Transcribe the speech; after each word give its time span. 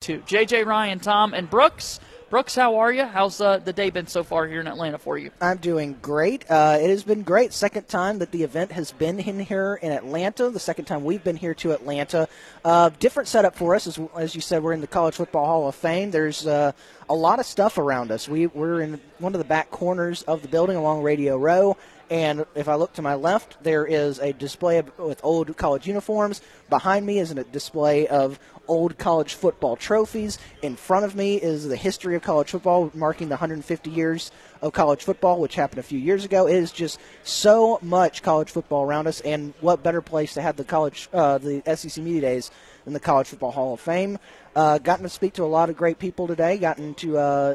to 0.00 0.18
JJ 0.20 0.64
Ryan, 0.64 0.98
Tom, 0.98 1.34
and 1.34 1.50
Brooks. 1.50 2.00
Brooks, 2.30 2.54
how 2.54 2.76
are 2.76 2.90
you? 2.90 3.04
How's 3.04 3.38
uh, 3.38 3.58
the 3.58 3.74
day 3.74 3.90
been 3.90 4.06
so 4.06 4.24
far 4.24 4.48
here 4.48 4.58
in 4.58 4.66
Atlanta 4.66 4.96
for 4.96 5.18
you? 5.18 5.30
I'm 5.42 5.58
doing 5.58 5.98
great. 6.00 6.50
Uh, 6.50 6.78
it 6.80 6.88
has 6.88 7.04
been 7.04 7.22
great. 7.22 7.52
Second 7.52 7.86
time 7.86 8.20
that 8.20 8.30
the 8.30 8.42
event 8.42 8.72
has 8.72 8.92
been 8.92 9.18
in 9.20 9.40
here 9.40 9.78
in 9.82 9.92
Atlanta. 9.92 10.48
The 10.48 10.58
second 10.58 10.86
time 10.86 11.04
we've 11.04 11.22
been 11.22 11.36
here 11.36 11.52
to 11.56 11.72
Atlanta. 11.72 12.28
Uh, 12.64 12.88
different 12.98 13.28
setup 13.28 13.56
for 13.56 13.74
us, 13.74 13.86
as, 13.86 14.00
as 14.16 14.34
you 14.34 14.40
said. 14.40 14.62
We're 14.62 14.72
in 14.72 14.80
the 14.80 14.86
College 14.86 15.16
Football 15.16 15.44
Hall 15.44 15.68
of 15.68 15.74
Fame. 15.74 16.12
There's 16.12 16.46
uh, 16.46 16.72
a 17.10 17.14
lot 17.14 17.38
of 17.38 17.44
stuff 17.44 17.76
around 17.76 18.10
us. 18.10 18.26
We, 18.26 18.46
we're 18.46 18.80
in 18.80 18.98
one 19.18 19.34
of 19.34 19.38
the 19.38 19.44
back 19.44 19.70
corners 19.70 20.22
of 20.22 20.40
the 20.40 20.48
building 20.48 20.76
along 20.76 21.02
Radio 21.02 21.36
Row. 21.36 21.76
And 22.10 22.44
if 22.56 22.68
I 22.68 22.74
look 22.74 22.92
to 22.94 23.02
my 23.02 23.14
left, 23.14 23.62
there 23.62 23.86
is 23.86 24.18
a 24.18 24.32
display 24.32 24.82
with 24.98 25.20
old 25.22 25.56
college 25.56 25.86
uniforms. 25.86 26.40
Behind 26.68 27.06
me 27.06 27.20
is 27.20 27.30
a 27.30 27.44
display 27.44 28.08
of 28.08 28.40
old 28.70 28.96
college 28.96 29.34
football 29.34 29.76
trophies. 29.76 30.38
In 30.62 30.76
front 30.76 31.04
of 31.04 31.14
me 31.14 31.36
is 31.36 31.66
the 31.66 31.76
history 31.76 32.14
of 32.14 32.22
college 32.22 32.50
football, 32.50 32.90
marking 32.94 33.28
the 33.28 33.34
150 33.34 33.90
years 33.90 34.30
of 34.62 34.72
college 34.72 35.02
football, 35.04 35.40
which 35.40 35.56
happened 35.56 35.80
a 35.80 35.82
few 35.82 35.98
years 35.98 36.24
ago. 36.24 36.46
It 36.46 36.54
is 36.54 36.70
just 36.70 37.00
so 37.24 37.78
much 37.82 38.22
college 38.22 38.50
football 38.50 38.84
around 38.84 39.08
us, 39.08 39.20
and 39.20 39.52
what 39.60 39.82
better 39.82 40.00
place 40.00 40.34
to 40.34 40.42
have 40.42 40.56
the 40.56 40.64
college, 40.64 41.08
uh, 41.12 41.38
the 41.38 41.62
SEC 41.76 42.02
Media 42.02 42.20
Days 42.20 42.50
than 42.84 42.94
the 42.94 43.00
College 43.00 43.26
Football 43.26 43.50
Hall 43.50 43.74
of 43.74 43.80
Fame? 43.80 44.18
Uh, 44.54 44.78
gotten 44.78 45.02
to 45.02 45.08
speak 45.08 45.34
to 45.34 45.42
a 45.42 45.46
lot 45.46 45.68
of 45.68 45.76
great 45.76 45.98
people 45.98 46.26
today. 46.26 46.56
Gotten 46.56 46.94
to, 46.94 47.18
uh, 47.18 47.54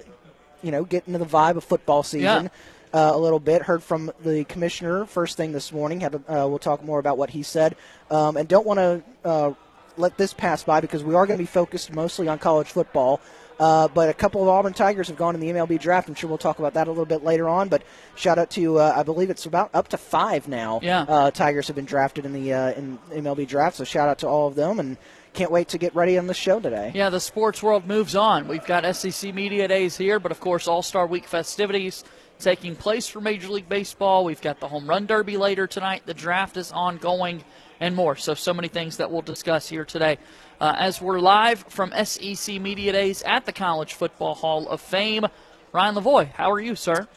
you 0.61 0.71
know, 0.71 0.83
get 0.83 1.07
into 1.07 1.19
the 1.19 1.25
vibe 1.25 1.55
of 1.55 1.63
football 1.63 2.03
season. 2.03 2.45
Yeah 2.45 2.49
uh, 2.95 3.11
a 3.13 3.17
little 3.17 3.39
bit. 3.39 3.61
Heard 3.61 3.83
from 3.83 4.09
the 4.23 4.45
commissioner 4.45 5.05
first 5.05 5.35
thing 5.35 5.51
this 5.51 5.73
morning. 5.73 6.01
A, 6.03 6.07
uh, 6.07 6.47
we'll 6.47 6.59
talk 6.59 6.81
more 6.81 6.97
about 6.97 7.17
what 7.17 7.29
he 7.29 7.43
said, 7.43 7.75
um, 8.09 8.37
and 8.37 8.47
don't 8.47 8.65
want 8.65 8.77
to 8.77 9.03
uh, 9.25 9.53
let 9.97 10.17
this 10.17 10.33
pass 10.33 10.63
by 10.63 10.81
because 10.81 11.03
we 11.03 11.15
are 11.15 11.25
going 11.25 11.37
to 11.37 11.43
be 11.43 11.47
focused 11.47 11.93
mostly 11.93 12.27
on 12.27 12.39
college 12.39 12.67
football. 12.67 13.21
Uh, 13.59 13.87
but 13.87 14.09
a 14.09 14.13
couple 14.13 14.41
of 14.41 14.49
Auburn 14.49 14.73
Tigers 14.73 15.07
have 15.07 15.17
gone 15.17 15.33
in 15.33 15.39
the 15.39 15.47
MLB 15.47 15.79
draft. 15.79 16.09
I'm 16.09 16.15
sure 16.15 16.27
we'll 16.27 16.37
talk 16.37 16.59
about 16.59 16.73
that 16.73 16.87
a 16.87 16.91
little 16.91 17.05
bit 17.05 17.23
later 17.23 17.47
on. 17.47 17.69
But 17.69 17.83
shout 18.15 18.37
out 18.37 18.49
to 18.51 18.79
uh, 18.79 18.93
I 18.95 19.03
believe 19.03 19.29
it's 19.29 19.45
about 19.45 19.69
up 19.73 19.87
to 19.89 19.97
five 19.97 20.47
now. 20.47 20.81
Yeah. 20.83 21.01
Uh, 21.03 21.31
Tigers 21.31 21.67
have 21.67 21.75
been 21.75 21.85
drafted 21.85 22.25
in 22.25 22.33
the 22.33 22.53
uh, 22.53 22.71
in 22.73 22.99
MLB 23.11 23.47
draft. 23.47 23.77
So 23.77 23.83
shout 23.85 24.09
out 24.09 24.19
to 24.19 24.27
all 24.27 24.47
of 24.47 24.55
them 24.55 24.79
and 24.79 24.97
can't 25.33 25.51
wait 25.51 25.69
to 25.69 25.77
get 25.77 25.95
ready 25.95 26.17
on 26.17 26.27
the 26.27 26.33
show 26.33 26.59
today. 26.59 26.91
Yeah, 26.95 27.09
the 27.09 27.19
sports 27.19 27.61
world 27.61 27.85
moves 27.85 28.15
on. 28.15 28.47
We've 28.47 28.65
got 28.65 28.93
SEC 28.95 29.33
Media 29.33 29.67
Days 29.67 29.97
here, 29.97 30.19
but 30.19 30.31
of 30.31 30.39
course, 30.39 30.67
All 30.67 30.81
Star 30.81 31.05
Week 31.07 31.25
festivities 31.25 32.03
taking 32.39 32.75
place 32.75 33.07
for 33.07 33.21
Major 33.21 33.49
League 33.49 33.69
Baseball. 33.69 34.25
We've 34.25 34.41
got 34.41 34.59
the 34.59 34.67
Home 34.67 34.87
Run 34.87 35.05
Derby 35.05 35.37
later 35.37 35.67
tonight. 35.67 36.03
The 36.05 36.13
draft 36.13 36.57
is 36.57 36.71
ongoing 36.71 37.43
and 37.79 37.95
more. 37.95 38.15
So, 38.15 38.33
so 38.33 38.53
many 38.53 38.67
things 38.67 38.97
that 38.97 39.11
we'll 39.11 39.21
discuss 39.21 39.69
here 39.69 39.85
today. 39.85 40.17
Uh, 40.59 40.73
as 40.77 41.01
we're 41.01 41.19
live 41.19 41.59
from 41.69 41.91
SEC 42.03 42.61
Media 42.61 42.91
Days 42.91 43.21
at 43.23 43.45
the 43.45 43.51
College 43.51 43.93
Football 43.93 44.35
Hall 44.35 44.67
of 44.69 44.81
Fame. 44.81 45.25
Ryan 45.73 45.95
Lavoie, 45.95 46.31
how 46.31 46.51
are 46.51 46.59
you, 46.59 46.75
sir? 46.75 47.07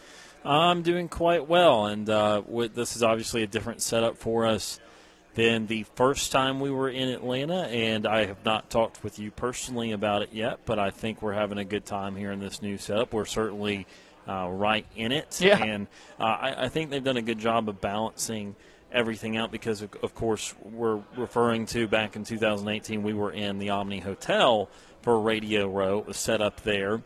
I'm 0.45 0.83
doing 0.83 1.09
quite 1.09 1.49
well, 1.49 1.87
and 1.87 2.09
uh, 2.09 2.43
this 2.75 2.97
is 2.97 3.03
obviously 3.03 3.43
a 3.43 3.47
different 3.47 3.83
setup 3.83 4.17
for 4.17 4.47
us 4.47 4.81
than 5.35 5.67
the 5.69 5.85
first 5.95 6.33
time 6.33 6.59
we 6.59 6.71
were 6.71 6.89
in 6.89 7.09
Atlanta, 7.09 7.69
and 7.69 8.07
I 8.07 8.27
have 8.27 8.45
not 8.45 8.71
talked 8.71 9.05
with 9.05 9.21
you 9.21 9.31
personally 9.31 9.93
about 9.93 10.23
it 10.23 10.31
yet, 10.33 10.61
but 10.65 10.81
I 10.81 10.91
think 10.91 11.23
we're 11.23 11.35
having 11.35 11.59
a 11.59 11.65
good 11.65 11.85
time 11.85 12.17
here 12.17 12.33
in 12.33 12.41
this 12.41 12.61
new 12.61 12.77
setup. 12.77 13.13
We're 13.13 13.25
certainly 13.25 13.87
uh, 14.29 14.49
right 14.49 14.85
in 14.97 15.13
it. 15.13 15.41
Yeah. 15.41 15.63
And 15.63 15.87
uh, 16.19 16.25
I, 16.25 16.65
I, 16.65 16.69
think 16.69 16.91
they've 16.91 17.03
done 17.05 17.17
a 17.17 17.23
good 17.23 17.39
job 17.39 17.69
of 17.69 17.81
balancing 17.81 18.57
everything 18.93 19.37
out 19.37 19.51
because, 19.51 19.83
of, 19.83 19.95
of, 20.03 20.15
course, 20.15 20.55
we're 20.63 21.01
referring 21.17 21.67
to 21.67 21.89
back 21.89 22.17
in 22.17 22.25
2018, 22.25 23.03
we 23.03 23.15
were 23.15 23.33
in 23.33 23.59
the 23.59 23.71
Omni 23.71 24.01
Hotel 24.01 24.69
for 25.03 25.21
Radio 25.21 25.69
Row. 25.69 25.99
It 25.99 26.07
was 26.07 26.17
set 26.17 26.41
up 26.41 26.63
there. 26.63 27.03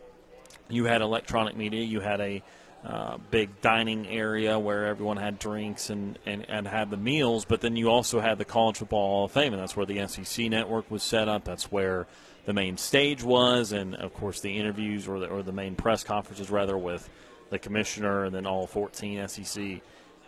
You 0.69 0.85
had 0.85 1.01
electronic 1.01 1.55
media, 1.55 1.83
you 1.83 1.99
had 1.99 2.21
a 2.21 2.43
uh, 2.85 3.17
big 3.31 3.61
dining 3.61 4.07
area 4.07 4.59
where 4.59 4.87
everyone 4.87 5.17
had 5.17 5.39
drinks 5.39 5.89
and, 5.89 6.19
and, 6.25 6.45
and 6.49 6.67
had 6.67 6.89
the 6.89 6.97
meals, 6.97 7.45
but 7.45 7.61
then 7.61 7.75
you 7.75 7.89
also 7.89 8.19
had 8.19 8.37
the 8.37 8.45
College 8.45 8.77
Football 8.77 9.07
Hall 9.07 9.25
of 9.25 9.31
Fame, 9.31 9.53
and 9.53 9.61
that's 9.61 9.75
where 9.75 9.85
the 9.85 10.05
SEC 10.07 10.49
network 10.49 10.89
was 10.91 11.01
set 11.01 11.29
up. 11.29 11.45
That's 11.45 11.71
where 11.71 12.07
the 12.45 12.53
main 12.53 12.77
stage 12.77 13.23
was, 13.23 13.71
and 13.71 13.95
of 13.95 14.13
course 14.13 14.41
the 14.41 14.57
interviews 14.57 15.07
or 15.07 15.19
the, 15.19 15.27
or 15.27 15.43
the 15.43 15.53
main 15.53 15.75
press 15.75 16.03
conferences 16.03 16.49
rather 16.49 16.77
with 16.77 17.09
the 17.49 17.59
commissioner 17.59 18.25
and 18.25 18.35
then 18.35 18.45
all 18.45 18.67
14 18.67 19.27
SEC 19.27 19.81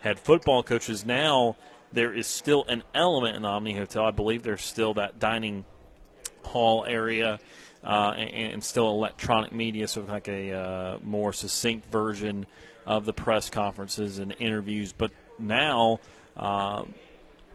head 0.06 0.18
football 0.18 0.62
coaches. 0.62 1.04
Now 1.04 1.56
there 1.92 2.14
is 2.14 2.26
still 2.26 2.64
an 2.68 2.82
element 2.94 3.36
in 3.36 3.42
the 3.42 3.48
Omni 3.48 3.74
Hotel. 3.74 4.04
I 4.04 4.12
believe 4.12 4.42
there's 4.42 4.62
still 4.62 4.94
that 4.94 5.18
dining 5.18 5.64
hall 6.42 6.84
area. 6.86 7.40
Uh, 7.84 8.14
and, 8.16 8.54
and, 8.54 8.64
still 8.64 8.88
electronic 8.88 9.52
media, 9.52 9.86
so 9.86 10.00
like 10.00 10.26
a 10.26 10.52
uh, 10.52 10.98
more 11.04 11.32
succinct 11.32 11.88
version 11.92 12.44
of 12.84 13.04
the 13.04 13.12
press 13.12 13.48
conferences 13.48 14.18
and 14.18 14.34
interviews. 14.40 14.92
But 14.92 15.12
now, 15.38 16.00
uh, 16.36 16.82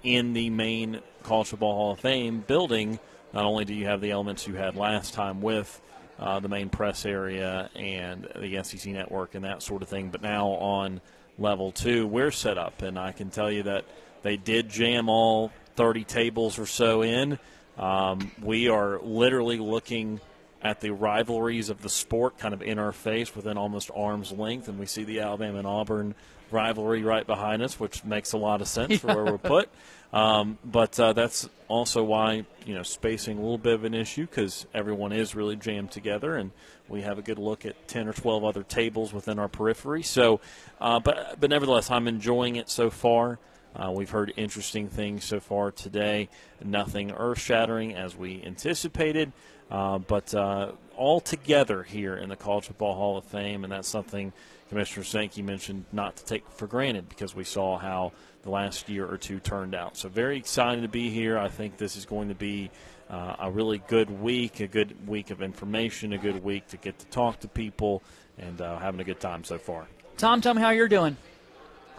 in 0.04 0.32
the 0.32 0.50
main 0.50 1.02
College 1.24 1.48
Football 1.48 1.74
Hall 1.74 1.92
of 1.92 2.00
Fame 2.00 2.46
building, 2.48 2.98
not 3.34 3.44
only 3.44 3.66
do 3.66 3.74
you 3.74 3.88
have 3.88 4.00
the 4.00 4.12
elements 4.12 4.48
you 4.48 4.54
had 4.54 4.78
last 4.78 5.14
time 5.14 5.42
with 5.42 5.82
uh, 6.18 6.40
the 6.40 6.48
main 6.48 6.70
press 6.70 7.06
area 7.06 7.70
and 7.76 8.26
the 8.40 8.64
SEC 8.64 8.94
network 8.94 9.36
and 9.36 9.44
that 9.44 9.62
sort 9.62 9.82
of 9.82 9.90
thing, 9.90 10.10
but 10.10 10.22
now 10.22 10.48
on 10.48 11.02
level 11.38 11.72
two, 11.72 12.08
we're 12.08 12.32
set 12.32 12.58
up, 12.58 12.82
and 12.82 12.98
I 12.98 13.12
can 13.12 13.30
tell 13.30 13.52
you 13.52 13.64
that 13.64 13.86
they 14.22 14.38
did 14.38 14.70
jam 14.70 15.10
all 15.10 15.52
30 15.76 16.04
tables 16.04 16.60
or 16.60 16.66
so 16.66 17.02
in. 17.02 17.40
Um, 17.78 18.32
we 18.42 18.70
are 18.70 19.00
literally 19.02 19.58
looking 19.58 20.20
at 20.62 20.80
the 20.80 20.92
rivalries 20.92 21.70
of 21.70 21.82
the 21.82 21.90
sport 21.90 22.38
kind 22.38 22.54
of 22.54 22.62
in 22.62 22.78
our 22.78 22.92
face 22.92 23.36
within 23.36 23.58
almost 23.58 23.90
arm's 23.96 24.32
length, 24.32 24.68
and 24.68 24.78
we 24.78 24.86
see 24.86 25.04
the 25.04 25.22
Alabama 25.22 25.58
and 25.58 25.68
Auburn 25.68 26.16
rivalry 26.52 27.04
right 27.04 27.26
behind 27.26 27.62
us, 27.62 27.80
which 27.80 28.04
makes 28.04 28.34
a 28.34 28.38
lot 28.38 28.62
of 28.62 28.68
sense 28.68 29.00
for 29.00 29.08
where 29.08 29.26
we're 29.26 29.38
put. 29.38 29.70
Um, 30.14 30.58
but 30.66 31.00
uh, 31.00 31.14
that's 31.14 31.48
also 31.68 32.04
why 32.04 32.46
you 32.66 32.76
know 32.76 32.84
spacing 32.84 33.38
a 33.38 33.42
little 33.42 33.58
bit 33.58 33.74
of 33.74 33.86
an 33.86 33.94
issue 33.94 34.26
because 34.26 34.66
everyone 34.74 35.14
is 35.14 35.36
really 35.36 35.56
jammed 35.56 35.92
together, 35.92 36.36
and 36.36 36.52
we 36.90 37.02
have 37.02 37.18
a 37.18 37.22
good 37.22 37.40
look 37.40 37.66
at 37.66 37.88
ten 37.88 38.08
or 38.08 38.14
twelve 38.14 38.44
other 38.44 38.64
tables 38.64 39.14
within 39.14 39.40
our 39.40 39.48
periphery. 39.48 40.04
So, 40.04 40.42
uh, 40.82 41.00
but 41.00 41.40
but 41.40 41.50
nevertheless, 41.50 41.90
I'm 41.90 42.08
enjoying 42.08 42.58
it 42.58 42.70
so 42.70 42.90
far. 42.90 43.40
Uh, 43.74 43.90
we've 43.96 44.10
heard 44.10 44.34
interesting 44.36 44.90
things 44.90 45.24
so 45.24 45.40
far 45.40 45.72
today. 45.72 46.28
Nothing 46.62 47.12
earth-shattering 47.12 47.96
as 47.96 48.18
we 48.18 48.44
anticipated, 48.44 49.32
uh, 49.70 49.98
but 49.98 50.36
uh, 50.36 50.74
all 50.98 51.22
together 51.22 51.84
here 51.84 52.18
in 52.18 52.28
the 52.28 52.36
College 52.36 52.66
Football 52.68 52.96
Hall 52.96 53.18
of 53.18 53.24
Fame, 53.24 53.64
and 53.64 53.72
that's 53.72 53.88
something 53.88 54.34
Commissioner 54.72 55.04
Sankey 55.04 55.42
mentioned 55.42 55.84
not 55.92 56.16
to 56.16 56.24
take 56.24 56.50
for 56.50 56.66
granted 56.66 57.10
because 57.10 57.36
we 57.36 57.44
saw 57.44 57.78
how 57.78 58.14
the 58.44 58.50
last 58.50 58.88
year 58.88 59.06
or 59.06 59.18
two 59.18 59.38
turned 59.42 59.76
out. 59.76 59.98
So 59.98 60.08
very 60.08 60.38
excited 60.38 60.84
to 60.84 60.88
be 60.88 61.10
here. 61.10 61.38
I 61.38 61.50
think 61.50 61.76
this 61.76 61.98
is 61.98 62.06
going 62.06 62.30
to 62.30 62.36
be 62.36 62.72
uh, 63.10 63.36
a 63.40 63.52
really 63.52 63.80
good 63.90 64.10
week, 64.22 64.62
a 64.62 64.68
good 64.68 65.10
week 65.10 65.30
of 65.30 65.42
information, 65.42 66.14
a 66.14 66.18
good 66.18 66.42
week 66.42 66.68
to 66.70 66.78
get 66.78 66.98
to 67.00 67.06
talk 67.08 67.42
to 67.42 67.50
people, 67.50 68.02
and 68.38 68.62
uh, 68.62 68.80
having 68.80 69.02
a 69.02 69.04
good 69.04 69.20
time 69.20 69.44
so 69.44 69.58
far. 69.58 69.88
Tom, 70.16 70.40
tell 70.40 70.54
me 70.54 70.62
how 70.62 70.70
you're 70.70 70.88
doing. 70.88 71.18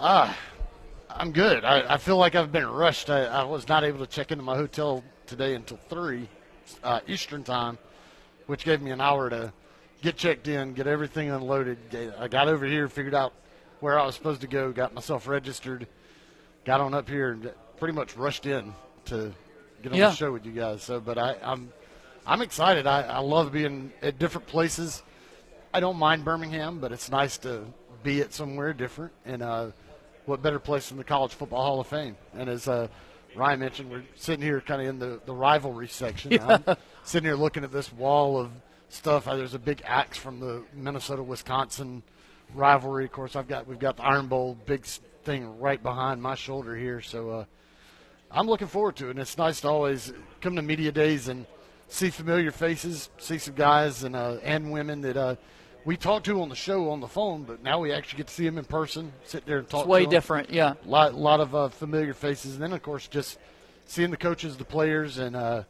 Ah, 0.00 0.34
I'm 1.10 1.32
good. 1.32 1.66
I, 1.66 1.96
I 1.96 1.98
feel 1.98 2.16
like 2.16 2.34
I've 2.34 2.52
been 2.52 2.66
rushed. 2.66 3.10
I, 3.10 3.24
I, 3.24 3.44
was 3.44 3.68
not 3.68 3.84
able 3.84 3.98
to 3.98 4.06
check 4.06 4.32
into 4.32 4.44
my 4.44 4.56
hotel 4.56 5.04
today 5.26 5.54
until 5.54 5.76
three 5.90 6.26
uh, 6.82 7.00
Eastern 7.06 7.44
time, 7.44 7.76
which 8.46 8.64
gave 8.64 8.80
me 8.80 8.92
an 8.92 9.02
hour 9.02 9.28
to 9.28 9.52
get 10.02 10.16
checked 10.16 10.48
in, 10.48 10.74
get 10.74 10.86
everything 10.86 11.30
unloaded. 11.30 11.78
I 12.18 12.28
got 12.28 12.48
over 12.48 12.66
here, 12.66 12.88
figured 12.88 13.14
out 13.14 13.32
where 13.80 13.98
I 13.98 14.04
was 14.04 14.14
supposed 14.14 14.42
to 14.42 14.46
go, 14.46 14.72
got 14.72 14.92
myself 14.92 15.26
registered, 15.26 15.86
got 16.64 16.80
on 16.80 16.92
up 16.92 17.08
here, 17.08 17.32
and 17.32 17.50
pretty 17.78 17.94
much 17.94 18.16
rushed 18.16 18.46
in 18.46 18.74
to 19.06 19.32
get 19.82 19.92
on 19.92 19.98
yeah. 19.98 20.10
the 20.10 20.16
show 20.16 20.32
with 20.32 20.44
you 20.44 20.52
guys. 20.52 20.82
So, 20.82 21.00
but 21.00 21.18
I, 21.18 21.36
I'm 21.42 21.72
I'm 22.26 22.42
excited. 22.42 22.86
I, 22.86 23.02
I 23.02 23.18
love 23.20 23.52
being 23.52 23.92
at 24.02 24.18
different 24.18 24.46
places. 24.46 25.02
I 25.72 25.80
don't 25.80 25.96
mind 25.96 26.24
Birmingham, 26.24 26.78
but 26.78 26.92
it's 26.92 27.10
nice 27.10 27.38
to 27.38 27.64
be 28.02 28.20
at 28.20 28.32
somewhere 28.34 28.72
different. 28.72 29.12
And 29.24 29.42
uh, 29.42 29.70
what 30.26 30.42
better 30.42 30.58
place 30.58 30.88
than 30.88 30.98
the 30.98 31.04
College 31.04 31.32
Football 31.32 31.62
Hall 31.62 31.80
of 31.80 31.86
Fame? 31.86 32.16
And 32.34 32.48
as 32.48 32.68
uh, 32.68 32.88
Ryan 33.34 33.60
mentioned, 33.60 33.90
we're 33.90 34.04
sitting 34.14 34.44
here 34.44 34.60
kind 34.60 34.82
of 34.82 34.88
in 34.88 34.98
the, 34.98 35.20
the 35.24 35.34
rivalry 35.34 35.88
section. 35.88 36.32
Yeah. 36.42 36.58
I'm 36.66 36.76
sitting 37.04 37.26
here 37.26 37.36
looking 37.36 37.64
at 37.64 37.72
this 37.72 37.92
wall 37.92 38.38
of– 38.40 38.50
stuff. 38.92 39.24
There's 39.24 39.54
a 39.54 39.58
big 39.58 39.82
axe 39.84 40.18
from 40.18 40.40
the 40.40 40.62
Minnesota 40.74 41.22
Wisconsin 41.22 42.02
rivalry. 42.54 43.04
Of 43.04 43.12
course, 43.12 43.36
I've 43.36 43.48
got 43.48 43.66
we've 43.66 43.78
got 43.78 43.96
the 43.96 44.04
Iron 44.04 44.28
Bowl 44.28 44.56
big 44.66 44.84
thing 45.24 45.58
right 45.58 45.82
behind 45.82 46.22
my 46.22 46.34
shoulder 46.34 46.76
here. 46.76 47.00
So 47.00 47.30
uh, 47.30 47.44
I'm 48.30 48.46
looking 48.46 48.68
forward 48.68 48.96
to 48.96 49.06
it. 49.08 49.10
And 49.12 49.18
it's 49.18 49.38
nice 49.38 49.60
to 49.62 49.68
always 49.68 50.12
come 50.40 50.56
to 50.56 50.62
media 50.62 50.92
days 50.92 51.28
and 51.28 51.46
see 51.88 52.10
familiar 52.10 52.50
faces, 52.50 53.10
see 53.18 53.38
some 53.38 53.54
guys 53.54 54.04
and 54.04 54.14
uh, 54.14 54.36
and 54.42 54.70
women 54.70 55.00
that 55.02 55.16
uh, 55.16 55.36
we 55.84 55.96
talk 55.96 56.22
to 56.24 56.40
on 56.42 56.48
the 56.48 56.54
show 56.54 56.90
on 56.90 57.00
the 57.00 57.08
phone, 57.08 57.42
but 57.42 57.62
now 57.62 57.80
we 57.80 57.92
actually 57.92 58.18
get 58.18 58.28
to 58.28 58.34
see 58.34 58.44
them 58.44 58.58
in 58.58 58.64
person, 58.64 59.12
sit 59.24 59.46
there 59.46 59.58
and 59.58 59.68
talk. 59.68 59.80
It's 59.80 59.88
way 59.88 60.06
different, 60.06 60.50
yeah. 60.50 60.74
A 60.86 60.88
lot, 60.88 61.14
lot 61.14 61.40
of 61.40 61.54
uh, 61.56 61.68
familiar 61.70 62.14
faces, 62.14 62.54
and 62.54 62.62
then 62.62 62.72
of 62.72 62.82
course 62.82 63.08
just 63.08 63.38
seeing 63.86 64.12
the 64.12 64.16
coaches, 64.16 64.56
the 64.56 64.64
players, 64.64 65.18
and 65.18 65.34
uh, 65.34 65.64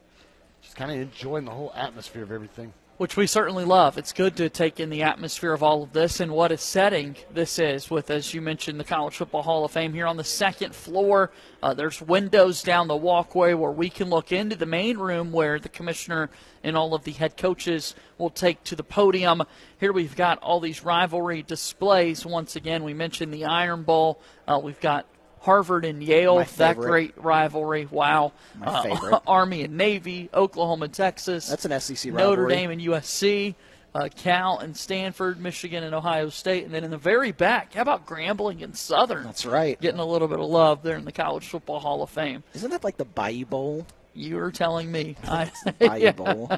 just 0.61 0.77
kind 0.77 0.91
of 0.91 0.99
enjoying 0.99 1.47
the 1.47 1.51
whole 1.51 1.73
atmosphere 1.75 2.23
of 2.23 2.31
everything 2.31 2.75
which 3.03 3.17
we 3.17 3.27
certainly 3.27 3.65
love. 3.65 3.99
It's 3.99 4.13
good 4.13 4.37
to 4.37 4.49
take 4.49 4.79
in 4.79 4.89
the 4.89 5.03
atmosphere 5.03 5.53
of 5.53 5.61
all 5.61 5.83
of 5.83 5.93
this 5.93 6.21
and 6.21 6.31
what 6.31 6.53
a 6.53 6.57
setting 6.57 7.17
this 7.35 7.59
is 7.59 7.91
with, 7.91 8.13
as 8.13 8.33
you 8.33 8.41
mentioned, 8.41 8.79
the 8.79 8.85
College 8.85 9.17
Football 9.17 9.43
Hall 9.43 9.65
of 9.65 9.73
Fame 9.73 9.93
here 9.93 10.07
on 10.07 10.17
the 10.17 10.23
second 10.23 10.73
floor. 10.73 11.33
Uh, 11.65 11.75
there's 11.75 12.01
windows 12.01 12.63
down 12.63 12.87
the 12.87 12.95
walkway 12.95 13.55
where 13.55 13.73
we 13.73 13.91
can 13.91 14.09
look 14.09 14.31
into 14.31 14.55
the 14.55 14.67
main 14.67 14.99
room 14.99 15.33
where 15.33 15.59
the 15.59 15.69
commissioner 15.69 16.31
and 16.63 16.77
all 16.77 16.95
of 16.95 17.03
the 17.03 17.11
head 17.11 17.37
coaches 17.37 17.97
will 18.19 18.31
take 18.31 18.63
to 18.63 18.77
the 18.77 18.85
podium. 18.85 19.43
Here 19.81 19.93
we've 19.93 20.15
got 20.15 20.39
all 20.39 20.61
these 20.61 20.85
rivalry 20.85 21.43
displays. 21.43 22.25
Once 22.25 22.55
again, 22.55 22.85
we 22.85 22.95
mentioned 22.95 23.35
the 23.35 23.47
Iron 23.47 23.83
Bowl. 23.83 24.21
Uh, 24.47 24.61
we've 24.63 24.79
got 24.79 25.07
Harvard 25.43 25.85
and 25.85 26.03
Yale, 26.03 26.45
that 26.57 26.77
great 26.77 27.15
rivalry. 27.17 27.89
Wow. 27.91 28.33
Uh, 28.63 29.19
Army 29.27 29.65
and 29.65 29.77
Navy, 29.77 30.31
Oklahoma, 30.33 30.85
and 30.85 30.95
Texas. 30.95 31.49
That's 31.49 31.65
an 31.65 31.79
SEC 31.81 32.13
rivalry. 32.13 32.37
Notre 32.37 32.49
Dame 32.49 32.71
and 32.71 32.81
USC. 32.81 33.55
Uh, 33.95 34.09
Cal 34.17 34.59
and 34.59 34.75
Stanford, 34.75 35.39
Michigan 35.39 35.85
and 35.85 35.95
Ohio 35.95 36.31
State, 36.31 36.65
and 36.65 36.73
then 36.73 36.83
in 36.83 36.91
the 36.91 36.97
very 36.97 37.31
back, 37.31 37.75
how 37.75 37.83
about 37.83 38.07
Grambling 38.07 38.65
and 38.65 38.75
Southern? 38.75 39.23
That's 39.23 39.45
right. 39.45 39.79
Getting 39.79 40.01
a 40.01 40.07
little 40.07 40.29
bit 40.29 40.41
of 40.41 40.47
love 40.47 40.83
there 40.83 40.97
in 40.97 41.05
the 41.05 41.13
College 41.13 41.47
Football 41.47 41.79
Hall 41.81 42.03
of 42.03 42.09
Fame. 42.09 42.43
Isn't 42.55 42.71
that 42.71 42.85
like 42.85 42.97
the 42.97 43.05
Bayou 43.05 43.45
Bowl? 43.45 43.87
You 44.15 44.39
are 44.39 44.51
telling 44.51 44.91
me. 44.91 45.17
Bayou 45.27 45.51
yeah. 46.01 46.57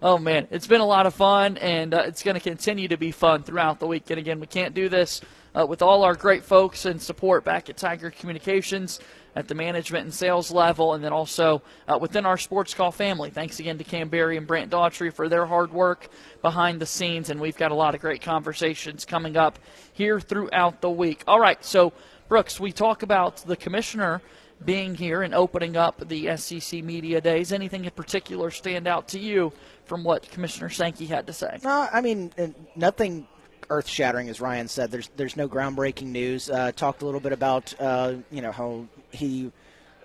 Oh 0.00 0.18
man, 0.18 0.46
it's 0.52 0.68
been 0.68 0.80
a 0.80 0.86
lot 0.86 1.06
of 1.06 1.14
fun, 1.14 1.56
and 1.56 1.92
uh, 1.92 2.04
it's 2.06 2.22
going 2.22 2.34
to 2.34 2.40
continue 2.40 2.86
to 2.86 2.96
be 2.96 3.10
fun 3.10 3.42
throughout 3.42 3.80
the 3.80 3.88
week. 3.88 4.08
And 4.10 4.20
again, 4.20 4.38
we 4.38 4.46
can't 4.46 4.74
do 4.74 4.88
this 4.88 5.22
uh, 5.56 5.66
with 5.66 5.82
all 5.82 6.04
our 6.04 6.14
great 6.14 6.44
folks 6.44 6.84
and 6.84 7.00
support 7.00 7.44
back 7.44 7.70
at 7.70 7.76
Tiger 7.76 8.10
Communications 8.10 9.00
at 9.34 9.48
the 9.48 9.54
management 9.54 10.04
and 10.04 10.14
sales 10.14 10.50
level, 10.50 10.94
and 10.94 11.04
then 11.04 11.12
also 11.12 11.62
uh, 11.88 11.98
within 12.00 12.24
our 12.24 12.38
Sports 12.38 12.74
Call 12.74 12.90
family. 12.90 13.30
Thanks 13.30 13.58
again 13.60 13.76
to 13.78 13.84
Cam 13.84 14.08
Berry 14.08 14.36
and 14.36 14.46
Brant 14.46 14.70
Daughtry 14.70 15.12
for 15.12 15.28
their 15.28 15.46
hard 15.46 15.72
work 15.72 16.08
behind 16.42 16.80
the 16.80 16.86
scenes, 16.86 17.30
and 17.30 17.40
we've 17.40 17.56
got 17.56 17.70
a 17.70 17.74
lot 17.74 17.94
of 17.94 18.00
great 18.00 18.22
conversations 18.22 19.04
coming 19.04 19.36
up 19.36 19.58
here 19.92 20.20
throughout 20.20 20.80
the 20.80 20.90
week. 20.90 21.22
All 21.26 21.40
right, 21.40 21.62
so 21.64 21.92
Brooks, 22.28 22.58
we 22.58 22.72
talk 22.72 23.02
about 23.02 23.38
the 23.38 23.56
commissioner 23.56 24.22
being 24.64 24.94
here 24.94 25.20
and 25.20 25.34
opening 25.34 25.76
up 25.76 26.08
the 26.08 26.34
SEC 26.36 26.82
Media 26.82 27.20
Days. 27.20 27.52
Anything 27.52 27.84
in 27.84 27.90
particular 27.90 28.50
stand 28.50 28.86
out 28.86 29.08
to 29.08 29.18
you 29.18 29.52
from 29.84 30.02
what 30.02 30.28
Commissioner 30.30 30.70
Sankey 30.70 31.04
had 31.04 31.26
to 31.26 31.34
say? 31.34 31.58
No, 31.62 31.88
I 31.92 32.00
mean, 32.00 32.32
nothing 32.74 33.28
earth 33.70 33.88
shattering, 33.88 34.28
as 34.28 34.40
Ryan 34.40 34.68
said. 34.68 34.90
There's 34.90 35.10
there's 35.16 35.36
no 35.36 35.48
groundbreaking 35.48 36.06
news. 36.06 36.50
Uh, 36.50 36.72
talked 36.72 37.02
a 37.02 37.04
little 37.04 37.20
bit 37.20 37.32
about 37.32 37.74
uh, 37.80 38.14
you 38.30 38.42
know 38.42 38.52
how 38.52 38.86
he 39.10 39.52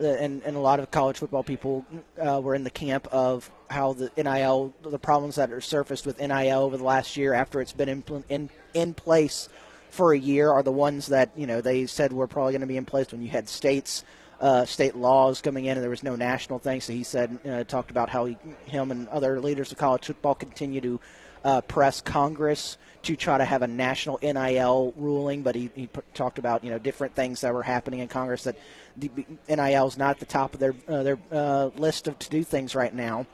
uh, 0.01 0.05
and, 0.05 0.41
and 0.43 0.55
a 0.55 0.59
lot 0.59 0.79
of 0.79 0.89
college 0.89 1.17
football 1.17 1.43
people 1.43 1.85
uh, 2.17 2.39
were 2.41 2.55
in 2.55 2.63
the 2.63 2.69
camp 2.69 3.07
of 3.11 3.51
how 3.69 3.93
the 3.93 4.11
NIL, 4.17 4.73
the 4.81 4.97
problems 4.97 5.35
that 5.35 5.51
are 5.51 5.61
surfaced 5.61 6.05
with 6.05 6.19
NIL 6.19 6.59
over 6.59 6.77
the 6.77 6.83
last 6.83 7.17
year 7.17 7.33
after 7.33 7.61
it's 7.61 7.73
been 7.73 7.89
in 7.89 8.23
in, 8.29 8.49
in 8.73 8.93
place 8.93 9.47
for 9.89 10.13
a 10.13 10.17
year 10.17 10.49
are 10.49 10.63
the 10.63 10.71
ones 10.71 11.07
that 11.07 11.29
you 11.35 11.45
know 11.45 11.61
they 11.61 11.85
said 11.85 12.13
were 12.13 12.27
probably 12.27 12.53
going 12.53 12.61
to 12.61 12.67
be 12.67 12.77
in 12.77 12.85
place 12.85 13.11
when 13.11 13.21
you 13.21 13.29
had 13.29 13.47
states. 13.47 14.03
Uh, 14.39 14.65
state 14.65 14.95
laws 14.95 15.39
coming 15.39 15.65
in, 15.65 15.77
and 15.77 15.83
there 15.83 15.89
was 15.91 16.01
no 16.01 16.15
national 16.15 16.57
thing. 16.57 16.81
So 16.81 16.93
he 16.93 17.03
said, 17.03 17.37
uh, 17.47 17.63
talked 17.63 17.91
about 17.91 18.09
how 18.09 18.25
he, 18.25 18.35
him 18.65 18.89
and 18.89 19.07
other 19.09 19.39
leaders 19.39 19.71
of 19.71 19.77
college 19.77 20.07
football 20.07 20.33
continue 20.33 20.81
to 20.81 20.99
uh, 21.43 21.61
press 21.61 22.01
Congress 22.01 22.77
to 23.03 23.15
try 23.15 23.37
to 23.37 23.45
have 23.45 23.61
a 23.61 23.67
national 23.67 24.19
NIL 24.21 24.93
ruling, 24.95 25.41
but 25.41 25.55
he, 25.55 25.71
he 25.75 25.87
p- 25.87 26.01
talked 26.13 26.37
about 26.37 26.63
you 26.63 26.69
know 26.69 26.77
different 26.77 27.15
things 27.15 27.41
that 27.41 27.53
were 27.53 27.63
happening 27.63 27.99
in 27.99 28.07
Congress 28.07 28.43
that 28.43 28.55
the 28.97 29.09
NIL 29.49 29.87
is 29.87 29.97
not 29.97 30.11
at 30.11 30.19
the 30.19 30.25
top 30.25 30.53
of 30.53 30.59
their 30.59 30.75
uh, 30.87 31.03
their 31.03 31.19
uh, 31.31 31.69
list 31.75 32.07
of 32.07 32.19
to 32.19 32.29
do 32.29 32.43
things 32.43 32.75
right 32.75 32.93
now. 32.93 33.25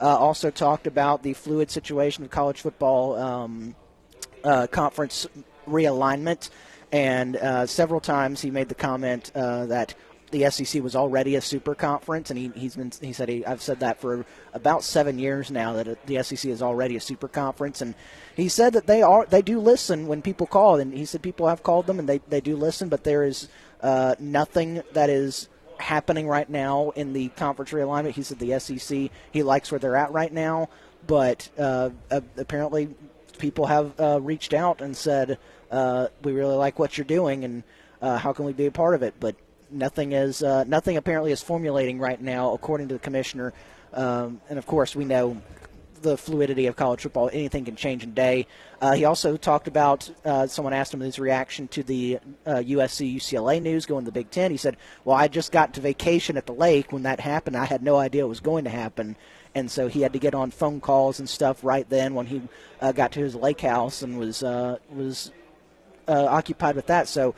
Uh, 0.00 0.06
also 0.06 0.50
talked 0.50 0.86
about 0.86 1.22
the 1.22 1.32
fluid 1.32 1.70
situation 1.70 2.24
of 2.24 2.30
college 2.30 2.60
football 2.60 3.16
um, 3.16 3.74
uh, 4.42 4.66
conference 4.66 5.26
realignment, 5.66 6.50
and 6.92 7.36
uh, 7.36 7.64
several 7.64 8.00
times 8.00 8.40
he 8.40 8.50
made 8.50 8.68
the 8.68 8.74
comment 8.74 9.30
that 9.34 9.94
the 10.30 10.50
SEC 10.50 10.82
was 10.82 10.96
already 10.96 11.36
a 11.36 11.40
super 11.40 11.74
conference, 11.74 12.30
and 12.30 12.38
he, 12.38 12.50
he's 12.54 12.76
been 12.76 12.92
he 13.00 13.12
said 13.12 13.28
he, 13.28 13.44
I've 13.46 13.62
said 13.62 13.80
that 13.80 14.00
for 14.00 14.24
about 14.52 14.82
seven 14.82 15.18
years 15.18 15.50
now 15.50 15.74
that 15.74 16.06
the 16.06 16.22
SEC 16.22 16.50
is 16.50 16.62
already 16.62 16.96
a 16.96 17.00
super 17.00 17.28
conference, 17.28 17.80
and 17.80 17.94
he 18.34 18.48
said 18.48 18.72
that 18.72 18.86
they 18.86 19.02
are 19.02 19.26
they 19.26 19.42
do 19.42 19.60
listen 19.60 20.06
when 20.06 20.22
people 20.22 20.46
call, 20.46 20.80
and 20.80 20.92
he 20.92 21.04
said 21.04 21.22
people 21.22 21.48
have 21.48 21.62
called 21.62 21.86
them 21.86 21.98
and 21.98 22.08
they 22.08 22.18
they 22.28 22.40
do 22.40 22.56
listen, 22.56 22.88
but 22.88 23.04
there 23.04 23.24
is 23.24 23.48
uh, 23.80 24.14
nothing 24.18 24.82
that 24.92 25.10
is 25.10 25.48
happening 25.78 26.26
right 26.26 26.48
now 26.48 26.90
in 26.90 27.12
the 27.12 27.28
conference 27.30 27.70
realignment. 27.70 28.12
He 28.12 28.22
said 28.22 28.38
the 28.38 28.58
SEC 28.58 29.10
he 29.32 29.42
likes 29.42 29.70
where 29.70 29.78
they're 29.78 29.96
at 29.96 30.12
right 30.12 30.32
now, 30.32 30.68
but 31.06 31.48
uh, 31.58 31.90
apparently 32.10 32.94
people 33.38 33.66
have 33.66 33.98
uh, 34.00 34.20
reached 34.20 34.54
out 34.54 34.80
and 34.80 34.96
said 34.96 35.38
uh, 35.70 36.08
we 36.22 36.32
really 36.32 36.56
like 36.56 36.78
what 36.78 36.96
you're 36.96 37.04
doing 37.04 37.44
and 37.44 37.62
uh, 38.00 38.18
how 38.18 38.32
can 38.32 38.44
we 38.44 38.52
be 38.52 38.66
a 38.66 38.70
part 38.70 38.94
of 38.94 39.02
it, 39.02 39.14
but 39.18 39.34
nothing 39.74 40.12
is 40.12 40.42
uh, 40.42 40.64
nothing 40.64 40.96
apparently 40.96 41.32
is 41.32 41.42
formulating 41.42 41.98
right 41.98 42.20
now, 42.20 42.52
according 42.52 42.88
to 42.88 42.94
the 42.94 43.00
commissioner. 43.00 43.52
Um, 43.92 44.40
and 44.48 44.58
of 44.58 44.66
course, 44.66 44.96
we 44.96 45.04
know 45.04 45.40
the 46.04 46.16
fluidity 46.16 46.66
of 46.66 46.76
college 46.76 47.00
football. 47.00 47.30
Anything 47.32 47.64
can 47.64 47.76
change 47.76 48.04
in 48.04 48.10
a 48.10 48.12
day. 48.12 48.46
Uh, 48.80 48.92
he 48.92 49.04
also 49.04 49.36
talked 49.36 49.66
about 49.66 50.08
uh, 50.24 50.46
someone 50.46 50.72
asked 50.72 50.94
him 50.94 51.00
his 51.00 51.18
reaction 51.18 51.66
to 51.68 51.82
the 51.82 52.18
USC 52.46 53.16
uh, 53.16 53.18
UCLA 53.18 53.60
news 53.60 53.86
going 53.86 54.04
to 54.04 54.10
the 54.10 54.12
Big 54.12 54.30
Ten. 54.30 54.52
He 54.52 54.56
said, 54.56 54.76
"Well, 55.04 55.16
I 55.16 55.26
just 55.26 55.50
got 55.50 55.74
to 55.74 55.80
vacation 55.80 56.36
at 56.36 56.46
the 56.46 56.52
lake 56.52 56.92
when 56.92 57.02
that 57.02 57.18
happened. 57.18 57.56
I 57.56 57.64
had 57.64 57.82
no 57.82 57.96
idea 57.96 58.24
it 58.24 58.28
was 58.28 58.40
going 58.40 58.64
to 58.64 58.70
happen." 58.70 59.16
And 59.56 59.70
so 59.70 59.88
he 59.88 60.02
had 60.02 60.12
to 60.12 60.18
get 60.18 60.34
on 60.34 60.50
phone 60.50 60.80
calls 60.80 61.20
and 61.20 61.28
stuff 61.28 61.62
right 61.62 61.88
then 61.88 62.14
when 62.14 62.26
he 62.26 62.42
uh, 62.80 62.92
got 62.92 63.12
to 63.12 63.20
his 63.20 63.34
lake 63.34 63.60
house 63.60 64.02
and 64.02 64.18
was 64.18 64.42
uh, 64.42 64.78
was 64.90 65.32
occupied 66.06 66.76
with 66.76 66.86
that. 66.86 67.08
So 67.08 67.34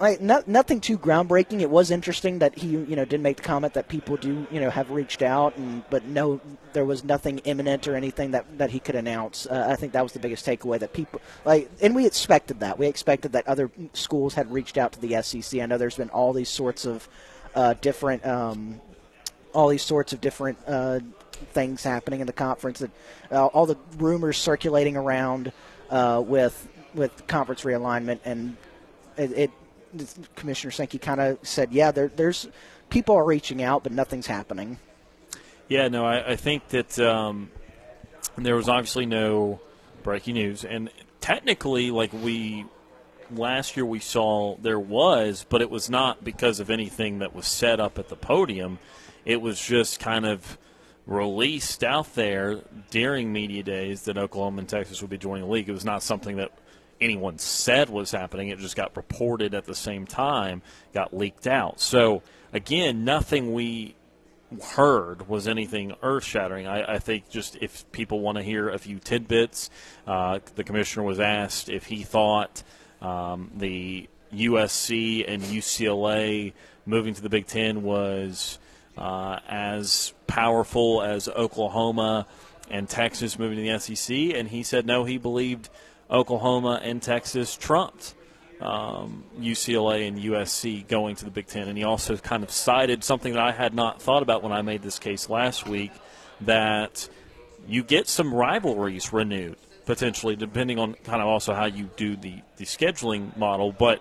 like 0.00 0.20
no, 0.20 0.42
nothing 0.46 0.80
too 0.80 0.98
groundbreaking. 0.98 1.60
It 1.60 1.70
was 1.70 1.90
interesting 1.90 2.40
that 2.40 2.58
he, 2.58 2.68
you 2.68 2.96
know, 2.96 3.04
did 3.04 3.20
make 3.20 3.36
the 3.36 3.42
comment 3.42 3.74
that 3.74 3.88
people 3.88 4.16
do, 4.16 4.46
you 4.50 4.60
know, 4.60 4.70
have 4.70 4.90
reached 4.90 5.22
out, 5.22 5.56
and 5.56 5.84
but 5.88 6.04
no, 6.04 6.40
there 6.72 6.84
was 6.84 7.04
nothing 7.04 7.38
imminent 7.40 7.86
or 7.86 7.94
anything 7.94 8.32
that 8.32 8.58
that 8.58 8.70
he 8.70 8.80
could 8.80 8.96
announce. 8.96 9.46
Uh, 9.46 9.66
I 9.70 9.76
think 9.76 9.92
that 9.92 10.02
was 10.02 10.12
the 10.12 10.18
biggest 10.18 10.44
takeaway 10.44 10.78
that 10.80 10.92
people 10.92 11.20
like, 11.44 11.70
and 11.80 11.94
we 11.94 12.06
expected 12.06 12.60
that. 12.60 12.78
We 12.78 12.86
expected 12.86 13.32
that 13.32 13.46
other 13.46 13.70
schools 13.92 14.34
had 14.34 14.50
reached 14.50 14.78
out 14.78 14.92
to 14.92 15.00
the 15.00 15.22
SEC. 15.22 15.60
I 15.60 15.66
know 15.66 15.78
there's 15.78 15.96
been 15.96 16.10
all 16.10 16.32
these 16.32 16.48
sorts 16.48 16.84
of 16.86 17.08
uh, 17.54 17.74
different, 17.74 18.26
um, 18.26 18.80
all 19.52 19.68
these 19.68 19.82
sorts 19.82 20.12
of 20.12 20.20
different 20.20 20.58
uh, 20.66 21.00
things 21.52 21.84
happening 21.84 22.20
in 22.20 22.26
the 22.26 22.32
conference. 22.32 22.80
That 22.80 22.90
uh, 23.30 23.46
all 23.46 23.66
the 23.66 23.78
rumors 23.96 24.38
circulating 24.38 24.96
around 24.96 25.52
uh, 25.88 26.22
with 26.24 26.68
with 26.94 27.26
conference 27.26 27.62
realignment 27.62 28.20
and 28.24 28.56
it, 29.16 29.32
it 29.32 29.50
Commissioner 30.36 30.70
Sankey 30.70 30.98
kind 30.98 31.20
of 31.20 31.38
said, 31.42 31.72
yeah, 31.72 31.90
there, 31.90 32.08
there's 32.08 32.48
people 32.90 33.14
are 33.16 33.24
reaching 33.24 33.62
out, 33.62 33.82
but 33.82 33.92
nothing's 33.92 34.26
happening. 34.26 34.78
Yeah, 35.68 35.88
no, 35.88 36.04
I, 36.04 36.32
I 36.32 36.36
think 36.36 36.68
that 36.68 36.98
um, 36.98 37.50
there 38.36 38.56
was 38.56 38.68
obviously 38.68 39.06
no 39.06 39.60
breaking 40.02 40.34
news, 40.34 40.64
and 40.64 40.90
technically, 41.20 41.90
like 41.90 42.12
we 42.12 42.66
last 43.30 43.76
year 43.76 43.86
we 43.86 43.98
saw 43.98 44.56
there 44.58 44.78
was, 44.78 45.46
but 45.48 45.62
it 45.62 45.70
was 45.70 45.88
not 45.88 46.22
because 46.22 46.60
of 46.60 46.70
anything 46.70 47.20
that 47.20 47.34
was 47.34 47.46
set 47.46 47.80
up 47.80 47.98
at 47.98 48.08
the 48.08 48.16
podium. 48.16 48.78
It 49.24 49.40
was 49.40 49.58
just 49.58 50.00
kind 50.00 50.26
of 50.26 50.58
released 51.06 51.82
out 51.82 52.14
there 52.14 52.60
during 52.90 53.32
media 53.32 53.62
days 53.62 54.02
that 54.02 54.18
Oklahoma 54.18 54.60
and 54.60 54.68
Texas 54.68 55.00
would 55.00 55.10
be 55.10 55.18
joining 55.18 55.44
the 55.44 55.50
league. 55.50 55.68
It 55.68 55.72
was 55.72 55.84
not 55.84 56.02
something 56.02 56.36
that 56.36 56.52
anyone 57.04 57.38
said 57.38 57.90
was 57.90 58.10
happening. 58.10 58.48
It 58.48 58.58
just 58.58 58.76
got 58.76 58.96
reported 58.96 59.54
at 59.54 59.66
the 59.66 59.74
same 59.74 60.06
time, 60.06 60.62
got 60.94 61.14
leaked 61.14 61.46
out. 61.46 61.80
So, 61.80 62.22
again, 62.52 63.04
nothing 63.04 63.52
we 63.52 63.94
heard 64.62 65.28
was 65.28 65.46
anything 65.46 65.94
earth 66.02 66.24
shattering. 66.24 66.66
I, 66.66 66.94
I, 66.94 66.98
think 66.98 67.28
just 67.28 67.56
if 67.60 67.90
people 67.92 68.20
want 68.20 68.38
to 68.38 68.42
hear 68.42 68.68
a 68.68 68.78
few 68.78 68.98
tidbits, 68.98 69.68
uh, 70.06 70.38
the 70.54 70.64
commissioner 70.64 71.04
was 71.04 71.20
asked 71.20 71.68
if 71.68 71.86
he 71.86 72.04
thought 72.04 72.62
um, 73.02 73.50
the 73.56 74.08
USC 74.32 75.24
and 75.26 75.42
UCLA 75.42 76.52
moving 76.86 77.14
to 77.14 77.22
the 77.22 77.28
Big 77.28 77.46
Ten 77.46 77.82
was 77.82 78.58
uh, 78.96 79.38
as 79.48 80.12
powerful 80.26 81.02
as 81.02 81.28
Oklahoma 81.28 82.26
and 82.70 82.88
Texas 82.88 83.38
moving 83.38 83.58
to 83.58 83.62
the 83.62 83.78
SEC, 83.78 84.16
and 84.34 84.48
he 84.48 84.62
said 84.62 84.86
no, 84.86 85.04
he 85.04 85.18
believed 85.18 85.68
Oklahoma 86.14 86.80
and 86.82 87.02
Texas 87.02 87.56
trumped 87.56 88.14
um, 88.60 89.24
UCLA 89.38 90.06
and 90.08 90.18
USC 90.18 90.86
going 90.86 91.16
to 91.16 91.24
the 91.24 91.30
Big 91.30 91.46
Ten. 91.46 91.68
And 91.68 91.76
he 91.76 91.84
also 91.84 92.16
kind 92.16 92.42
of 92.42 92.50
cited 92.50 93.02
something 93.02 93.32
that 93.32 93.42
I 93.42 93.52
had 93.52 93.74
not 93.74 94.00
thought 94.00 94.22
about 94.22 94.42
when 94.42 94.52
I 94.52 94.62
made 94.62 94.82
this 94.82 94.98
case 94.98 95.28
last 95.28 95.66
week 95.66 95.92
that 96.42 97.08
you 97.66 97.82
get 97.82 98.08
some 98.08 98.32
rivalries 98.32 99.12
renewed 99.12 99.56
potentially, 99.86 100.36
depending 100.36 100.78
on 100.78 100.94
kind 101.04 101.20
of 101.20 101.28
also 101.28 101.52
how 101.52 101.66
you 101.66 101.90
do 101.96 102.16
the, 102.16 102.40
the 102.56 102.64
scheduling 102.64 103.36
model. 103.36 103.72
But 103.72 104.00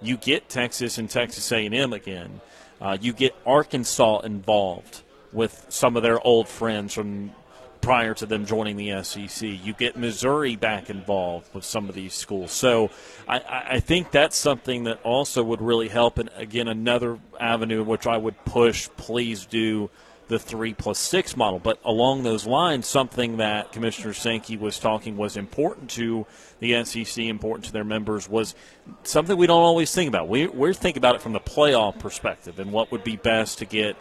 you 0.00 0.16
get 0.16 0.48
Texas 0.48 0.98
and 0.98 1.08
Texas 1.08 1.52
A&M 1.52 1.92
again. 1.92 2.40
Uh, 2.80 2.96
you 3.00 3.12
get 3.12 3.34
Arkansas 3.44 4.20
involved 4.20 5.02
with 5.32 5.66
some 5.68 5.96
of 5.96 6.02
their 6.02 6.24
old 6.26 6.48
friends 6.48 6.94
from 6.94 7.32
prior 7.80 8.14
to 8.14 8.26
them 8.26 8.46
joining 8.46 8.76
the 8.76 9.02
SEC. 9.02 9.48
You 9.48 9.72
get 9.72 9.96
Missouri 9.96 10.56
back 10.56 10.90
involved 10.90 11.52
with 11.54 11.64
some 11.64 11.88
of 11.88 11.94
these 11.94 12.14
schools. 12.14 12.52
So 12.52 12.90
I, 13.28 13.64
I 13.70 13.80
think 13.80 14.10
that's 14.10 14.36
something 14.36 14.84
that 14.84 15.00
also 15.02 15.42
would 15.42 15.62
really 15.62 15.88
help. 15.88 16.18
And 16.18 16.30
again, 16.36 16.68
another 16.68 17.18
avenue 17.38 17.82
in 17.82 17.86
which 17.86 18.06
I 18.06 18.16
would 18.16 18.44
push, 18.44 18.88
please 18.96 19.46
do 19.46 19.90
the 20.28 20.38
three 20.38 20.72
plus 20.72 20.98
six 20.98 21.36
model. 21.36 21.58
But 21.58 21.80
along 21.84 22.22
those 22.22 22.46
lines, 22.46 22.86
something 22.86 23.38
that 23.38 23.72
Commissioner 23.72 24.14
Sankey 24.14 24.56
was 24.56 24.78
talking 24.78 25.16
was 25.16 25.36
important 25.36 25.90
to 25.90 26.26
the 26.60 26.84
SEC, 26.84 27.24
important 27.24 27.66
to 27.66 27.72
their 27.72 27.84
members, 27.84 28.28
was 28.28 28.54
something 29.02 29.36
we 29.36 29.48
don't 29.48 29.62
always 29.62 29.92
think 29.92 30.08
about. 30.08 30.28
We, 30.28 30.46
we're 30.46 30.72
thinking 30.72 31.00
about 31.00 31.16
it 31.16 31.20
from 31.20 31.32
the 31.32 31.40
playoff 31.40 31.98
perspective 31.98 32.60
and 32.60 32.72
what 32.72 32.92
would 32.92 33.02
be 33.02 33.16
best 33.16 33.58
to 33.58 33.64
get 33.64 33.96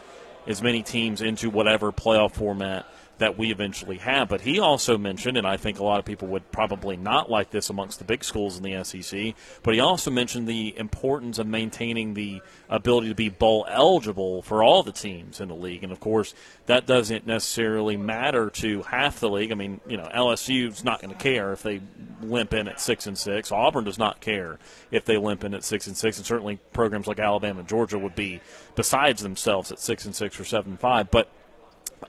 as 0.48 0.62
many 0.62 0.84
teams 0.84 1.22
into 1.22 1.50
whatever 1.50 1.92
playoff 1.92 2.34
format 2.34 2.86
that 3.20 3.38
we 3.38 3.52
eventually 3.52 3.98
have. 3.98 4.28
But 4.28 4.42
he 4.42 4.60
also 4.60 4.98
mentioned, 4.98 5.38
and 5.38 5.46
I 5.46 5.58
think 5.58 5.80
a 5.80 5.84
lot 5.84 6.00
of 6.00 6.06
people 6.06 6.28
would 6.30 6.52
probably 6.52 6.98
not 6.98 7.30
like 7.30 7.52
this 7.52 7.70
amongst 7.70 8.00
the 8.00 8.06
big 8.06 8.24
schools 8.24 8.58
in 8.58 8.64
the 8.64 8.84
SEC, 8.84 9.36
but 9.62 9.74
he 9.74 9.80
also 9.80 10.10
mentioned 10.10 10.48
the 10.48 10.76
importance 10.78 11.38
of 11.38 11.46
maintaining 11.46 12.14
the 12.14 12.42
ability 12.70 13.10
to 13.10 13.16
be 13.16 13.30
bowl 13.30 13.66
eligible 13.70 14.42
for 14.42 14.64
all 14.64 14.84
the 14.84 14.92
teams 14.92 15.40
in 15.40 15.50
the 15.50 15.56
league. 15.56 15.84
And 15.84 15.92
of 15.92 16.00
course, 16.00 16.34
that 16.66 16.86
doesn't 16.86 17.28
necessarily 17.28 17.98
matter 17.98 18.50
to 18.50 18.84
half 18.84 19.20
the 19.20 19.30
league. 19.30 19.52
I 19.52 19.56
mean, 19.56 19.82
you 19.88 19.98
know, 19.98 20.10
LSU's 20.16 20.84
not 20.84 21.02
going 21.02 21.14
to 21.14 21.20
care 21.20 21.52
if 21.52 21.62
they 21.62 21.82
limp 22.22 22.54
in 22.54 22.68
at 22.68 22.80
six 22.80 23.06
and 23.06 23.18
six. 23.18 23.52
Auburn 23.52 23.84
does 23.84 24.00
not 24.00 24.22
care 24.22 24.60
if 24.92 25.06
they 25.06 25.18
limp 25.18 25.44
in 25.44 25.54
at 25.54 25.64
six 25.64 25.88
and 25.88 25.96
six, 25.96 26.18
and 26.18 26.26
certainly 26.26 26.60
programs 26.74 27.08
like 27.08 27.20
Alabama 27.20 27.60
and 27.60 27.68
Georgia 27.68 28.00
would 28.00 28.16
be 28.16 28.40
besides 28.76 29.22
themselves 29.22 29.72
at 29.72 29.80
six 29.80 30.06
and 30.06 30.16
six 30.16 30.40
or 30.40 30.46
seven 30.46 30.72
and 30.72 30.80
five. 30.80 31.12
But 31.12 31.30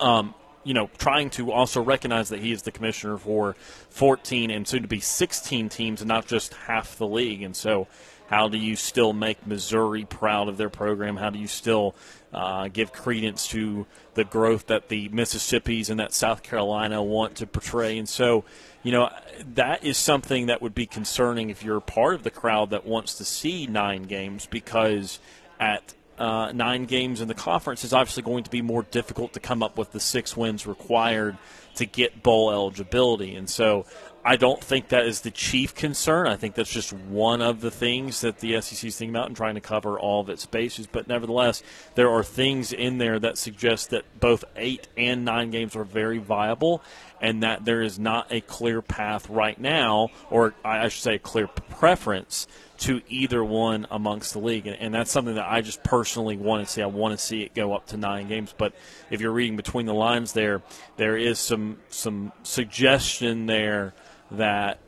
um, 0.01 0.35
you 0.65 0.75
know, 0.75 0.91
trying 0.99 1.31
to 1.31 1.53
also 1.53 1.83
recognize 1.83 2.29
that 2.29 2.41
he 2.41 2.53
is 2.53 2.63
the 2.63 2.71
commissioner 2.71 3.17
for 3.17 3.57
14 3.91 4.51
and 4.51 4.67
soon 4.67 4.83
to 4.83 4.89
be 4.89 5.01
16 5.01 5.69
teams 5.69 6.01
and 6.01 6.09
not 6.09 6.27
just 6.27 6.55
half 6.55 6.97
the 6.97 7.07
league. 7.07 7.43
And 7.43 7.57
so, 7.57 7.87
how 8.29 8.49
do 8.49 8.59
you 8.59 8.77
still 8.77 9.13
make 9.13 9.45
Missouri 9.45 10.05
proud 10.05 10.49
of 10.49 10.57
their 10.57 10.71
program? 10.71 11.17
How 11.17 11.31
do 11.31 11.39
you 11.41 11.49
still 11.49 11.97
uh, 12.33 12.69
give 12.69 12.93
credence 12.93 13.49
to 13.49 13.87
the 14.15 14.23
growth 14.23 14.69
that 14.69 14.89
the 14.89 15.09
Mississippis 15.09 15.91
and 15.91 15.99
that 15.99 16.13
South 16.13 16.45
Carolina 16.45 17.03
want 17.03 17.35
to 17.37 17.47
portray? 17.47 17.99
And 17.99 18.09
so, 18.09 18.45
you 18.85 18.93
know, 18.93 19.11
that 19.55 19.83
is 19.83 19.99
something 19.99 20.47
that 20.47 20.63
would 20.63 20.77
be 20.77 20.87
concerning 20.87 21.51
if 21.51 21.65
you're 21.65 21.81
part 21.81 22.15
of 22.15 22.23
the 22.23 22.31
crowd 22.31 22.71
that 22.71 22.87
wants 22.87 23.15
to 23.15 23.25
see 23.25 23.67
nine 23.67 24.05
games 24.05 24.47
because 24.47 25.19
at 25.59 25.95
uh, 26.21 26.53
nine 26.53 26.85
games 26.85 27.23
in 27.23 27.29
the 27.29 27.35
conference 27.35 27.83
is 27.83 27.95
obviously 27.95 28.23
going 28.23 28.45
to 28.45 28.51
be 28.51 28.61
more 28.61 28.83
difficult 28.83 29.33
to 29.33 29.41
come 29.41 29.63
up 29.63 29.79
with 29.79 29.91
the 29.93 30.01
six 30.01 30.37
wins 30.37 30.67
required 30.67 31.39
to 31.77 31.87
get 31.87 32.23
bowl 32.23 32.51
eligibility. 32.51 33.35
And 33.37 33.49
so 33.49 33.87
I 34.23 34.37
don't 34.37 34.63
think 34.63 34.89
that 34.89 35.07
is 35.07 35.23
the 35.23 35.31
chief 35.31 35.75
concern. 35.75 36.27
I 36.27 36.37
think 36.37 36.55
that's 36.55 36.71
just 36.71 36.93
one 36.93 37.41
of 37.41 37.63
the 37.63 37.71
things 37.71 38.21
that 38.21 38.41
the 38.41 38.61
SEC 38.61 38.85
is 38.85 38.99
thinking 38.99 39.15
about 39.15 39.29
and 39.29 39.37
trying 39.37 39.55
to 39.55 39.63
cover 39.63 39.99
all 39.99 40.21
of 40.21 40.29
its 40.29 40.45
bases. 40.45 40.87
But 40.87 41.09
nevertheless, 41.09 41.63
there 41.95 42.11
are 42.11 42.23
things 42.23 42.75
in 42.75 42.99
there 42.99 43.19
that 43.19 43.39
suggest 43.39 43.89
that 43.91 44.05
both 44.21 44.45
eight 44.57 44.89
and 44.99 45.25
nine 45.25 45.51
games 45.51 45.75
are 45.75 45.85
very 45.85 46.19
viable 46.19 46.83
and 47.23 47.43
that 47.43 47.65
there 47.65 47.81
is 47.81 47.99
not 47.99 48.27
a 48.31 48.43
clear 48.43 48.83
path 48.83 49.31
right 49.31 49.59
now, 49.59 50.09
or 50.29 50.55
I 50.63 50.89
should 50.89 51.03
say, 51.03 51.15
a 51.15 51.19
clear 51.19 51.47
preference 51.47 52.47
to 52.81 53.03
either 53.09 53.45
one 53.45 53.87
amongst 53.91 54.33
the 54.33 54.39
league. 54.39 54.67
And, 54.67 54.77
and, 54.77 54.95
that's 54.95 55.11
something 55.11 55.35
that 55.35 55.47
I 55.47 55.61
just 55.61 55.83
personally 55.85 56.37
want 56.37 56.67
to 56.67 56.73
see. 56.73 56.83
I 56.83 56.87
want 56.87 57.19
to 57.19 57.25
see 57.25 57.43
it 57.43 57.55
go 57.55 57.75
up 57.75 57.87
to 57.89 57.97
nine 57.97 58.27
games. 58.27 58.55
But 58.57 58.75
if 59.11 59.21
you're 59.21 59.33
reading 59.33 59.57
between 59.57 59.87
the 59.87 59.95
lines 59.95 60.33
there, 60.33 60.63
there 60.97 61.17
is 61.17 61.39
some 61.39 61.79
some 61.89 62.33
suggestion 62.43 63.47
there 63.47 63.95
that 64.31 64.79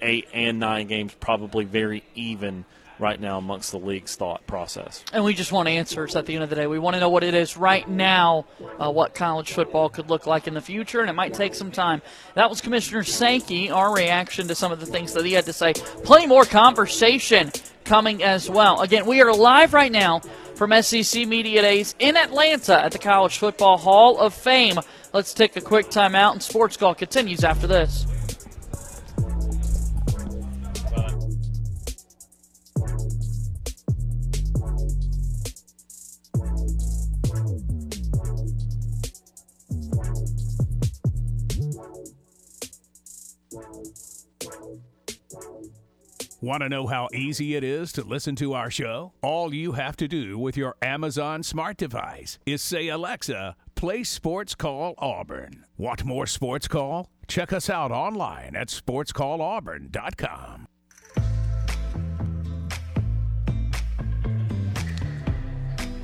eight 0.00 0.28
and 0.32 0.58
nine 0.58 0.86
games 0.86 1.14
probably 1.20 1.64
very 1.64 2.02
even 2.14 2.64
right 2.98 3.20
now 3.20 3.38
amongst 3.38 3.72
the 3.72 3.78
league's 3.78 4.16
thought 4.16 4.46
process. 4.46 5.04
And 5.12 5.24
we 5.24 5.34
just 5.34 5.52
want 5.52 5.68
answers 5.68 6.16
at 6.16 6.26
the 6.26 6.34
end 6.34 6.44
of 6.44 6.50
the 6.50 6.56
day. 6.56 6.66
We 6.66 6.78
want 6.78 6.94
to 6.94 7.00
know 7.00 7.08
what 7.08 7.24
it 7.24 7.34
is 7.34 7.56
right 7.56 7.88
now, 7.88 8.46
uh, 8.78 8.90
what 8.90 9.14
college 9.14 9.52
football 9.52 9.88
could 9.88 10.08
look 10.08 10.26
like 10.26 10.46
in 10.46 10.54
the 10.54 10.60
future, 10.60 11.00
and 11.00 11.10
it 11.10 11.14
might 11.14 11.34
take 11.34 11.54
some 11.54 11.70
time. 11.70 12.02
That 12.34 12.50
was 12.50 12.60
Commissioner 12.60 13.02
Sankey, 13.02 13.70
our 13.70 13.94
reaction 13.94 14.48
to 14.48 14.54
some 14.54 14.72
of 14.72 14.80
the 14.80 14.86
things 14.86 15.12
that 15.14 15.24
he 15.24 15.32
had 15.32 15.46
to 15.46 15.52
say. 15.52 15.72
Plenty 15.72 16.26
more 16.26 16.44
conversation 16.44 17.50
coming 17.84 18.22
as 18.22 18.48
well. 18.48 18.80
Again, 18.80 19.06
we 19.06 19.20
are 19.20 19.34
live 19.34 19.74
right 19.74 19.92
now 19.92 20.20
from 20.54 20.72
SEC 20.82 21.26
Media 21.26 21.62
Days 21.62 21.94
in 21.98 22.16
Atlanta 22.16 22.84
at 22.84 22.92
the 22.92 22.98
College 22.98 23.38
Football 23.38 23.78
Hall 23.78 24.18
of 24.18 24.34
Fame. 24.34 24.78
Let's 25.12 25.34
take 25.34 25.56
a 25.56 25.60
quick 25.60 25.86
timeout, 25.86 26.32
and 26.32 26.42
Sports 26.42 26.76
Call 26.76 26.94
continues 26.94 27.44
after 27.44 27.66
this. 27.66 28.06
Want 46.42 46.62
to 46.64 46.68
know 46.68 46.88
how 46.88 47.08
easy 47.14 47.54
it 47.54 47.62
is 47.62 47.92
to 47.92 48.02
listen 48.02 48.34
to 48.34 48.52
our 48.52 48.68
show? 48.68 49.12
All 49.22 49.54
you 49.54 49.74
have 49.74 49.96
to 49.98 50.08
do 50.08 50.36
with 50.36 50.56
your 50.56 50.74
Amazon 50.82 51.44
smart 51.44 51.76
device 51.76 52.40
is 52.44 52.60
say, 52.60 52.88
Alexa, 52.88 53.54
play 53.76 54.02
Sports 54.02 54.56
Call 54.56 54.94
Auburn. 54.98 55.64
Want 55.78 56.04
more 56.04 56.26
Sports 56.26 56.66
Call? 56.66 57.08
Check 57.28 57.52
us 57.52 57.70
out 57.70 57.92
online 57.92 58.56
at 58.56 58.66
sportscallauburn.com. 58.70 60.66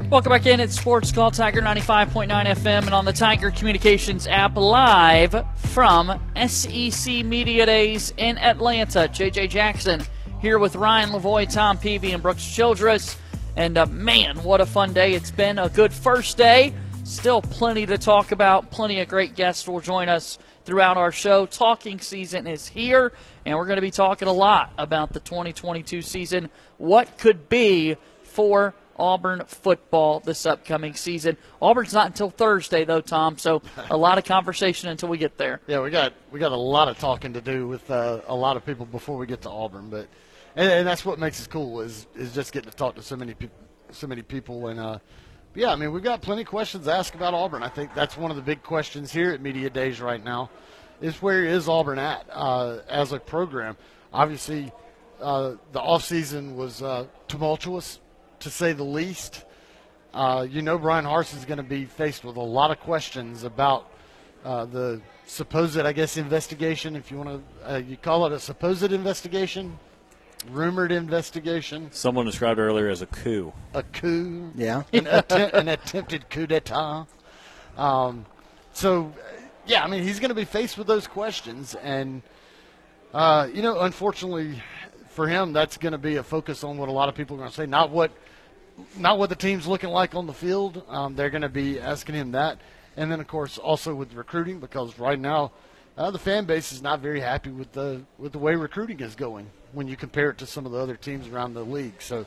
Welcome 0.08 0.30
back 0.30 0.46
in. 0.46 0.60
It's 0.60 0.78
Sports 0.78 1.10
Call 1.10 1.32
Tiger 1.32 1.60
95.9 1.60 2.28
FM 2.28 2.84
and 2.84 2.94
on 2.94 3.04
the 3.04 3.12
Tiger 3.12 3.50
Communications 3.50 4.28
app 4.28 4.56
live 4.56 5.44
from 5.56 6.20
SEC 6.46 7.24
Media 7.24 7.66
Days 7.66 8.14
in 8.16 8.38
Atlanta. 8.38 9.08
JJ 9.08 9.50
Jackson 9.50 10.00
here 10.40 10.58
with 10.58 10.76
Ryan 10.76 11.10
Lavoie, 11.10 11.52
Tom 11.52 11.78
Peavy, 11.78 12.12
and 12.12 12.22
Brooks 12.22 12.46
Childress. 12.46 13.16
And 13.56 13.76
uh, 13.76 13.86
man, 13.86 14.36
what 14.44 14.60
a 14.60 14.66
fun 14.66 14.92
day 14.92 15.14
it's 15.14 15.30
been. 15.30 15.58
A 15.58 15.68
good 15.68 15.92
first 15.92 16.36
day. 16.36 16.72
Still 17.04 17.42
plenty 17.42 17.86
to 17.86 17.98
talk 17.98 18.30
about. 18.30 18.70
Plenty 18.70 19.00
of 19.00 19.08
great 19.08 19.34
guests 19.34 19.66
will 19.66 19.80
join 19.80 20.08
us 20.08 20.38
throughout 20.64 20.96
our 20.96 21.10
show. 21.10 21.46
Talking 21.46 21.98
season 21.98 22.46
is 22.46 22.68
here, 22.68 23.12
and 23.44 23.56
we're 23.56 23.64
going 23.64 23.76
to 23.76 23.82
be 23.82 23.90
talking 23.90 24.28
a 24.28 24.32
lot 24.32 24.72
about 24.78 25.12
the 25.12 25.20
2022 25.20 26.02
season. 26.02 26.50
What 26.76 27.18
could 27.18 27.48
be 27.48 27.96
for 28.22 28.74
Auburn 28.98 29.42
football 29.46 30.20
this 30.20 30.44
upcoming 30.44 30.94
season. 30.94 31.36
Auburn's 31.62 31.94
not 31.94 32.06
until 32.06 32.30
Thursday 32.30 32.84
though, 32.84 33.00
Tom. 33.00 33.38
So 33.38 33.62
a 33.90 33.96
lot 33.96 34.18
of 34.18 34.24
conversation 34.24 34.88
until 34.88 35.08
we 35.08 35.18
get 35.18 35.38
there. 35.38 35.60
Yeah, 35.66 35.80
we 35.80 35.90
got 35.90 36.14
we 36.32 36.40
got 36.40 36.52
a 36.52 36.56
lot 36.56 36.88
of 36.88 36.98
talking 36.98 37.34
to 37.34 37.40
do 37.40 37.68
with 37.68 37.88
uh, 37.90 38.20
a 38.26 38.34
lot 38.34 38.56
of 38.56 38.66
people 38.66 38.86
before 38.86 39.16
we 39.16 39.26
get 39.26 39.42
to 39.42 39.50
Auburn, 39.50 39.88
but 39.88 40.08
and, 40.58 40.72
and, 40.72 40.86
that's 40.86 41.04
what 41.04 41.20
makes 41.20 41.40
it 41.40 41.48
cool 41.50 41.80
is 41.80 42.08
is 42.16 42.34
just 42.34 42.52
getting 42.52 42.68
to 42.68 42.76
talk 42.76 42.96
to 42.96 43.02
so 43.02 43.14
many 43.14 43.32
people, 43.32 43.56
so 43.92 44.08
many 44.08 44.22
people, 44.22 44.66
and 44.68 44.80
uh, 44.80 44.98
yeah, 45.54 45.70
I 45.70 45.76
mean 45.76 45.92
we've 45.92 46.02
got 46.02 46.20
plenty 46.20 46.42
of 46.42 46.48
questions 46.48 46.86
to 46.86 46.92
ask 46.92 47.14
about 47.14 47.32
Auburn. 47.32 47.62
I 47.62 47.68
think 47.68 47.94
that's 47.94 48.16
one 48.16 48.32
of 48.32 48.36
the 48.36 48.42
big 48.42 48.64
questions 48.64 49.12
here 49.12 49.30
at 49.30 49.40
Media 49.40 49.70
Days 49.70 50.00
right 50.00 50.22
now, 50.22 50.50
is 51.00 51.22
where 51.22 51.44
is 51.44 51.68
Auburn 51.68 52.00
at 52.00 52.26
uh, 52.32 52.80
as 52.88 53.12
a 53.12 53.20
program? 53.20 53.76
Obviously, 54.12 54.72
uh, 55.20 55.54
the 55.70 55.80
off 55.80 56.02
season 56.04 56.56
was 56.56 56.82
uh, 56.82 57.06
tumultuous 57.28 58.00
to 58.40 58.50
say 58.50 58.72
the 58.72 58.84
least. 58.84 59.44
Uh, 60.12 60.44
you 60.48 60.62
know, 60.62 60.76
Bryan 60.76 61.04
Harsin 61.04 61.36
is 61.36 61.44
going 61.44 61.58
to 61.58 61.62
be 61.62 61.84
faced 61.84 62.24
with 62.24 62.36
a 62.36 62.40
lot 62.40 62.72
of 62.72 62.80
questions 62.80 63.44
about 63.44 63.92
uh, 64.44 64.64
the 64.64 65.00
supposed, 65.26 65.78
I 65.78 65.92
guess, 65.92 66.16
investigation. 66.16 66.96
If 66.96 67.12
you 67.12 67.18
want 67.18 67.44
to, 67.62 67.72
uh, 67.74 67.76
you 67.76 67.96
call 67.96 68.26
it 68.26 68.32
a 68.32 68.40
supposed 68.40 68.90
investigation, 68.90 69.78
rumored 70.50 70.92
investigation. 70.92 71.90
Someone 71.92 72.26
described 72.26 72.58
earlier 72.58 72.88
as 72.88 73.02
a 73.02 73.06
coup. 73.06 73.52
A 73.74 73.82
coup. 73.82 74.50
Yeah. 74.54 74.82
An, 74.92 75.06
att- 75.06 75.32
an 75.32 75.68
attempted 75.68 76.30
coup 76.30 76.46
d'état. 76.46 77.06
Um, 77.76 78.26
so, 78.72 79.12
yeah, 79.66 79.84
I 79.84 79.88
mean, 79.88 80.02
he's 80.02 80.20
going 80.20 80.30
to 80.30 80.34
be 80.34 80.44
faced 80.44 80.78
with 80.78 80.86
those 80.86 81.06
questions, 81.06 81.74
and 81.76 82.22
uh, 83.12 83.48
you 83.52 83.62
know, 83.62 83.80
unfortunately 83.80 84.62
for 85.10 85.26
him, 85.28 85.52
that's 85.52 85.76
going 85.76 85.92
to 85.92 85.98
be 85.98 86.16
a 86.16 86.22
focus 86.22 86.64
on 86.64 86.78
what 86.78 86.88
a 86.88 86.92
lot 86.92 87.08
of 87.08 87.14
people 87.14 87.36
are 87.36 87.40
going 87.40 87.50
to 87.50 87.54
say, 87.54 87.66
not 87.66 87.90
what 87.90 88.10
not 88.96 89.18
what 89.18 89.28
the 89.28 89.36
team's 89.36 89.66
looking 89.66 89.90
like 89.90 90.14
on 90.14 90.26
the 90.26 90.32
field. 90.32 90.84
Um, 90.88 91.16
they're 91.16 91.30
going 91.30 91.42
to 91.42 91.48
be 91.48 91.80
asking 91.80 92.14
him 92.14 92.32
that, 92.32 92.58
and 92.96 93.10
then 93.10 93.20
of 93.20 93.26
course 93.26 93.58
also 93.58 93.94
with 93.94 94.14
recruiting 94.14 94.60
because 94.60 94.98
right 94.98 95.18
now 95.18 95.52
uh, 95.96 96.10
the 96.10 96.18
fan 96.18 96.44
base 96.44 96.72
is 96.72 96.82
not 96.82 97.00
very 97.00 97.20
happy 97.20 97.50
with 97.50 97.72
the 97.72 98.02
with 98.18 98.32
the 98.32 98.38
way 98.38 98.54
recruiting 98.54 99.00
is 99.00 99.16
going 99.16 99.50
when 99.72 99.88
you 99.88 99.96
compare 99.96 100.30
it 100.30 100.38
to 100.38 100.46
some 100.46 100.66
of 100.66 100.72
the 100.72 100.78
other 100.78 100.96
teams 100.96 101.28
around 101.28 101.54
the 101.54 101.64
league. 101.64 102.00
So 102.00 102.26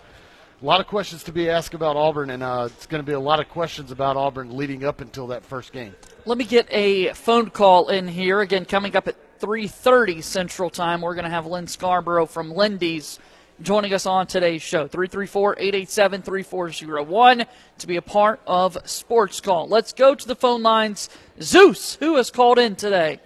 a 0.62 0.66
lot 0.66 0.80
of 0.80 0.88
questions 0.88 1.24
to 1.24 1.32
be 1.32 1.50
asked 1.50 1.74
about 1.74 1.96
Auburn, 1.96 2.30
and 2.30 2.44
uh, 2.44 2.70
it's 2.72 2.86
going 2.86 3.02
to 3.02 3.06
be 3.06 3.14
a 3.14 3.20
lot 3.20 3.40
of 3.40 3.50
questions 3.50 3.92
about 3.92 4.16
Auburn 4.16 4.56
leading 4.56 4.84
up 4.84 5.02
until 5.02 5.28
that 5.28 5.44
first 5.44 5.74
game. 5.74 5.96
Let 6.26 6.38
me 6.38 6.46
get 6.46 6.68
a 6.70 7.14
phone 7.14 7.50
call 7.50 7.90
in 7.90 8.08
here 8.08 8.42
again. 8.42 8.66
Coming 8.66 8.96
up 8.96 9.08
at 9.08 9.40
3:30 9.40 10.24
Central 10.24 10.70
Time, 10.70 11.02
we're 11.02 11.16
going 11.16 11.26
to 11.26 11.32
have 11.32 11.48
Lynn 11.48 11.68
Scarborough 11.68 12.28
from 12.28 12.52
Lindy's 12.52 13.20
joining 13.62 13.94
us 13.94 14.06
on 14.06 14.28
today's 14.28 14.62
show. 14.62 14.88
334-887-3401 14.88 17.46
to 17.80 17.88
be 17.88 17.96
a 17.96 18.02
part 18.02 18.40
of 18.46 18.78
Sports 18.86 19.42
Call. 19.42 19.68
Let's 19.68 19.94
go 19.94 20.14
to 20.16 20.28
the 20.28 20.36
phone 20.36 20.64
lines. 20.64 21.10
Zeus, 21.42 21.96
who 21.96 22.18
has 22.18 22.30
called 22.32 22.60
in 22.60 22.76
today? 22.76 23.22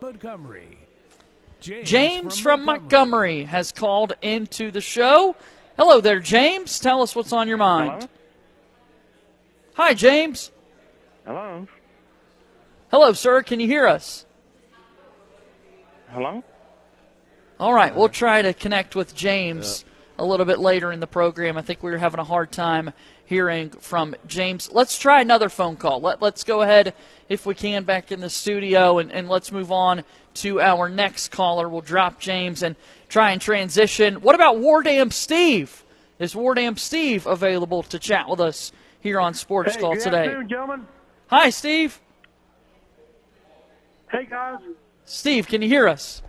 Montgomery. 0.00 0.77
James, 1.68 1.90
James 1.90 2.38
from, 2.38 2.64
Montgomery. 2.64 3.44
has 3.44 3.72
called 3.72 4.14
into 4.22 4.70
the 4.70 4.80
show. 4.80 5.36
Hello 5.76 6.00
there, 6.00 6.18
James. 6.18 6.80
Tell 6.80 7.02
us 7.02 7.14
what's 7.14 7.32
on 7.32 7.46
your 7.46 7.58
mind. 7.58 7.90
Hello? 7.90 8.08
Hi, 9.74 9.92
James. 9.92 10.50
Hello? 11.26 11.68
Hello, 12.90 13.12
sir. 13.12 13.42
Can 13.42 13.60
you 13.60 13.66
hear 13.66 13.86
us? 13.86 14.24
Hello? 16.08 16.42
All 17.60 17.74
right, 17.74 17.94
we'll 17.94 18.08
try 18.08 18.40
to 18.40 18.54
connect 18.54 18.96
with 18.96 19.14
James 19.14 19.84
a 20.18 20.24
little 20.24 20.46
bit 20.46 20.58
later 20.58 20.90
in 20.90 21.00
the 21.00 21.06
program. 21.06 21.58
I 21.58 21.62
think 21.62 21.82
we 21.82 21.90
were 21.90 21.98
having 21.98 22.18
a 22.20 22.24
hard 22.24 22.50
time 22.50 22.94
hearing 23.28 23.68
from 23.68 24.16
James. 24.26 24.70
Let's 24.72 24.98
try 24.98 25.20
another 25.20 25.50
phone 25.50 25.76
call. 25.76 26.00
Let, 26.00 26.22
let's 26.22 26.44
go 26.44 26.62
ahead, 26.62 26.94
if 27.28 27.44
we 27.44 27.54
can, 27.54 27.84
back 27.84 28.10
in 28.10 28.20
the 28.20 28.30
studio 28.30 28.98
and, 28.98 29.12
and 29.12 29.28
let's 29.28 29.52
move 29.52 29.70
on 29.70 30.02
to 30.34 30.62
our 30.62 30.88
next 30.88 31.28
caller. 31.28 31.68
We'll 31.68 31.82
drop 31.82 32.20
James 32.20 32.62
and 32.62 32.74
try 33.10 33.32
and 33.32 33.40
transition. 33.40 34.22
What 34.22 34.34
about 34.34 34.58
Warden 34.58 35.10
Steve? 35.10 35.84
Is 36.18 36.34
Warden 36.34 36.76
Steve 36.78 37.26
available 37.26 37.82
to 37.84 37.98
chat 37.98 38.30
with 38.30 38.40
us 38.40 38.72
here 39.00 39.20
on 39.20 39.34
Sports 39.34 39.74
Hey, 39.74 39.80
Call 39.80 39.94
good 39.94 40.04
today? 40.04 40.34
Hi, 41.26 41.50
Steve. 41.50 42.00
Hey, 44.10 44.24
guys. 44.24 44.58
Steve, 45.04 45.48
can 45.48 45.60
you 45.60 45.68
hear 45.68 45.86
us? 45.86 46.22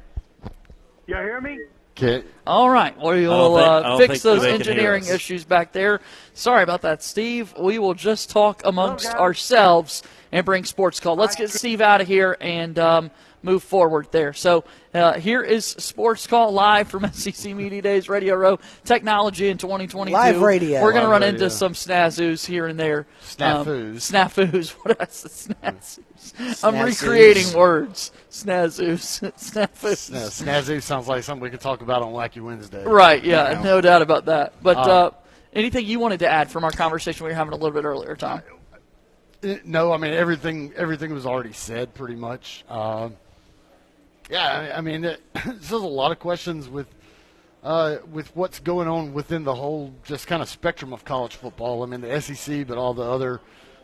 Y'all 1.07 1.21
hear 1.23 1.39
me? 1.39 1.59
Okay. 2.01 2.23
All 2.47 2.69
right, 2.69 2.97
we 2.97 3.27
will 3.27 3.57
uh, 3.57 3.81
don't 3.81 3.97
fix 3.97 4.23
those 4.23 4.41
they 4.41 4.53
can 4.53 4.61
hear 4.61 4.71
engineering 4.71 5.05
issues 5.05 5.43
back 5.43 5.73
there. 5.73 5.99
Sorry 6.33 6.63
about 6.63 6.81
that, 6.83 7.03
Steve. 7.03 7.53
We 7.59 7.77
will 7.77 7.93
just 7.93 8.29
talk 8.29 8.61
amongst 8.63 9.05
guys. 9.05 9.15
ourselves 9.15 10.03
and 10.31 10.45
bring 10.45 10.63
sports 10.63 11.01
call. 11.01 11.17
Let's 11.17 11.35
get 11.35 11.49
Steve 11.49 11.81
out 11.81 11.99
of 11.99 12.07
here 12.07 12.37
and 12.39 12.79
um, 12.79 13.11
move 13.41 13.63
forward 13.63 14.07
there. 14.11 14.33
So 14.33 14.63
uh, 14.93 15.13
here 15.13 15.41
is 15.41 15.65
Sports 15.65 16.27
Call 16.27 16.51
live 16.51 16.87
from 16.89 17.09
SEC 17.13 17.53
Media 17.55 17.81
Days 17.81 18.09
Radio 18.09 18.35
Row. 18.35 18.59
Technology 18.85 19.49
in 19.49 19.57
2022. 19.57 20.13
Live 20.13 20.41
radio. 20.41 20.81
We're 20.81 20.91
going 20.91 21.05
to 21.05 21.09
run 21.09 21.21
radio. 21.21 21.35
into 21.35 21.49
some 21.49 21.73
snazoos 21.73 22.45
here 22.45 22.67
and 22.67 22.79
there. 22.79 22.99
Um, 23.39 23.65
Snafus. 23.65 24.11
snafus. 24.11 24.71
What 24.83 24.97
did 24.97 25.01
I 25.01 25.05
say? 25.11 25.53
Snazoos. 25.53 26.63
I'm 26.63 26.79
recreating 26.83 27.53
words. 27.57 28.11
Snazoos. 28.29 29.21
Snafus. 29.37 30.11
No, 30.11 30.19
Snazoo 30.27 30.81
sounds 30.81 31.07
like 31.07 31.23
something 31.23 31.41
we 31.43 31.49
could 31.49 31.61
talk 31.61 31.81
about 31.81 32.01
on 32.01 32.11
Wacky 32.13 32.41
Wednesday. 32.41 32.83
Right, 32.83 33.23
yeah, 33.23 33.49
You 33.49 33.55
know? 33.57 33.63
no 33.63 33.81
doubt 33.81 34.01
about 34.01 34.25
that. 34.25 34.53
But 34.61 34.77
uh, 34.77 34.81
Uh, 34.81 35.11
anything 35.53 35.85
you 35.85 35.99
wanted 35.99 36.19
to 36.19 36.27
add 36.27 36.51
from 36.51 36.63
our 36.63 36.71
conversation 36.71 37.23
we 37.25 37.31
were 37.31 37.35
having 37.35 37.53
a 37.53 37.57
little 37.57 37.71
bit 37.71 37.85
earlier, 37.85 38.15
Tom? 38.15 38.41
Uh, 39.43 39.55
No, 39.63 39.93
I 39.93 39.97
mean 39.97 40.13
everything. 40.13 40.73
Everything 40.75 41.13
was 41.13 41.25
already 41.25 41.53
said, 41.53 41.93
pretty 41.93 42.15
much. 42.15 42.65
Um, 42.69 43.15
yeah, 44.29 44.73
I 44.75 44.81
mean, 44.81 45.03
it, 45.05 45.21
there's 45.45 45.71
a 45.71 45.77
lot 45.77 46.11
of 46.11 46.19
questions 46.19 46.69
with 46.69 46.87
uh, 47.63 47.97
with 48.11 48.33
what's 48.35 48.59
going 48.59 48.87
on 48.87 49.13
within 49.13 49.43
the 49.43 49.55
whole 49.55 49.93
just 50.03 50.27
kind 50.27 50.41
of 50.41 50.47
spectrum 50.47 50.93
of 50.93 51.03
college 51.03 51.35
football. 51.35 51.83
I 51.83 51.87
mean, 51.87 52.01
the 52.01 52.21
SEC, 52.21 52.65
but 52.67 52.77
all 52.77 52.93
the 52.93 53.03
other 53.03 53.41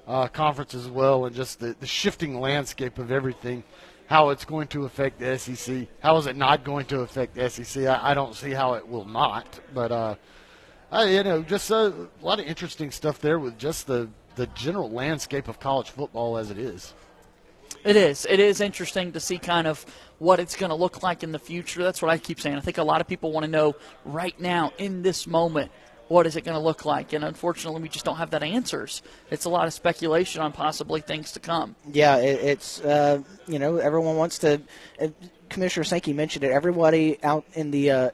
uh, 0.08 0.28
conferences 0.28 0.86
as 0.86 0.92
well, 0.92 1.26
and 1.26 1.36
just 1.36 1.60
the, 1.60 1.76
the 1.80 1.88
shifting 1.88 2.40
landscape 2.40 3.00
of 3.00 3.12
everything. 3.12 3.64
How 4.08 4.30
it's 4.30 4.46
going 4.46 4.68
to 4.68 4.86
affect 4.86 5.20
the 5.20 5.38
SEC? 5.40 5.88
How 6.00 6.16
is 6.18 6.28
it 6.28 6.38
not 6.38 6.64
going 6.64 6.86
to 6.88 7.00
affect 7.00 7.34
the 7.34 7.50
SEC? 7.50 7.86
I, 7.86 8.12
I 8.12 8.14
don't 8.14 8.36
see 8.36 8.52
how 8.52 8.76
it 8.76 8.88
will 8.88 9.06
not. 9.06 9.60
But 9.74 9.92
uh, 9.92 10.16
uh, 10.92 11.08
you 11.10 11.24
know, 11.24 11.42
just 11.42 11.72
a 11.72 11.92
lot 12.22 12.40
of 12.40 12.46
interesting 12.46 12.92
stuff 12.92 13.20
there 13.20 13.40
with 13.40 13.58
just 13.58 13.88
the 13.88 14.08
the 14.36 14.48
general 14.48 14.92
landscape 14.92 15.48
of 15.48 15.60
college 15.60 15.90
football 15.90 16.38
as 16.38 16.52
it 16.52 16.58
is. 16.58 16.94
It 17.86 17.96
is. 17.96 18.26
It 18.28 18.40
is 18.40 18.62
interesting 18.62 19.12
to 19.12 19.20
see 19.20 19.38
kind 19.38 19.68
of 19.68 19.86
what 20.18 20.40
it's 20.40 20.56
going 20.56 20.72
to 20.72 20.76
look 20.76 21.04
like 21.04 21.22
in 21.22 21.32
the 21.32 21.40
future. 21.40 21.84
That's 21.84 22.02
what 22.02 22.10
I 22.10 22.18
keep 22.18 22.42
saying. 22.42 22.58
I 22.58 22.62
think 22.62 22.80
a 22.80 22.84
lot 22.84 23.00
of 23.00 23.08
people 23.08 23.32
want 23.32 23.46
to 23.46 23.52
know 23.52 23.76
right 24.04 24.38
now, 24.40 24.74
in 24.80 25.04
this 25.04 25.28
moment, 25.28 25.72
what 26.08 26.26
is 26.26 26.36
it 26.36 26.42
going 26.42 26.58
to 26.58 26.64
look 26.64 26.84
like? 26.84 27.14
And 27.14 27.24
unfortunately, 27.24 27.84
we 27.84 27.90
just 27.90 28.04
don't 28.04 28.18
have 28.18 28.32
that 28.32 28.42
answers. 28.42 29.04
It's 29.30 29.46
a 29.46 29.50
lot 29.50 29.68
of 29.68 29.74
speculation 29.74 30.42
on 30.42 30.52
possibly 30.52 31.02
things 31.02 31.32
to 31.34 31.40
come. 31.40 31.76
Yeah, 31.92 32.18
it, 32.18 32.40
it's 32.42 32.82
uh, 32.82 33.22
you 33.48 33.60
know 33.60 33.78
everyone 33.78 34.16
wants 34.16 34.40
to. 34.40 34.62
Commissioner 35.50 35.84
Sankey 35.84 36.14
mentioned 36.14 36.44
it. 36.44 36.52
Everybody 36.52 37.24
out 37.24 37.46
in 37.54 37.70
the 37.70 37.92
uh, 37.92 38.10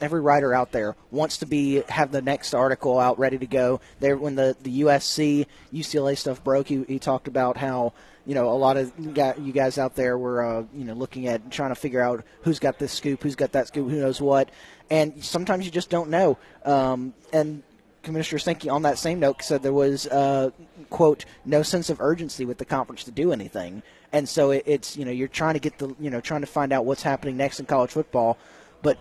every 0.00 0.20
writer 0.20 0.52
out 0.52 0.72
there 0.72 0.96
wants 1.12 1.38
to 1.38 1.46
be 1.46 1.82
have 1.88 2.10
the 2.10 2.22
next 2.22 2.52
article 2.52 2.98
out 2.98 3.18
ready 3.18 3.38
to 3.38 3.46
go. 3.46 3.80
There, 4.00 4.16
when 4.16 4.34
the 4.34 4.56
the 4.62 4.82
USC 4.82 5.46
UCLA 5.72 6.18
stuff 6.18 6.42
broke, 6.42 6.68
he, 6.68 6.84
he 6.84 6.98
talked 6.98 7.28
about 7.28 7.56
how 7.56 7.92
you 8.26 8.34
know 8.34 8.50
a 8.50 8.54
lot 8.54 8.76
of 8.76 8.92
you 8.98 9.52
guys 9.52 9.78
out 9.78 9.94
there 9.94 10.16
were 10.16 10.44
uh, 10.44 10.64
you 10.74 10.84
know 10.84 10.94
looking 10.94 11.28
at 11.28 11.50
trying 11.50 11.70
to 11.70 11.74
figure 11.74 12.00
out 12.00 12.24
who's 12.42 12.58
got 12.58 12.78
this 12.78 12.92
scoop, 12.92 13.22
who's 13.22 13.36
got 13.36 13.52
that 13.52 13.68
scoop, 13.68 13.90
who 13.90 14.00
knows 14.00 14.20
what, 14.20 14.50
and 14.90 15.24
sometimes 15.24 15.64
you 15.64 15.70
just 15.70 15.90
don't 15.90 16.10
know. 16.10 16.38
Um, 16.64 17.14
and 17.32 17.62
Commissioner 18.04 18.38
Sankey, 18.38 18.68
on 18.68 18.82
that 18.82 18.98
same 18.98 19.18
note, 19.18 19.42
said 19.42 19.62
there 19.62 19.72
was, 19.72 20.06
uh, 20.06 20.50
quote, 20.90 21.24
no 21.44 21.62
sense 21.62 21.90
of 21.90 22.00
urgency 22.00 22.44
with 22.44 22.58
the 22.58 22.64
conference 22.64 23.04
to 23.04 23.10
do 23.10 23.32
anything. 23.32 23.82
And 24.12 24.28
so 24.28 24.52
it, 24.52 24.62
it's, 24.66 24.96
you 24.96 25.04
know, 25.04 25.10
you're 25.10 25.26
trying 25.26 25.54
to 25.54 25.60
get 25.60 25.78
the, 25.78 25.94
you 25.98 26.10
know, 26.10 26.20
trying 26.20 26.42
to 26.42 26.46
find 26.46 26.72
out 26.72 26.84
what's 26.84 27.02
happening 27.02 27.36
next 27.36 27.58
in 27.58 27.66
college 27.66 27.90
football. 27.90 28.38
But, 28.82 28.98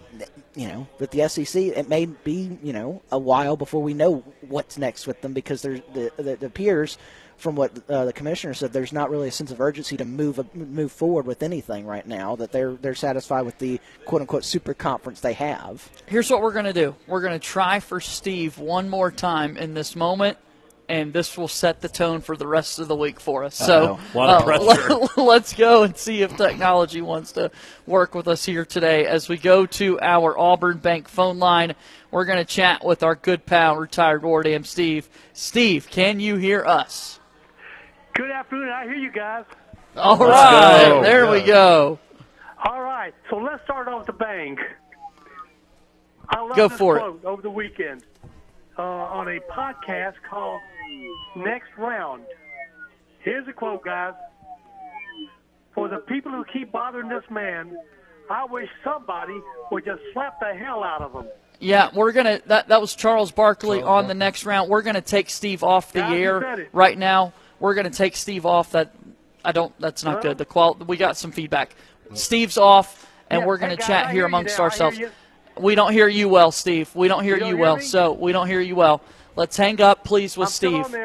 you 0.55 0.67
know, 0.69 0.87
with 0.97 1.11
the 1.11 1.27
SEC, 1.27 1.61
it 1.61 1.89
may 1.89 2.05
be, 2.05 2.57
you 2.63 2.71
know, 2.71 3.01
a 3.11 3.19
while 3.19 3.57
before 3.57 3.81
we 3.81 3.93
know 3.93 4.23
what's 4.47 4.77
next 4.77 5.05
with 5.05 5.21
them 5.21 5.33
because 5.33 5.61
there's 5.61 5.81
the, 5.93 6.09
the, 6.17 6.45
appears 6.45 6.97
from 7.37 7.55
what 7.55 7.71
uh, 7.89 8.05
the 8.05 8.13
commissioner 8.13 8.53
said, 8.53 8.73
there's 8.73 8.93
not 8.93 9.09
really 9.09 9.27
a 9.27 9.31
sense 9.31 9.51
of 9.51 9.59
urgency 9.59 9.97
to 9.97 10.05
move 10.05 10.39
move 10.55 10.91
forward 10.91 11.25
with 11.25 11.43
anything 11.43 11.85
right 11.85 12.07
now. 12.07 12.35
That 12.35 12.51
they're 12.51 12.73
they're 12.73 12.95
satisfied 12.95 13.41
with 13.41 13.57
the 13.59 13.79
quote 14.05 14.21
unquote 14.21 14.43
super 14.43 14.73
conference 14.73 15.19
they 15.21 15.33
have. 15.33 15.89
Here's 16.05 16.29
what 16.29 16.41
we're 16.41 16.53
going 16.53 16.65
to 16.65 16.73
do 16.73 16.95
we're 17.07 17.21
going 17.21 17.39
to 17.39 17.45
try 17.45 17.79
for 17.79 17.99
Steve 17.99 18.57
one 18.57 18.89
more 18.89 19.11
time 19.11 19.57
in 19.57 19.73
this 19.73 19.95
moment. 19.95 20.37
And 20.89 21.13
this 21.13 21.37
will 21.37 21.47
set 21.47 21.79
the 21.79 21.87
tone 21.87 22.19
for 22.19 22.35
the 22.35 22.45
rest 22.45 22.77
of 22.77 22.89
the 22.89 22.95
week 22.95 23.21
for 23.21 23.45
us. 23.45 23.55
So, 23.55 23.97
Uh-oh. 24.13 24.19
Lot 24.19 24.43
of 24.43 24.89
uh, 24.91 25.07
let, 25.23 25.43
us 25.43 25.53
go 25.53 25.83
and 25.83 25.95
see 25.95 26.21
if 26.23 26.35
technology 26.35 26.99
wants 26.99 27.31
to 27.31 27.51
work 27.87 28.13
with 28.13 28.27
us 28.27 28.43
here 28.43 28.65
today. 28.65 29.05
As 29.05 29.29
we 29.29 29.37
go 29.37 29.65
to 29.65 29.97
our 30.01 30.37
Auburn 30.37 30.79
Bank 30.79 31.07
phone 31.07 31.39
line, 31.39 31.75
we're 32.11 32.25
going 32.25 32.37
to 32.37 32.45
chat 32.45 32.83
with 32.83 33.01
our 33.01 33.15
good 33.15 33.45
pal, 33.45 33.77
retired 33.77 34.23
Warden 34.23 34.65
Steve. 34.65 35.07
Steve, 35.31 35.89
can 35.89 36.19
you 36.19 36.35
hear 36.35 36.65
us? 36.65 37.19
Good 38.13 38.31
afternoon. 38.31 38.69
I 38.69 38.83
hear 38.85 38.95
you 38.95 39.11
guys. 39.11 39.45
All 39.95 40.17
right, 40.17 40.87
go. 40.89 41.01
there 41.03 41.29
we 41.29 41.41
go. 41.41 41.99
All 42.65 42.81
right. 42.81 43.13
So 43.29 43.37
let's 43.37 43.63
start 43.63 43.87
off 43.87 44.05
the 44.05 44.13
bank. 44.13 44.59
I 46.29 46.41
love 46.41 46.55
Go 46.55 46.67
this 46.67 46.77
for 46.77 46.97
it. 46.97 46.99
quote 46.99 47.25
over 47.25 47.41
the 47.41 47.49
weekend 47.49 48.03
uh, 48.77 48.81
on 48.81 49.27
a 49.27 49.39
podcast 49.51 50.13
called 50.29 50.59
Next 51.35 51.69
Round. 51.77 52.23
Here's 53.19 53.47
a 53.47 53.53
quote, 53.53 53.83
guys. 53.83 54.13
For 55.75 55.87
the 55.87 55.97
people 55.97 56.31
who 56.31 56.43
keep 56.51 56.71
bothering 56.71 57.09
this 57.09 57.23
man, 57.31 57.75
I 58.29 58.45
wish 58.45 58.69
somebody 58.83 59.39
would 59.71 59.85
just 59.85 60.01
slap 60.13 60.39
the 60.39 60.53
hell 60.53 60.83
out 60.83 61.01
of 61.01 61.13
him. 61.13 61.27
Yeah, 61.59 61.89
we're 61.93 62.11
gonna. 62.11 62.41
That 62.47 62.67
that 62.69 62.81
was 62.81 62.95
Charles 62.95 63.31
Barkley 63.31 63.79
Charles 63.79 64.03
on 64.03 64.07
the 64.07 64.13
next 64.13 64.45
round. 64.45 64.69
We're 64.69 64.81
gonna 64.81 65.01
take 65.01 65.29
Steve 65.29 65.63
off 65.63 65.93
the 65.93 65.99
Yeah, 65.99 66.13
air 66.13 66.67
right 66.73 66.97
now. 66.97 67.33
We're 67.63 67.75
gonna 67.75 67.91
take 67.91 68.17
Steve 68.17 68.45
off. 68.45 68.71
That 68.71 68.93
I 69.45 69.53
don't. 69.53 69.73
That's 69.79 70.03
not 70.03 70.21
good. 70.21 70.37
The 70.37 70.43
qual. 70.43 70.73
We 70.73 70.97
got 70.97 71.15
some 71.15 71.31
feedback. 71.31 71.73
Steve's 72.13 72.57
off, 72.57 73.09
and 73.29 73.39
Yeah, 73.39 73.47
we're 73.47 73.57
gonna 73.57 73.77
guys, 73.77 73.87
chat 73.87 74.05
here 74.07 74.15
hear 74.15 74.25
amongst 74.25 74.57
now. 74.57 74.65
Ourselves. 74.65 74.99
We 75.57 75.73
don't 75.73 75.93
hear 75.93 76.09
you 76.09 76.27
well, 76.27 76.51
Steve. 76.51 76.93
We 76.93 77.07
don't 77.07 77.23
hear 77.23 77.37
You 77.37 77.45
you, 77.45 77.47
hear 77.55 77.57
well. 77.57 77.77
me? 77.77 77.83
So 77.83 78.11
we 78.11 78.33
don't 78.33 78.47
hear 78.47 78.59
you 78.59 78.75
well. 78.75 79.01
Let's 79.37 79.55
hang 79.55 79.79
up, 79.79 80.03
please, 80.03 80.35
with 80.35 80.49
I'm 80.49 80.51
Steve. 80.51 80.97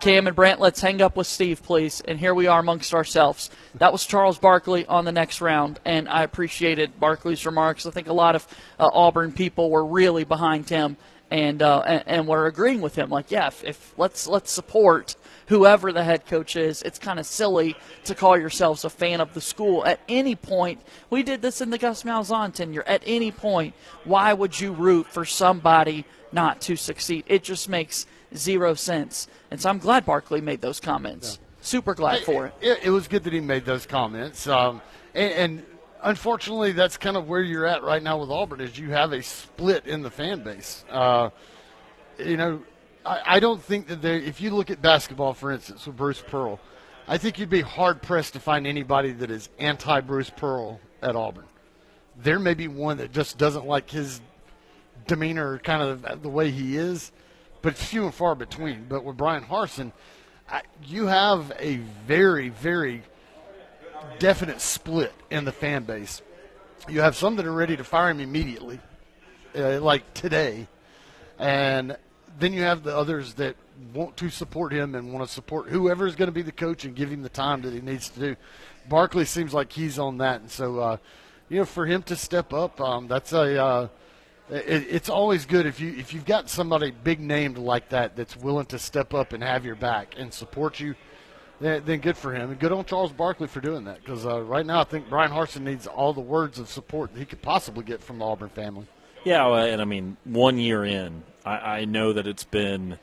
Cam 0.00 0.26
and 0.26 0.34
Brant, 0.34 0.58
let's 0.60 0.80
hang 0.80 1.00
up 1.00 1.14
with 1.16 1.28
Steve, 1.28 1.62
please. 1.62 2.00
And 2.00 2.18
here 2.18 2.34
we 2.34 2.48
are 2.48 2.58
amongst 2.58 2.92
ourselves. 2.92 3.48
That 3.76 3.92
was 3.92 4.04
Charles 4.04 4.40
Barkley 4.40 4.86
on 4.86 5.04
the 5.04 5.12
next 5.12 5.40
round, 5.40 5.78
and 5.84 6.08
I 6.08 6.24
appreciated 6.24 6.98
Barkley's 6.98 7.46
remarks. 7.46 7.86
I 7.86 7.92
think 7.92 8.08
a 8.08 8.12
lot 8.12 8.34
of 8.34 8.44
uh, 8.80 8.90
Auburn 8.92 9.30
people 9.30 9.70
were 9.70 9.86
really 9.86 10.24
behind 10.24 10.68
him 10.68 10.96
and, 11.30 11.62
uh, 11.62 11.80
and 11.86 12.02
and 12.06 12.26
were 12.26 12.46
agreeing 12.46 12.80
with 12.80 12.96
him. 12.96 13.08
Like, 13.08 13.30
yeah, 13.30 13.46
if, 13.46 13.62
if 13.62 13.94
let's 13.96 14.26
let's 14.26 14.50
support 14.50 15.14
whoever 15.46 15.92
the 15.92 16.04
head 16.04 16.26
coach 16.26 16.56
is. 16.56 16.82
It's 16.82 16.98
kind 16.98 17.18
of 17.18 17.26
silly 17.26 17.76
to 18.04 18.14
call 18.14 18.38
yourselves 18.38 18.84
a 18.84 18.90
fan 18.90 19.20
of 19.20 19.34
the 19.34 19.40
school 19.40 19.84
at 19.84 20.00
any 20.08 20.34
point. 20.34 20.80
We 21.10 21.22
did 21.22 21.42
this 21.42 21.60
in 21.60 21.70
the 21.70 21.78
Gus 21.78 22.02
Malzahn 22.02 22.52
tenure. 22.52 22.84
At 22.86 23.02
any 23.06 23.30
point, 23.30 23.74
why 24.04 24.32
would 24.32 24.58
you 24.60 24.72
root 24.72 25.06
for 25.06 25.24
somebody? 25.24 26.04
not 26.32 26.60
to 26.62 26.76
succeed. 26.76 27.24
It 27.26 27.42
just 27.42 27.68
makes 27.68 28.06
zero 28.34 28.74
sense. 28.74 29.28
And 29.50 29.60
so 29.60 29.70
I'm 29.70 29.78
glad 29.78 30.04
Barkley 30.04 30.40
made 30.40 30.60
those 30.60 30.80
comments. 30.80 31.38
Super 31.60 31.94
glad 31.94 32.22
for 32.22 32.46
it. 32.46 32.54
it. 32.60 32.78
It 32.84 32.90
was 32.90 33.08
good 33.08 33.24
that 33.24 33.32
he 33.32 33.40
made 33.40 33.64
those 33.64 33.86
comments. 33.86 34.46
Um, 34.46 34.80
and, 35.14 35.32
and 35.32 35.66
unfortunately, 36.02 36.72
that's 36.72 36.96
kind 36.96 37.16
of 37.16 37.28
where 37.28 37.40
you're 37.40 37.66
at 37.66 37.82
right 37.82 38.02
now 38.02 38.18
with 38.18 38.30
Auburn. 38.30 38.60
Is 38.60 38.78
you 38.78 38.90
have 38.90 39.12
a 39.12 39.22
split 39.22 39.86
in 39.86 40.02
the 40.02 40.10
fan 40.10 40.44
base. 40.44 40.84
Uh, 40.90 41.30
you 42.18 42.36
know, 42.36 42.62
I, 43.06 43.40
don't 43.40 43.62
think 43.62 43.86
that. 43.88 44.04
If 44.04 44.40
you 44.40 44.50
look 44.50 44.70
at 44.70 44.82
basketball, 44.82 45.32
for 45.34 45.52
instance, 45.52 45.86
with 45.86 45.96
Bruce 45.96 46.22
Pearl, 46.26 46.58
I 47.06 47.18
think 47.18 47.38
you'd 47.38 47.50
be 47.50 47.60
hard 47.60 48.02
pressed 48.02 48.32
to 48.32 48.40
find 48.40 48.66
anybody 48.66 49.12
that 49.12 49.30
is 49.30 49.48
anti 49.58 50.00
Bruce 50.00 50.30
Pearl 50.30 50.80
at 51.02 51.14
Auburn. 51.14 51.44
There 52.16 52.38
may 52.38 52.54
be 52.54 52.68
one 52.68 52.96
that 52.98 53.12
just 53.12 53.38
doesn't 53.38 53.66
like 53.66 53.90
his 53.90 54.20
demeanor, 55.06 55.58
kind 55.58 55.82
of 55.82 56.22
the 56.22 56.28
way 56.28 56.50
he 56.50 56.76
is, 56.76 57.12
but 57.62 57.76
few 57.76 58.04
and 58.04 58.14
far 58.14 58.34
between. 58.34 58.86
But 58.88 59.04
with 59.04 59.16
Bryan 59.16 59.44
Harsin, 59.44 59.92
I, 60.50 60.62
you 60.84 61.06
have 61.06 61.52
a 61.58 61.76
very, 62.06 62.48
very 62.48 63.02
definite 64.18 64.60
split 64.60 65.12
in 65.30 65.44
the 65.44 65.52
fan 65.52 65.84
base. 65.84 66.22
You 66.88 67.00
have 67.00 67.16
some 67.16 67.36
that 67.36 67.46
are 67.46 67.52
ready 67.52 67.76
to 67.76 67.84
fire 67.84 68.10
him 68.10 68.20
immediately, 68.20 68.80
uh, 69.54 69.80
like 69.80 70.14
today, 70.14 70.68
and 71.38 71.96
then 72.38 72.52
you 72.52 72.62
have 72.62 72.82
the 72.82 72.96
others 72.96 73.34
that 73.34 73.56
want 73.94 74.16
to 74.18 74.30
support 74.30 74.72
him 74.72 74.94
and 74.94 75.12
want 75.12 75.26
to 75.26 75.32
support 75.32 75.68
whoever 75.68 76.06
is 76.06 76.14
going 76.14 76.28
to 76.28 76.32
be 76.32 76.42
the 76.42 76.52
coach 76.52 76.84
and 76.84 76.94
give 76.94 77.10
him 77.10 77.22
the 77.22 77.28
time 77.28 77.62
that 77.62 77.72
he 77.72 77.80
needs 77.80 78.08
to 78.10 78.20
do. 78.20 78.36
Barkley 78.88 79.24
seems 79.24 79.52
like 79.52 79.72
he's 79.72 79.98
on 79.98 80.18
that, 80.18 80.40
and 80.40 80.50
so 80.50 80.78
uh, 80.78 80.96
you 81.48 81.58
know 81.58 81.64
for 81.64 81.86
him 81.86 82.02
to 82.04 82.16
step 82.16 82.52
up, 82.52 82.80
um, 82.80 83.08
that's 83.08 83.32
a 83.32 83.62
uh, 83.62 83.88
it, 84.50 84.86
it's 84.88 85.08
always 85.08 85.46
good 85.46 85.66
if 85.66 85.80
you 85.80 85.94
if 85.96 86.14
you've 86.14 86.24
got 86.24 86.48
somebody 86.48 86.90
big 86.90 87.20
named 87.20 87.58
like 87.58 87.88
that 87.90 88.16
that's 88.16 88.36
willing 88.36 88.66
to 88.66 88.78
step 88.78 89.14
up 89.14 89.32
and 89.32 89.42
have 89.42 89.64
your 89.64 89.74
back 89.74 90.14
and 90.18 90.32
support 90.32 90.80
you. 90.80 90.94
Then, 91.58 92.00
good 92.00 92.18
for 92.18 92.34
him, 92.34 92.50
and 92.50 92.60
good 92.60 92.70
on 92.70 92.84
Charles 92.84 93.12
Barkley 93.12 93.46
for 93.46 93.62
doing 93.62 93.84
that. 93.84 94.02
Because 94.02 94.26
uh, 94.26 94.42
right 94.42 94.66
now, 94.66 94.82
I 94.82 94.84
think 94.84 95.08
Bryan 95.08 95.30
Harsin 95.30 95.62
needs 95.62 95.86
all 95.86 96.12
the 96.12 96.20
words 96.20 96.58
of 96.58 96.68
support 96.68 97.14
that 97.14 97.18
he 97.18 97.24
could 97.24 97.40
possibly 97.40 97.82
get 97.82 98.02
from 98.02 98.18
the 98.18 98.26
Auburn 98.26 98.50
family. 98.50 98.86
Yeah, 99.24 99.48
and 99.64 99.80
I 99.80 99.86
mean, 99.86 100.18
one 100.24 100.58
year 100.58 100.84
in, 100.84 101.22
I, 101.46 101.78
I 101.78 101.84
know 101.84 102.12
that 102.12 102.26
it's 102.26 102.44
been 102.44 102.98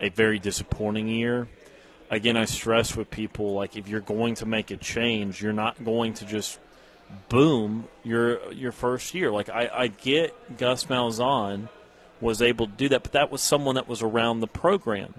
a 0.00 0.10
very 0.10 0.38
disappointing 0.38 1.08
year. 1.08 1.48
Again, 2.10 2.36
I 2.36 2.44
stress 2.44 2.96
with 2.96 3.10
people 3.10 3.54
like 3.54 3.76
if 3.76 3.88
you're 3.88 4.00
going 4.00 4.34
to 4.36 4.46
make 4.46 4.70
a 4.70 4.76
change, 4.76 5.40
you're 5.40 5.52
not 5.52 5.82
going 5.82 6.14
to 6.14 6.26
just 6.26 6.58
boom 7.28 7.88
your 8.04 8.52
your 8.52 8.72
first 8.72 9.14
year. 9.14 9.30
Like 9.30 9.48
I, 9.48 9.70
I 9.72 9.86
get 9.86 10.58
Gus 10.58 10.84
Malzahn 10.84 11.68
was 12.20 12.42
able 12.42 12.66
to 12.66 12.72
do 12.72 12.88
that, 12.90 13.02
but 13.02 13.12
that 13.12 13.30
was 13.30 13.40
someone 13.40 13.76
that 13.76 13.88
was 13.88 14.02
around 14.02 14.40
the 14.40 14.46
program. 14.46 15.14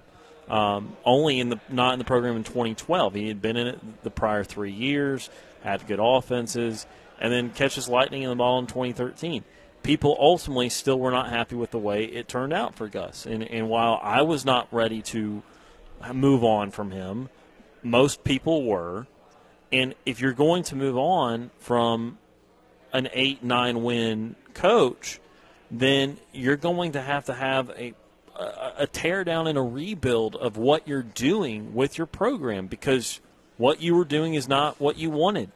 Um, 0.50 0.96
only 1.04 1.42
in 1.42 1.50
the 1.50 1.60
not 1.70 1.94
in 1.94 2.00
the 2.00 2.06
program 2.06 2.38
in 2.38 2.44
2012. 2.44 3.14
He 3.14 3.28
had 3.28 3.42
been 3.42 3.58
in 3.58 3.68
it 3.68 4.04
the 4.04 4.12
prior 4.12 4.46
three 4.46 4.72
years, 4.72 5.30
had 5.62 5.86
good 5.88 6.00
offenses, 6.02 6.86
and 7.20 7.34
then 7.34 7.50
catches 7.50 7.90
lightning 7.90 8.24
in 8.24 8.30
the 8.30 8.36
ball 8.36 8.60
in 8.60 8.68
2013. 8.68 9.44
People 9.88 10.18
ultimately 10.20 10.68
still 10.68 11.00
were 11.00 11.12
not 11.12 11.30
happy 11.30 11.56
with 11.56 11.72
the 11.72 11.80
way 11.80 12.04
it 12.04 12.28
turned 12.28 12.52
out 12.52 12.76
for 12.76 12.90
Gus. 12.90 13.26
And, 13.26 13.42
and 13.42 13.70
while 13.70 13.98
I 14.04 14.22
was 14.22 14.44
not 14.44 14.68
ready 14.70 15.02
to 15.04 15.42
move 16.14 16.44
on 16.44 16.72
from 16.72 16.92
him, 16.92 17.30
most 17.82 18.26
people 18.26 18.66
were. 18.66 19.08
And 19.72 19.96
if 20.06 20.20
you're 20.20 20.34
going 20.34 20.64
to 20.64 20.76
move 20.76 20.98
on 20.98 21.52
from 21.60 22.18
an 22.92 23.08
eight, 23.14 23.46
nine 23.46 23.82
win 23.82 24.36
coach, 24.54 25.22
then 25.72 26.18
you're 26.34 26.58
going 26.58 26.92
to 26.92 27.02
have 27.02 27.24
to 27.28 27.34
have 27.34 27.70
a, 27.70 27.94
a, 28.36 28.74
a 28.80 28.88
tear 28.88 29.24
down 29.24 29.48
and 29.48 29.58
a 29.58 29.64
rebuild 29.64 30.36
of 30.36 30.58
what 30.58 30.86
you're 30.86 31.02
doing 31.02 31.74
with 31.74 31.98
your 31.98 32.08
program 32.08 32.68
because 32.68 33.22
what 33.56 33.82
you 33.82 33.96
were 33.96 34.04
doing 34.04 34.34
is 34.34 34.50
not 34.50 34.82
what 34.82 34.98
you 34.98 35.10
wanted. 35.10 35.50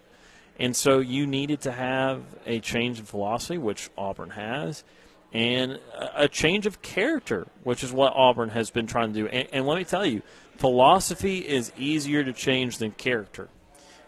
And 0.62 0.76
so 0.76 1.00
you 1.00 1.26
needed 1.26 1.62
to 1.62 1.72
have 1.72 2.22
a 2.46 2.60
change 2.60 3.00
in 3.00 3.06
philosophy, 3.06 3.58
which 3.58 3.90
Auburn 3.98 4.30
has, 4.30 4.84
and 5.34 5.80
a 6.16 6.28
change 6.28 6.68
of 6.68 6.84
character, 6.84 7.48
which 7.64 7.84
is 7.84 7.92
what 7.92 8.14
Auburn 8.16 8.50
has 8.50 8.70
been 8.70 8.86
trying 8.86 9.12
to 9.12 9.22
do. 9.22 9.28
And, 9.28 9.48
and 9.52 9.66
let 9.66 9.80
me 9.80 9.84
tell 9.84 10.06
you, 10.06 10.22
philosophy 10.58 11.40
is 11.40 11.72
easier 11.80 12.24
to 12.24 12.32
change 12.32 12.78
than 12.78 12.92
character 12.92 13.50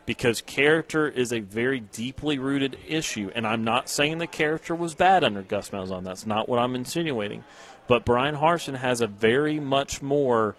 because 0.06 0.42
character 0.42 1.08
is 1.08 1.34
a 1.34 1.40
very 1.40 1.80
deeply 1.80 2.38
rooted 2.38 2.78
issue. 2.88 3.32
And 3.34 3.48
I'm 3.48 3.64
not 3.64 3.90
saying 3.90 4.20
the 4.20 4.28
character 4.28 4.76
was 4.76 4.94
bad 4.94 5.24
under 5.24 5.42
Gus 5.42 5.72
Malzahn. 5.72 6.04
That's 6.04 6.28
not 6.28 6.48
what 6.48 6.60
I'm 6.60 6.76
insinuating. 6.76 7.44
But 7.88 8.06
Bryan 8.06 8.36
Harsin 8.36 8.76
has 8.76 9.02
a 9.02 9.08
very 9.08 9.60
much 9.60 10.04
more 10.04 10.56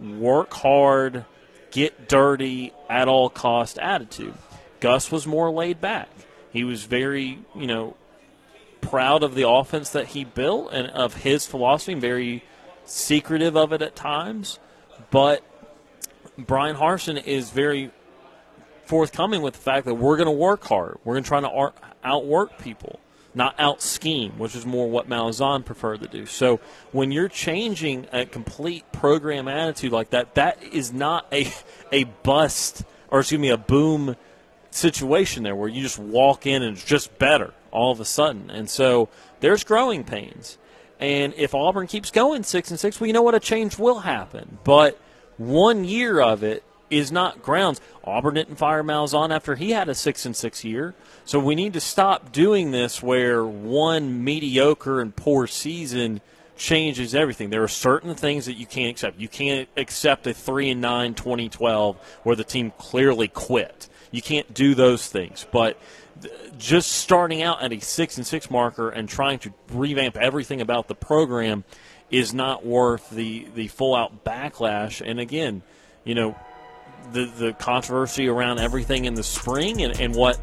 work 0.00 0.52
hard, 0.52 1.26
get 1.70 2.08
dirty 2.08 2.72
at 2.90 3.06
all 3.06 3.30
cost 3.30 3.78
attitude. 3.78 4.34
Gus 4.86 5.10
was 5.10 5.26
more 5.26 5.50
laid 5.50 5.80
back. 5.80 6.08
He 6.52 6.62
was 6.62 6.84
very, 6.84 7.40
you 7.56 7.66
know, 7.66 7.96
proud 8.80 9.24
of 9.24 9.34
the 9.34 9.48
offense 9.48 9.90
that 9.90 10.06
he 10.06 10.22
built 10.22 10.72
and 10.72 10.86
of 10.90 11.22
his 11.24 11.44
philosophy, 11.44 11.94
very 11.94 12.44
secretive 12.84 13.56
of 13.56 13.72
it 13.72 13.82
at 13.82 13.96
times. 13.96 14.60
But 15.10 15.42
Bryan 16.38 16.76
Harsin 16.76 17.20
is 17.20 17.50
very 17.50 17.90
forthcoming 18.84 19.42
with 19.42 19.54
the 19.54 19.60
fact 19.60 19.86
that 19.86 19.94
we're 19.94 20.16
going 20.16 20.28
to 20.28 20.30
work 20.30 20.62
hard. 20.62 21.00
We're 21.02 21.14
going 21.14 21.24
to 21.24 21.28
try 21.28 21.40
to 21.40 21.72
outwork 22.04 22.56
people, 22.60 23.00
not 23.34 23.56
out 23.58 23.82
scheme, 23.82 24.38
which 24.38 24.54
is 24.54 24.64
more 24.64 24.88
what 24.88 25.08
Malzahn 25.08 25.64
preferred 25.64 26.02
to 26.02 26.06
do. 26.06 26.26
So 26.26 26.60
when 26.92 27.10
you're 27.10 27.28
changing 27.28 28.06
a 28.12 28.24
complete 28.24 28.84
program 28.92 29.48
attitude 29.48 29.90
like 29.90 30.10
that, 30.10 30.36
that 30.36 30.62
is 30.62 30.92
not 30.92 31.26
a 31.32 31.52
a 31.90 32.04
bust 32.04 32.84
or 33.10 33.18
excuse 33.18 33.40
me 33.40 33.48
a 33.48 33.58
boom 33.58 34.14
situation 34.76 35.42
there 35.42 35.56
where 35.56 35.68
you 35.68 35.82
just 35.82 35.98
walk 35.98 36.46
in 36.46 36.62
and 36.62 36.76
it's 36.76 36.84
just 36.84 37.18
better 37.18 37.54
all 37.70 37.92
of 37.92 38.00
a 38.00 38.04
sudden. 38.04 38.50
And 38.50 38.70
so 38.70 39.08
there's 39.40 39.64
growing 39.64 40.04
pains. 40.04 40.58
And 40.98 41.34
if 41.36 41.54
Auburn 41.54 41.86
keeps 41.86 42.10
going 42.10 42.42
six 42.42 42.70
and 42.70 42.80
six, 42.80 43.00
well, 43.00 43.06
you 43.06 43.12
know 43.12 43.22
what? 43.22 43.34
A 43.34 43.40
change 43.40 43.78
will 43.78 44.00
happen. 44.00 44.58
But 44.64 44.98
one 45.36 45.84
year 45.84 46.20
of 46.20 46.42
it 46.42 46.64
is 46.88 47.12
not 47.12 47.42
grounds. 47.42 47.80
Auburn 48.04 48.34
didn't 48.34 48.56
fire 48.56 48.82
Malzahn 48.82 49.34
after 49.34 49.56
he 49.56 49.72
had 49.72 49.88
a 49.88 49.94
six 49.94 50.24
and 50.24 50.34
six 50.34 50.64
year. 50.64 50.94
So 51.24 51.38
we 51.38 51.54
need 51.54 51.72
to 51.74 51.80
stop 51.80 52.32
doing 52.32 52.70
this 52.70 53.02
where 53.02 53.44
one 53.44 54.24
mediocre 54.24 55.00
and 55.00 55.14
poor 55.14 55.46
season 55.46 56.20
changes 56.56 57.14
everything. 57.14 57.50
There 57.50 57.62
are 57.62 57.68
certain 57.68 58.14
things 58.14 58.46
that 58.46 58.54
you 58.54 58.66
can't 58.66 58.90
accept. 58.90 59.20
You 59.20 59.28
can't 59.28 59.68
accept 59.76 60.26
a 60.26 60.32
three 60.32 60.70
and 60.70 60.80
nine 60.80 61.14
2012 61.14 62.20
where 62.22 62.36
the 62.36 62.44
team 62.44 62.72
clearly 62.78 63.28
quit. 63.28 63.88
You 64.16 64.22
can't 64.22 64.54
do 64.54 64.74
those 64.74 65.06
things. 65.06 65.46
But 65.52 65.78
just 66.56 66.90
starting 66.90 67.42
out 67.42 67.62
at 67.62 67.70
a 67.70 67.80
six 67.80 68.16
and 68.16 68.26
six 68.26 68.50
marker 68.50 68.88
and 68.88 69.06
trying 69.06 69.40
to 69.40 69.52
revamp 69.70 70.16
everything 70.16 70.62
about 70.62 70.88
the 70.88 70.94
program 70.94 71.64
is 72.10 72.32
not 72.32 72.64
worth 72.64 73.10
the 73.10 73.46
the 73.54 73.68
full 73.68 73.94
out 73.94 74.24
backlash. 74.24 75.06
And 75.06 75.20
again, 75.20 75.62
you 76.04 76.14
know, 76.14 76.34
the 77.12 77.26
the 77.26 77.52
controversy 77.52 78.26
around 78.26 78.58
everything 78.58 79.04
in 79.04 79.12
the 79.12 79.22
spring 79.22 79.82
and, 79.82 80.00
and 80.00 80.14
what 80.14 80.40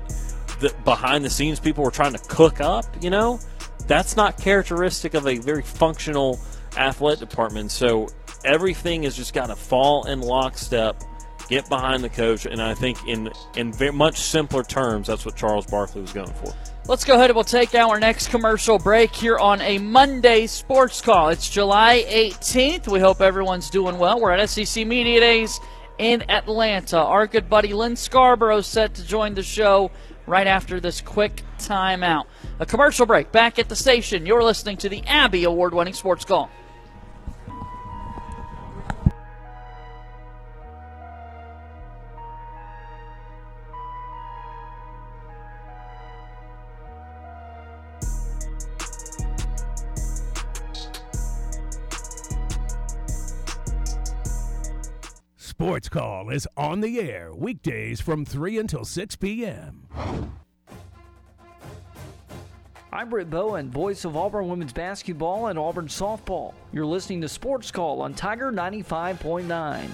the 0.60 0.72
behind 0.86 1.26
the 1.26 1.32
scenes 1.32 1.60
people 1.60 1.84
were 1.84 1.90
trying 1.90 2.14
to 2.14 2.24
cook 2.28 2.62
up, 2.62 2.86
you 3.02 3.10
know, 3.10 3.40
that's 3.88 4.16
not 4.16 4.38
characteristic 4.38 5.16
of 5.16 5.26
a 5.26 5.40
very 5.40 5.64
functional 5.64 6.40
athletic 6.78 7.28
department. 7.28 7.72
So 7.72 8.10
everything 8.46 9.02
has 9.02 9.16
just 9.16 9.34
got 9.34 9.48
to 9.48 9.56
fall 9.56 10.06
in 10.06 10.22
lockstep, 10.22 11.02
get 11.50 11.68
behind 11.70 12.04
the 12.04 12.10
coach, 12.10 12.46
and 12.46 12.62
I 12.62 12.74
think 12.74 12.98
in 13.08 13.32
in 13.56 13.74
very 13.74 13.92
much 13.92 14.20
simpler 14.20 14.64
terms, 14.64 15.08
that's 15.08 15.26
what 15.26 15.36
Charles 15.36 15.66
Barkley 15.66 16.02
was 16.02 16.14
going 16.14 16.34
for. 16.34 16.54
Let's 16.86 17.06
go 17.06 17.16
ahead 17.16 17.30
and 17.30 17.36
we'll 17.36 17.46
take 17.46 17.74
our 17.76 18.00
next 18.00 18.28
commercial 18.28 18.78
break 18.78 19.16
here 19.16 19.38
on 19.38 19.62
a 19.62 19.78
Monday 19.78 20.48
sports 20.48 21.00
call. 21.00 21.30
It's 21.30 21.50
July 21.50 22.04
18th. 22.10 22.90
We 22.90 23.00
hope 23.00 23.22
everyone's 23.22 23.70
doing 23.70 23.98
well. 23.98 24.20
We're 24.20 24.32
at 24.32 24.50
SEC 24.50 24.86
Media 24.86 25.22
Days 25.22 25.60
in 25.98 26.30
Atlanta. 26.30 26.98
Our 26.98 27.26
good 27.26 27.50
buddy 27.50 27.74
Lynn 27.74 27.96
Scarborough 27.96 28.62
set 28.62 28.96
to 28.96 29.06
join 29.06 29.34
the 29.34 29.44
show 29.44 29.92
right 30.28 30.48
after 30.48 30.80
this 30.80 31.00
quick 31.00 31.44
timeout. 31.58 32.26
A 32.60 32.66
commercial 32.66 33.06
break 33.06 33.32
back 33.32 33.60
at 33.60 33.70
the 33.70 33.76
station. 33.76 34.26
You're 34.26 34.44
listening 34.44 34.78
to 34.78 34.90
the 34.90 35.04
Abby 35.08 35.46
award 35.46 35.74
winning 35.74 35.94
sports 35.94 36.26
call. 36.26 36.50
Sports 55.64 55.88
Call 55.88 56.30
is 56.30 56.46
on 56.58 56.82
the 56.82 57.00
air 57.00 57.34
weekdays 57.34 58.02
from 58.02 58.26
3 58.26 58.58
until 58.58 58.84
6 58.84 59.16
p.m. 59.16 59.88
I'm 62.92 63.10
Britt 63.10 63.30
Bowen, 63.30 63.72
voice 63.72 64.04
of 64.04 64.18
Auburn 64.18 64.50
women's 64.50 64.74
basketball 64.74 65.48
and 65.48 65.58
Auburn 65.58 65.88
softball. 65.88 66.54
You're 66.74 66.86
listening 66.86 67.22
to 67.22 67.30
Sports 67.30 67.72
Call 67.72 68.02
on 68.02 68.14
Tiger 68.14 68.52
95.9. 68.52 69.88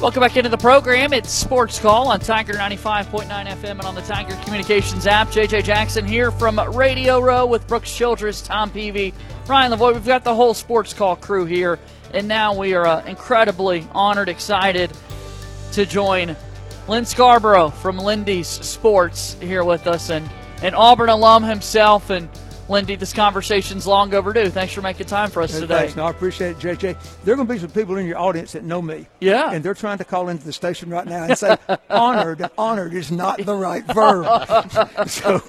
Welcome 0.00 0.20
back 0.20 0.36
into 0.36 0.48
the 0.48 0.56
program. 0.56 1.12
It's 1.12 1.28
Sports 1.28 1.80
Call 1.80 2.06
on 2.06 2.20
Tiger 2.20 2.52
95.9 2.52 3.26
FM 3.26 3.70
and 3.70 3.80
on 3.80 3.96
the 3.96 4.00
Tiger 4.02 4.38
Communications 4.44 5.08
app. 5.08 5.26
JJ 5.26 5.64
Jackson 5.64 6.06
here 6.06 6.30
from 6.30 6.60
Radio 6.76 7.18
Row 7.18 7.44
with 7.46 7.66
Brooks 7.66 7.92
Childress, 7.92 8.40
Tom 8.40 8.70
Peavy, 8.70 9.12
Ryan 9.48 9.72
Lavoie. 9.72 9.94
We've 9.94 10.06
got 10.06 10.22
the 10.22 10.36
whole 10.36 10.54
Sports 10.54 10.94
Call 10.94 11.16
crew 11.16 11.46
here, 11.46 11.80
and 12.14 12.28
now 12.28 12.56
we 12.56 12.74
are 12.74 12.86
uh, 12.86 13.04
incredibly 13.06 13.88
honored, 13.90 14.28
excited 14.28 14.92
to 15.72 15.84
join 15.84 16.36
Lynn 16.86 17.04
Scarborough 17.04 17.70
from 17.70 17.98
Lindy's 17.98 18.46
Sports 18.46 19.36
here 19.40 19.64
with 19.64 19.88
us, 19.88 20.10
and 20.10 20.30
an 20.62 20.74
Auburn 20.74 21.08
alum 21.08 21.42
himself, 21.42 22.10
and 22.10 22.28
Lindy, 22.68 22.96
this 22.96 23.14
conversation's 23.14 23.86
long 23.86 24.12
overdue. 24.12 24.50
Thanks 24.50 24.74
for 24.74 24.82
making 24.82 25.06
time 25.06 25.30
for 25.30 25.42
us 25.42 25.54
Hey, 25.54 25.60
today. 25.60 25.78
Thanks. 25.78 25.96
No, 25.96 26.04
I 26.04 26.10
appreciate 26.10 26.50
it, 26.50 26.58
JJ. 26.58 27.22
There 27.24 27.32
are 27.32 27.36
going 27.36 27.48
to 27.48 27.54
be 27.54 27.58
some 27.58 27.70
people 27.70 27.96
in 27.96 28.06
your 28.06 28.18
audience 28.18 28.52
that 28.52 28.62
know 28.62 28.82
me. 28.82 29.06
Yeah. 29.20 29.50
And 29.50 29.64
they're 29.64 29.72
trying 29.74 29.96
to 29.98 30.04
call 30.04 30.28
into 30.28 30.44
the 30.44 30.52
station 30.52 30.90
right 30.90 31.06
now 31.06 31.24
and 31.24 31.38
say, 31.38 31.56
honored. 31.90 32.48
Honored 32.58 32.92
is 32.92 33.10
not 33.10 33.38
the 33.42 33.54
right 33.54 33.84
verb. 33.86 34.26
so 35.08 35.42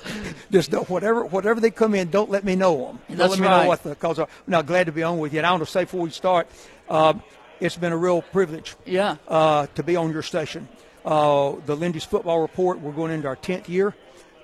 just 0.50 0.72
don't, 0.72 0.90
whatever 0.90 1.26
whatever 1.26 1.60
they 1.60 1.72
come 1.72 1.94
in, 1.94 2.10
don't 2.10 2.30
let 2.30 2.46
me 2.46 2.56
know 2.56 2.78
them. 2.86 3.00
Don't 3.10 3.18
That's 3.18 3.32
let 3.32 3.40
me 3.40 3.48
right. 3.48 3.64
know 3.64 3.68
what 3.68 3.84
the 3.84 3.96
calls 3.96 4.18
are. 4.18 4.30
Now, 4.48 4.62
glad 4.62 4.86
to 4.86 4.94
be 4.94 5.04
on 5.04 5.20
with 5.20 5.34
you. 5.34 5.40
And 5.40 5.46
I 5.48 5.52
want 5.52 5.64
to 5.66 5.70
say 5.70 5.84
before 5.84 6.02
we 6.02 6.12
start, 6.12 6.48
um, 6.90 7.22
it's 7.60 7.76
been 7.76 7.92
a 7.92 7.98
real 7.98 8.22
privilege 8.22 8.76
Yeah. 8.86 9.18
uh, 9.28 9.68
to 9.76 9.84
be 9.84 9.98
on 9.98 10.14
your 10.14 10.24
station. 10.24 10.70
Uh, 11.04 11.56
the 11.66 11.76
Lindy's 11.76 12.06
Football 12.06 12.40
Report, 12.40 12.80
we're 12.80 12.94
going 12.94 13.12
into 13.12 13.28
our 13.28 13.36
10th 13.36 13.68
year. 13.68 13.94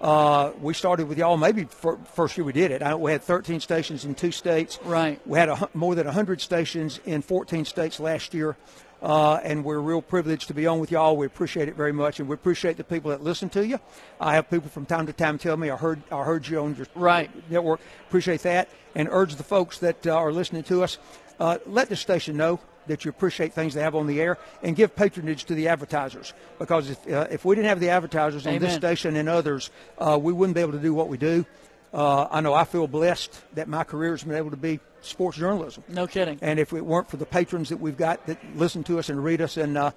Uh, 0.02 0.52
we 0.62 0.74
started 0.74 1.08
with 1.08 1.18
y'all 1.18 1.38
maybe 1.38 1.64
for, 1.64 1.98
first 2.14 2.38
year 2.38 2.44
we 2.46 2.54
did 2.54 2.72
it. 2.72 2.82
I, 2.82 2.96
we 2.96 3.12
had 3.12 3.22
13 3.22 3.60
stations 3.60 4.06
in 4.06 4.14
two 4.14 4.32
states. 4.32 4.78
Right. 4.84 5.20
We 5.26 5.40
had 5.40 5.50
a, 5.50 5.70
more 5.74 5.96
than 5.96 6.06
100 6.06 6.42
stations 6.42 7.00
in 7.06 7.22
14 7.22 7.66
states 7.66 8.00
last 8.00 8.34
year. 8.34 8.58
Uh, 9.02 9.40
and 9.44 9.64
we're 9.64 9.80
real 9.80 10.02
privileged 10.02 10.48
to 10.48 10.54
be 10.54 10.66
on 10.66 10.80
with 10.80 10.90
y'all. 10.90 11.16
We 11.16 11.26
appreciate 11.28 11.68
it 11.68 11.76
very 11.76 11.92
much, 11.92 12.20
and 12.20 12.28
we 12.28 12.34
appreciate 12.34 12.78
the 12.78 12.84
people 12.84 13.12
that 13.12 13.22
listen 13.22 13.50
to 13.50 13.66
you. 13.66 13.80
I 14.20 14.34
have 14.34 14.50
people 14.50 14.70
from 14.70 14.86
time 14.86 15.06
to 15.06 15.14
time 15.14 15.38
tell 15.38 15.58
me 15.58 15.70
I 15.70 15.76
heard 15.76 16.02
I 16.12 16.24
heard 16.24 16.48
you 16.48 16.60
on 16.62 16.76
your 16.76 16.88
Right. 16.96 17.30
network. 17.52 17.82
Appreciate 18.08 18.42
that, 18.44 18.70
and 18.96 19.08
urge 19.12 19.36
the 19.36 19.44
folks 19.44 19.78
that 19.80 20.08
uh, 20.08 20.16
are 20.16 20.32
listening 20.32 20.64
to 20.64 20.82
us, 20.82 20.98
uh, 21.40 21.58
let 21.68 21.90
the 21.90 21.96
station 21.96 22.36
know 22.38 22.60
that 22.88 23.06
you 23.06 23.10
appreciate 23.10 23.54
things 23.54 23.74
they 23.74 23.82
have 23.82 23.96
on 23.96 24.08
the 24.08 24.22
air, 24.22 24.38
and 24.64 24.76
give 24.76 24.96
patronage 24.96 25.46
to 25.46 25.56
the 25.56 25.68
advertisers. 25.68 26.34
Because 26.60 26.90
if 26.90 27.12
uh, 27.12 27.28
if 27.30 27.46
we 27.46 27.56
didn't 27.56 27.70
have 27.70 27.80
the 27.80 27.90
advertisers 27.90 28.46
on 28.48 28.60
this 28.60 28.76
station 28.76 29.16
and 29.16 29.30
others, 29.30 29.70
uh, 29.98 30.18
we 30.22 30.34
wouldn't 30.34 30.56
be 30.56 30.62
able 30.62 30.74
to 30.74 30.80
do 30.80 30.94
what 30.94 31.08
we 31.08 31.18
do. 31.18 31.46
Uh, 31.94 32.28
I 32.30 32.42
know 32.42 32.54
I 32.54 32.66
feel 32.66 32.88
blessed 32.88 33.42
that 33.56 33.70
my 33.70 33.86
career 33.86 34.12
has 34.12 34.24
been 34.24 34.36
able 34.36 34.52
to 34.52 34.58
be 34.58 34.82
sports 35.00 35.38
journalism. 35.38 35.84
No 35.88 36.08
kidding. 36.08 36.38
And 36.42 36.60
if 36.60 36.74
it 36.74 36.86
weren't 36.86 37.10
for 37.10 37.16
the 37.16 37.26
patrons 37.26 37.70
that 37.70 37.78
we've 37.78 37.96
got 37.96 38.26
that 38.26 38.38
listen 38.56 38.84
to 38.86 39.00
us 39.00 39.08
and 39.08 39.24
read 39.24 39.40
us 39.40 39.56
and 39.56 39.78
uh, 39.78 39.92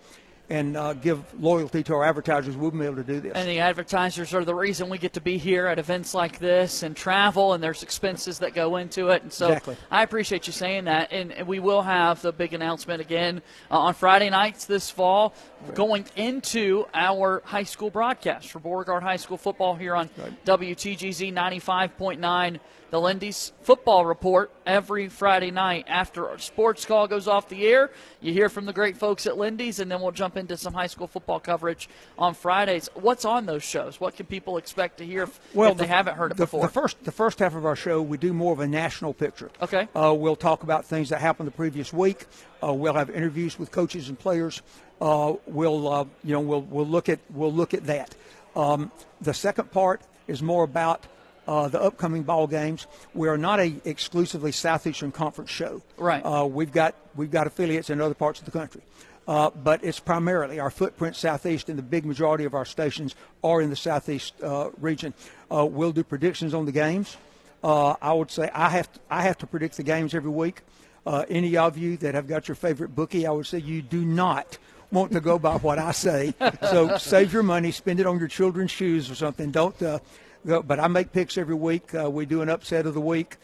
and 0.50 0.76
uh, 0.76 0.94
give 0.94 1.22
loyalty 1.40 1.82
to 1.82 1.94
our 1.94 2.04
advertisers, 2.04 2.56
we 2.56 2.62
wouldn't 2.62 2.80
be 2.80 2.86
able 2.86 2.96
to 2.96 3.04
do 3.04 3.20
this. 3.20 3.32
And 3.34 3.48
the 3.48 3.60
advertisers 3.60 4.32
are 4.32 4.44
the 4.44 4.54
reason 4.54 4.88
we 4.88 4.96
get 4.96 5.12
to 5.14 5.20
be 5.20 5.36
here 5.36 5.66
at 5.66 5.78
events 5.78 6.14
like 6.14 6.38
this 6.38 6.82
and 6.82 6.96
travel, 6.96 7.52
and 7.52 7.62
there's 7.62 7.82
expenses 7.82 8.38
that 8.38 8.54
go 8.54 8.76
into 8.76 9.08
it. 9.08 9.22
And 9.22 9.32
so 9.32 9.48
Exactly. 9.48 9.76
I 9.90 10.02
appreciate 10.02 10.46
you 10.46 10.52
saying 10.52 10.84
that. 10.84 11.12
And, 11.12 11.32
and 11.32 11.46
we 11.46 11.58
will 11.58 11.82
have 11.82 12.22
the 12.22 12.32
big 12.32 12.54
announcement 12.54 13.00
again 13.00 13.42
uh, 13.70 13.78
on 13.78 13.94
Friday 13.94 14.30
nights 14.30 14.64
this 14.64 14.90
fall, 14.90 15.34
going 15.74 16.06
into 16.16 16.86
our 16.94 17.42
high 17.44 17.64
school 17.64 17.90
broadcast 17.90 18.50
for 18.50 18.58
Beauregard 18.58 19.02
High 19.02 19.16
School 19.16 19.36
football 19.36 19.74
here 19.74 19.94
on 19.94 20.08
WTGZ 20.46 21.32
95.9. 21.32 22.58
The 22.90 22.98
Lindy's 22.98 23.52
football 23.62 24.06
report 24.06 24.50
every 24.66 25.08
Friday 25.08 25.50
night 25.50 25.84
after 25.88 26.26
our 26.30 26.38
sports 26.38 26.86
call 26.86 27.06
goes 27.06 27.28
off 27.28 27.50
the 27.50 27.66
air. 27.66 27.90
You 28.22 28.32
hear 28.32 28.48
from 28.48 28.64
the 28.64 28.72
great 28.72 28.96
folks 28.96 29.26
at 29.26 29.36
Lindy's, 29.36 29.78
and 29.78 29.90
then 29.90 30.00
we'll 30.00 30.10
jump 30.12 30.38
into 30.38 30.56
some 30.56 30.72
high 30.72 30.86
school 30.86 31.06
football 31.06 31.38
coverage 31.38 31.86
on 32.18 32.32
Fridays. 32.32 32.88
What's 32.94 33.26
on 33.26 33.44
those 33.44 33.62
shows? 33.62 34.00
What 34.00 34.16
can 34.16 34.24
people 34.24 34.56
expect 34.56 34.98
to 34.98 35.04
hear 35.04 35.24
if, 35.24 35.38
if 35.52 35.76
they 35.76 35.84
the- 35.84 35.86
haven't 35.86 36.16
heard 36.16 36.30
it 36.30 36.38
the, 36.38 36.44
before? 36.44 36.62
The 36.62 36.72
first, 36.72 37.04
the 37.04 37.12
first 37.12 37.40
half 37.40 37.54
of 37.54 37.66
our 37.66 37.76
show, 37.76 38.00
we 38.00 38.16
do 38.16 38.32
more 38.32 38.54
of 38.54 38.60
a 38.60 38.66
national 38.66 39.12
picture. 39.12 39.50
Okay. 39.60 39.86
Uh, 39.94 40.14
we'll 40.16 40.36
talk 40.36 40.62
about 40.62 40.86
things 40.86 41.10
that 41.10 41.20
happened 41.20 41.46
the 41.46 41.52
previous 41.52 41.92
week. 41.92 42.24
Uh, 42.62 42.72
we'll 42.72 42.94
have 42.94 43.10
interviews 43.10 43.58
with 43.58 43.70
coaches 43.70 44.08
and 44.08 44.18
players. 44.18 44.62
Uh, 44.98 45.34
we'll, 45.46 45.86
uh, 45.92 46.04
you 46.24 46.32
know, 46.32 46.40
we'll 46.40 46.62
we'll 46.62 46.86
look 46.86 47.08
at 47.08 47.20
we'll 47.34 47.52
look 47.52 47.74
at 47.74 47.84
that. 47.84 48.14
Um, 48.56 48.90
the 49.20 49.34
second 49.34 49.70
part 49.70 50.00
is 50.26 50.42
more 50.42 50.64
about 50.64 51.06
uh, 51.48 51.66
the 51.66 51.80
upcoming 51.80 52.22
ball 52.22 52.46
games. 52.46 52.86
We 53.14 53.26
are 53.26 53.38
not 53.38 53.58
a 53.58 53.74
exclusively 53.86 54.52
Southeastern 54.52 55.10
Conference 55.10 55.50
show. 55.50 55.82
Right. 55.96 56.20
Uh, 56.20 56.44
we've 56.44 56.70
got 56.70 56.94
we've 57.16 57.30
got 57.30 57.46
affiliates 57.46 57.88
in 57.88 58.00
other 58.00 58.14
parts 58.14 58.38
of 58.38 58.44
the 58.44 58.50
country. 58.50 58.82
Uh, 59.26 59.50
but 59.50 59.82
it's 59.84 60.00
primarily 60.00 60.58
our 60.58 60.70
footprint 60.70 61.14
southeast, 61.16 61.68
and 61.68 61.78
the 61.78 61.82
big 61.82 62.06
majority 62.06 62.44
of 62.44 62.54
our 62.54 62.64
stations 62.64 63.14
are 63.42 63.60
in 63.60 63.68
the 63.68 63.76
southeast 63.76 64.32
uh, 64.42 64.70
region. 64.80 65.12
Uh, 65.50 65.66
we'll 65.66 65.92
do 65.92 66.04
predictions 66.04 66.54
on 66.54 66.64
the 66.64 66.72
games. 66.72 67.16
Uh, 67.62 67.94
I 68.00 68.12
would 68.12 68.30
say 68.30 68.50
I 68.54 68.70
have 68.70 68.90
to, 68.92 69.00
I 69.10 69.22
have 69.22 69.38
to 69.38 69.46
predict 69.46 69.76
the 69.76 69.82
games 69.82 70.14
every 70.14 70.30
week. 70.30 70.62
Uh, 71.06 71.24
any 71.28 71.56
of 71.56 71.76
you 71.76 71.96
that 71.98 72.14
have 72.14 72.26
got 72.26 72.48
your 72.48 72.54
favorite 72.54 72.94
bookie, 72.94 73.26
I 73.26 73.30
would 73.30 73.46
say 73.46 73.58
you 73.58 73.82
do 73.82 74.04
not 74.04 74.58
want 74.90 75.12
to 75.12 75.20
go 75.20 75.38
by 75.38 75.56
what 75.56 75.78
I 75.78 75.92
say. 75.92 76.34
so 76.60 76.96
save 76.98 77.32
your 77.32 77.42
money, 77.42 77.70
spend 77.70 78.00
it 78.00 78.06
on 78.06 78.18
your 78.18 78.28
children's 78.28 78.70
shoes 78.70 79.10
or 79.10 79.14
something. 79.14 79.50
Don't. 79.50 79.82
Uh, 79.82 79.98
but 80.44 80.80
I 80.80 80.88
make 80.88 81.12
picks 81.12 81.36
every 81.38 81.54
week. 81.54 81.94
Uh, 81.94 82.10
we 82.10 82.26
do 82.26 82.42
an 82.42 82.48
upset 82.48 82.86
of 82.86 82.94
the 82.94 83.00
week. 83.00 83.36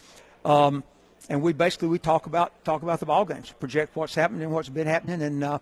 Um, 0.45 0.83
and 1.29 1.41
we 1.43 1.53
basically 1.55 1.89
we 1.89 1.99
talk 1.99 2.27
about 2.27 2.53
talk 2.65 2.83
about 2.83 3.01
the 3.01 3.07
ball 3.07 3.25
games, 3.25 3.51
project 3.59 3.97
what's 3.97 4.15
happening, 4.15 4.43
and 4.43 4.53
what's 4.53 4.69
been 4.69 4.87
happening, 4.87 5.23
and 5.23 5.43
uh, 5.43 5.59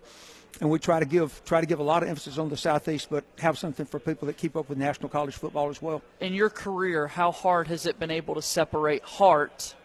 and 0.60 0.68
we 0.68 0.80
try 0.80 0.98
to 0.98 1.06
give 1.06 1.40
try 1.44 1.60
to 1.60 1.66
give 1.68 1.78
a 1.78 1.84
lot 1.84 2.02
of 2.02 2.08
emphasis 2.08 2.36
on 2.36 2.48
the 2.48 2.56
southeast, 2.56 3.08
but 3.10 3.22
have 3.38 3.56
something 3.56 3.86
for 3.86 4.00
people 4.00 4.26
that 4.26 4.36
keep 4.36 4.56
up 4.56 4.68
with 4.68 4.76
national 4.78 5.08
college 5.08 5.34
football 5.36 5.68
as 5.70 5.80
well. 5.80 6.02
in 6.20 6.34
your 6.34 6.50
career, 6.50 7.06
how 7.06 7.30
hard 7.30 7.68
has 7.68 7.86
it 7.86 8.00
been 8.00 8.10
able 8.10 8.34
to 8.34 8.42
separate 8.42 9.04
heart 9.04 9.76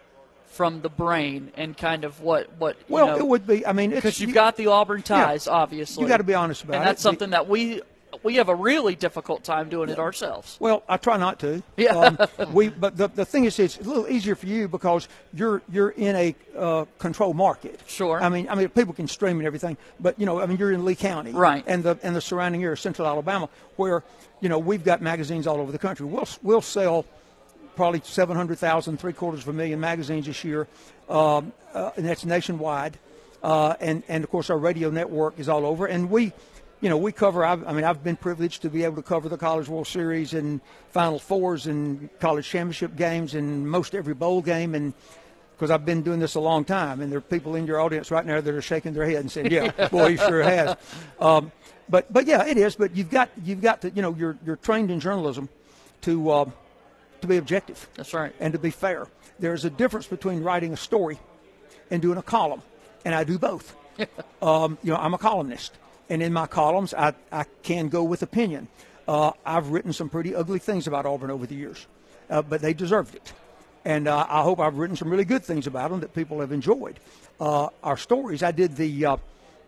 from 0.47 0.81
the 0.81 0.89
brain 0.89 1.51
and 1.55 1.77
kind 1.77 2.03
of 2.03 2.21
what 2.21 2.51
what 2.57 2.75
Well, 2.89 3.07
know, 3.09 3.17
it 3.17 3.27
would 3.27 3.45
be. 3.45 3.63
I 3.63 3.71
mean, 3.73 3.91
because 3.91 4.19
you've 4.19 4.29
you- 4.29 4.33
got 4.33 4.55
the 4.57 4.67
Auburn 4.67 4.99
Yeah. 5.07 5.25
ties, 5.25 5.47
obviously. 5.47 6.01
You 6.01 6.07
got 6.09 6.17
to 6.17 6.23
be 6.23 6.33
honest 6.33 6.63
about 6.63 6.71
that. 6.71 6.77
and 6.77 6.85
it. 6.85 6.89
that's 6.89 7.03
The- 7.03 7.09
something 7.09 7.29
that 7.29 7.47
we 7.47 7.83
we 8.23 8.35
have 8.35 8.49
a 8.49 8.55
really 8.55 8.95
difficult 8.95 9.43
time 9.43 9.69
doing 9.69 9.89
it 9.89 9.99
ourselves. 9.99 10.57
Well, 10.59 10.83
I 10.87 10.97
try 10.97 11.17
not 11.17 11.39
to. 11.39 11.61
Yeah. 11.77 11.95
Um, 11.95 12.17
we, 12.53 12.69
but 12.69 12.97
the, 12.97 13.07
the 13.07 13.25
thing 13.25 13.45
is, 13.45 13.59
it's 13.59 13.77
a 13.77 13.83
little 13.83 14.07
easier 14.07 14.35
for 14.35 14.47
you 14.47 14.67
because 14.67 15.07
you're 15.33 15.61
you're 15.71 15.91
in 15.91 16.15
a 16.15 16.35
uh, 16.57 16.85
controlled 16.97 17.35
market. 17.35 17.79
Sure. 17.87 18.21
I 18.21 18.29
mean, 18.29 18.49
I 18.49 18.55
mean, 18.55 18.69
people 18.69 18.93
can 18.93 19.07
stream 19.07 19.37
and 19.37 19.45
everything, 19.45 19.77
but 19.99 20.19
you 20.19 20.25
know, 20.25 20.41
I 20.41 20.47
mean, 20.47 20.57
you're 20.57 20.71
in 20.71 20.85
Lee 20.85 20.95
County, 20.95 21.31
Right. 21.31 21.63
And 21.67 21.83
the 21.83 21.99
and 22.01 22.15
the 22.15 22.21
surrounding 22.21 22.63
area, 22.63 22.75
Central 22.77 23.07
Alabama, 23.07 23.47
where 23.75 24.03
you 24.41 24.49
know 24.49 24.57
we've 24.57 24.83
got 24.83 25.01
magazines 25.01 25.45
all 25.45 25.59
over 25.59 25.71
the 25.71 25.77
country. 25.77 26.05
We'll 26.07 26.27
we'll 26.41 26.61
sell 26.61 27.05
probably 27.75 28.01
700,000, 28.03 28.97
three 28.97 29.13
quarters 29.13 29.41
of 29.43 29.49
a 29.49 29.53
million 29.53 29.79
magazines 29.79 30.25
this 30.25 30.43
year, 30.43 30.67
um, 31.09 31.53
uh, 31.75 31.91
and 31.95 32.05
that's 32.07 32.25
nationwide. 32.25 32.97
Uh, 33.43 33.75
and 33.79 34.01
and 34.07 34.23
of 34.23 34.31
course 34.31 34.49
our 34.49 34.57
radio 34.57 34.89
network 34.89 35.37
is 35.39 35.47
all 35.47 35.63
over, 35.65 35.85
and 35.85 36.09
we, 36.09 36.33
you 36.81 36.89
know, 36.89 36.97
we 36.97 37.11
cover. 37.11 37.43
I've, 37.43 37.65
I 37.67 37.73
mean, 37.73 37.83
I've 37.83 38.03
been 38.03 38.15
privileged 38.15 38.61
to 38.61 38.69
be 38.69 38.83
able 38.83 38.97
to 38.97 39.01
cover 39.01 39.29
the 39.29 39.37
College 39.37 39.67
World 39.67 39.87
Series 39.87 40.33
and 40.33 40.61
Final 40.91 41.19
Fours 41.19 41.65
and 41.65 42.09
college 42.19 42.47
championship 42.47 42.95
games 42.95 43.33
and 43.33 43.69
most 43.69 43.95
every 43.95 44.13
bowl 44.13 44.41
game, 44.41 44.75
and 44.75 44.93
because 45.55 45.71
I've 45.71 45.85
been 45.85 46.03
doing 46.03 46.19
this 46.19 46.35
a 46.35 46.39
long 46.39 46.65
time, 46.65 47.01
and 47.01 47.11
there 47.11 47.17
are 47.17 47.21
people 47.21 47.55
in 47.55 47.65
your 47.65 47.81
audience 47.81 48.11
right 48.11 48.25
now 48.25 48.39
that 48.39 48.53
are 48.53 48.61
shaking 48.61 48.93
their 48.93 49.05
head 49.05 49.17
and 49.21 49.31
saying, 49.31 49.51
"Yeah, 49.51 49.87
boy, 49.91 50.11
he 50.11 50.17
sure 50.17 50.43
has." 50.43 50.77
Um, 51.19 51.51
but 51.89 52.11
but 52.13 52.27
yeah, 52.27 52.45
it 52.45 52.57
is. 52.57 52.75
But 52.75 52.95
you've 52.95 53.09
got 53.09 53.29
you've 53.43 53.61
got 53.61 53.81
to 53.81 53.89
you 53.89 54.01
know 54.01 54.13
you're 54.13 54.37
you're 54.45 54.57
trained 54.57 54.91
in 54.91 54.99
journalism 54.99 55.49
to 56.01 56.29
uh, 56.29 56.45
to 57.21 57.27
be 57.27 57.37
objective 57.37 57.89
That's 57.95 58.13
right. 58.13 58.33
and 58.39 58.53
to 58.53 58.59
be 58.59 58.69
fair. 58.69 59.07
There's 59.39 59.65
a 59.65 59.69
difference 59.69 60.07
between 60.07 60.43
writing 60.43 60.73
a 60.73 60.77
story 60.77 61.19
and 61.91 62.01
doing 62.01 62.17
a 62.17 62.23
column, 62.23 62.61
and 63.05 63.13
I 63.13 63.23
do 63.23 63.37
both. 63.37 63.75
um, 64.41 64.77
you 64.83 64.91
know, 64.91 64.97
I'm 64.97 65.13
a 65.13 65.17
columnist, 65.17 65.73
and 66.09 66.21
in 66.21 66.33
my 66.33 66.47
columns, 66.47 66.93
I, 66.93 67.13
I 67.31 67.45
can 67.63 67.89
go 67.89 68.03
with 68.03 68.21
opinion. 68.21 68.67
Uh, 69.07 69.31
I've 69.45 69.69
written 69.69 69.93
some 69.93 70.09
pretty 70.09 70.35
ugly 70.35 70.59
things 70.59 70.87
about 70.87 71.05
Auburn 71.05 71.31
over 71.31 71.45
the 71.45 71.55
years, 71.55 71.87
uh, 72.29 72.41
but 72.41 72.61
they 72.61 72.73
deserved 72.73 73.15
it. 73.15 73.33
And 73.85 74.07
uh, 74.07 74.25
I 74.27 74.41
hope 74.41 74.59
I've 74.59 74.77
written 74.77 74.95
some 74.95 75.09
really 75.09 75.25
good 75.25 75.43
things 75.43 75.65
about 75.65 75.91
them 75.91 76.01
that 76.01 76.13
people 76.13 76.41
have 76.41 76.51
enjoyed. 76.51 76.99
Uh, 77.39 77.69
our 77.83 77.95
stories, 77.95 78.43
I 78.43 78.51
did 78.51 78.75
the, 78.75 79.05
uh, 79.05 79.17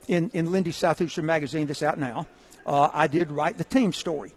in, 0.08 0.30
in 0.34 0.52
Lindy's 0.52 0.76
Southeastern 0.76 1.26
magazine 1.26 1.68
that's 1.68 1.84
out 1.84 1.98
now, 1.98 2.28
uh, 2.66 2.90
I 2.94 3.08
did 3.08 3.32
write 3.32 3.58
the 3.58 3.64
team 3.64 3.94
story. 3.94 4.34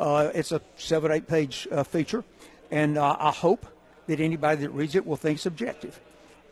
It's 0.00 0.52
a 0.52 0.60
seven, 0.76 1.10
eight 1.12 1.26
page 1.26 1.66
feature, 1.86 2.24
and 2.70 2.98
I 2.98 3.30
hope 3.30 3.66
that 4.06 4.20
anybody 4.20 4.62
that 4.62 4.70
reads 4.70 4.94
it 4.94 5.06
will 5.06 5.16
think 5.16 5.36
it's 5.36 5.46
objective. 5.46 5.98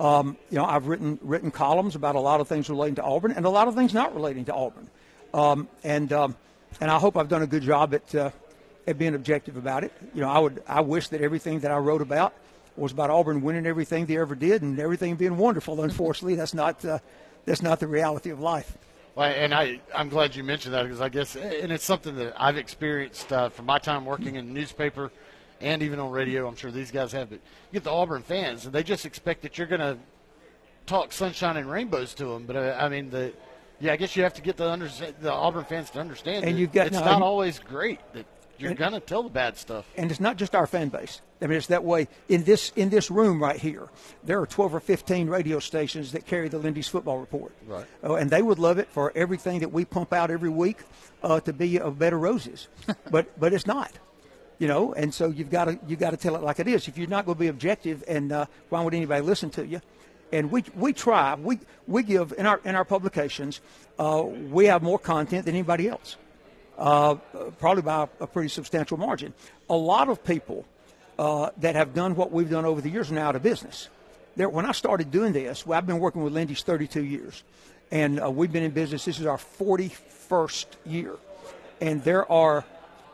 Um, 0.00 0.36
you 0.50 0.58
know, 0.58 0.64
I've 0.64 0.86
written 0.86 1.18
written 1.22 1.50
columns 1.50 1.94
about 1.94 2.16
a 2.16 2.20
lot 2.20 2.40
of 2.40 2.48
things 2.48 2.68
relating 2.68 2.96
to 2.96 3.02
Auburn 3.02 3.32
and 3.32 3.44
a 3.44 3.50
lot 3.50 3.68
of 3.68 3.74
things 3.74 3.94
not 3.94 4.14
relating 4.14 4.44
to 4.46 4.54
Auburn, 4.54 4.88
um, 5.32 5.68
and 5.84 6.12
um, 6.12 6.36
and 6.80 6.90
I 6.90 6.98
hope 6.98 7.16
I've 7.16 7.28
done 7.28 7.42
a 7.42 7.46
good 7.46 7.62
job 7.62 7.94
at 7.94 8.14
uh, 8.14 8.30
at 8.86 8.98
being 8.98 9.14
objective 9.14 9.56
about 9.56 9.84
it. 9.84 9.92
You 10.14 10.22
know, 10.22 10.28
I 10.28 10.38
would 10.38 10.62
I 10.66 10.80
wish 10.80 11.08
that 11.08 11.20
everything 11.20 11.60
that 11.60 11.70
I 11.70 11.78
wrote 11.78 12.02
about 12.02 12.34
was 12.76 12.92
about 12.92 13.10
Auburn 13.10 13.42
winning 13.42 13.66
everything 13.66 14.06
they 14.06 14.18
ever 14.18 14.34
did 14.34 14.62
and 14.62 14.78
everything 14.80 15.16
being 15.16 15.36
wonderful. 15.36 15.82
Unfortunately, 15.82 16.34
that's 16.34 16.54
not 16.54 16.84
uh, 16.84 16.98
that's 17.44 17.62
not 17.62 17.80
the 17.80 17.86
reality 17.86 18.30
of 18.30 18.40
life. 18.40 18.76
Well, 19.14 19.28
and 19.28 19.52
I, 19.52 19.80
I'm 19.94 20.08
glad 20.08 20.34
you 20.34 20.42
mentioned 20.42 20.74
that 20.74 20.84
because 20.84 21.02
I 21.02 21.10
guess, 21.10 21.36
and 21.36 21.70
it's 21.70 21.84
something 21.84 22.16
that 22.16 22.32
I've 22.40 22.56
experienced 22.56 23.30
uh, 23.30 23.50
from 23.50 23.66
my 23.66 23.78
time 23.78 24.06
working 24.06 24.36
in 24.36 24.54
newspaper 24.54 25.12
and 25.62 25.82
even 25.82 25.98
on 25.98 26.10
radio. 26.10 26.46
I'm 26.46 26.56
sure 26.56 26.70
these 26.70 26.90
guys 26.90 27.12
have, 27.12 27.30
but 27.30 27.36
you 27.70 27.74
get 27.74 27.84
the 27.84 27.90
Auburn 27.90 28.22
fans, 28.22 28.64
and 28.66 28.74
they 28.74 28.82
just 28.82 29.06
expect 29.06 29.42
that 29.42 29.56
you're 29.58 29.66
going 29.66 29.80
to 29.80 29.96
talk 30.86 31.12
sunshine 31.12 31.56
and 31.56 31.70
rainbows 31.70 32.14
to 32.14 32.24
them. 32.26 32.44
But 32.46 32.56
uh, 32.56 32.76
I 32.78 32.88
mean, 32.88 33.10
the 33.10 33.32
yeah, 33.80 33.92
I 33.92 33.96
guess 33.96 34.14
you 34.16 34.22
have 34.22 34.34
to 34.34 34.42
get 34.42 34.56
the 34.56 34.68
under, 34.70 34.88
the 35.20 35.32
Auburn 35.32 35.64
fans 35.64 35.90
to 35.90 36.00
understand. 36.00 36.44
And 36.44 36.58
you've 36.58 36.72
got- 36.72 36.88
it's 36.88 36.96
no, 36.96 37.04
not 37.04 37.22
always 37.22 37.58
great 37.58 37.98
that 38.12 38.26
you're 38.58 38.70
And- 38.70 38.78
to 38.78 39.00
tell 39.00 39.22
the 39.24 39.28
bad 39.30 39.56
stuff. 39.56 39.86
and 39.96 40.10
it's 40.10 40.20
not 40.20 40.36
just 40.36 40.54
our 40.54 40.66
fan 40.68 40.88
base. 40.88 41.20
I 41.40 41.46
mean, 41.48 41.58
it's 41.58 41.66
that 41.68 41.82
way 41.82 42.06
in 42.28 42.44
this 42.44 42.70
in 42.76 42.90
this 42.90 43.10
room 43.10 43.42
right 43.42 43.58
here. 43.58 43.88
There 44.22 44.40
are 44.40 44.46
12 44.46 44.76
or 44.76 44.80
15 44.80 45.28
radio 45.28 45.58
stations 45.58 46.12
that 46.12 46.24
carry 46.26 46.48
the 46.48 46.58
Lindy's 46.58 46.86
Football 46.86 47.18
Report, 47.18 47.52
Right. 47.66 47.84
Oh, 48.04 48.14
and 48.14 48.30
they 48.30 48.42
would 48.42 48.60
love 48.60 48.78
it 48.78 48.88
for 48.88 49.10
everything 49.16 49.58
that 49.60 49.72
we 49.72 49.84
pump 49.84 50.12
out 50.12 50.30
every 50.30 50.50
week 50.50 50.78
uh, 51.24 51.40
to 51.40 51.52
be 51.52 51.80
of 51.80 51.98
better 51.98 52.18
roses, 52.18 52.68
but 53.10 53.26
but 53.40 53.52
it's 53.52 53.66
not, 53.66 53.90
you 54.62 54.68
know. 54.68 54.94
And 54.94 55.12
so 55.12 55.28
you've 55.28 55.50
got 55.50 55.64
to 55.64 55.78
you've 55.88 55.98
got 55.98 56.10
to 56.10 56.16
tell 56.16 56.36
it 56.36 56.42
like 56.42 56.60
it 56.60 56.68
is. 56.68 56.86
If 56.86 56.96
you're 56.96 57.08
not 57.08 57.26
going 57.26 57.34
to 57.34 57.40
be 57.40 57.48
objective, 57.48 58.04
and 58.06 58.30
uh, 58.30 58.46
why 58.68 58.80
would 58.82 58.94
anybody 58.94 59.20
listen 59.20 59.50
to 59.50 59.66
you? 59.66 59.80
And 60.32 60.52
we 60.52 60.62
we 60.76 60.92
try 60.92 61.34
we 61.34 61.58
we 61.88 62.04
give 62.04 62.32
in 62.38 62.46
our 62.46 62.60
in 62.64 62.76
our 62.76 62.84
publications 62.84 63.60
uh, 63.98 64.22
we 64.22 64.66
have 64.66 64.80
more 64.82 65.00
content 65.00 65.46
than 65.46 65.56
anybody 65.56 65.88
else 65.88 66.16
uh, 66.78 67.16
probably 67.58 67.82
by 67.82 68.08
a 68.20 68.26
pretty 68.26 68.48
substantial 68.48 68.96
margin. 68.96 69.34
A 69.68 69.74
lot 69.74 70.08
of 70.08 70.22
people 70.24 70.64
uh, 71.18 71.50
that 71.58 71.74
have 71.74 71.92
done 71.92 72.14
what 72.14 72.30
we've 72.30 72.50
done 72.50 72.64
over 72.64 72.80
the 72.80 72.88
years 72.88 73.10
are 73.10 73.14
now 73.14 73.28
out 73.28 73.36
of 73.36 73.42
business. 73.42 73.88
There, 74.36 74.48
when 74.48 74.64
I 74.64 74.72
started 74.72 75.10
doing 75.10 75.32
this, 75.32 75.66
well, 75.66 75.76
I've 75.76 75.86
been 75.86 75.98
working 75.98 76.22
with 76.22 76.32
Lindy's 76.32 76.62
32 76.62 77.04
years, 77.04 77.42
and 77.90 78.22
uh, 78.22 78.30
we've 78.30 78.50
been 78.52 78.62
in 78.62 78.70
business. 78.70 79.04
This 79.04 79.20
is 79.20 79.26
our 79.26 79.36
41st 79.36 80.66
year, 80.86 81.16
and 81.80 82.02
there 82.04 82.30
are 82.30 82.64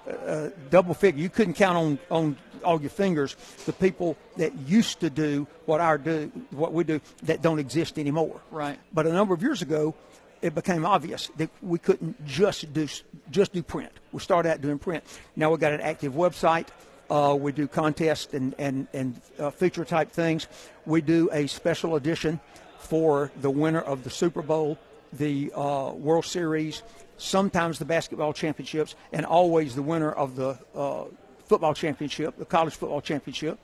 uh, 0.08 0.50
double 0.70 0.94
figure. 0.94 1.22
You 1.22 1.28
couldn't 1.28 1.54
count 1.54 1.76
on 1.76 1.98
on 2.10 2.36
all 2.64 2.80
your 2.80 2.90
fingers 2.90 3.36
the 3.66 3.72
people 3.72 4.16
that 4.36 4.52
used 4.66 5.00
to 5.00 5.10
do 5.10 5.46
what 5.66 5.80
our 5.80 5.98
do 5.98 6.30
what 6.50 6.72
we 6.72 6.84
do 6.84 7.00
that 7.24 7.42
don't 7.42 7.58
exist 7.58 7.98
anymore. 7.98 8.40
Right. 8.50 8.78
But 8.92 9.06
a 9.06 9.12
number 9.12 9.34
of 9.34 9.42
years 9.42 9.62
ago, 9.62 9.94
it 10.42 10.54
became 10.54 10.84
obvious 10.84 11.30
that 11.36 11.50
we 11.62 11.78
couldn't 11.78 12.24
just 12.26 12.72
do 12.72 12.88
just 13.30 13.52
do 13.52 13.62
print. 13.62 13.92
We 14.12 14.20
started 14.20 14.50
out 14.50 14.60
doing 14.60 14.78
print. 14.78 15.04
Now 15.36 15.50
we've 15.50 15.60
got 15.60 15.72
an 15.72 15.80
active 15.80 16.14
website. 16.14 16.68
Uh, 17.10 17.36
we 17.38 17.52
do 17.52 17.66
contests 17.66 18.34
and 18.34 18.54
and 18.58 18.86
and 18.92 19.20
uh, 19.38 19.50
feature 19.50 19.84
type 19.84 20.10
things. 20.10 20.46
We 20.86 21.00
do 21.00 21.28
a 21.32 21.46
special 21.46 21.96
edition 21.96 22.40
for 22.78 23.30
the 23.40 23.50
winner 23.50 23.80
of 23.80 24.04
the 24.04 24.10
Super 24.10 24.42
Bowl, 24.42 24.78
the 25.12 25.52
uh, 25.54 25.92
World 25.94 26.24
Series, 26.24 26.82
sometimes 27.18 27.78
the 27.78 27.84
basketball 27.84 28.32
championships, 28.32 28.94
and 29.12 29.26
always 29.26 29.74
the 29.74 29.82
winner 29.82 30.10
of 30.10 30.36
the 30.36 30.58
uh, 30.74 31.04
football 31.46 31.74
championship, 31.74 32.38
the 32.38 32.44
college 32.44 32.74
football 32.74 33.00
championship. 33.00 33.58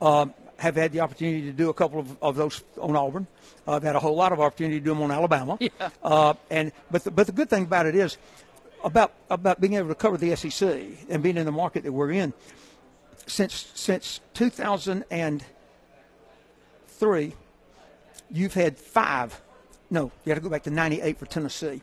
Um, 0.00 0.34
have 0.58 0.76
had 0.76 0.92
the 0.92 1.00
opportunity 1.00 1.42
to 1.42 1.52
do 1.52 1.68
a 1.68 1.74
couple 1.74 2.00
of, 2.00 2.16
of 2.22 2.36
those 2.36 2.64
on 2.80 2.96
Auburn. 2.96 3.26
Uh, 3.66 3.72
I've 3.72 3.82
had 3.82 3.94
a 3.96 4.00
whole 4.00 4.16
lot 4.16 4.32
of 4.32 4.40
opportunity 4.40 4.78
to 4.78 4.84
do 4.84 4.90
them 4.90 5.02
on 5.02 5.10
Alabama. 5.10 5.58
Yeah. 5.60 5.70
Uh, 6.02 6.32
and 6.50 6.72
but 6.90 7.04
the, 7.04 7.10
but 7.10 7.26
the 7.26 7.32
good 7.32 7.50
thing 7.50 7.64
about 7.64 7.84
it 7.86 7.94
is 7.94 8.16
about 8.84 9.12
about 9.28 9.60
being 9.60 9.74
able 9.74 9.88
to 9.88 9.94
cover 9.94 10.16
the 10.16 10.34
SEC 10.36 10.82
and 11.08 11.22
being 11.22 11.36
in 11.36 11.44
the 11.44 11.52
market 11.52 11.84
that 11.84 11.92
we're 11.92 12.12
in. 12.12 12.32
Since 13.26 13.70
since 13.74 14.20
2003, 14.34 17.34
you've 18.30 18.54
had 18.54 18.78
five. 18.78 19.38
No, 19.90 20.10
you 20.24 20.30
got 20.30 20.36
to 20.36 20.40
go 20.40 20.48
back 20.48 20.62
to 20.64 20.70
98 20.70 21.18
for 21.18 21.26
Tennessee. 21.26 21.82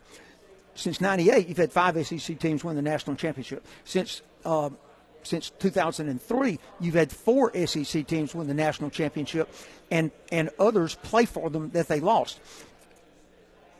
Since 0.74 1.00
98, 1.00 1.48
you've 1.48 1.56
had 1.56 1.72
five 1.72 2.06
SEC 2.06 2.38
teams 2.38 2.64
win 2.64 2.76
the 2.76 2.82
national 2.82 3.16
championship. 3.16 3.64
Since 3.84 4.22
um, 4.44 4.76
since 5.22 5.50
2003, 5.58 6.58
you've 6.80 6.94
had 6.94 7.10
four 7.10 7.52
SEC 7.66 8.06
teams 8.06 8.34
win 8.34 8.46
the 8.46 8.54
national 8.54 8.90
championship, 8.90 9.48
and 9.90 10.10
and 10.30 10.50
others 10.58 10.96
play 10.96 11.24
for 11.24 11.50
them 11.50 11.70
that 11.70 11.88
they 11.88 12.00
lost. 12.00 12.40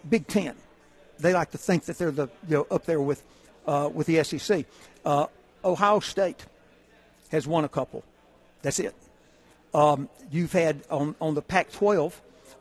Big 0.08 0.26
Ten, 0.26 0.54
they 1.18 1.32
like 1.32 1.50
to 1.52 1.58
think 1.58 1.84
that 1.84 1.98
they're 1.98 2.10
the 2.10 2.28
you 2.48 2.56
know 2.56 2.66
up 2.70 2.86
there 2.86 3.00
with 3.00 3.22
uh, 3.66 3.90
with 3.92 4.06
the 4.06 4.22
SEC. 4.24 4.64
Uh, 5.04 5.26
Ohio 5.64 6.00
State 6.00 6.44
has 7.30 7.46
won 7.46 7.64
a 7.64 7.68
couple. 7.68 8.04
That's 8.62 8.78
it. 8.78 8.94
Um, 9.72 10.08
you've 10.30 10.52
had 10.52 10.82
on 10.90 11.14
on 11.20 11.34
the 11.34 11.42
Pac-12, 11.42 12.12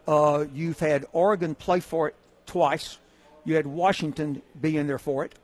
uh, 0.07 0.45
you've 0.53 0.79
had 0.79 1.05
Oregon 1.13 1.55
play 1.55 1.79
for 1.79 2.09
it 2.09 2.15
twice. 2.45 2.97
You 3.45 3.55
had 3.55 3.67
Washington 3.67 4.41
be 4.59 4.77
in 4.77 4.87
there 4.87 4.99
for 4.99 5.25
it. 5.25 5.35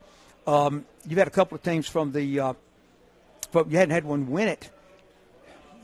Um, 0.46 0.86
you've 1.06 1.18
had 1.18 1.28
a 1.28 1.32
couple 1.32 1.56
of 1.56 1.62
teams 1.62 1.88
from 1.88 2.12
the, 2.12 2.40
uh, 2.40 2.52
but 3.52 3.70
you 3.70 3.76
hadn't 3.76 3.94
had 3.94 4.04
one 4.04 4.30
win 4.30 4.48
it. 4.48 4.70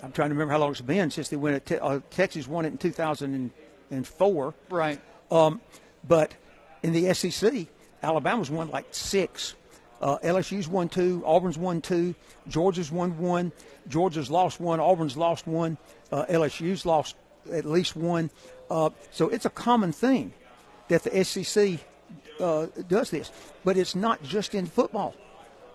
I'm 0.03 0.13
trying 0.13 0.29
to 0.29 0.35
remember 0.35 0.53
how 0.53 0.59
long 0.59 0.71
it's 0.71 0.81
been 0.81 1.11
since 1.11 1.29
they 1.29 1.37
won 1.37 1.55
it. 1.55 1.67
Te- 1.67 1.79
uh, 1.79 2.01
Texas 2.11 2.47
won 2.47 2.65
it 2.65 2.69
in 2.69 2.79
2004. 2.79 4.55
Right. 4.71 5.01
Um, 5.31 5.61
but 6.07 6.35
in 6.83 6.93
the 6.93 7.13
SEC, 7.15 7.67
Alabama's 8.03 8.51
won 8.51 8.71
like 8.71 8.87
six. 8.91 9.55
Uh, 10.01 10.19
LSU's 10.19 10.69
won 10.69 10.89
two. 10.89 11.23
Auburn's 11.25 11.57
won 11.57 11.81
two. 11.81 12.15
Georgia's 12.49 12.93
won 12.93 13.19
one. 13.19 13.53
Georgia's 13.89 14.31
lost 14.31 14.61
one. 14.61 14.81
Auburn's 14.81 15.17
lost 15.17 15.47
one. 15.47 15.79
Uh, 16.13 16.27
LSU's 16.27 16.85
lost 16.85 17.17
at 17.53 17.65
least 17.65 17.97
one. 17.97 18.31
Uh, 18.71 18.91
so 19.11 19.29
it's 19.29 19.47
a 19.47 19.51
common 19.51 19.93
thing 19.93 20.33
that 20.89 21.03
the 21.03 21.25
SEC 21.25 21.81
uh, 22.41 22.67
does 22.89 23.11
this. 23.11 23.31
But 23.65 23.77
it's 23.77 23.95
not 23.95 24.23
just 24.23 24.55
in 24.55 24.67
football. 24.67 25.15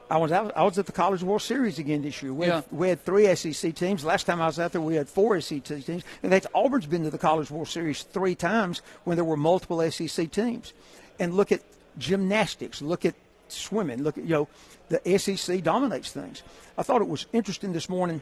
I 0.10 0.18
was 0.18 0.34
out, 0.34 0.52
I 0.58 0.64
was 0.64 0.78
at 0.78 0.88
the 0.88 0.92
College 0.92 1.24
World 1.24 1.42
Series 1.42 1.80
again 1.80 2.02
this 2.02 2.22
year. 2.22 2.34
We, 2.34 2.48
had, 2.48 2.66
we 2.70 2.90
had 2.90 3.06
three 3.06 3.34
SEC 3.34 3.74
teams. 3.74 4.04
Last 4.04 4.26
time 4.26 4.42
I 4.42 4.46
was 4.46 4.60
out 4.60 4.74
there, 4.74 4.82
we 4.82 4.96
had 4.96 5.08
four 5.08 5.40
SEC 5.40 5.64
teams. 5.64 6.04
In 6.22 6.30
fact, 6.30 6.48
Auburn's 6.54 6.86
been 6.86 7.06
to 7.06 7.10
the 7.10 7.18
College 7.18 7.50
World 7.50 7.70
Series 7.70 8.04
three 8.04 8.36
times 8.36 8.82
when 9.06 9.16
there 9.16 9.24
were 9.24 9.38
multiple 9.38 9.90
SEC 9.90 10.30
teams. 10.30 10.74
And 11.18 11.34
look 11.34 11.54
at 11.54 11.62
gymnastics. 11.98 12.82
Look 12.82 13.06
at 13.06 13.16
swimming. 13.48 14.04
Look 14.04 14.18
at 14.18 14.26
you 14.26 14.32
know 14.32 14.48
the 14.90 15.18
SEC 15.18 15.64
dominates 15.64 16.12
things. 16.12 16.44
I 16.78 16.84
thought 16.84 17.02
it 17.02 17.08
was 17.08 17.26
interesting 17.32 17.72
this 17.72 17.88
morning. 17.88 18.22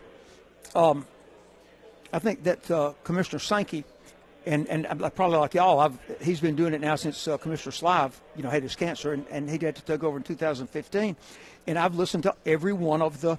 Um, 0.75 1.07
I 2.11 2.19
think 2.19 2.43
that 2.43 2.69
uh, 2.69 2.93
Commissioner 3.03 3.39
Sankey, 3.39 3.83
and 4.45 4.67
and 4.67 4.87
probably 5.15 5.37
like 5.37 5.53
y'all, 5.53 5.79
I've, 5.79 5.97
he's 6.21 6.39
been 6.39 6.55
doing 6.55 6.73
it 6.73 6.81
now 6.81 6.95
since 6.95 7.27
uh, 7.27 7.37
Commissioner 7.37 7.71
Slive, 7.73 8.13
you 8.35 8.43
know, 8.43 8.49
had 8.49 8.63
his 8.63 8.75
cancer, 8.75 9.13
and, 9.13 9.25
and 9.29 9.49
he 9.49 9.57
had 9.63 9.75
to 9.75 9.81
take 9.81 10.03
over 10.03 10.17
in 10.17 10.23
2015. 10.23 11.15
And 11.67 11.77
I've 11.77 11.95
listened 11.95 12.23
to 12.23 12.33
every 12.45 12.73
one 12.73 13.01
of 13.01 13.21
the 13.21 13.37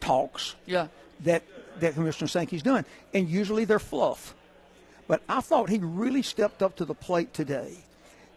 talks 0.00 0.56
Yeah. 0.66 0.88
that 1.20 1.42
that 1.80 1.94
Commissioner 1.94 2.28
Sankey's 2.28 2.62
done, 2.62 2.84
and 3.14 3.28
usually 3.28 3.64
they're 3.64 3.78
fluff. 3.78 4.34
But 5.08 5.22
I 5.28 5.40
thought 5.40 5.68
he 5.68 5.78
really 5.78 6.22
stepped 6.22 6.62
up 6.62 6.76
to 6.76 6.84
the 6.84 6.94
plate 6.94 7.34
today 7.34 7.78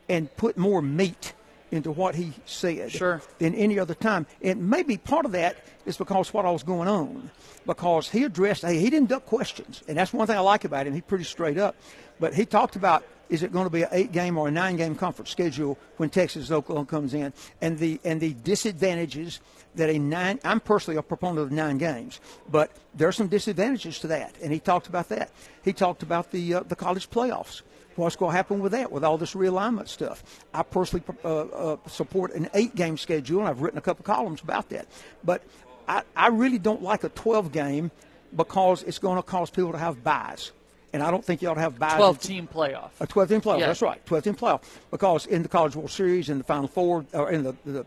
and 0.10 0.36
put 0.38 0.58
more 0.58 0.82
meat 0.82 1.34
into 1.72 1.92
what 1.92 2.16
he 2.16 2.34
said 2.46 2.92
Sure. 2.92 3.22
than 3.40 3.56
any 3.56 3.80
other 3.80 3.96
time. 3.96 4.26
And 4.42 4.70
maybe 4.70 4.98
part 4.98 5.26
of 5.26 5.32
that 5.34 5.58
is 5.86 5.98
because 5.98 6.34
what 6.34 6.46
I 6.46 6.52
was 6.52 6.64
going 6.64 6.88
on. 6.88 7.30
Because 7.66 8.10
he 8.10 8.24
addressed, 8.24 8.62
hey, 8.62 8.80
he 8.80 8.90
didn't 8.90 9.10
duck 9.10 9.26
questions. 9.26 9.84
And 9.88 9.98
that's 9.98 10.14
one 10.14 10.28
thing 10.28 10.38
I 10.38 10.42
like 10.42 10.66
about 10.66 10.88
him. 10.88 10.94
He's 10.94 11.04
pretty 11.04 11.24
straight 11.24 11.58
up. 11.58 11.76
But 12.20 12.34
he 12.34 12.46
talked 12.46 12.76
about 12.76 13.04
is 13.30 13.44
it 13.44 13.52
going 13.52 13.66
to 13.66 13.72
be 13.72 13.82
an 13.82 13.90
eight 13.92 14.12
game 14.12 14.38
or 14.38 14.48
a 14.48 14.52
nine 14.52 14.76
game 14.76 14.96
conference 14.96 15.32
schedule 15.32 15.78
when 15.98 16.10
Texas 16.10 16.52
Oklahoma 16.52 16.86
comes 16.86 17.14
in 17.14 17.34
and 17.62 17.78
the 17.80 18.00
and 18.04 18.22
the 18.22 18.34
disadvantages 18.34 19.40
that 19.76 19.90
a 19.90 19.98
nine 19.98 20.40
I'm 20.44 20.60
personally 20.60 20.98
a 20.98 21.02
proponent 21.02 21.40
of 21.40 21.52
nine 21.52 21.78
games, 21.78 22.20
but 22.50 22.72
there 22.94 23.08
are 23.08 23.12
some 23.12 23.28
disadvantages 23.28 24.00
to 24.00 24.08
that. 24.08 24.36
And 24.42 24.54
he 24.54 24.60
talked 24.60 24.88
about 24.88 25.10
that. 25.10 25.32
He 25.64 25.74
talked 25.74 26.04
about 26.04 26.32
the 26.32 26.56
uh, 26.56 26.60
the 26.62 26.76
college 26.76 27.10
playoffs 27.10 27.62
what's 27.96 28.16
going 28.16 28.32
to 28.32 28.36
happen 28.38 28.60
with 28.60 28.72
that, 28.74 28.92
with 28.92 29.04
all 29.04 29.18
this 29.18 29.34
realignment 29.34 29.88
stuff. 29.88 30.24
I 30.54 30.64
personally 30.64 31.04
uh, 31.24 31.28
uh, 31.42 31.78
support 31.88 32.34
an 32.34 32.50
eight 32.54 32.76
game 32.76 32.98
schedule, 32.98 33.40
and 33.40 33.48
I've 33.48 33.62
written 33.62 33.78
a 33.78 33.82
couple 33.82 34.04
columns 34.04 34.42
about 34.42 34.70
that. 34.70 34.88
But 35.24 35.44
I, 35.88 36.04
I 36.16 36.28
really 36.28 36.60
don't 36.60 36.82
like 36.82 37.04
a 37.04 37.10
12 37.10 37.52
game 37.52 37.92
because 38.36 38.84
it's 38.84 39.00
going 39.00 39.18
to 39.18 39.24
cause 39.24 39.50
people 39.50 39.72
to 39.72 39.78
have 39.78 40.04
byes. 40.04 40.52
And 40.94 41.04
I 41.04 41.12
don't 41.12 41.24
think 41.24 41.42
you 41.42 41.50
ought 41.50 41.56
to 41.56 41.62
have 41.62 41.78
byes. 41.78 41.98
12 41.98 42.20
team 42.22 42.48
playoff. 42.54 42.90
A 43.00 43.08
12 43.08 43.30
team 43.30 43.42
playoff, 43.42 43.60
Yeah. 43.60 43.68
that's 43.68 43.82
right. 43.82 44.06
12 44.06 44.24
team 44.24 44.36
playoff. 44.36 44.62
Because 44.92 45.26
in 45.26 45.44
the 45.44 45.50
College 45.50 45.76
World 45.76 45.92
Series, 45.92 46.30
in 46.30 46.38
the 46.38 46.44
Final 46.44 46.68
Four, 46.68 47.06
or 47.14 47.32
in 47.32 47.44
the, 47.44 47.56
the 47.66 47.86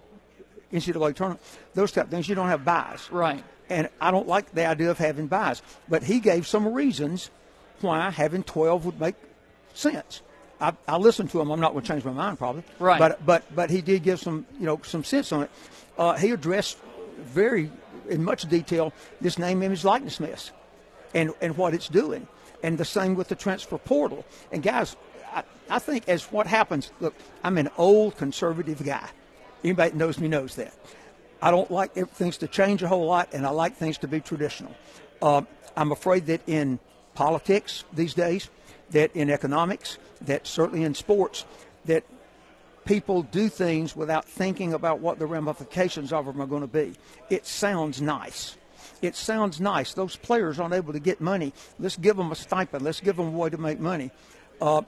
NCAA 0.72 1.14
tournament, 1.14 1.40
those 1.74 1.92
type 1.92 2.04
of 2.04 2.10
things, 2.10 2.28
you 2.28 2.34
don't 2.34 2.48
have 2.48 2.64
byes. 2.64 3.08
Right. 3.10 3.42
And 3.70 3.88
I 4.00 4.10
don't 4.10 4.26
like 4.28 4.52
the 4.54 4.66
idea 4.66 4.90
of 4.90 4.98
having 4.98 5.26
byes. 5.26 5.62
But 5.88 6.02
he 6.02 6.20
gave 6.20 6.46
some 6.46 6.68
reasons 6.72 7.30
why 7.80 8.10
having 8.10 8.42
12 8.42 8.84
would 8.86 9.00
make 9.00 9.14
sense. 9.78 10.22
I, 10.60 10.72
I 10.86 10.96
listened 10.96 11.30
to 11.30 11.40
him. 11.40 11.50
I'm 11.50 11.60
not 11.60 11.72
going 11.72 11.84
to 11.84 11.88
change 11.88 12.04
my 12.04 12.12
mind, 12.12 12.38
probably. 12.38 12.64
Right. 12.78 12.98
But 12.98 13.24
but 13.24 13.54
but 13.54 13.70
he 13.70 13.80
did 13.80 14.02
give 14.02 14.20
some 14.20 14.46
you 14.58 14.66
know 14.66 14.80
some 14.84 15.04
sense 15.04 15.32
on 15.32 15.44
it. 15.44 15.50
Uh, 15.96 16.14
he 16.14 16.30
addressed 16.30 16.78
very 17.18 17.70
in 18.08 18.24
much 18.24 18.48
detail 18.48 18.92
this 19.20 19.38
name, 19.38 19.62
image, 19.62 19.84
likeness 19.84 20.18
mess, 20.20 20.50
and 21.14 21.32
and 21.40 21.56
what 21.56 21.74
it's 21.74 21.88
doing, 21.88 22.26
and 22.62 22.76
the 22.76 22.84
same 22.84 23.14
with 23.14 23.28
the 23.28 23.36
transfer 23.36 23.78
portal. 23.78 24.24
And 24.50 24.62
guys, 24.62 24.96
I, 25.32 25.44
I 25.70 25.78
think 25.78 26.08
as 26.08 26.24
what 26.24 26.46
happens. 26.46 26.90
Look, 27.00 27.14
I'm 27.44 27.56
an 27.58 27.70
old 27.76 28.16
conservative 28.16 28.84
guy. 28.84 29.08
Anybody 29.62 29.90
that 29.90 29.96
knows 29.96 30.18
me 30.18 30.28
knows 30.28 30.56
that. 30.56 30.74
I 31.40 31.52
don't 31.52 31.70
like 31.70 31.94
things 31.94 32.38
to 32.38 32.48
change 32.48 32.82
a 32.82 32.88
whole 32.88 33.06
lot, 33.06 33.28
and 33.32 33.46
I 33.46 33.50
like 33.50 33.76
things 33.76 33.98
to 33.98 34.08
be 34.08 34.20
traditional. 34.20 34.74
Uh, 35.22 35.42
I'm 35.76 35.92
afraid 35.92 36.26
that 36.26 36.40
in 36.48 36.80
politics 37.14 37.84
these 37.92 38.14
days, 38.14 38.50
that 38.90 39.14
in 39.14 39.30
economics, 39.30 39.98
that 40.22 40.46
certainly 40.46 40.84
in 40.84 40.94
sports, 40.94 41.44
that 41.84 42.04
people 42.84 43.22
do 43.22 43.48
things 43.48 43.94
without 43.94 44.24
thinking 44.24 44.72
about 44.72 45.00
what 45.00 45.18
the 45.18 45.26
ramifications 45.26 46.12
of 46.12 46.26
them 46.26 46.40
are 46.40 46.46
going 46.46 46.62
to 46.62 46.66
be. 46.66 46.94
It 47.28 47.46
sounds 47.46 48.00
nice. 48.00 48.56
It 49.02 49.14
sounds 49.14 49.60
nice. 49.60 49.94
Those 49.94 50.16
players 50.16 50.58
aren't 50.58 50.74
able 50.74 50.92
to 50.92 50.98
get 50.98 51.20
money. 51.20 51.52
Let's 51.78 51.96
give 51.96 52.16
them 52.16 52.32
a 52.32 52.34
stipend. 52.34 52.82
Let's 52.82 53.00
give 53.00 53.16
them 53.16 53.28
a 53.28 53.38
way 53.38 53.50
to 53.50 53.58
make 53.58 53.78
money. 53.78 54.10
Uh, 54.60 54.82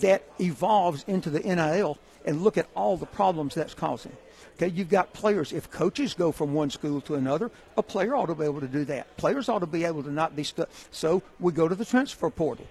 that 0.00 0.24
evolves 0.40 1.04
into 1.06 1.28
the 1.30 1.40
NIL, 1.40 1.98
and 2.24 2.42
look 2.42 2.56
at 2.56 2.66
all 2.74 2.96
the 2.96 3.06
problems 3.06 3.54
that's 3.54 3.74
causing. 3.74 4.12
Okay, 4.56 4.68
you've 4.68 4.88
got 4.88 5.12
players. 5.12 5.52
If 5.52 5.70
coaches 5.70 6.14
go 6.14 6.32
from 6.32 6.54
one 6.54 6.70
school 6.70 7.00
to 7.02 7.16
another, 7.16 7.50
a 7.76 7.82
player 7.82 8.14
ought 8.14 8.26
to 8.26 8.34
be 8.34 8.44
able 8.44 8.60
to 8.60 8.68
do 8.68 8.84
that. 8.86 9.16
Players 9.16 9.48
ought 9.48 9.58
to 9.58 9.66
be 9.66 9.84
able 9.84 10.02
to 10.02 10.10
not 10.10 10.36
be 10.36 10.44
stuck. 10.44 10.68
So 10.90 11.22
we 11.40 11.52
go 11.52 11.68
to 11.68 11.74
the 11.74 11.84
transfer 11.84 12.30
portal. 12.30 12.66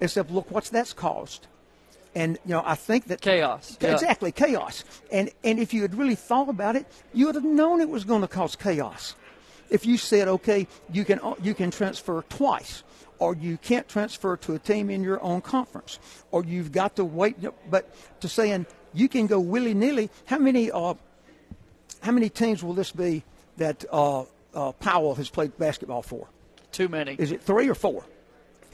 Except, 0.00 0.30
look, 0.30 0.50
what's 0.50 0.70
that's 0.70 0.92
caused? 0.92 1.46
And 2.14 2.38
you 2.46 2.52
know, 2.52 2.62
I 2.64 2.76
think 2.76 3.08
that 3.08 3.20
chaos. 3.20 3.76
Yeah. 3.78 3.92
Exactly, 3.92 4.32
chaos. 4.32 4.84
And 5.12 5.30
and 5.44 5.58
if 5.58 5.74
you 5.74 5.82
had 5.82 5.94
really 5.94 6.14
thought 6.14 6.48
about 6.48 6.74
it, 6.74 6.86
you 7.12 7.26
would 7.26 7.34
have 7.34 7.44
known 7.44 7.82
it 7.82 7.90
was 7.90 8.04
going 8.04 8.22
to 8.22 8.28
cause 8.28 8.56
chaos. 8.56 9.14
If 9.68 9.84
you 9.84 9.98
said, 9.98 10.26
okay, 10.26 10.66
you 10.90 11.04
can 11.04 11.20
you 11.42 11.52
can 11.52 11.70
transfer 11.70 12.24
twice, 12.30 12.84
or 13.18 13.34
you 13.36 13.58
can't 13.58 13.86
transfer 13.86 14.36
to 14.38 14.54
a 14.54 14.58
team 14.58 14.88
in 14.88 15.02
your 15.02 15.22
own 15.22 15.42
conference, 15.42 15.98
or 16.30 16.42
you've 16.42 16.72
got 16.72 16.96
to 16.96 17.04
wait. 17.04 17.36
But 17.68 17.94
to 18.20 18.28
saying 18.28 18.64
you 18.94 19.08
can 19.10 19.26
go 19.26 19.38
willy 19.38 19.74
nilly, 19.74 20.08
how 20.24 20.38
many 20.38 20.70
uh, 20.70 20.94
how 22.00 22.12
many 22.12 22.30
teams 22.30 22.64
will 22.64 22.74
this 22.74 22.92
be 22.92 23.24
that 23.58 23.84
uh, 23.92 24.24
uh, 24.54 24.72
Powell 24.72 25.16
has 25.16 25.28
played 25.28 25.58
basketball 25.58 26.00
for? 26.00 26.28
Too 26.72 26.88
many. 26.88 27.14
Is 27.18 27.30
it 27.30 27.42
three 27.42 27.68
or 27.68 27.74
four? 27.74 28.04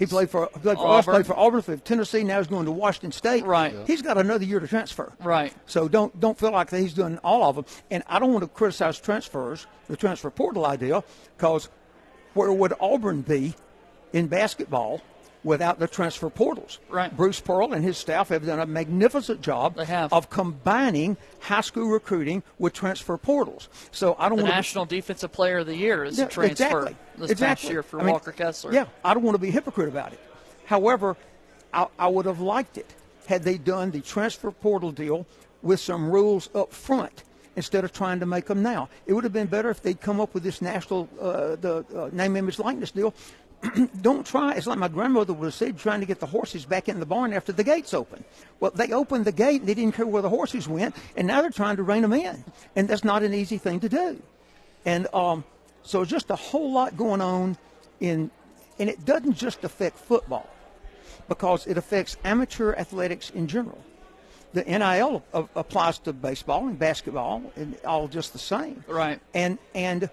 He 0.02 0.06
played 0.06 0.30
for, 0.30 0.48
played 0.48 0.76
for 0.78 0.88
us, 0.88 1.04
played 1.04 1.26
for 1.26 1.36
Auburn, 1.36 1.62
for 1.62 1.76
Tennessee. 1.76 2.24
Now 2.24 2.38
he's 2.38 2.48
going 2.48 2.64
to 2.64 2.72
Washington 2.72 3.12
State. 3.12 3.44
Right. 3.44 3.72
Yeah. 3.72 3.84
He's 3.86 4.02
got 4.02 4.18
another 4.18 4.44
year 4.44 4.58
to 4.58 4.66
transfer. 4.66 5.12
Right. 5.20 5.54
So 5.66 5.88
don't 5.88 6.18
don't 6.18 6.38
feel 6.38 6.50
like 6.50 6.70
that 6.70 6.80
he's 6.80 6.94
doing 6.94 7.18
all 7.18 7.48
of 7.48 7.56
them. 7.56 7.64
And 7.90 8.02
I 8.08 8.18
don't 8.18 8.32
want 8.32 8.42
to 8.42 8.48
criticize 8.48 8.98
transfers, 8.98 9.66
the 9.88 9.96
transfer 9.96 10.30
portal 10.30 10.66
idea, 10.66 11.04
because 11.36 11.68
where 12.34 12.52
would 12.52 12.72
Auburn 12.80 13.22
be 13.22 13.54
in 14.12 14.26
basketball 14.26 15.02
without 15.44 15.78
the 15.78 15.88
transfer 15.88 16.30
portals. 16.30 16.78
Right. 16.88 17.14
Bruce 17.16 17.40
Pearl 17.40 17.72
and 17.72 17.84
his 17.84 17.98
staff 17.98 18.28
have 18.28 18.46
done 18.46 18.60
a 18.60 18.66
magnificent 18.66 19.40
job 19.42 19.78
of 20.12 20.30
combining 20.30 21.16
high 21.40 21.60
school 21.60 21.88
recruiting 21.88 22.42
with 22.58 22.72
transfer 22.72 23.16
portals. 23.16 23.68
So 23.90 24.14
I 24.18 24.28
don't 24.28 24.38
The 24.38 24.44
want 24.44 24.54
National 24.54 24.84
Defensive 24.84 25.32
Player 25.32 25.58
of 25.58 25.66
the 25.66 25.76
Year 25.76 26.04
is 26.04 26.18
Yeah, 26.18 26.26
a 26.26 26.28
transfer 26.28 26.64
exactly. 26.64 26.96
this 27.18 27.30
exactly. 27.30 27.46
past 27.46 27.72
year 27.72 27.82
for 27.82 28.00
I 28.00 28.04
mean, 28.04 28.12
Walker 28.12 28.32
Kessler. 28.32 28.72
Yeah, 28.72 28.86
I 29.04 29.14
don't 29.14 29.22
want 29.22 29.34
to 29.34 29.40
be 29.40 29.48
a 29.48 29.52
hypocrite 29.52 29.88
about 29.88 30.12
it. 30.12 30.20
However, 30.66 31.16
I, 31.72 31.88
I 31.98 32.06
would 32.08 32.26
have 32.26 32.40
liked 32.40 32.78
it 32.78 32.94
had 33.26 33.42
they 33.42 33.58
done 33.58 33.90
the 33.90 34.00
transfer 34.00 34.50
portal 34.50 34.92
deal 34.92 35.26
with 35.62 35.80
some 35.80 36.10
rules 36.10 36.50
up 36.54 36.72
front 36.72 37.24
instead 37.56 37.84
of 37.84 37.92
trying 37.92 38.20
to 38.20 38.26
make 38.26 38.46
them 38.46 38.62
now. 38.62 38.88
It 39.06 39.12
would 39.12 39.24
have 39.24 39.32
been 39.32 39.46
better 39.46 39.70
if 39.70 39.82
they'd 39.82 40.00
come 40.00 40.20
up 40.20 40.34
with 40.34 40.42
this 40.42 40.62
national 40.62 41.08
uh, 41.20 41.56
the 41.56 41.84
uh, 41.94 42.10
name, 42.12 42.36
image, 42.36 42.58
likeness 42.58 42.90
deal. 42.90 43.14
don't 44.00 44.26
try. 44.26 44.54
It's 44.54 44.66
like 44.66 44.78
my 44.78 44.88
grandmother 44.88 45.32
would 45.32 45.44
have 45.44 45.54
said, 45.54 45.78
trying 45.78 46.00
to 46.00 46.06
get 46.06 46.20
the 46.20 46.26
horses 46.26 46.64
back 46.64 46.88
in 46.88 47.00
the 47.00 47.06
barn 47.06 47.32
after 47.32 47.52
the 47.52 47.64
gates 47.64 47.94
open. 47.94 48.24
Well, 48.60 48.72
they 48.74 48.92
opened 48.92 49.24
the 49.24 49.32
gate 49.32 49.60
and 49.60 49.68
they 49.68 49.74
didn't 49.74 49.94
care 49.94 50.06
where 50.06 50.22
the 50.22 50.28
horses 50.28 50.68
went, 50.68 50.96
and 51.16 51.26
now 51.26 51.40
they're 51.40 51.50
trying 51.50 51.76
to 51.76 51.82
rein 51.82 52.02
them 52.02 52.12
in, 52.12 52.44
and 52.74 52.88
that's 52.88 53.04
not 53.04 53.22
an 53.22 53.34
easy 53.34 53.58
thing 53.58 53.80
to 53.80 53.88
do. 53.88 54.20
And 54.84 55.06
um, 55.14 55.44
so 55.82 56.04
just 56.04 56.30
a 56.30 56.36
whole 56.36 56.72
lot 56.72 56.96
going 56.96 57.20
on 57.20 57.56
in, 58.00 58.30
and 58.78 58.90
it 58.90 59.04
doesn't 59.04 59.34
just 59.34 59.62
affect 59.64 59.98
football, 59.98 60.48
because 61.28 61.66
it 61.66 61.78
affects 61.78 62.16
amateur 62.24 62.74
athletics 62.74 63.30
in 63.30 63.46
general. 63.46 63.82
The 64.54 64.64
NIL 64.64 65.24
applies 65.32 65.98
to 66.00 66.12
baseball 66.12 66.66
and 66.66 66.78
basketball, 66.78 67.42
and 67.56 67.76
all 67.86 68.08
just 68.08 68.32
the 68.32 68.38
same. 68.38 68.84
Right. 68.86 69.18
And 69.32 69.58
and 69.74 70.10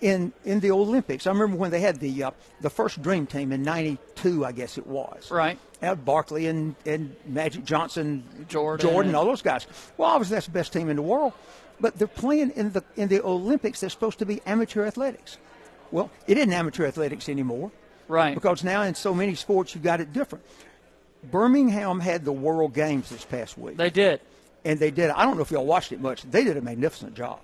in 0.00 0.32
in 0.44 0.60
the 0.60 0.70
Olympics, 0.70 1.26
I 1.26 1.30
remember 1.32 1.56
when 1.56 1.70
they 1.70 1.80
had 1.80 2.00
the 2.00 2.24
uh, 2.24 2.30
the 2.60 2.70
first 2.70 3.00
Dream 3.02 3.26
Team 3.26 3.52
in 3.52 3.62
'92, 3.62 4.44
I 4.44 4.52
guess 4.52 4.78
it 4.78 4.86
was. 4.86 5.30
Right. 5.30 5.58
Had 5.80 6.04
Barkley 6.04 6.46
and, 6.46 6.74
and 6.84 7.16
Magic 7.26 7.64
Johnson, 7.64 8.22
Jordan. 8.48 8.86
Jordan, 8.90 9.14
all 9.14 9.24
those 9.24 9.42
guys. 9.42 9.66
Well, 9.96 10.10
obviously 10.10 10.34
that's 10.36 10.46
the 10.46 10.52
best 10.52 10.72
team 10.72 10.88
in 10.90 10.96
the 10.96 11.02
world, 11.02 11.32
but 11.80 11.96
they're 11.98 12.06
playing 12.06 12.50
in 12.50 12.72
the 12.72 12.84
in 12.96 13.08
the 13.08 13.24
Olympics. 13.24 13.80
They're 13.80 13.90
supposed 13.90 14.18
to 14.18 14.26
be 14.26 14.40
amateur 14.46 14.84
athletics. 14.86 15.38
Well, 15.90 16.10
it 16.26 16.36
isn't 16.38 16.52
amateur 16.52 16.86
athletics 16.86 17.28
anymore. 17.28 17.70
Right. 18.08 18.34
Because 18.34 18.62
now 18.64 18.82
in 18.82 18.94
so 18.94 19.14
many 19.14 19.34
sports 19.34 19.74
you've 19.74 19.84
got 19.84 20.00
it 20.00 20.12
different. 20.12 20.44
Birmingham 21.30 22.00
had 22.00 22.24
the 22.24 22.32
World 22.32 22.74
Games 22.74 23.10
this 23.10 23.24
past 23.24 23.58
week. 23.58 23.76
They 23.76 23.90
did. 23.90 24.20
and 24.64 24.78
they 24.78 24.90
did. 24.90 25.10
I 25.10 25.24
don't 25.24 25.36
know 25.36 25.42
if 25.42 25.50
y'all 25.50 25.66
watched 25.66 25.92
it 25.92 26.00
much. 26.00 26.22
They 26.22 26.44
did 26.44 26.56
a 26.56 26.62
magnificent 26.62 27.14
job. 27.14 27.40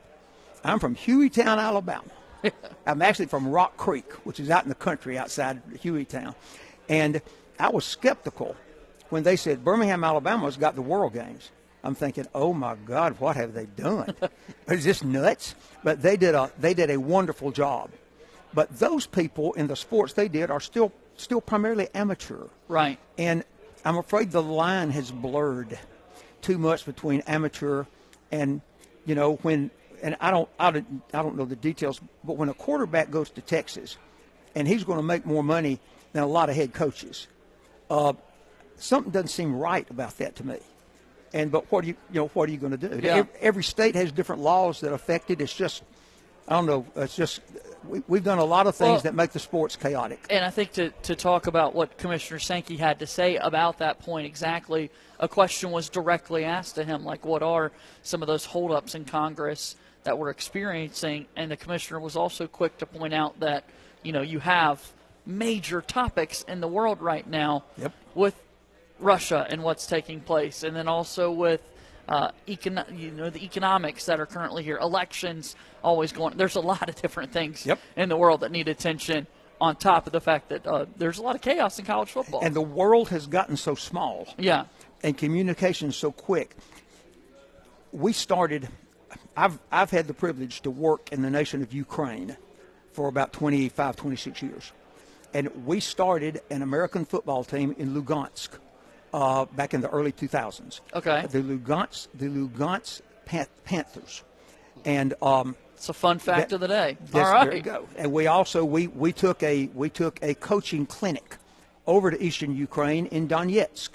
I'm 0.64 0.78
from 0.78 0.96
Hueytown, 0.96 1.58
Alabama. 1.58 2.04
I'm 2.86 3.02
actually 3.02 3.26
from 3.26 3.48
Rock 3.48 3.76
Creek, 3.76 4.12
which 4.24 4.40
is 4.40 4.50
out 4.50 4.62
in 4.62 4.68
the 4.68 4.74
country 4.74 5.18
outside 5.18 5.62
Hueytown. 5.82 6.34
And 6.88 7.20
I 7.58 7.70
was 7.70 7.84
skeptical 7.84 8.56
when 9.08 9.22
they 9.22 9.36
said 9.36 9.64
Birmingham, 9.64 10.04
Alabama's 10.04 10.56
got 10.56 10.74
the 10.74 10.82
World 10.82 11.12
Games. 11.12 11.50
I'm 11.82 11.94
thinking, 11.94 12.26
oh 12.34 12.52
my 12.52 12.74
God, 12.74 13.20
what 13.20 13.36
have 13.36 13.54
they 13.54 13.66
done? 13.66 14.14
is 14.68 14.84
this 14.84 15.04
nuts? 15.04 15.54
But 15.84 16.02
they 16.02 16.16
did 16.16 16.34
a 16.34 16.50
they 16.58 16.74
did 16.74 16.90
a 16.90 16.98
wonderful 16.98 17.52
job. 17.52 17.90
But 18.52 18.78
those 18.78 19.06
people 19.06 19.52
in 19.52 19.68
the 19.68 19.76
sports 19.76 20.14
they 20.14 20.28
did 20.28 20.50
are 20.50 20.60
still 20.60 20.92
still 21.16 21.40
primarily 21.40 21.88
amateur. 21.94 22.46
Right. 22.68 22.98
And 23.18 23.44
I'm 23.84 23.98
afraid 23.98 24.32
the 24.32 24.42
line 24.42 24.90
has 24.90 25.10
blurred 25.10 25.78
too 26.42 26.58
much 26.58 26.84
between 26.84 27.20
amateur 27.22 27.84
and, 28.32 28.60
you 29.04 29.14
know, 29.14 29.34
when, 29.42 29.70
and 30.02 30.16
I 30.20 30.30
don't, 30.30 30.48
I 30.58 30.70
don't, 30.70 31.02
I 31.12 31.22
don't 31.22 31.36
know 31.36 31.44
the 31.44 31.56
details, 31.56 32.00
but 32.24 32.36
when 32.36 32.48
a 32.48 32.54
quarterback 32.54 33.10
goes 33.10 33.30
to 33.30 33.40
Texas 33.40 33.96
and 34.54 34.66
he's 34.66 34.84
going 34.84 34.98
to 34.98 35.02
make 35.02 35.26
more 35.26 35.44
money 35.44 35.80
than 36.12 36.22
a 36.22 36.26
lot 36.26 36.48
of 36.48 36.56
head 36.56 36.72
coaches, 36.72 37.26
uh, 37.90 38.12
something 38.76 39.12
doesn't 39.12 39.28
seem 39.28 39.56
right 39.56 39.88
about 39.90 40.16
that 40.18 40.36
to 40.36 40.46
me. 40.46 40.58
And, 41.32 41.50
but 41.50 41.70
what 41.70 41.84
are 41.84 41.88
you, 41.88 41.96
you 42.12 42.20
know, 42.20 42.28
what 42.28 42.48
are 42.48 42.52
you 42.52 42.58
going 42.58 42.76
to 42.76 42.88
do? 42.88 43.00
Yeah. 43.02 43.24
Every, 43.40 43.64
state 43.64 43.94
has 43.94 44.12
different 44.12 44.42
laws 44.42 44.80
that 44.80 44.92
affect 44.92 45.30
it. 45.30 45.40
It's 45.40 45.54
just, 45.54 45.82
I 46.48 46.54
don't 46.54 46.66
know, 46.66 46.86
it's 46.96 47.16
just, 47.16 47.40
we, 47.86 48.02
we've 48.08 48.24
done 48.24 48.38
a 48.38 48.44
lot 48.44 48.66
of 48.66 48.74
things 48.76 48.88
Well- 48.88 49.00
that 49.00 49.14
make 49.14 49.32
the 49.32 49.38
sports 49.38 49.76
chaotic. 49.76 50.24
And 50.30 50.44
I 50.44 50.50
think 50.50 50.72
to, 50.72 50.90
to 50.90 51.16
talk 51.16 51.46
about 51.46 51.74
what 51.74 51.98
Commissioner 51.98 52.38
Sankey 52.38 52.76
had 52.76 53.00
to 53.00 53.06
say 53.06 53.36
about 53.36 53.78
that 53.78 53.98
point 53.98 54.26
exactly, 54.26 54.90
a 55.18 55.28
question 55.28 55.70
was 55.70 55.88
directly 55.88 56.44
asked 56.44 56.76
to 56.76 56.84
him, 56.84 57.04
like, 57.04 57.24
what 57.24 57.42
are 57.42 57.72
some 58.02 58.22
of 58.22 58.28
those 58.28 58.44
holdups 58.44 58.94
in 58.94 59.04
Congress 59.04 59.76
that 60.06 60.18
we're 60.18 60.30
experiencing? 60.30 61.26
And 61.36 61.50
the 61.50 61.56
commissioner 61.56 62.00
was 62.00 62.16
also 62.16 62.46
quick 62.46 62.78
to 62.78 62.86
point 62.86 63.12
out 63.14 63.38
that, 63.40 63.64
you 64.02 64.12
know, 64.12 64.22
you 64.22 64.38
have 64.40 64.80
major 65.26 65.80
topics 65.82 66.42
in 66.48 66.60
the 66.60 66.68
world 66.68 67.02
right 67.02 67.26
now 67.28 67.64
Yep. 67.76 67.92
with 68.14 68.34
Russia 68.98 69.46
and 69.50 69.62
what's 69.62 69.86
taking 69.86 70.20
place, 70.20 70.62
and 70.62 70.74
then 70.74 70.88
also 70.88 71.30
with 71.30 71.60
uh, 72.08 72.30
econ- 72.46 72.96
you 72.96 73.10
know 73.10 73.28
the 73.30 73.44
economics 73.44 74.06
that 74.06 74.20
are 74.20 74.26
currently 74.26 74.62
here, 74.62 74.78
elections 74.78 75.56
always 75.82 76.12
going. 76.12 76.36
There's 76.36 76.54
a 76.54 76.60
lot 76.60 76.88
of 76.88 76.94
different 76.94 77.32
things 77.32 77.66
Yep. 77.66 77.80
in 77.96 78.08
the 78.08 78.16
world 78.16 78.40
that 78.40 78.52
need 78.52 78.68
attention. 78.68 79.26
On 79.60 79.74
top 79.74 80.06
of 80.06 80.12
the 80.12 80.20
fact 80.20 80.50
that 80.50 80.66
uh, 80.66 80.84
there's 80.98 81.16
a 81.18 81.22
lot 81.22 81.34
of 81.34 81.40
chaos 81.40 81.78
in 81.78 81.86
college 81.86 82.10
football. 82.10 82.40
And 82.44 82.54
the 82.54 82.60
world 82.60 83.08
has 83.08 83.26
gotten 83.26 83.56
so 83.56 83.74
small. 83.74 84.28
yeah, 84.38 84.66
and 85.02 85.16
communication 85.18 85.90
so 85.92 86.12
quick. 86.12 86.54
We 87.92 88.12
started. 88.12 88.68
I've 89.36 89.58
I've 89.70 89.90
had 89.90 90.06
the 90.06 90.14
privilege 90.14 90.62
to 90.62 90.70
work 90.70 91.12
in 91.12 91.22
the 91.22 91.30
nation 91.30 91.62
of 91.62 91.72
Ukraine 91.72 92.36
for 92.92 93.08
about 93.08 93.32
25, 93.32 93.96
26 93.96 94.42
years, 94.42 94.72
and 95.34 95.66
we 95.66 95.80
started 95.80 96.40
an 96.50 96.62
American 96.62 97.04
football 97.04 97.44
team 97.44 97.74
in 97.78 97.94
Lugansk 97.94 98.48
uh, 99.12 99.44
back 99.44 99.74
in 99.74 99.82
the 99.82 99.90
early 99.90 100.12
2000s. 100.12 100.80
Okay. 100.94 101.26
The 101.28 101.42
Lugansk 101.42 102.08
the 102.14 102.26
Lugansk 102.26 103.02
Panthers, 103.64 104.24
and 104.84 105.14
um, 105.20 105.56
it's 105.74 105.88
a 105.90 105.92
fun 105.92 106.18
fact 106.18 106.50
that- 106.50 106.54
of 106.54 106.60
the 106.60 106.68
day. 106.68 106.96
All 107.12 107.20
right, 107.20 107.44
there 107.44 107.56
you 107.56 107.62
go. 107.62 107.86
And 107.96 108.12
we 108.12 108.26
also 108.26 108.64
we, 108.64 108.86
we 108.86 109.12
took 109.12 109.42
a 109.42 109.68
we 109.74 109.90
took 109.90 110.18
a 110.22 110.34
coaching 110.34 110.86
clinic 110.86 111.36
over 111.86 112.10
to 112.10 112.22
eastern 112.22 112.56
Ukraine 112.56 113.06
in 113.06 113.28
Donetsk. 113.28 113.90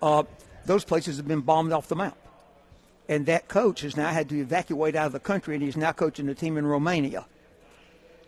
Uh, 0.00 0.22
those 0.64 0.84
places 0.84 1.16
have 1.18 1.28
been 1.28 1.40
bombed 1.40 1.72
off 1.72 1.88
the 1.88 1.96
map. 1.96 2.16
And 3.08 3.26
that 3.26 3.48
coach 3.48 3.80
has 3.80 3.96
now 3.96 4.08
had 4.08 4.28
to 4.28 4.38
evacuate 4.38 4.94
out 4.94 5.06
of 5.06 5.12
the 5.12 5.20
country, 5.20 5.54
and 5.54 5.62
he's 5.62 5.76
now 5.76 5.92
coaching 5.92 6.26
the 6.26 6.34
team 6.34 6.58
in 6.58 6.66
Romania. 6.66 7.24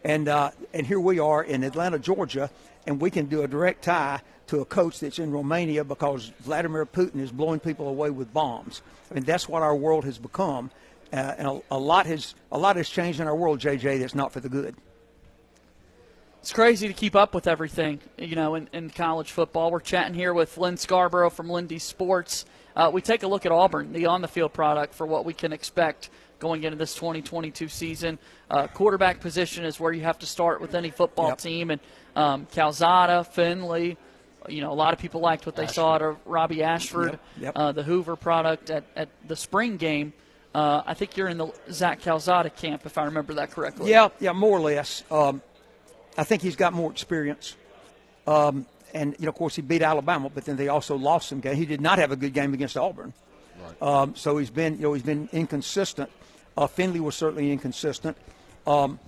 And 0.03 0.29
uh, 0.29 0.53
and 0.73 0.87
here 0.87 1.01
we 1.01 1.19
are 1.19 1.45
in 1.45 1.63
Atlanta, 1.63 1.99
Georgia, 1.99 2.51
and 2.87 3.01
we 3.01 3.11
can 3.11 3.27
do 3.27 3.43
a 3.43 3.49
direct 3.49 3.85
tie 3.85 4.23
to 4.47 4.61
a 4.61 4.65
coach 4.65 4.99
that's 5.01 5.19
in 5.19 5.31
Romania 5.31 5.85
because 5.85 6.33
Vladimir 6.41 6.87
Putin 6.87 7.21
is 7.21 7.31
blowing 7.31 7.61
people 7.61 7.89
away 7.89 8.09
with 8.09 8.33
bombs. 8.33 8.81
I 9.11 9.15
mean, 9.15 9.25
that's 9.25 9.49
what 9.49 9.63
our 9.63 9.77
world 9.77 10.05
has 10.07 10.17
become, 10.17 10.71
uh, 11.13 11.35
and 11.37 11.47
a, 11.47 11.63
a 11.71 11.79
lot 11.79 12.07
has 12.07 12.35
a 12.51 12.59
lot 12.59 12.77
has 12.77 12.89
changed 12.89 13.21
in 13.21 13.27
our 13.27 13.37
world, 13.37 13.61
JJ. 13.61 14.01
That's 14.01 14.15
not 14.15 14.33
for 14.33 14.41
the 14.41 14.49
good. 14.49 14.75
It's 16.41 16.55
crazy 16.55 16.89
to 16.89 16.95
keep 16.95 17.15
up 17.15 17.35
with 17.35 17.47
everything, 17.47 18.01
you 18.17 18.35
know, 18.35 18.55
in, 18.55 18.67
in 18.73 18.89
college 18.89 19.31
football. 19.31 19.71
We're 19.71 19.81
chatting 19.81 20.15
here 20.15 20.33
with 20.33 20.57
Lynn 20.57 20.79
Scarborough 20.79 21.29
from 21.29 21.51
Lindy 21.51 21.79
Sports. 21.79 22.47
Uh, 22.77 22.91
we 22.93 23.01
take 23.03 23.23
a 23.23 23.27
look 23.29 23.45
at 23.47 23.53
Auburn, 23.53 23.93
the 23.93 24.07
on 24.07 24.23
the 24.23 24.29
field 24.29 24.53
product, 24.53 24.95
for 24.95 25.07
what 25.07 25.25
we 25.25 25.33
can 25.35 25.53
expect 25.53 26.11
going 26.39 26.65
into 26.65 26.77
this 26.77 26.95
2022 26.95 27.69
season. 27.69 28.19
Uh, 28.51 28.67
quarterback 28.69 29.21
position 29.21 29.65
is 29.65 29.79
where 29.79 29.93
you 29.93 30.03
have 30.03 30.19
to 30.21 30.27
start 30.27 30.61
with 30.61 30.75
any 30.75 30.91
football 30.91 31.29
Yep. 31.29 31.39
team, 31.39 31.71
and 31.71 31.81
um, 32.17 32.47
Calzada, 32.53 33.25
Finley. 33.25 33.97
You 34.49 34.63
know, 34.63 34.73
a 34.73 34.75
lot 34.75 34.95
of 34.95 34.99
people 34.99 35.21
liked 35.21 35.45
what 35.45 35.55
they 35.55 35.67
saw 35.67 35.95
out 35.95 36.03
of 36.03 36.17
Robbie 36.25 36.63
Ashford, 36.63 37.13
Yep, 37.13 37.21
yep. 37.41 37.53
Uh, 37.57 37.73
the 37.73 37.83
Hoover 37.83 38.17
product 38.17 38.71
at, 38.71 38.85
at 38.97 39.09
the 39.29 39.37
spring 39.37 39.77
game. 39.77 40.15
Uh, 40.55 40.83
I 40.87 40.95
think 40.95 41.17
you're 41.17 41.29
in 41.29 41.37
the 41.39 41.53
Zach 41.71 42.01
Calzada 42.01 42.49
camp, 42.51 42.87
if 42.87 42.97
I 42.99 43.05
remember 43.05 43.35
that 43.35 43.51
correctly. 43.51 43.91
Yeah, 43.91 44.09
yeah, 44.19 44.33
more 44.33 44.57
or 44.57 44.61
less. 44.61 45.05
Um, 45.11 45.43
I 46.17 46.25
think 46.25 46.41
he's 46.43 46.57
got 46.57 46.73
more 46.73 46.91
experience. 46.91 47.55
Um, 48.27 48.67
and 48.95 49.15
you 49.19 49.27
know, 49.27 49.31
of 49.31 49.35
course, 49.35 49.57
he 49.57 49.63
beat 49.63 49.83
Alabama, 49.83 50.31
but 50.33 50.45
then 50.45 50.57
they 50.57 50.69
also 50.69 50.97
lost 50.97 51.29
some 51.29 51.41
game. 51.41 51.57
He 51.57 51.67
did 51.67 51.81
not 51.81 51.99
have 51.99 52.13
a 52.13 52.17
good 52.17 52.33
game 52.33 52.55
against 52.55 52.77
Auburn. 52.77 53.13
Um, 53.81 54.15
so 54.17 54.39
he's 54.39 54.51
been, 54.51 54.77
you 54.77 54.83
know, 54.83 54.93
he's 54.95 55.03
been 55.03 55.29
inconsistent. 55.33 56.11
Uh, 56.57 56.67
Finley 56.67 57.01
was 57.01 57.15
certainly 57.15 57.53
inconsistent. 57.53 58.17
Um, 58.67 58.99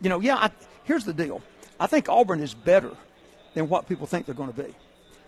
you 0.00 0.08
know, 0.08 0.20
yeah. 0.20 0.36
I, 0.36 0.50
here's 0.84 1.04
the 1.04 1.12
deal. 1.12 1.42
I 1.78 1.86
think 1.86 2.08
Auburn 2.08 2.40
is 2.40 2.54
better 2.54 2.92
than 3.54 3.68
what 3.68 3.88
people 3.88 4.06
think 4.06 4.26
they're 4.26 4.34
going 4.34 4.52
to 4.52 4.62
be. 4.62 4.74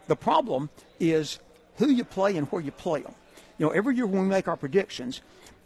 The 0.09 0.17
problem 0.17 0.71
is 1.01 1.39
who 1.77 1.91
you 1.91 2.05
play 2.05 2.37
and 2.37 2.47
where 2.49 2.63
you 2.63 2.71
play 2.71 3.03
them. 3.03 3.15
You 3.59 3.67
know, 3.67 3.73
every 3.73 3.97
year 3.97 4.07
when 4.07 4.23
we 4.23 4.29
make 4.29 4.49
our 4.49 4.57
predictions, 4.57 5.23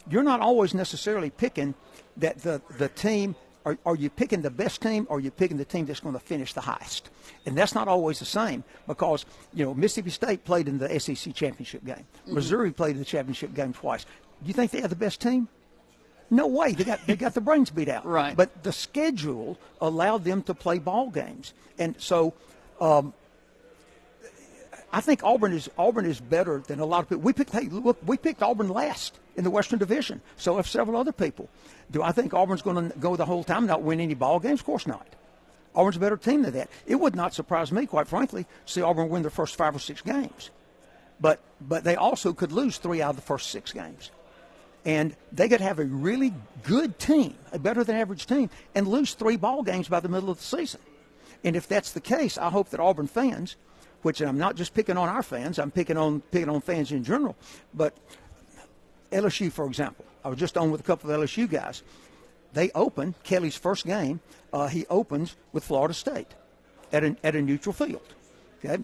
you're 0.08 0.22
not 0.22 0.40
always 0.40 0.74
necessarily 0.74 1.30
picking 1.30 1.74
that 2.16 2.38
the 2.42 2.62
the 2.78 2.88
team. 2.88 3.34
Are, 3.64 3.76
are 3.84 3.94
you 3.94 4.08
picking 4.08 4.40
the 4.40 4.50
best 4.50 4.80
team, 4.80 5.06
or 5.10 5.18
are 5.18 5.20
you 5.20 5.30
picking 5.30 5.58
the 5.58 5.64
team 5.64 5.84
that's 5.84 6.00
going 6.00 6.14
to 6.14 6.20
finish 6.20 6.54
the 6.54 6.62
highest? 6.62 7.10
And 7.44 7.56
that's 7.56 7.74
not 7.74 7.88
always 7.88 8.18
the 8.18 8.24
same 8.24 8.64
because 8.86 9.26
you 9.52 9.64
know 9.64 9.74
Mississippi 9.74 10.10
State 10.10 10.44
played 10.44 10.66
in 10.66 10.78
the 10.78 10.98
SEC 10.98 11.34
championship 11.34 11.84
game. 11.84 12.06
Missouri 12.26 12.70
played 12.70 12.92
in 12.92 12.98
the 12.98 13.04
championship 13.04 13.54
game 13.54 13.72
twice. 13.72 14.04
Do 14.42 14.48
you 14.48 14.54
think 14.54 14.70
they 14.70 14.80
have 14.80 14.90
the 14.90 14.96
best 14.96 15.20
team? 15.20 15.48
No 16.30 16.46
way. 16.46 16.72
They 16.72 16.84
got 16.84 17.06
they 17.06 17.16
got 17.16 17.34
the 17.34 17.40
brains 17.40 17.70
beat 17.70 17.88
out. 17.88 18.06
Right. 18.10 18.36
But 18.36 18.62
the 18.62 18.72
schedule 18.72 19.58
allowed 19.80 20.24
them 20.24 20.42
to 20.44 20.54
play 20.54 20.78
ball 20.78 21.10
games, 21.10 21.52
and 21.78 21.94
so 21.98 22.34
um, 22.80 23.12
I 24.92 25.00
think 25.00 25.22
Auburn 25.22 25.52
is 25.52 25.68
Auburn 25.76 26.06
is 26.06 26.20
better 26.20 26.62
than 26.66 26.80
a 26.80 26.86
lot 26.86 27.02
of 27.02 27.08
people. 27.10 27.22
We 27.22 27.32
picked 27.32 27.50
hey, 27.50 27.68
look, 27.68 27.98
we 28.06 28.16
picked 28.16 28.42
Auburn 28.42 28.68
last 28.68 29.18
in 29.40 29.44
the 29.44 29.50
Western 29.50 29.78
Division. 29.78 30.20
So 30.36 30.56
have 30.58 30.68
several 30.68 31.00
other 31.00 31.12
people. 31.12 31.48
Do 31.90 32.02
I 32.02 32.12
think 32.12 32.34
Auburn's 32.34 32.60
going 32.60 32.90
to 32.90 32.98
go 32.98 33.16
the 33.16 33.24
whole 33.24 33.42
time 33.42 33.66
not 33.66 33.80
win 33.80 33.98
any 33.98 34.12
ball 34.12 34.38
games? 34.38 34.60
Of 34.60 34.66
course 34.66 34.86
not. 34.86 35.06
Auburn's 35.74 35.96
a 35.96 36.00
better 36.00 36.18
team 36.18 36.42
than 36.42 36.52
that. 36.52 36.68
It 36.86 36.96
would 36.96 37.16
not 37.16 37.32
surprise 37.32 37.72
me, 37.72 37.86
quite 37.86 38.06
frankly, 38.06 38.44
to 38.44 38.72
see 38.72 38.82
Auburn 38.82 39.08
win 39.08 39.22
their 39.22 39.30
first 39.30 39.56
five 39.56 39.74
or 39.74 39.78
six 39.78 40.02
games. 40.02 40.50
But 41.20 41.40
but 41.58 41.84
they 41.84 41.96
also 41.96 42.34
could 42.34 42.52
lose 42.52 42.76
three 42.76 43.00
out 43.00 43.10
of 43.10 43.16
the 43.16 43.22
first 43.22 43.48
six 43.48 43.72
games. 43.72 44.10
And 44.84 45.16
they 45.32 45.48
could 45.48 45.62
have 45.62 45.78
a 45.78 45.84
really 45.84 46.34
good 46.64 46.98
team, 46.98 47.34
a 47.52 47.58
better 47.58 47.82
than 47.82 47.96
average 47.96 48.26
team, 48.26 48.50
and 48.74 48.86
lose 48.86 49.14
three 49.14 49.36
ball 49.36 49.62
games 49.62 49.88
by 49.88 50.00
the 50.00 50.08
middle 50.08 50.30
of 50.30 50.36
the 50.36 50.44
season. 50.44 50.80
And 51.44 51.56
if 51.56 51.66
that's 51.66 51.92
the 51.92 52.00
case, 52.00 52.36
I 52.36 52.50
hope 52.50 52.70
that 52.70 52.80
Auburn 52.80 53.06
fans, 53.06 53.56
which 54.02 54.20
I'm 54.20 54.38
not 54.38 54.56
just 54.56 54.74
picking 54.74 54.98
on 54.98 55.08
our 55.08 55.22
fans, 55.22 55.58
I'm 55.58 55.70
picking 55.70 55.96
on 55.96 56.20
picking 56.30 56.50
on 56.50 56.60
fans 56.60 56.92
in 56.92 57.04
general, 57.04 57.36
but 57.72 57.94
LSU, 59.10 59.50
for 59.50 59.66
example, 59.66 60.04
I 60.24 60.28
was 60.28 60.38
just 60.38 60.56
on 60.56 60.70
with 60.70 60.80
a 60.80 60.84
couple 60.84 61.10
of 61.10 61.20
LSU 61.20 61.50
guys. 61.50 61.82
They 62.52 62.70
open 62.74 63.14
Kelly's 63.22 63.56
first 63.56 63.86
game. 63.86 64.20
Uh, 64.52 64.66
he 64.66 64.86
opens 64.90 65.36
with 65.52 65.64
Florida 65.64 65.94
State 65.94 66.34
at 66.92 67.04
a, 67.04 67.16
at 67.22 67.34
a 67.36 67.42
neutral 67.42 67.72
field. 67.72 68.02
Okay, 68.64 68.82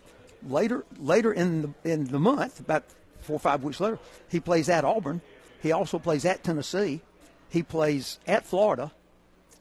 later 0.49 0.85
later 0.99 1.33
in 1.33 1.63
the 1.83 1.93
in 1.93 2.05
the 2.05 2.19
month, 2.19 2.61
about 2.61 2.85
four 3.21 3.37
or 3.37 3.41
five 3.41 3.63
weeks 3.65 3.81
later, 3.81 3.99
he 4.29 4.41
plays 4.41 4.69
at 4.69 4.85
Auburn. 4.85 5.21
He 5.63 5.73
also 5.73 5.99
plays 5.99 6.25
at 6.25 6.45
Tennessee. 6.45 7.01
He 7.49 7.63
plays 7.63 8.19
at 8.27 8.47
Florida, 8.47 8.93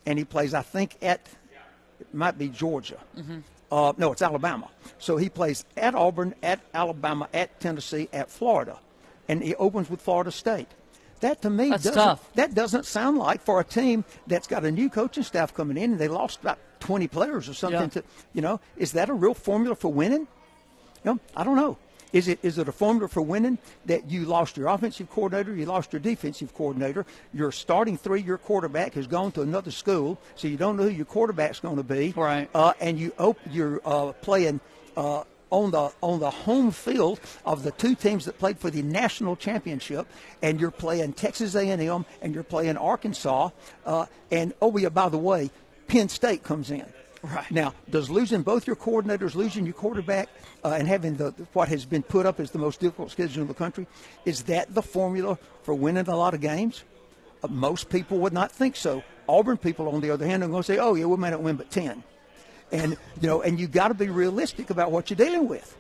and 0.05 0.17
he 0.19 0.25
plays, 0.25 0.53
I 0.53 0.61
think, 0.61 0.97
at 1.01 1.27
it 1.99 2.13
might 2.13 2.37
be 2.37 2.49
Georgia. 2.49 2.97
Uh, 3.71 3.93
no, 3.97 4.11
it's 4.11 4.21
Alabama. 4.21 4.69
So 4.99 5.17
he 5.17 5.29
plays 5.29 5.65
at 5.75 5.95
Auburn, 5.95 6.35
at 6.43 6.59
Alabama, 6.73 7.27
at 7.33 7.59
Tennessee, 7.59 8.07
at 8.13 8.29
Florida, 8.29 8.77
and 9.27 9.41
he 9.43 9.55
opens 9.55 9.89
with 9.89 10.01
Florida 10.01 10.31
State. 10.31 10.67
That 11.21 11.41
to 11.43 11.49
me 11.49 11.69
That's 11.69 11.83
doesn't 11.83 12.01
tough. 12.01 12.33
that 12.35 12.53
doesn't 12.53 12.85
sound 12.85 13.17
like 13.17 13.41
for 13.41 13.59
a 13.59 13.63
team 13.63 14.03
that's 14.27 14.47
got 14.47 14.65
a 14.65 14.71
new 14.71 14.89
coaching 14.89 15.23
staff 15.23 15.53
coming 15.53 15.77
in 15.77 15.91
and 15.93 15.99
they 15.99 16.09
lost 16.09 16.41
about 16.41 16.59
20 16.81 17.07
players 17.07 17.47
or 17.49 17.53
something. 17.53 17.79
Yeah. 17.81 17.87
To 17.87 18.03
you 18.33 18.41
know, 18.41 18.59
is 18.77 18.91
that 18.91 19.09
a 19.09 19.13
real 19.13 19.33
formula 19.33 19.75
for 19.75 19.91
winning? 19.91 20.27
Know, 21.03 21.19
I 21.35 21.43
don't 21.43 21.55
know. 21.55 21.77
Is 22.13 22.27
it 22.27 22.39
is 22.43 22.57
it 22.57 22.67
a 22.67 22.71
formula 22.71 23.07
for 23.07 23.21
winning 23.21 23.57
that 23.85 24.09
you 24.09 24.25
lost 24.25 24.57
your 24.57 24.67
offensive 24.67 25.09
coordinator, 25.09 25.55
you 25.55 25.65
lost 25.65 25.91
your 25.93 25.99
defensive 25.99 26.53
coordinator, 26.53 27.05
your 27.33 27.51
starting 27.51 27.97
three 27.97 28.21
year 28.21 28.37
quarterback 28.37 28.93
has 28.93 29.05
gone 29.07 29.31
to 29.33 29.41
another 29.41 29.71
school, 29.71 30.17
so 30.35 30.47
you 30.47 30.57
don't 30.57 30.77
know 30.77 30.83
who 30.83 30.89
your 30.89 31.05
quarterback's 31.05 31.59
going 31.59 31.75
to 31.77 31.83
be, 31.83 32.13
Right. 32.15 32.49
Uh, 32.53 32.73
and 32.79 32.99
you 32.99 33.11
op- 33.17 33.39
you're 33.51 33.81
uh, 33.85 34.13
playing 34.21 34.59
uh, 34.95 35.23
on 35.49 35.71
the 35.71 35.91
on 36.01 36.19
the 36.19 36.29
home 36.29 36.71
field 36.71 37.19
of 37.45 37.63
the 37.63 37.71
two 37.71 37.95
teams 37.95 38.25
that 38.25 38.37
played 38.37 38.57
for 38.59 38.69
the 38.69 38.81
national 38.81 39.35
championship, 39.35 40.07
and 40.41 40.59
you're 40.59 40.71
playing 40.71 41.13
Texas 41.13 41.55
A&M 41.55 42.05
and 42.21 42.33
you're 42.33 42.43
playing 42.43 42.77
Arkansas, 42.77 43.49
uh, 43.85 44.05
and 44.31 44.53
oh 44.61 44.75
yeah, 44.77 44.89
by 44.89 45.09
the 45.09 45.17
way, 45.17 45.51
Penn 45.87 46.09
State 46.09 46.43
comes 46.43 46.71
in. 46.71 46.85
Right. 47.23 47.49
Now, 47.49 47.73
does 47.89 48.09
losing 48.11 48.43
both 48.43 48.67
your 48.67 48.75
coordinators, 48.75 49.33
losing 49.33 49.65
your 49.65 49.73
quarterback, 49.73 50.29
uh, 50.63 50.75
and 50.77 50.87
having 50.87 51.15
the 51.15 51.31
what 51.53 51.69
has 51.69 51.83
been 51.85 52.03
put 52.03 52.25
up 52.25 52.39
as 52.39 52.51
the 52.51 52.59
most 52.59 52.79
difficult 52.79 53.11
schedule 53.11 53.41
in 53.41 53.47
the 53.47 53.53
country, 53.55 53.87
is 54.25 54.43
that 54.43 54.73
the 54.73 54.83
formula 54.83 55.39
for 55.63 55.73
winning 55.73 56.07
a 56.07 56.15
lot 56.15 56.35
of 56.35 56.41
games? 56.41 56.83
Uh, 57.43 57.47
most 57.47 57.89
people 57.89 58.19
would 58.19 58.33
not 58.33 58.51
think 58.51 58.75
so. 58.75 59.03
Auburn 59.27 59.57
people, 59.57 59.87
on 59.89 60.01
the 60.01 60.11
other 60.11 60.25
hand, 60.25 60.43
are 60.43 60.47
going 60.47 60.61
to 60.61 60.67
say, 60.67 60.77
"Oh 60.77 60.93
yeah, 60.93 61.05
we 61.05 61.17
may 61.17 61.31
not 61.31 61.41
win 61.41 61.55
but 61.55 61.71
10. 61.71 62.03
And 62.71 62.97
you 63.21 63.27
know, 63.27 63.41
and 63.41 63.59
you 63.59 63.67
got 63.67 63.89
to 63.89 63.93
be 63.93 64.09
realistic 64.09 64.69
about 64.69 64.91
what 64.91 65.09
you're 65.09 65.17
dealing 65.17 65.47
with. 65.47 65.77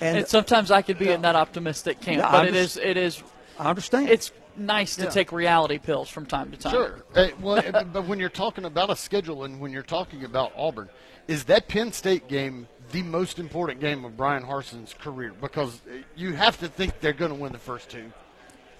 And 0.00 0.18
And 0.18 0.28
sometimes 0.28 0.70
I 0.70 0.82
could 0.82 0.98
be 0.98 1.08
in 1.10 1.22
that 1.22 1.36
optimistic 1.36 2.00
camp, 2.00 2.18
Yeah, 2.18 2.30
but 2.30 2.40
I'm 2.42 2.48
it 2.48 2.52
just- 2.52 2.76
is 2.76 2.84
it 2.84 2.96
is 2.96 3.22
I 3.58 3.70
understand. 3.70 4.10
it's 4.10 4.30
nice 4.56 4.96
to 4.96 5.04
Yeah. 5.04 5.10
take 5.10 5.32
reality 5.32 5.78
pills 5.78 6.08
from 6.10 6.26
time 6.26 6.50
to 6.50 6.56
time. 6.58 6.72
Sure. 6.72 6.98
Hey, 7.14 7.32
well, 7.40 7.62
but- 7.72 7.92
but 7.92 8.06
when 8.06 8.18
you're 8.18 8.28
talking 8.28 8.64
about 8.66 8.90
a 8.90 8.96
schedule 8.96 9.44
and 9.44 9.58
when 9.60 9.72
you're 9.72 9.82
talking 9.82 10.24
about 10.24 10.52
Auburn, 10.56 10.88
is 11.28 11.44
that 11.44 11.68
Penn 11.68 11.92
State 11.92 12.28
game 12.28 12.68
the 12.92 13.02
most 13.02 13.38
important 13.38 13.80
game 13.80 14.04
of 14.04 14.16
Bryan 14.16 14.44
Harsin's 14.44 14.94
career? 14.94 15.32
Because 15.40 15.80
you 16.14 16.34
have 16.34 16.58
to 16.60 16.68
think 16.68 17.00
they're 17.00 17.12
going 17.14 17.32
to 17.32 17.38
win 17.38 17.52
the 17.52 17.58
first 17.58 17.88
two. 17.90 18.12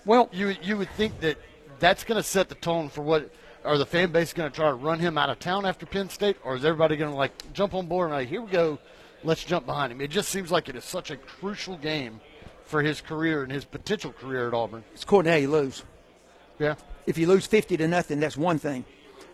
well, 0.04 0.28
You 0.32 0.54
you 0.62 0.76
would 0.76 0.90
think 0.90 1.20
that 1.20 1.38
that's 1.80 2.04
going 2.04 2.16
to 2.16 2.22
set 2.22 2.48
the 2.50 2.54
tone 2.56 2.88
for 2.90 3.00
what. 3.02 3.30
Are 3.66 3.78
the 3.78 3.84
fan 3.84 4.12
base 4.12 4.32
going 4.32 4.48
to 4.48 4.54
try 4.54 4.68
to 4.68 4.74
run 4.74 5.00
him 5.00 5.18
out 5.18 5.28
of 5.28 5.40
town 5.40 5.66
after 5.66 5.86
Penn 5.86 6.08
State, 6.08 6.36
or 6.44 6.54
is 6.54 6.64
everybody 6.64 6.96
going 6.96 7.10
to 7.10 7.16
like 7.16 7.52
jump 7.52 7.74
on 7.74 7.86
board 7.86 8.10
and 8.10 8.14
like, 8.14 8.28
here 8.28 8.40
we 8.40 8.48
go, 8.48 8.78
let's 9.24 9.42
jump 9.42 9.66
behind 9.66 9.90
him? 9.90 10.00
It 10.00 10.10
just 10.10 10.28
seems 10.28 10.52
like 10.52 10.68
it 10.68 10.76
is 10.76 10.84
such 10.84 11.10
a 11.10 11.16
crucial 11.16 11.76
game 11.76 12.20
for 12.64 12.80
his 12.80 13.00
career 13.00 13.42
and 13.42 13.50
his 13.50 13.64
potential 13.64 14.12
career 14.12 14.46
at 14.46 14.54
Auburn. 14.54 14.84
it's 14.94 15.02
according 15.02 15.30
to 15.30 15.32
how 15.32 15.38
you 15.38 15.50
lose. 15.50 15.82
Yeah. 16.60 16.76
If 17.06 17.18
you 17.18 17.26
lose 17.26 17.44
50 17.44 17.76
to 17.78 17.88
nothing, 17.88 18.20
that's 18.20 18.36
one 18.36 18.60
thing. 18.60 18.84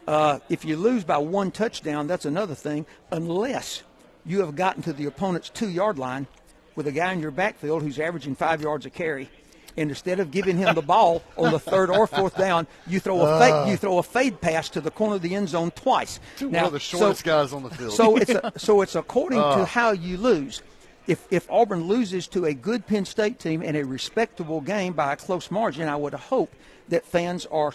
Uh, 0.09 0.39
if 0.49 0.65
you 0.65 0.79
lose 0.79 1.05
by 1.05 1.19
one 1.19 1.51
touchdown, 1.51 2.07
that's 2.07 2.25
another 2.25 2.55
thing, 2.55 2.87
unless 3.11 3.83
you 4.25 4.41
have 4.41 4.57
gotten 4.57 4.83
to 4.85 4.95
the 4.95 5.05
opponent's 5.05 5.51
two 5.51 5.69
yard 5.69 5.99
line 5.99 6.27
with 6.75 6.87
a 6.87 6.93
guy 6.93 7.13
in 7.13 7.21
your 7.21 7.31
backfield 7.33 7.83
who's 7.83 7.99
averaging 7.99 8.35
five 8.35 8.63
yards 8.63 8.87
a 8.87 8.91
carry. 8.91 9.29
And 9.77 9.89
instead 9.91 10.21
of 10.21 10.31
giving 10.31 10.59
him 10.59 10.75
the 10.75 10.83
ball 10.83 11.23
on 11.37 11.53
the 11.53 11.59
third 11.59 11.91
or 11.91 12.07
fourth 12.07 12.37
down, 12.37 12.67
you 12.87 13.01
throw 13.01 13.21
a 13.21 13.39
fade, 13.39 13.71
you 13.71 13.77
throw 13.77 13.99
a 13.99 14.03
fade 14.03 14.41
pass 14.41 14.69
to 14.71 14.81
the 14.81 14.91
corner 14.91 15.17
of 15.17 15.23
the 15.23 15.35
end 15.35 15.49
zone 15.49 15.71
twice. 15.71 16.21
One 16.41 16.55
of 16.57 16.73
the 16.73 16.81
shortest 16.81 17.25
guys 17.25 17.53
on 17.53 17.63
the 17.63 17.71
field. 17.71 17.93
So 17.93 18.17
it's 18.17 18.31
a, 18.31 18.53
so 18.57 18.83
it's 18.83 18.95
according 18.95 19.39
to 19.39 19.45
ah. 19.63 19.65
how 19.65 19.93
you 19.93 20.19
lose. 20.19 20.63
If 21.07 21.27
if 21.31 21.51
Auburn 21.51 21.85
loses 21.85 22.29
to 22.29 22.45
a 22.45 22.55
good 22.55 22.87
Penn 22.87 23.05
State 23.05 23.39
team 23.39 23.63
in 23.63 23.75
a 23.75 23.83
respectable 23.83 24.61
game 24.61 24.93
by 24.93 25.15
a 25.15 25.17
close 25.17 25.51
margin, 25.51 25.89
I 25.89 25.97
would 25.97 26.15
hope 26.15 26.55
that 26.89 27.05
fans 27.05 27.47
are 27.47 27.73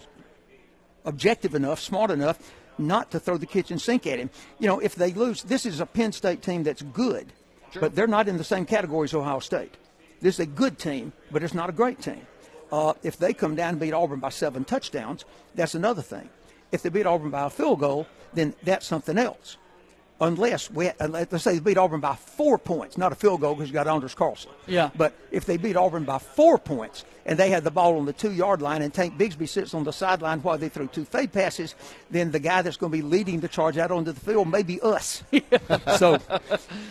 objective 1.03 1.55
enough, 1.55 1.79
smart 1.79 2.11
enough, 2.11 2.53
not 2.77 3.11
to 3.11 3.19
throw 3.19 3.37
the 3.37 3.45
kitchen 3.45 3.79
sink 3.79 4.05
at 4.05 4.19
him. 4.19 4.29
You 4.59 4.67
know, 4.67 4.79
if 4.79 4.95
they 4.95 5.13
lose, 5.13 5.43
this 5.43 5.65
is 5.65 5.79
a 5.79 5.85
Penn 5.85 6.11
State 6.11 6.41
team 6.41 6.63
that's 6.63 6.81
good. 6.81 7.33
but 7.79 7.95
they're 7.95 8.07
not 8.07 8.27
in 8.27 8.37
the 8.37 8.43
same 8.43 8.65
category 8.65 9.05
as 9.05 9.13
Ohio 9.13 9.39
State. 9.39 9.75
This 10.21 10.35
is 10.35 10.39
a 10.41 10.45
good 10.45 10.79
team, 10.79 11.13
but 11.31 11.43
it's 11.43 11.53
not 11.53 11.69
a 11.69 11.73
great 11.73 12.01
team. 12.01 12.25
Uh, 12.71 12.93
if 13.03 13.17
they 13.17 13.33
come 13.33 13.55
down 13.55 13.69
and 13.69 13.79
beat 13.79 13.93
Auburn 13.93 14.19
by 14.19 14.29
seven 14.29 14.65
touchdowns, 14.65 15.25
that's 15.55 15.75
another 15.75 16.01
thing. 16.01 16.29
If 16.71 16.81
they 16.81 16.89
beat 16.89 17.05
Auburn 17.05 17.29
by 17.29 17.45
a 17.45 17.49
field 17.49 17.79
goal, 17.79 18.07
then 18.33 18.53
that's 18.63 18.85
something 18.85 19.17
else. 19.17 19.57
Unless 20.19 20.71
we, 20.71 20.89
let's 20.99 21.43
say 21.43 21.53
they 21.53 21.59
beat 21.59 21.77
Auburn 21.77 21.99
by 21.99 22.15
four 22.15 22.57
points, 22.57 22.97
not 22.97 23.11
a 23.11 23.15
field 23.15 23.41
goal 23.41 23.53
because 23.53 23.69
you 23.69 23.73
got 23.73 23.87
Anders 23.87 24.15
Carlson. 24.15 24.51
Yeah. 24.65 24.89
But 24.95 25.13
if 25.31 25.45
they 25.45 25.57
beat 25.57 25.75
Auburn 25.75 26.05
by 26.05 26.17
four 26.17 26.57
points 26.57 27.05
and 27.25 27.37
they 27.37 27.51
had 27.51 27.63
the 27.63 27.69
ball 27.69 27.99
on 27.99 28.05
the 28.05 28.13
two 28.13 28.31
yard 28.31 28.61
line 28.61 28.81
and 28.81 28.91
Tank 28.91 29.15
Bigsby 29.17 29.47
sits 29.47 29.75
on 29.75 29.83
the 29.83 29.93
sideline 29.93 30.39
while 30.41 30.57
they 30.57 30.69
throw 30.69 30.87
two 30.87 31.05
fade 31.05 31.31
passes, 31.31 31.75
then 32.09 32.31
the 32.31 32.39
guy 32.39 32.63
that's 32.63 32.77
going 32.77 32.91
to 32.91 32.97
be 32.97 33.03
leading 33.03 33.41
the 33.41 33.47
charge 33.47 33.77
out 33.77 33.91
onto 33.91 34.11
the 34.11 34.19
field 34.19 34.49
may 34.49 34.63
be 34.63 34.81
us. 34.81 35.23
so, 35.97 36.17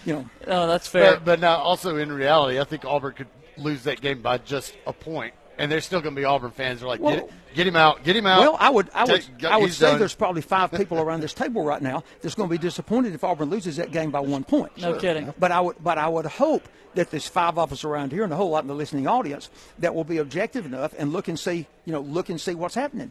you 0.05 0.14
know. 0.14 0.31
No, 0.47 0.66
that's 0.68 0.87
fair. 0.87 1.14
But, 1.14 1.24
but 1.24 1.41
now, 1.41 1.57
also 1.57 1.97
in 1.97 2.12
reality, 2.12 2.61
I 2.61 2.64
think 2.64 2.85
Auburn 2.85 3.14
could 3.14 3.29
lose 3.57 3.83
that 3.85 4.01
game 4.01 4.22
by 4.22 4.39
just 4.39 4.77
a 4.87 4.93
point, 4.93 5.35
and 5.59 5.71
there's 5.71 5.85
still 5.85 6.01
going 6.01 6.15
to 6.15 6.21
be 6.21 6.25
Auburn 6.25 6.51
fans 6.51 6.81
who 6.81 6.87
are 6.87 6.91
like, 6.91 7.01
Well- 7.01 7.15
get, 7.17 7.31
get 7.55 7.67
him 7.67 7.77
out, 7.77 8.05
get 8.05 8.17
him 8.17 8.27
out. 8.27 8.41
Well, 8.41 8.57
I 8.61 8.71
would, 8.71 8.91
I 8.95 9.05
would, 9.05 9.23
Take- 9.23 9.45
I 9.45 9.57
would 9.57 9.73
say 9.73 9.91
done. 9.91 9.99
there's 9.99 10.15
probably 10.15 10.43
five 10.43 10.71
people 10.77 10.99
around 10.99 11.21
this 11.23 11.35
table 11.35 11.65
right 11.65 11.81
now 11.83 12.05
that's 12.23 12.35
going 12.35 12.49
to 12.49 12.51
be 12.51 12.59
disappointed 12.59 13.15
if 13.15 13.25
Auburn 13.25 13.51
loses 13.51 13.77
that 13.77 13.93
game 13.93 14.11
by 14.11 14.21
one 14.21 14.45
point. 14.45 14.77
No 14.79 14.95
kidding. 14.95 15.33
But 15.39 15.53
I 15.53 15.61
would, 15.61 15.77
but 15.83 15.99
I 15.99 16.09
would 16.09 16.27
hope 16.27 16.69
that 16.95 17.11
there's 17.11 17.27
five 17.29 17.59
of 17.59 17.73
us 17.73 17.85
around 17.85 18.11
here 18.13 18.25
and 18.25 18.33
a 18.33 18.37
whole 18.37 18.51
lot 18.51 18.65
in 18.65 18.69
the 18.69 18.75
listening 18.75 19.07
audience 19.07 19.51
that 19.79 19.95
will 19.95 20.05
be 20.05 20.17
objective 20.19 20.65
enough 20.65 20.95
and 20.99 21.13
look 21.13 21.29
and 21.29 21.39
see, 21.39 21.67
you 21.85 21.93
know, 21.93 22.01
look 22.01 22.29
and 22.31 22.41
see 22.41 22.55
what's 22.55 22.75
happening. 22.75 23.11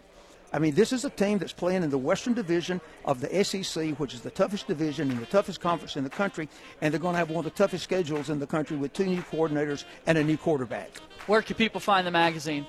I 0.53 0.59
mean, 0.59 0.75
this 0.75 0.93
is 0.93 1.05
a 1.05 1.09
team 1.09 1.37
that's 1.37 1.53
playing 1.53 1.83
in 1.83 1.89
the 1.89 1.97
Western 1.97 2.33
Division 2.33 2.79
of 3.03 3.21
the 3.21 3.43
SEC, 3.43 3.97
which 3.97 4.13
is 4.13 4.21
the 4.21 4.31
toughest 4.31 4.67
division 4.67 5.11
and 5.11 5.19
the 5.19 5.25
toughest 5.25 5.59
conference 5.59 5.97
in 5.97 6.03
the 6.03 6.09
country, 6.09 6.47
and 6.81 6.93
they're 6.93 6.99
going 6.99 7.13
to 7.13 7.19
have 7.19 7.29
one 7.29 7.45
of 7.45 7.51
the 7.51 7.57
toughest 7.57 7.83
schedules 7.83 8.29
in 8.29 8.39
the 8.39 8.47
country 8.47 8.77
with 8.77 8.93
two 8.93 9.05
new 9.05 9.21
coordinators 9.21 9.83
and 10.07 10.17
a 10.17 10.23
new 10.23 10.37
quarterback. 10.37 10.89
Where 11.27 11.41
can 11.41 11.55
people 11.55 11.81
find 11.81 12.05
the 12.05 12.11
magazine? 12.11 12.65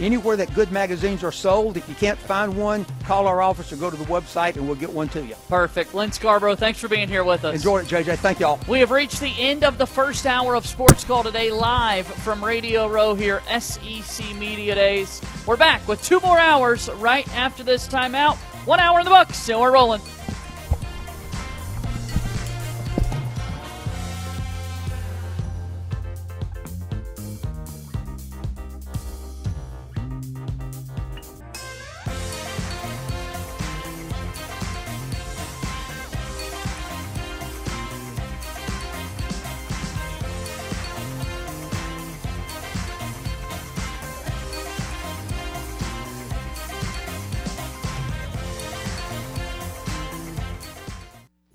Anywhere 0.00 0.34
that 0.34 0.54
good 0.54 0.72
magazines 0.72 1.22
are 1.22 1.30
sold, 1.30 1.76
if 1.76 1.86
you 1.86 1.94
can't 1.94 2.18
find 2.18 2.56
one, 2.56 2.86
call 3.04 3.26
our 3.26 3.42
office 3.42 3.70
or 3.70 3.76
go 3.76 3.90
to 3.90 3.96
the 3.98 4.04
website 4.06 4.56
and 4.56 4.66
we'll 4.66 4.74
get 4.74 4.90
one 4.90 5.10
to 5.10 5.22
you. 5.22 5.34
Perfect. 5.50 5.92
Lynn 5.92 6.10
Scarborough, 6.10 6.56
thanks 6.56 6.80
for 6.80 6.88
being 6.88 7.06
here 7.06 7.22
with 7.22 7.44
us. 7.44 7.56
Enjoy 7.56 7.80
it, 7.80 7.86
JJ. 7.86 8.16
Thank 8.16 8.40
y'all. 8.40 8.58
We 8.66 8.78
have 8.80 8.90
reached 8.90 9.20
the 9.20 9.34
end 9.38 9.62
of 9.62 9.76
the 9.76 9.86
first 9.86 10.24
hour 10.24 10.54
of 10.54 10.66
Sports 10.66 11.04
Call 11.04 11.22
today, 11.22 11.50
live 11.50 12.06
from 12.06 12.42
Radio 12.42 12.88
Row 12.88 13.14
here, 13.14 13.42
SEC 13.60 14.34
Media 14.36 14.74
Days. 14.74 15.20
We're 15.46 15.58
back 15.58 15.86
with 15.86 16.02
two 16.02 16.18
more 16.20 16.38
hours 16.38 16.88
right 16.92 17.28
after 17.36 17.62
this 17.62 17.86
timeout. 17.86 18.36
One 18.66 18.80
hour 18.80 19.00
in 19.00 19.04
the 19.04 19.10
books, 19.10 19.50
and 19.50 19.60
we're 19.60 19.72
rolling. 19.72 20.00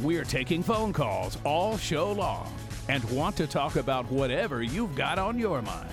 We're 0.00 0.24
taking 0.24 0.62
phone 0.62 0.92
calls 0.92 1.38
all 1.42 1.78
show 1.78 2.12
long 2.12 2.52
and 2.88 3.02
want 3.10 3.34
to 3.36 3.46
talk 3.46 3.76
about 3.76 4.10
whatever 4.10 4.62
you've 4.62 4.94
got 4.94 5.18
on 5.18 5.38
your 5.38 5.62
mind. 5.62 5.88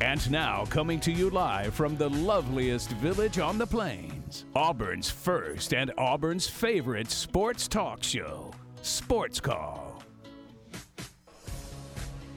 And 0.00 0.30
now, 0.30 0.64
coming 0.64 0.98
to 1.00 1.12
you 1.12 1.30
live 1.30 1.74
from 1.74 1.96
the 1.96 2.08
loveliest 2.10 2.90
village 2.92 3.38
on 3.38 3.56
the 3.56 3.66
plains, 3.66 4.46
Auburn's 4.56 5.10
first 5.10 5.74
and 5.74 5.92
Auburn's 5.96 6.48
favorite 6.48 7.10
sports 7.10 7.68
talk 7.68 8.02
show, 8.02 8.50
Sports 8.82 9.40
Call. 9.40 10.02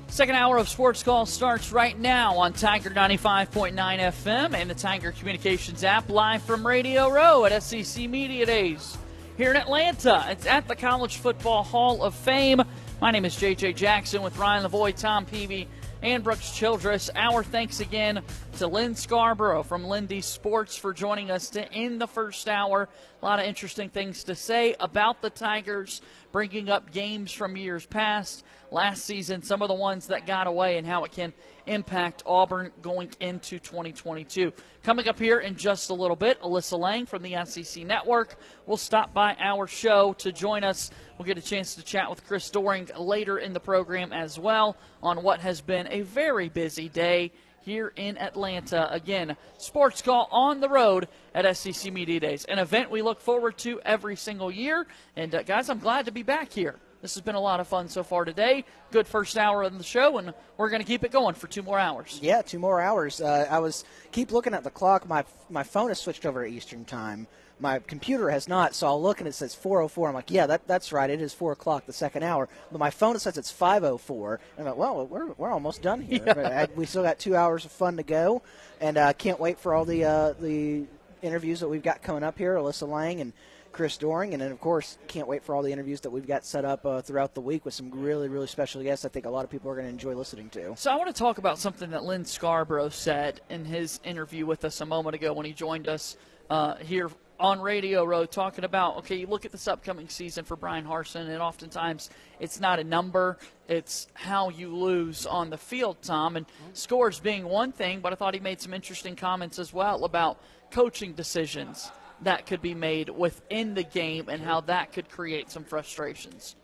Second 0.08 0.36
hour 0.36 0.58
of 0.58 0.70
Sports 0.70 1.02
Call 1.02 1.26
starts 1.26 1.72
right 1.72 1.98
now 1.98 2.38
on 2.38 2.54
Tiger 2.54 2.92
95.9 2.92 3.74
FM 3.74 4.54
and 4.54 4.70
the 4.70 4.76
Tiger 4.76 5.12
Communications 5.12 5.84
app 5.84 6.08
live 6.10 6.44
from 6.44 6.68
Radio 6.68 7.10
Row 7.10 7.46
at 7.46 7.64
SEC 7.64 8.08
Media 8.08 8.46
Days 8.46 8.96
here 9.38 9.52
in 9.52 9.58
Atlanta. 9.58 10.26
It's 10.30 10.46
at 10.46 10.68
the 10.68 10.76
College 10.76 11.18
Football 11.18 11.64
Hall 11.64 12.04
of 12.04 12.14
Fame. 12.14 12.62
My 13.02 13.12
name 13.12 13.26
is 13.26 13.36
JJ 13.36 13.76
Jackson 13.76 14.22
with 14.22 14.38
Ryan 14.38 14.64
Lavoie, 14.70 14.96
Tom 14.96 15.26
Peavy, 15.26 15.68
and 16.02 16.24
Brooks 16.24 16.52
Childress. 16.52 17.10
Our 17.16 17.44
thanks 17.44 17.80
again 17.80 18.22
to 18.58 18.68
Lynn 18.68 18.96
Scarborough 18.96 19.64
from 19.64 19.86
Lindy 19.86 20.22
Sports 20.22 20.78
for 20.78 20.94
joining 20.94 21.32
us 21.32 21.50
to 21.52 21.72
end 21.74 22.00
the 22.00 22.08
first 22.08 22.48
hour. 22.48 22.88
A 23.22 23.26
lot 23.26 23.40
of 23.40 23.46
interesting 23.46 23.90
things 23.90 24.24
to 24.26 24.36
say 24.36 24.76
about 24.80 25.22
the 25.22 25.30
Tigers, 25.30 26.02
bringing 26.32 26.70
up 26.70 26.92
games 26.92 27.32
from 27.32 27.58
years 27.58 27.86
past, 27.86 28.44
last 28.74 29.06
season, 29.06 29.42
some 29.44 29.62
of 29.62 29.68
the 29.68 29.74
ones 29.74 30.08
that 30.08 30.26
got 30.26 30.48
away, 30.48 30.78
and 30.78 30.86
how 30.86 31.04
it 31.04 31.12
can 31.12 31.32
impact 31.66 32.24
Auburn 32.26 32.72
going 32.82 33.10
into 33.20 33.60
2022. 33.60 34.52
Coming 34.84 35.08
up 35.08 35.18
here 35.18 35.40
in 35.40 35.56
just 35.56 35.90
a 35.90 35.94
little 35.94 36.16
bit, 36.16 36.42
Alyssa 36.42 36.78
Lang 36.78 37.06
from 37.06 37.22
the 37.22 37.38
SEC 37.46 37.86
Network 37.86 38.36
will 38.66 38.78
stop 38.78 39.14
by 39.14 39.36
our 39.40 39.68
show 39.68 40.14
to 40.14 40.32
join 40.32 40.64
us. 40.64 40.92
We'll 41.18 41.26
get 41.26 41.38
a 41.38 41.42
chance 41.42 41.76
to 41.76 41.84
chat 41.84 42.10
with 42.10 42.26
Chris 42.26 42.50
Doering 42.50 42.90
later 42.98 43.38
in 43.38 43.54
the 43.54 43.60
program 43.60 44.12
as 44.12 44.38
well 44.38 44.76
on 45.02 45.24
what 45.24 45.40
has 45.40 45.62
been 45.62 45.88
a 45.90 46.02
very 46.02 46.50
busy 46.50 46.90
day 46.90 47.32
here 47.62 47.94
in 47.96 48.18
Atlanta. 48.18 48.92
Again, 48.92 49.38
Sports 49.58 50.02
Call 50.02 50.28
on 50.32 50.60
the 50.60 50.68
road 50.68 51.08
at 51.34 51.56
SEC 51.56 51.94
Media 51.94 52.20
Days, 52.20 52.46
an 52.46 52.60
event 52.60 52.92
we 52.92 53.02
look 53.02 53.22
forward 53.22 53.58
to 53.60 53.80
every 53.82 54.16
single 54.16 54.52
year. 54.52 54.86
And 55.16 55.34
uh, 55.34 55.44
guys, 55.44 55.70
I'm 55.70 55.80
glad 55.80 56.06
to 56.06 56.12
be 56.12 56.24
back 56.24 56.52
here. 56.52 56.76
This 57.04 57.16
has 57.16 57.22
been 57.22 57.36
a 57.36 57.42
lot 57.42 57.60
of 57.60 57.68
fun 57.68 57.90
so 57.90 58.02
far 58.02 58.24
today. 58.24 58.64
Good 58.92 59.08
first 59.08 59.38
hour 59.38 59.62
of 59.64 59.78
the 59.78 59.84
show, 59.84 60.18
and 60.20 60.34
we're 60.56 60.70
going 60.70 60.82
to 60.82 60.88
keep 60.88 61.04
it 61.04 61.12
going 61.12 61.36
for 61.36 61.48
two 61.48 61.62
more 61.62 61.78
hours. 61.78 62.18
Yeah, 62.24 62.42
two 62.42 62.60
more 62.60 62.80
hours. 62.80 63.20
Uh, 63.20 63.46
I 63.52 63.60
was 63.60 63.84
keep 64.14 64.32
looking 64.32 64.54
at 64.54 64.64
the 64.64 64.70
clock. 64.70 65.06
My 65.06 65.26
my 65.50 65.64
phone 65.64 65.90
has 65.90 66.00
switched 66.00 66.26
over 66.26 66.46
to 66.46 66.50
Eastern 66.50 66.86
time. 66.86 67.28
My 67.60 67.80
computer 67.80 68.30
has 68.30 68.48
not, 68.48 68.74
so 68.74 68.88
I'll 68.88 69.02
look 69.02 69.20
and 69.20 69.28
it 69.28 69.34
says 69.34 69.54
4:04. 69.54 70.08
I'm 70.08 70.14
like, 70.14 70.32
yeah, 70.32 70.48
that, 70.48 70.66
that's 70.66 70.94
right. 70.94 71.10
It 71.10 71.22
is 71.22 71.34
four 71.34 71.52
o'clock, 71.52 71.86
the 71.86 71.94
second 71.94 72.24
hour. 72.24 72.48
But 72.72 72.80
my 72.80 72.90
phone 72.90 73.20
says 73.20 73.38
it's 73.38 73.52
5:04. 73.52 74.40
I'm 74.58 74.64
like, 74.64 74.78
well, 74.78 75.06
we're, 75.06 75.34
we're 75.34 75.52
almost 75.52 75.82
done 75.82 76.00
here. 76.00 76.24
I- 76.28 76.74
we 76.74 76.86
still 76.86 77.04
got 77.04 77.20
two 77.20 77.36
hours 77.36 77.66
of 77.66 77.74
fun 77.74 77.98
to 77.98 78.04
go, 78.04 78.44
and 78.80 78.98
uh, 78.98 79.12
can't 79.12 79.42
wait 79.42 79.60
for 79.60 79.74
all 79.74 79.84
the 79.84 80.06
uh, 80.06 80.34
the 80.40 80.86
interviews 81.22 81.60
that 81.60 81.68
we've 81.68 81.84
got 81.84 82.02
coming 82.02 82.24
up 82.24 82.38
here. 82.38 82.56
Alyssa 82.56 82.88
Lang 82.88 83.20
and 83.20 83.34
Chris 83.74 83.98
Doering, 83.98 84.34
and 84.34 84.42
then 84.42 84.52
of 84.52 84.62
course 84.62 84.98
can't 85.08 85.28
wait 85.28 85.44
for 85.44 85.56
all 85.56 85.64
the 85.64 85.72
interviews 85.72 86.00
that 86.02 86.12
we've 86.12 86.28
got 86.28 86.46
set 86.46 86.64
up 86.64 86.86
uh, 86.86 87.02
throughout 87.02 87.34
the 87.34 87.42
week 87.42 87.66
with 87.66 87.74
some 87.74 87.90
really 87.92 88.30
really 88.30 88.48
special 88.48 88.82
guests. 88.84 89.04
I 89.04 89.10
think 89.10 89.26
a 89.26 89.30
lot 89.30 89.44
of 89.44 89.50
people 89.50 89.70
are 89.72 89.74
going 89.74 89.88
to 89.88 89.92
enjoy 89.92 90.14
listening 90.14 90.50
to. 90.52 90.76
So 90.78 90.92
I 90.92 90.96
want 90.96 91.14
to 91.14 91.20
talk 91.20 91.40
about 91.40 91.58
something 91.58 91.90
that 91.90 92.04
Lynn 92.04 92.24
Scarborough 92.24 92.90
said 92.90 93.42
in 93.50 93.66
his 93.66 94.00
interview 94.04 94.46
with 94.46 94.64
us 94.64 94.80
a 94.80 94.86
moment 94.86 95.16
ago 95.16 95.34
when 95.34 95.46
he 95.46 95.54
joined 95.54 95.88
us 95.88 96.16
uh, 96.50 96.76
here 96.76 97.10
on 97.40 97.60
Radio 97.60 98.06
Row, 98.06 98.26
talking 98.26 98.64
about 98.64 98.98
okay, 98.98 99.16
you 99.16 99.28
look 99.28 99.44
at 99.44 99.52
this 99.52 99.68
upcoming 99.68 100.08
season 100.08 100.46
for 100.46 100.56
Bryan 100.56 100.86
Harsin, 100.86 101.28
and 101.28 101.42
oftentimes 101.42 102.12
it's 102.40 102.60
not 102.60 102.80
a 102.80 102.84
number, 102.84 103.40
it's 103.68 104.08
how 104.14 104.50
you 104.50 104.74
lose 104.76 105.26
on 105.26 105.50
the 105.50 105.58
field, 105.58 105.98
Tom, 106.04 106.38
and 106.38 106.46
scores 106.74 107.20
being 107.20 107.44
one 107.46 107.72
thing, 107.72 108.02
but 108.02 108.14
I 108.14 108.16
thought 108.16 108.36
he 108.36 108.40
made 108.40 108.62
some 108.62 108.74
interesting 108.74 109.16
comments 109.16 109.58
as 109.58 109.74
well 109.74 110.06
about 110.06 110.40
coaching 110.70 111.14
decisions 111.14 111.92
that 112.24 112.46
could 112.46 112.62
be 112.62 112.74
made 112.74 113.10
within 113.10 113.74
the 113.74 113.84
game 113.84 114.30
and 114.30 114.42
how 114.42 114.62
that 114.62 114.92
could 114.92 115.10
create 115.10 115.50
some 115.50 115.64
frustrations. 115.64 116.56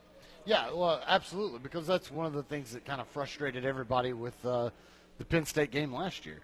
Yeah, 0.46 0.72
well, 0.74 1.02
absolutely, 1.06 1.60
because 1.60 1.86
that's 1.86 2.10
one 2.10 2.26
of 2.26 2.34
the 2.34 2.44
things 2.44 2.72
that 2.72 2.86
kind 2.86 3.00
of 3.00 3.08
frustrated 3.08 3.66
everybody 3.66 4.14
with 4.14 4.34
uh, 4.46 4.70
the 5.18 5.26
Penn 5.26 5.46
State 5.46 5.72
game 5.72 5.94
last 5.94 6.26
year. 6.26 6.40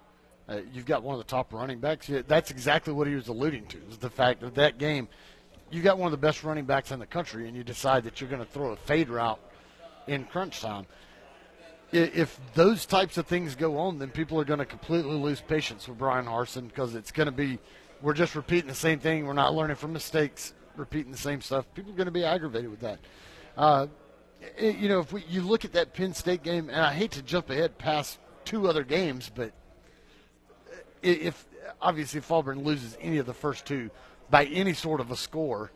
Uh, 0.47 0.59
you've 0.73 0.85
got 0.85 1.01
one 1.01 1.15
of 1.15 1.19
the 1.19 1.29
top 1.29 1.51
running 1.53 1.79
backs. 1.79 2.09
That's 2.27 2.51
exactly 2.51 2.93
what 2.93 3.07
he 3.07 3.15
was 3.15 3.27
alluding 3.29 3.65
to. 3.67 3.79
Is 3.89 3.97
the 3.97 4.09
fact 4.09 4.41
that 4.41 4.55
that 4.55 4.77
game, 4.77 5.07
you 5.71 5.81
got 5.81 5.97
one 5.97 6.05
of 6.07 6.11
the 6.11 6.23
best 6.23 6.43
running 6.43 6.65
backs 6.65 6.91
in 6.91 6.99
the 6.99 7.07
country, 7.07 7.47
and 7.47 7.57
you 7.57 7.63
decide 7.63 8.03
that 8.03 8.21
you're 8.21 8.29
going 8.29 8.45
to 8.45 8.51
throw 8.51 8.71
a 8.71 8.75
fade 8.75 9.09
route 9.09 9.39
in 10.05 10.25
crunch 10.25 10.61
time. 10.61 10.85
If 11.91 12.39
those 12.53 12.85
types 12.85 13.17
of 13.17 13.25
things 13.25 13.55
go 13.55 13.77
on, 13.77 13.97
then 13.97 14.09
people 14.09 14.39
are 14.39 14.45
going 14.45 14.59
to 14.59 14.65
completely 14.65 15.15
lose 15.15 15.41
patience 15.41 15.87
with 15.87 15.97
Bryan 15.97 16.25
Harsin 16.25 16.67
because 16.67 16.93
it's 16.93 17.11
going 17.11 17.27
to 17.27 17.31
be, 17.31 17.57
we're 18.05 18.13
just 18.13 18.35
repeating 18.35 18.67
the 18.67 18.75
same 18.75 18.99
thing. 18.99 19.25
We're 19.25 19.33
not 19.33 19.55
learning 19.55 19.77
from 19.77 19.91
mistakes, 19.91 20.53
repeating 20.75 21.11
the 21.11 21.17
same 21.17 21.41
stuff. 21.41 21.65
People 21.73 21.91
are 21.91 21.95
going 21.95 22.05
to 22.05 22.11
be 22.11 22.23
aggravated 22.23 22.69
with 22.69 22.81
that. 22.81 22.99
Uh, 23.57 23.87
it, 24.59 24.75
you 24.77 24.87
know, 24.87 24.99
if 24.99 25.11
we, 25.11 25.23
you 25.27 25.41
look 25.41 25.65
at 25.65 25.73
that 25.73 25.95
Penn 25.95 26.13
State 26.13 26.43
game, 26.43 26.69
and 26.69 26.79
I 26.81 26.93
hate 26.93 27.09
to 27.11 27.23
jump 27.23 27.49
ahead 27.49 27.79
past 27.79 28.19
two 28.45 28.69
other 28.69 28.83
games, 28.83 29.31
but 29.33 29.53
if 31.01 31.47
obviously 31.81 32.19
if 32.19 32.31
Auburn 32.31 32.63
loses 32.63 32.95
any 33.01 33.17
of 33.17 33.25
the 33.25 33.33
first 33.33 33.65
two 33.65 33.89
by 34.29 34.45
any 34.45 34.73
sort 34.73 35.01
of 35.01 35.09
a 35.09 35.15
score, 35.15 35.71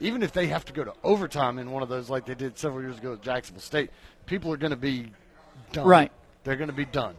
even 0.00 0.24
if 0.24 0.32
they 0.32 0.48
have 0.48 0.64
to 0.64 0.72
go 0.72 0.82
to 0.82 0.92
overtime 1.04 1.60
in 1.60 1.70
one 1.70 1.84
of 1.84 1.88
those 1.88 2.10
like 2.10 2.26
they 2.26 2.34
did 2.34 2.58
several 2.58 2.82
years 2.82 2.98
ago 2.98 3.12
at 3.12 3.22
Jacksonville 3.22 3.62
State, 3.62 3.90
people 4.26 4.52
are 4.52 4.56
going 4.56 4.70
to 4.70 4.76
be 4.76 5.12
done. 5.70 5.86
Right. 5.86 6.10
They're 6.42 6.56
going 6.56 6.70
to 6.70 6.74
be 6.74 6.86
done. 6.86 7.14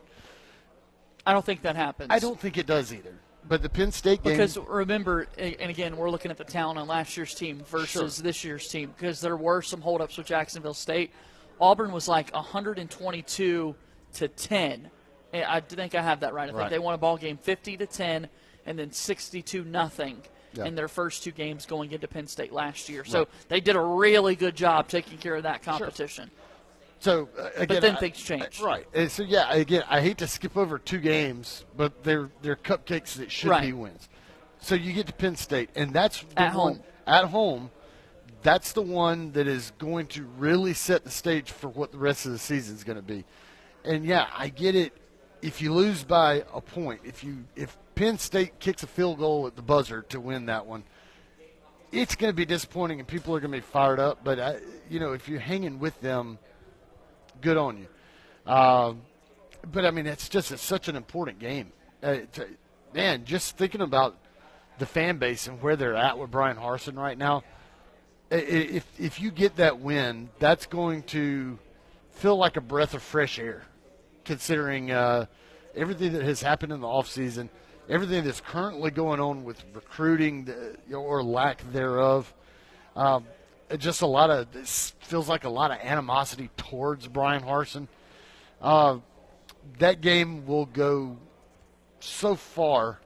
I 1.25 1.31
don't 1.31 1.45
think 1.45 1.61
that 1.61 1.77
happens. 1.77 2.09
I 2.11 2.19
don't 2.19 2.37
think 2.37 2.57
it 2.57 2.65
does 2.65 2.93
either. 2.93 3.15
But 3.47 3.61
the 3.61 3.69
Penn 3.69 3.91
State 3.91 4.23
game. 4.23 4.33
Because 4.33 4.57
remember, 4.57 5.27
and 5.37 5.69
again, 5.69 5.97
we're 5.97 6.09
looking 6.09 6.31
at 6.31 6.37
the 6.37 6.43
talent 6.45 6.79
on 6.79 6.87
last 6.87 7.17
year's 7.17 7.33
team 7.35 7.61
versus 7.69 8.15
Sure. 8.15 8.23
this 8.23 8.43
year's 8.43 8.67
team 8.67 8.93
because 8.97 9.19
there 9.21 9.35
were 9.35 9.61
some 9.61 9.81
holdups 9.81 10.17
with 10.17 10.27
Jacksonville 10.27 10.73
State. 10.73 11.11
Auburn 11.59 11.91
was 11.91 12.07
like 12.07 12.33
122 12.33 13.75
to 14.13 14.27
10. 14.27 14.89
And 15.33 15.45
I 15.45 15.59
think 15.59 15.95
I 15.95 16.01
have 16.01 16.21
that 16.21 16.33
right. 16.33 16.43
I 16.43 16.47
think 16.47 16.57
Right. 16.57 16.69
they 16.69 16.79
won 16.79 16.93
a 16.93 16.97
ball 16.97 17.17
game 17.17 17.37
50 17.37 17.77
to 17.77 17.85
10 17.85 18.29
and 18.65 18.79
then 18.79 18.91
62 18.91 19.63
nothing 19.65 20.21
Yeah. 20.53 20.65
in 20.65 20.75
their 20.75 20.87
first 20.87 21.23
two 21.23 21.31
games 21.31 21.65
going 21.65 21.91
into 21.91 22.07
Penn 22.07 22.27
State 22.27 22.53
last 22.53 22.87
year. 22.87 23.03
So 23.03 23.27
they 23.49 23.59
did 23.59 23.75
a 23.75 23.81
really 23.81 24.35
good 24.35 24.55
job 24.55 24.87
taking 24.87 25.17
care 25.17 25.35
of 25.35 25.43
that 25.43 25.63
competition. 25.63 26.29
So 27.03 27.27
uh, 27.37 27.49
again, 27.57 27.81
then 27.81 27.95
I- 27.97 27.99
things 27.99 28.17
change. 28.17 28.61
I- 28.61 28.65
right? 28.65 28.87
And 28.93 29.11
so 29.11 29.23
yeah, 29.23 29.51
again, 29.53 29.83
I 29.89 29.99
hate 29.99 30.19
to 30.19 30.27
skip 30.27 30.55
over 30.55 30.79
two 30.79 30.99
games, 30.99 31.65
but 31.75 32.01
they're 32.03 32.29
they're 32.41 32.55
cupcakes 32.55 33.15
that 33.15 33.29
should 33.29 33.49
Right. 33.49 33.63
be 33.63 33.73
wins. 33.73 34.07
So 34.59 34.73
you 34.75 34.93
get 34.93 35.07
to 35.07 35.13
Penn 35.13 35.35
State, 35.35 35.69
and 35.75 35.91
that's 35.91 36.21
the 36.23 36.41
At 36.41 36.55
one- 36.55 36.75
home. 36.75 36.83
At 37.05 37.25
home, 37.25 37.71
that's 38.41 38.71
the 38.71 38.81
one 38.81 39.33
that 39.33 39.47
is 39.47 39.73
going 39.77 40.07
to 40.07 40.23
really 40.37 40.73
set 40.73 41.03
the 41.03 41.09
stage 41.11 41.51
for 41.51 41.67
what 41.67 41.91
the 41.91 41.97
rest 41.97 42.25
of 42.25 42.31
the 42.31 42.39
season 42.39 42.73
is 42.77 42.85
going 42.85 42.95
to 42.95 43.01
be. 43.03 43.25
And 43.83 44.05
yeah, 44.05 44.27
I 44.33 44.47
get 44.47 44.73
it. 44.73 44.93
If 45.41 45.61
you 45.61 45.73
lose 45.73 46.05
by 46.05 46.45
a 46.53 46.61
point, 46.61 47.01
if 47.03 47.21
you 47.21 47.43
if 47.57 47.77
Penn 47.95 48.17
State 48.17 48.59
kicks 48.61 48.81
a 48.81 48.87
field 48.87 49.17
goal 49.19 49.45
at 49.45 49.57
the 49.57 49.61
buzzer 49.61 50.03
to 50.03 50.21
win 50.21 50.45
that 50.45 50.65
one, 50.65 50.85
it's 51.91 52.15
going 52.15 52.31
to 52.31 52.35
be 52.35 52.45
disappointing, 52.45 52.99
and 52.99 53.07
people 53.07 53.35
are 53.35 53.41
going 53.41 53.51
to 53.51 53.57
be 53.57 53.61
fired 53.61 53.99
up. 53.99 54.23
But 54.23 54.39
I, 54.39 54.59
you 54.89 55.01
know, 55.01 55.11
if 55.11 55.27
you're 55.27 55.41
hanging 55.41 55.79
with 55.79 55.99
them, 55.99 56.39
good 57.43 57.57
on 57.57 57.77
you. 57.77 58.51
Um, 58.51 59.01
but 59.71 59.85
I 59.85 59.91
mean, 59.91 60.07
it's 60.07 60.27
just 60.29 60.51
it's 60.51 60.63
such 60.63 60.87
an 60.87 60.95
important 60.95 61.39
game. 61.39 61.71
Uh, 62.01 62.17
to, 62.33 62.47
man, 62.93 63.25
just 63.25 63.57
thinking 63.57 63.81
about 63.81 64.17
the 64.79 64.85
fan 64.85 65.17
base 65.17 65.47
and 65.47 65.61
where 65.61 65.75
they're 65.75 65.95
at 65.95 66.17
with 66.17 66.31
Bryan 66.31 66.57
Harsin 66.57 66.97
right 66.97 67.17
now. 67.17 67.43
If 68.31 68.85
if 68.97 69.21
you 69.21 69.29
get 69.29 69.57
that 69.57 69.79
win, 69.79 70.29
that's 70.39 70.65
going 70.65 71.03
to 71.03 71.59
feel 72.11 72.35
like 72.35 72.57
a 72.57 72.61
breath 72.61 72.93
of 72.93 73.03
fresh 73.03 73.37
air, 73.37 73.63
considering 74.25 74.91
uh, 74.91 75.25
everything 75.75 76.13
that 76.13 76.23
has 76.23 76.41
happened 76.41 76.71
in 76.71 76.81
the 76.81 76.87
offseason, 76.87 77.49
everything 77.87 78.23
that's 78.23 78.41
currently 78.41 78.89
going 78.89 79.19
on 79.19 79.43
with 79.43 79.63
recruiting 79.73 80.45
the, 80.45 80.95
or 80.95 81.21
lack 81.23 81.61
thereof. 81.71 82.33
Um, 82.95 83.25
just 83.77 84.01
a 84.01 84.07
lot 84.07 84.29
of 84.29 84.47
feels 85.01 85.27
like 85.29 85.43
a 85.43 85.49
lot 85.49 85.71
of 85.71 85.77
animosity 85.77 86.49
towards 86.57 87.07
Bryan 87.07 87.43
Harsin. 87.43 87.87
Uh, 88.61 88.99
that 89.79 90.01
game 90.01 90.45
will 90.45 90.65
go 90.65 91.17
so 91.99 92.35
far 92.35 92.99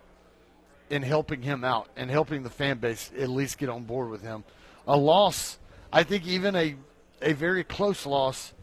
in 0.89 1.03
helping 1.03 1.41
him 1.41 1.63
out 1.63 1.89
and 1.95 2.09
helping 2.09 2.43
the 2.43 2.49
fan 2.49 2.77
base 2.77 3.11
at 3.17 3.29
least 3.29 3.57
get 3.57 3.69
on 3.69 3.83
board 3.83 4.09
with 4.09 4.21
him. 4.21 4.43
A 4.87 4.97
loss, 4.97 5.57
I 5.91 6.03
think, 6.03 6.25
even 6.25 6.55
a 6.55 6.75
a 7.21 7.33
very 7.33 7.63
close 7.63 8.05
loss, 8.05 8.53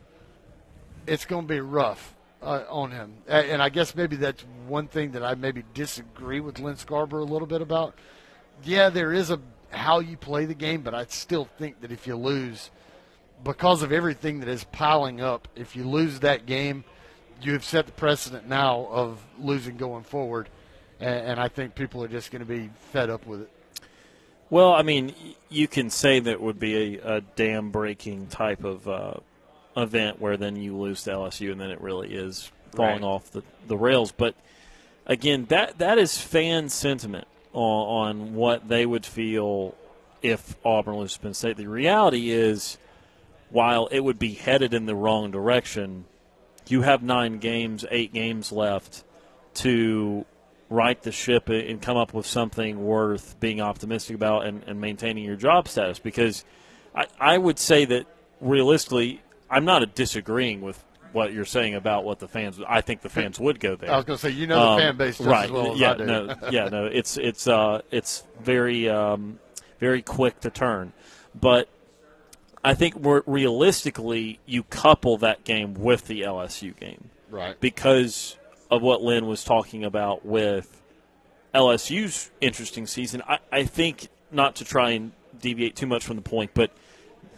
it's 1.07 1.25
going 1.25 1.43
to 1.43 1.49
be 1.49 1.61
rough 1.61 2.15
uh, 2.43 2.65
on 2.69 2.91
him. 2.91 3.15
And 3.27 3.61
I 3.61 3.69
guess 3.69 3.95
maybe 3.95 4.17
that's 4.17 4.45
one 4.67 4.87
thing 4.87 5.13
that 5.13 5.25
I 5.25 5.35
maybe 5.35 5.65
disagree 5.75 6.41
with 6.41 6.59
Lynn 6.59 6.77
Scarborough 6.77 7.25
a 7.25 7.25
little 7.25 7.49
bit 7.49 7.61
about. 7.61 7.95
Yeah, 8.63 8.91
there 8.91 9.13
is 9.13 9.31
a 9.31 9.41
how 9.75 10.01
you 10.01 10.17
play 10.17 10.45
the 10.47 10.55
game, 10.55 10.83
but 10.83 10.95
I 10.95 11.07
still 11.07 11.49
think 11.59 11.81
that 11.81 11.93
if 11.93 12.07
you 12.07 12.17
lose, 12.17 12.71
because 13.43 13.83
of 13.83 13.93
everything 13.93 14.41
that 14.41 14.49
is 14.49 14.65
piling 14.65 15.21
up, 15.21 15.49
if 15.57 15.77
you 15.77 15.85
lose 15.85 16.21
that 16.21 16.47
game, 16.47 16.85
you 17.43 17.53
have 17.53 17.65
set 17.65 17.87
the 17.87 17.93
precedent 17.93 18.49
now 18.49 18.87
of 18.91 19.21
losing 19.39 19.77
going 19.77 20.05
forward, 20.05 20.49
and, 21.01 21.27
and 21.27 21.41
I 21.41 21.49
think 21.49 21.75
people 21.75 22.03
are 22.05 22.09
just 22.09 22.31
going 22.31 22.41
to 22.41 22.47
be 22.47 22.71
fed 22.93 23.11
up 23.11 23.27
with 23.27 23.43
it. 23.43 23.51
Well, 24.51 24.73
I 24.73 24.83
mean, 24.83 25.15
you 25.49 25.67
can 25.67 25.91
say 25.91 26.21
that 26.21 26.41
would 26.41 26.59
be 26.61 26.97
a, 26.99 27.17
a 27.17 27.21
dam 27.21 27.71
breaking 27.71 28.29
type 28.29 28.63
of 28.63 28.87
uh, 28.87 29.15
event 29.77 30.21
where 30.21 30.37
then 30.37 30.57
you 30.57 30.77
lose 30.77 31.03
to 31.05 31.11
LSU 31.11 31.51
and 31.51 31.61
then 31.61 31.71
it 31.71 31.81
really 31.81 32.15
is 32.15 32.51
falling 32.73 33.03
Right. 33.03 33.09
off 33.09 33.31
the, 33.33 33.43
the 33.67 33.77
rails. 33.77 34.13
But 34.13 34.35
again, 35.07 35.47
that 35.47 35.79
that 35.79 35.99
is 35.99 36.19
fan 36.19 36.69
sentiment 36.69 37.27
on, 37.55 38.09
on 38.09 38.35
what 38.35 38.69
they 38.69 38.85
would 38.85 39.07
feel 39.07 39.75
if 40.23 40.57
Auburn 40.65 40.97
loses 40.97 41.17
Penn 41.17 41.35
State. 41.35 41.57
The 41.57 41.67
reality 41.67 42.31
is, 42.31 42.79
while 43.51 43.87
it 43.87 44.01
would 44.01 44.19
be 44.19 44.35
headed 44.35 44.75
in 44.75 44.87
the 44.87 44.95
wrong 44.95 45.31
direction, 45.31 46.05
you 46.69 46.83
have 46.83 47.03
nine 47.03 47.39
games, 47.39 47.85
eight 47.91 48.13
games 48.13 48.53
left 48.53 49.05
to 49.55 50.25
right 50.71 51.01
the 51.03 51.13
ship 51.13 51.49
and 51.49 51.81
come 51.81 51.97
up 51.97 52.13
with 52.15 52.27
something 52.27 52.85
worth 52.85 53.39
being 53.39 53.61
optimistic 53.61 54.17
about 54.17 54.47
and, 54.47 54.65
and 54.67 54.81
maintaining 54.81 55.25
your 55.25 55.37
job 55.37 55.69
status. 55.69 55.99
Because 55.99 56.45
I, 56.95 57.07
I 57.21 57.39
would 57.39 57.59
say 57.59 57.85
that 57.85 58.07
realistically, 58.41 59.23
I'm 59.51 59.65
not 59.65 59.95
disagreeing 59.95 60.63
with 60.63 60.83
what 61.15 61.33
you're 61.33 61.45
saying 61.45 61.75
about 61.75 62.05
what 62.05 62.19
the 62.19 62.29
fans. 62.29 62.61
I 62.69 62.81
think 62.83 63.01
the 63.01 63.09
fans 63.09 63.41
would 63.41 63.61
go 63.61 63.77
there. 63.77 63.91
I 63.91 63.97
was 63.97 64.05
going 64.05 64.19
to 64.19 64.23
say, 64.23 64.31
you 64.31 64.47
know 64.47 64.59
the 64.61 64.67
Um, 64.67 64.79
fan 64.81 64.97
base 64.97 65.19
just 65.19 65.29
right? 65.29 65.45
as 65.47 65.51
well 65.51 65.73
as 65.73 65.81
yeah, 65.81 65.93
I 65.93 65.97
do. 65.97 66.05
no, 66.05 66.37
yeah, 66.51 66.69
no. 66.69 66.85
It's 66.87 67.17
it's 67.17 67.47
uh, 67.49 67.81
it's 67.91 68.25
very 68.41 68.89
um, 68.89 69.39
very 69.79 70.03
quick 70.03 70.41
to 70.41 70.51
turn, 70.51 70.93
but 71.35 71.69
I 72.63 72.75
think 72.75 72.95
realistically, 73.27 74.41
you 74.47 74.63
couple 74.65 75.17
that 75.19 75.45
game 75.45 75.75
with 75.75 76.07
the 76.07 76.23
LSU 76.23 76.75
game 76.79 77.11
right. 77.31 77.59
because 77.61 78.37
of 78.71 78.83
what 78.83 79.03
Lynn 79.03 79.27
was 79.27 79.45
talking 79.45 79.85
about 79.85 80.25
with 80.25 80.83
LSU's 81.55 82.31
interesting 82.41 82.87
season. 82.87 83.23
I, 83.29 83.39
I 83.53 83.65
think 83.65 84.09
not 84.31 84.57
to 84.57 84.65
try 84.65 84.91
and 84.91 85.13
deviate 85.41 85.77
too 85.77 85.87
much 85.87 86.05
from 86.05 86.17
the 86.17 86.23
point, 86.23 86.53
but 86.55 86.71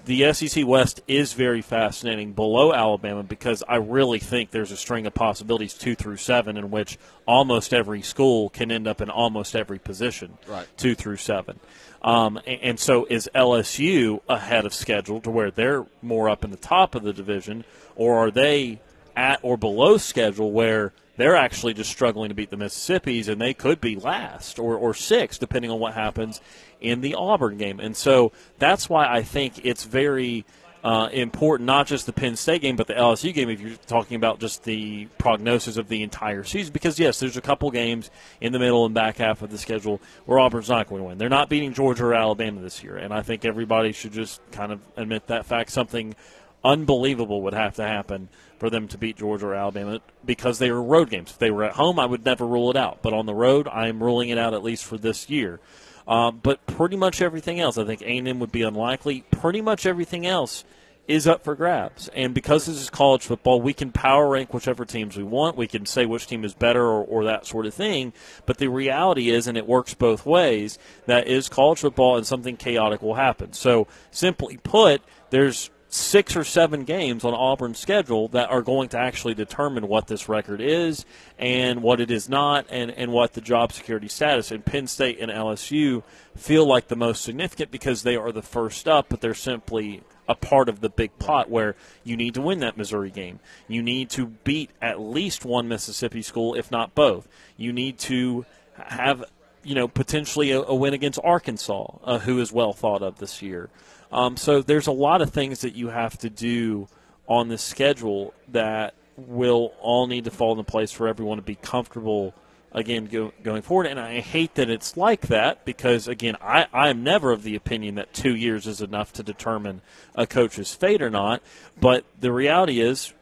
the 0.06 0.32
SEC 0.32 0.64
West 0.64 1.00
is 1.08 1.32
very 1.32 1.60
fascinating 1.60 2.32
below 2.32 2.72
Alabama 2.72 3.24
because 3.24 3.64
I 3.68 3.76
really 3.76 4.20
think 4.20 4.52
there's 4.52 4.70
a 4.70 4.76
string 4.76 5.04
of 5.04 5.14
possibilities 5.14 5.74
two 5.74 5.96
through 5.96 6.18
seven 6.18 6.56
in 6.56 6.70
which 6.70 6.96
almost 7.26 7.74
every 7.74 8.02
school 8.02 8.48
can 8.48 8.70
end 8.70 8.86
up 8.86 9.00
in 9.00 9.10
almost 9.10 9.56
every 9.56 9.80
position. 9.80 10.38
Right. 10.46 10.66
Two 10.76 10.94
through 10.94 11.16
seven. 11.16 11.58
Um, 12.02 12.38
and, 12.46 12.60
and 12.62 12.80
so 12.80 13.04
is 13.10 13.28
LSU 13.34 14.20
ahead 14.28 14.64
of 14.64 14.72
schedule 14.72 15.20
to 15.22 15.30
where 15.30 15.50
they're 15.50 15.84
more 16.02 16.30
up 16.30 16.44
in 16.44 16.52
the 16.52 16.56
top 16.56 16.94
of 16.94 17.02
the 17.02 17.12
division, 17.12 17.64
or 17.96 18.16
are 18.16 18.30
they 18.30 18.80
at 19.16 19.40
or 19.42 19.56
below 19.56 19.96
schedule 19.96 20.52
where 20.52 20.92
they're 21.16 21.36
actually 21.36 21.74
just 21.74 21.90
struggling 21.90 22.28
to 22.28 22.34
beat 22.34 22.50
the 22.50 22.56
Mississippis 22.56 23.28
and 23.28 23.40
they 23.40 23.54
could 23.54 23.80
be 23.80 23.96
last 23.96 24.58
or, 24.58 24.76
or 24.76 24.94
sixth, 24.94 25.40
depending 25.40 25.70
on 25.70 25.78
what 25.78 25.94
happens 25.94 26.40
in 26.80 27.00
the 27.00 27.14
Auburn 27.14 27.56
game. 27.56 27.80
And 27.80 27.96
so 27.96 28.32
that's 28.58 28.88
why 28.88 29.06
I 29.06 29.22
think 29.22 29.64
it's 29.64 29.84
very 29.84 30.44
uh, 30.86 31.08
important, 31.08 31.66
not 31.66 31.86
just 31.86 32.06
the 32.06 32.12
Penn 32.12 32.36
State 32.36 32.62
game, 32.62 32.76
but 32.76 32.86
the 32.86 32.94
LSU 32.94 33.34
game, 33.34 33.48
if 33.48 33.60
you're 33.60 33.74
talking 33.86 34.14
about 34.14 34.38
just 34.38 34.62
the 34.62 35.06
prognosis 35.18 35.78
of 35.78 35.88
the 35.88 36.02
entire 36.04 36.44
season. 36.44 36.72
Because, 36.72 36.96
yes, 36.98 37.18
there's 37.18 37.36
a 37.36 37.40
couple 37.40 37.70
games 37.72 38.08
in 38.40 38.52
the 38.52 38.60
middle 38.60 38.84
and 38.84 38.94
back 38.94 39.16
half 39.16 39.42
of 39.42 39.50
the 39.50 39.58
schedule 39.58 40.00
where 40.26 40.38
Auburn's 40.38 40.68
not 40.68 40.88
going 40.88 41.00
to 41.00 41.08
win. 41.08 41.18
They're 41.18 41.28
not 41.28 41.48
beating 41.48 41.74
Georgia 41.74 42.04
or 42.04 42.14
Alabama 42.14 42.60
this 42.60 42.84
year. 42.84 42.96
And 42.96 43.12
I 43.12 43.22
think 43.22 43.44
everybody 43.44 43.90
should 43.90 44.12
just 44.12 44.40
kind 44.52 44.70
of 44.70 44.80
admit 44.96 45.26
that 45.26 45.44
fact. 45.44 45.72
Something 45.72 46.14
unbelievable 46.62 47.42
would 47.42 47.54
have 47.54 47.74
to 47.76 47.82
happen 47.82 48.28
for 48.58 48.70
them 48.70 48.88
to 48.88 48.98
beat 48.98 49.16
Georgia 49.16 49.46
or 49.46 49.54
Alabama 49.54 50.00
because 50.24 50.58
they 50.58 50.70
were 50.70 50.82
road 50.82 51.10
games. 51.10 51.30
If 51.30 51.38
they 51.38 51.50
were 51.50 51.64
at 51.64 51.72
home, 51.72 51.98
I 51.98 52.06
would 52.06 52.24
never 52.24 52.46
rule 52.46 52.70
it 52.70 52.76
out. 52.76 53.00
But 53.02 53.12
on 53.12 53.26
the 53.26 53.34
road, 53.34 53.68
I 53.68 53.88
am 53.88 54.02
ruling 54.02 54.28
it 54.28 54.38
out 54.38 54.54
at 54.54 54.62
least 54.62 54.84
for 54.84 54.98
this 54.98 55.28
year. 55.28 55.60
Uh, 56.06 56.30
but 56.30 56.64
pretty 56.66 56.96
much 56.96 57.20
everything 57.20 57.60
else, 57.60 57.78
I 57.78 57.84
think 57.84 58.02
A&M 58.02 58.38
would 58.38 58.52
be 58.52 58.62
unlikely. 58.62 59.24
Pretty 59.30 59.60
much 59.60 59.86
everything 59.86 60.26
else 60.26 60.64
is 61.08 61.26
up 61.26 61.44
for 61.44 61.54
grabs. 61.54 62.08
And 62.08 62.34
because 62.34 62.66
this 62.66 62.80
is 62.80 62.90
college 62.90 63.22
football, 63.22 63.60
we 63.60 63.72
can 63.72 63.92
power 63.92 64.28
rank 64.28 64.52
whichever 64.52 64.84
teams 64.84 65.16
we 65.16 65.22
want. 65.22 65.56
We 65.56 65.66
can 65.66 65.86
say 65.86 66.04
which 66.06 66.26
team 66.26 66.44
is 66.44 66.54
better 66.54 66.82
or, 66.82 67.04
or, 67.04 67.24
that 67.24 67.46
sort 67.46 67.66
of 67.66 67.74
thing. 67.74 68.12
But 68.44 68.58
the 68.58 68.68
reality 68.68 69.30
is, 69.30 69.46
and 69.46 69.56
it 69.56 69.66
works 69.66 69.94
both 69.94 70.26
ways, 70.26 70.78
that 71.06 71.28
is 71.28 71.48
college 71.48 71.80
football 71.80 72.16
and 72.16 72.26
something 72.26 72.56
chaotic 72.56 73.02
will 73.02 73.14
happen. 73.14 73.52
So, 73.52 73.86
simply 74.10 74.58
put, 74.58 75.02
there's 75.30 75.70
six 75.88 76.36
or 76.36 76.44
seven 76.44 76.84
games 76.84 77.24
on 77.24 77.32
Auburn's 77.32 77.78
schedule 77.78 78.28
that 78.28 78.50
are 78.50 78.62
going 78.62 78.88
to 78.90 78.98
actually 78.98 79.34
determine 79.34 79.86
what 79.88 80.08
this 80.08 80.28
record 80.28 80.60
is 80.60 81.04
and 81.38 81.82
what 81.82 82.00
it 82.00 82.10
is 82.10 82.28
not 82.28 82.66
and, 82.70 82.90
and 82.90 83.12
what 83.12 83.34
the 83.34 83.40
job 83.40 83.72
security 83.72 84.08
status. 84.08 84.50
And 84.50 84.64
Penn 84.64 84.86
State 84.86 85.18
and 85.20 85.30
LSU 85.30 86.02
feel 86.36 86.66
like 86.66 86.88
the 86.88 86.96
most 86.96 87.22
significant 87.22 87.70
because 87.70 88.02
they 88.02 88.16
are 88.16 88.32
the 88.32 88.42
first 88.42 88.88
up, 88.88 89.06
but 89.08 89.20
they're 89.20 89.34
simply 89.34 90.02
a 90.28 90.34
part 90.34 90.68
of 90.68 90.80
the 90.80 90.88
big 90.88 91.16
pot 91.18 91.48
where 91.48 91.76
you 92.02 92.16
need 92.16 92.34
to 92.34 92.42
win 92.42 92.58
that 92.60 92.76
Missouri 92.76 93.10
game. 93.10 93.38
You 93.68 93.82
need 93.82 94.10
to 94.10 94.26
beat 94.26 94.70
at 94.82 95.00
least 95.00 95.44
one 95.44 95.68
Mississippi 95.68 96.22
school, 96.22 96.54
if 96.54 96.70
not 96.70 96.94
both. 96.94 97.28
You 97.56 97.72
need 97.72 97.98
to 98.00 98.44
have, 98.74 99.24
you 99.66 99.74
know, 99.74 99.88
potentially 99.88 100.52
a, 100.52 100.60
a 100.60 100.74
win 100.74 100.94
against 100.94 101.18
Arkansas, 101.22 101.98
uh, 102.04 102.18
who 102.18 102.40
is 102.40 102.52
well 102.52 102.72
thought 102.72 103.02
of 103.02 103.18
this 103.18 103.42
year. 103.42 103.68
Um, 104.12 104.36
so 104.36 104.62
there's 104.62 104.86
a 104.86 104.92
lot 104.92 105.20
of 105.20 105.30
things 105.30 105.60
that 105.60 105.74
you 105.74 105.88
have 105.88 106.16
to 106.18 106.30
do 106.30 106.88
on 107.26 107.48
the 107.48 107.58
schedule 107.58 108.32
that 108.48 108.94
will 109.16 109.72
all 109.80 110.06
need 110.06 110.24
to 110.24 110.30
fall 110.30 110.52
into 110.52 110.64
place 110.64 110.92
for 110.92 111.08
everyone 111.08 111.36
to 111.38 111.42
be 111.42 111.56
comfortable– 111.56 112.34
again 112.76 113.06
go, 113.06 113.32
going 113.42 113.62
forward. 113.62 113.86
And 113.86 113.98
I 113.98 114.20
hate 114.20 114.54
that 114.54 114.70
it's 114.70 114.96
like 114.96 115.22
that 115.28 115.64
because 115.64 116.06
again, 116.06 116.36
I, 116.40 116.66
I 116.72 116.90
am 116.90 117.02
never 117.02 117.32
of 117.32 117.42
the 117.42 117.56
opinion 117.56 117.96
that 117.96 118.12
two 118.12 118.36
years 118.36 118.66
is 118.66 118.80
enough 118.80 119.12
to 119.14 119.22
determine 119.22 119.80
a 120.14 120.26
coach's 120.26 120.72
fate 120.74 121.02
or 121.02 121.10
not. 121.10 121.42
But 121.80 122.04
the 122.20 122.30
reality 122.30 122.80
is, 122.80 123.12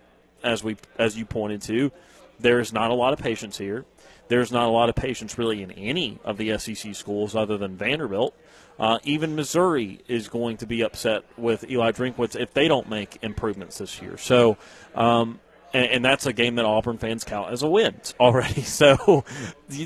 as 0.43 0.63
we 0.63 0.77
as 0.99 1.17
you 1.17 1.25
pointed 1.25 1.63
to, 1.63 1.93
there 2.39 2.61
is 2.61 2.73
not 2.73 2.91
a 2.91 2.95
lot 2.95 3.13
of 3.13 3.21
patience 3.21 3.57
here. 3.57 3.87
There's 4.29 4.51
not 4.51 4.69
a 4.69 4.71
lot 4.71 4.89
of 4.89 4.95
patience 4.95 5.39
really 5.39 5.63
in 5.63 5.71
any 5.73 6.19
of 6.25 6.37
the 6.39 6.57
SEC 6.59 6.95
schools 6.95 7.35
other 7.35 7.59
than 7.59 7.77
Vanderbilt. 7.77 8.35
Uh, 8.79 8.99
even 9.05 9.37
Missouri 9.37 10.01
is 10.09 10.29
going 10.29 10.57
to 10.57 10.67
be 10.67 10.83
upset 10.83 11.25
with 11.37 11.69
Eli 11.71 11.93
Drinkwitz 11.93 12.39
if 12.39 12.53
they 12.55 12.67
don't 12.67 12.89
make 12.89 13.19
improvements 13.23 13.79
this 13.79 14.03
year. 14.03 14.17
So 14.17 14.57
um, 14.95 15.39
and, 15.75 15.87
and, 15.87 16.05
that's 16.05 16.25
a 16.25 16.33
game 16.33 16.55
that 16.55 16.65
Auburn 16.65 16.99
fans 16.99 17.25
count 17.25 17.53
as 17.53 17.63
a 17.63 17.69
win 17.69 18.01
already. 18.21 18.63
So 18.63 19.25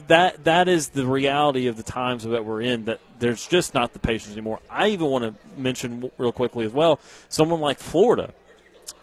that 0.06 0.44
that 0.44 0.68
is 0.68 0.90
the 0.90 1.06
reality 1.06 1.66
of 1.66 1.76
the 1.76 1.82
times 1.82 2.24
that 2.24 2.44
we're 2.44 2.60
in. 2.60 2.84
That 2.84 3.00
there's 3.18 3.46
just 3.46 3.74
not 3.74 3.94
the 3.94 3.98
patience 3.98 4.32
anymore. 4.32 4.60
I 4.70 4.88
even 4.88 5.06
want 5.06 5.24
to 5.24 5.60
mention 5.60 6.10
real 6.18 6.32
quickly 6.32 6.66
as 6.66 6.72
well 6.72 7.00
someone 7.28 7.60
like 7.60 7.78
Florida, 7.78 8.34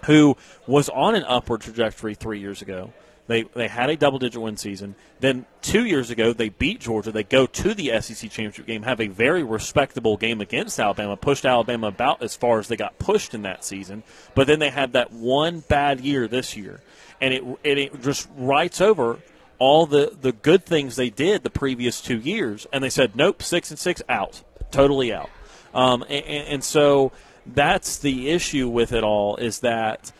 who 0.05 0.37
was 0.67 0.87
on 0.89 1.15
an 1.15 1.23
upward 1.27 1.61
trajectory 1.61 2.13
three 2.13 2.39
years 2.39 2.61
ago. 2.61 2.93
They 3.27 3.43
they 3.43 3.67
had 3.67 3.89
a 3.89 3.95
double 3.95 4.19
digit 4.19 4.41
win 4.41 4.57
season. 4.57 4.95
Then 5.19 5.45
two 5.61 5.85
years 5.85 6.09
ago 6.11 6.31
they 6.31 6.49
beat 6.49 6.79
Georgia. 6.79 7.11
They 7.11 7.23
go 7.23 7.45
to 7.47 7.73
the 7.73 7.99
SEC 8.01 8.29
championship 8.29 8.67
game, 8.67 8.83
have 8.83 9.01
a 9.01 9.07
very 9.07 9.43
respectable 9.43 10.15
game 10.17 10.41
against 10.41 10.79
Alabama, 10.79 11.17
pushed 11.17 11.45
Alabama 11.45 11.87
about 11.87 12.21
as 12.21 12.35
far 12.35 12.59
as 12.59 12.67
they 12.67 12.75
got 12.75 12.99
pushed 12.99 13.33
in 13.33 13.41
that 13.41 13.63
season. 13.63 14.03
But 14.35 14.47
then 14.47 14.59
they 14.59 14.69
had 14.69 14.93
that 14.93 15.11
one 15.11 15.61
bad 15.61 16.01
year 16.01 16.27
this 16.27 16.55
year, 16.55 16.81
and 17.19 17.33
it 17.33 17.43
it 17.63 18.01
just 18.01 18.29
writes 18.37 18.79
over 18.79 19.19
all 19.57 19.87
the 19.87 20.15
the 20.21 20.31
good 20.31 20.63
things 20.63 20.95
they 20.95 21.09
did 21.09 21.43
the 21.43 21.49
previous 21.49 22.01
two 22.01 22.19
years, 22.19 22.67
and 22.71 22.83
they 22.83 22.89
said 22.91 23.15
nope, 23.15 23.41
six 23.41 23.71
and 23.71 23.79
six 23.79 24.03
out, 24.07 24.43
totally 24.69 25.11
out. 25.11 25.31
Um, 25.73 26.03
and, 26.03 26.25
and 26.25 26.63
so 26.63 27.11
that's 27.45 27.97
the 27.97 28.29
issue 28.29 28.69
with 28.69 28.91
it 28.91 29.03
all 29.03 29.35
is 29.37 29.59
that 29.59 30.11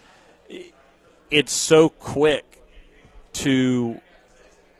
it's 1.32 1.54
so 1.54 1.90
quick 1.90 2.55
to 3.36 4.00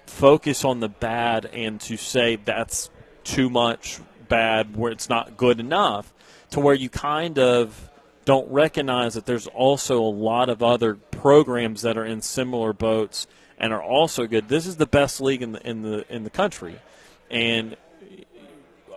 focus 0.06 0.64
on 0.64 0.80
the 0.80 0.90
bad 0.90 1.46
and 1.46 1.80
to 1.82 1.98
say 1.98 2.38
that's 2.38 2.90
too 3.24 3.50
much 3.50 4.00
bad 4.28 4.76
where 4.76 4.92
it's 4.92 5.10
not 5.10 5.36
good 5.38 5.60
enough 5.60 6.14
to 6.52 6.60
where 6.60 6.76
you 6.76 6.90
kind 6.90 7.38
of 7.38 7.92
don't 8.24 8.50
recognize 8.52 9.14
that 9.14 9.26
there's 9.26 9.48
also 9.48 10.02
a 10.02 10.10
lot 10.10 10.50
of 10.50 10.64
other 10.64 10.96
programs 10.96 11.82
that 11.84 11.98
are 11.98 12.06
in 12.06 12.22
similar 12.22 12.74
boats 12.74 13.28
and 13.58 13.72
are 13.72 13.84
also 13.84 14.26
good. 14.26 14.48
This 14.48 14.66
is 14.66 14.78
the 14.78 14.86
best 14.86 15.22
league 15.22 15.42
in 15.42 15.54
the 15.54 15.68
in 15.68 15.82
the 15.82 16.14
in 16.14 16.24
the 16.24 16.30
country, 16.30 16.80
and 17.30 17.78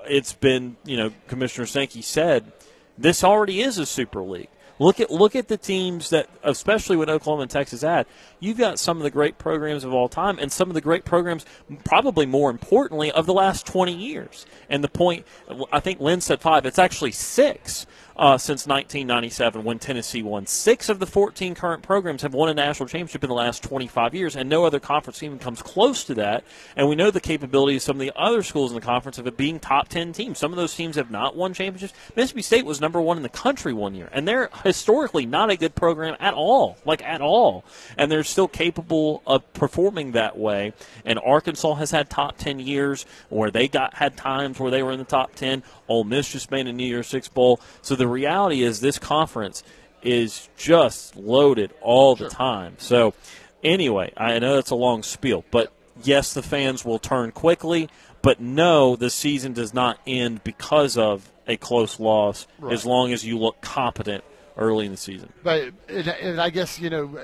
it's 0.07 0.33
been 0.33 0.77
you 0.85 0.97
know 0.97 1.13
Commissioner 1.27 1.67
Sankey 1.67 2.03
said 2.03 2.51
this 2.97 3.23
already 3.23 3.61
is 3.61 3.79
a 3.79 3.87
super 3.87 4.23
league. 4.23 4.49
Look 4.79 5.01
at 5.01 5.11
look 5.11 5.35
at 5.35 5.49
the 5.49 5.57
teams 5.57 6.11
that, 6.11 6.29
especially 6.43 6.97
with 6.97 7.09
Oklahoma 7.09 7.43
and 7.43 7.51
Texas 7.51 7.83
at, 7.83 8.07
You've 8.41 8.59
got 8.59 8.79
some 8.79 8.99
of 8.99 9.03
the 9.03 9.11
great 9.11 9.39
programs 9.39 9.85
of 9.85 9.93
all 9.93 10.09
time, 10.09 10.39
and 10.39 10.53
some 10.53 10.69
of 10.69 10.75
the 10.75 10.81
great 10.81 11.05
programs, 11.05 11.45
probably 11.85 12.27
more 12.27 12.51
importantly, 12.51 13.11
of 13.11 13.27
the 13.27 13.35
last 13.35 13.67
20 13.67 13.93
years. 13.93 14.47
And 14.71 14.85
the 14.85 14.89
point, 14.89 15.27
I 15.73 15.81
think 15.81 16.01
Lynn 16.01 16.21
said 16.21 16.41
five. 16.41 16.65
It's 16.65 16.79
actually 16.79 17.13
six 17.13 17.87
uh, 18.19 18.37
since 18.37 18.67
1997 18.67 19.63
when 19.63 19.79
Tennessee 19.79 20.23
won. 20.23 20.47
Six 20.47 20.89
of 20.89 20.99
the 20.99 21.07
14 21.07 21.55
current 21.55 21.83
programs 21.83 22.23
have 22.23 22.35
won 22.35 22.49
a 22.49 22.55
national 22.55 22.89
championship 22.89 23.23
in 23.23 23.29
the 23.29 23.35
last 23.35 23.63
25 23.63 24.15
years, 24.15 24.35
and 24.35 24.49
no 24.49 24.65
other 24.65 24.81
conference 24.81 25.23
even 25.23 25.39
comes 25.39 25.63
close 25.63 26.03
to 26.05 26.15
that. 26.15 26.43
And 26.75 26.89
we 26.89 26.97
know 26.97 27.11
the 27.11 27.21
capability 27.21 27.77
of 27.77 27.83
some 27.83 27.97
of 27.97 28.01
the 28.01 28.13
other 28.17 28.43
schools 28.43 28.73
in 28.73 28.75
the 28.75 28.85
conference 28.85 29.19
of 29.19 29.27
it 29.27 29.37
being 29.37 29.61
top 29.61 29.89
10 29.89 30.13
teams. 30.13 30.39
Some 30.39 30.53
of 30.53 30.57
those 30.57 30.75
teams 30.75 30.97
have 30.97 31.11
not 31.11 31.37
won 31.37 31.55
championships. 31.55 31.95
Mississippi 32.17 32.43
State 32.43 32.67
was 32.67 32.81
number 32.81 33.01
one 33.01 33.17
in 33.17 33.23
the 33.23 33.29
country 33.29 33.73
one 33.73 33.95
year, 33.95 34.09
and 34.13 34.27
they're 34.27 34.51
historically 34.65 35.25
not 35.25 35.51
a 35.51 35.57
good 35.57 35.77
program 35.77 36.17
at 36.19 36.35
all, 36.35 36.77
like 36.85 37.03
at 37.05 37.21
all. 37.21 37.65
And 37.97 38.11
they're 38.11 38.25
still 38.25 38.49
capable 38.49 39.23
of 39.27 39.51
performing 39.53 40.13
that 40.13 40.37
way. 40.37 40.73
And 41.05 41.21
Arkansas 41.25 41.75
has 41.75 41.93
had 41.93 42.11
top 42.11 42.37
10 42.39 42.59
years 42.59 43.07
where 43.29 43.53
they 43.53 43.69
got 43.69 43.95
had 43.95 44.17
times 44.17 44.59
where 44.59 44.73
they 44.73 44.83
were 44.83 44.93
in 44.93 44.99
the 44.99 45.05
top 45.05 45.37
10. 45.37 45.63
Ole 45.87 46.05
Miss 46.05 46.33
just 46.33 46.51
made 46.51 46.67
a 46.67 46.73
New 46.73 46.87
Year's 46.87 47.07
Six 47.07 47.29
bowl. 47.29 47.61
So 47.81 47.95
the 47.95 48.08
reality 48.09 48.63
is 48.63 48.81
this 48.81 48.99
conference 48.99 49.63
is 50.03 50.49
just 50.57 51.17
loaded 51.17 51.73
all 51.81 52.17
sure. 52.17 52.29
the 52.29 52.35
time. 52.35 52.77
So 52.79 53.15
anyway, 53.63 54.13
I 54.17 54.39
know 54.39 54.57
that's 54.57 54.71
a 54.71 54.77
long 54.77 55.03
spiel, 55.03 55.45
but 55.51 55.73
yes, 56.03 56.35
the 56.35 56.43
fans 56.43 56.85
will 56.85 56.99
turn 56.99 57.33
quickly, 57.33 57.89
but 58.23 58.41
no, 58.41 58.97
the 58.97 59.11
season 59.11 59.53
does 59.53 59.75
not 59.75 59.99
end 60.07 60.45
because 60.45 60.97
of 60.97 61.31
a 61.47 61.57
close 61.57 61.99
loss 61.99 62.47
right. 62.59 62.73
as 62.73 62.85
long 62.85 63.13
as 63.13 63.25
you 63.25 63.39
look 63.39 63.61
competent 63.61 64.23
early 64.57 64.87
in 64.87 64.93
the 64.93 64.99
season. 64.99 65.33
But 65.43 65.73
and, 65.89 66.09
and 66.09 66.41
I 66.41 66.51
guess 66.51 66.79
you 66.79 66.91
know. 66.91 67.19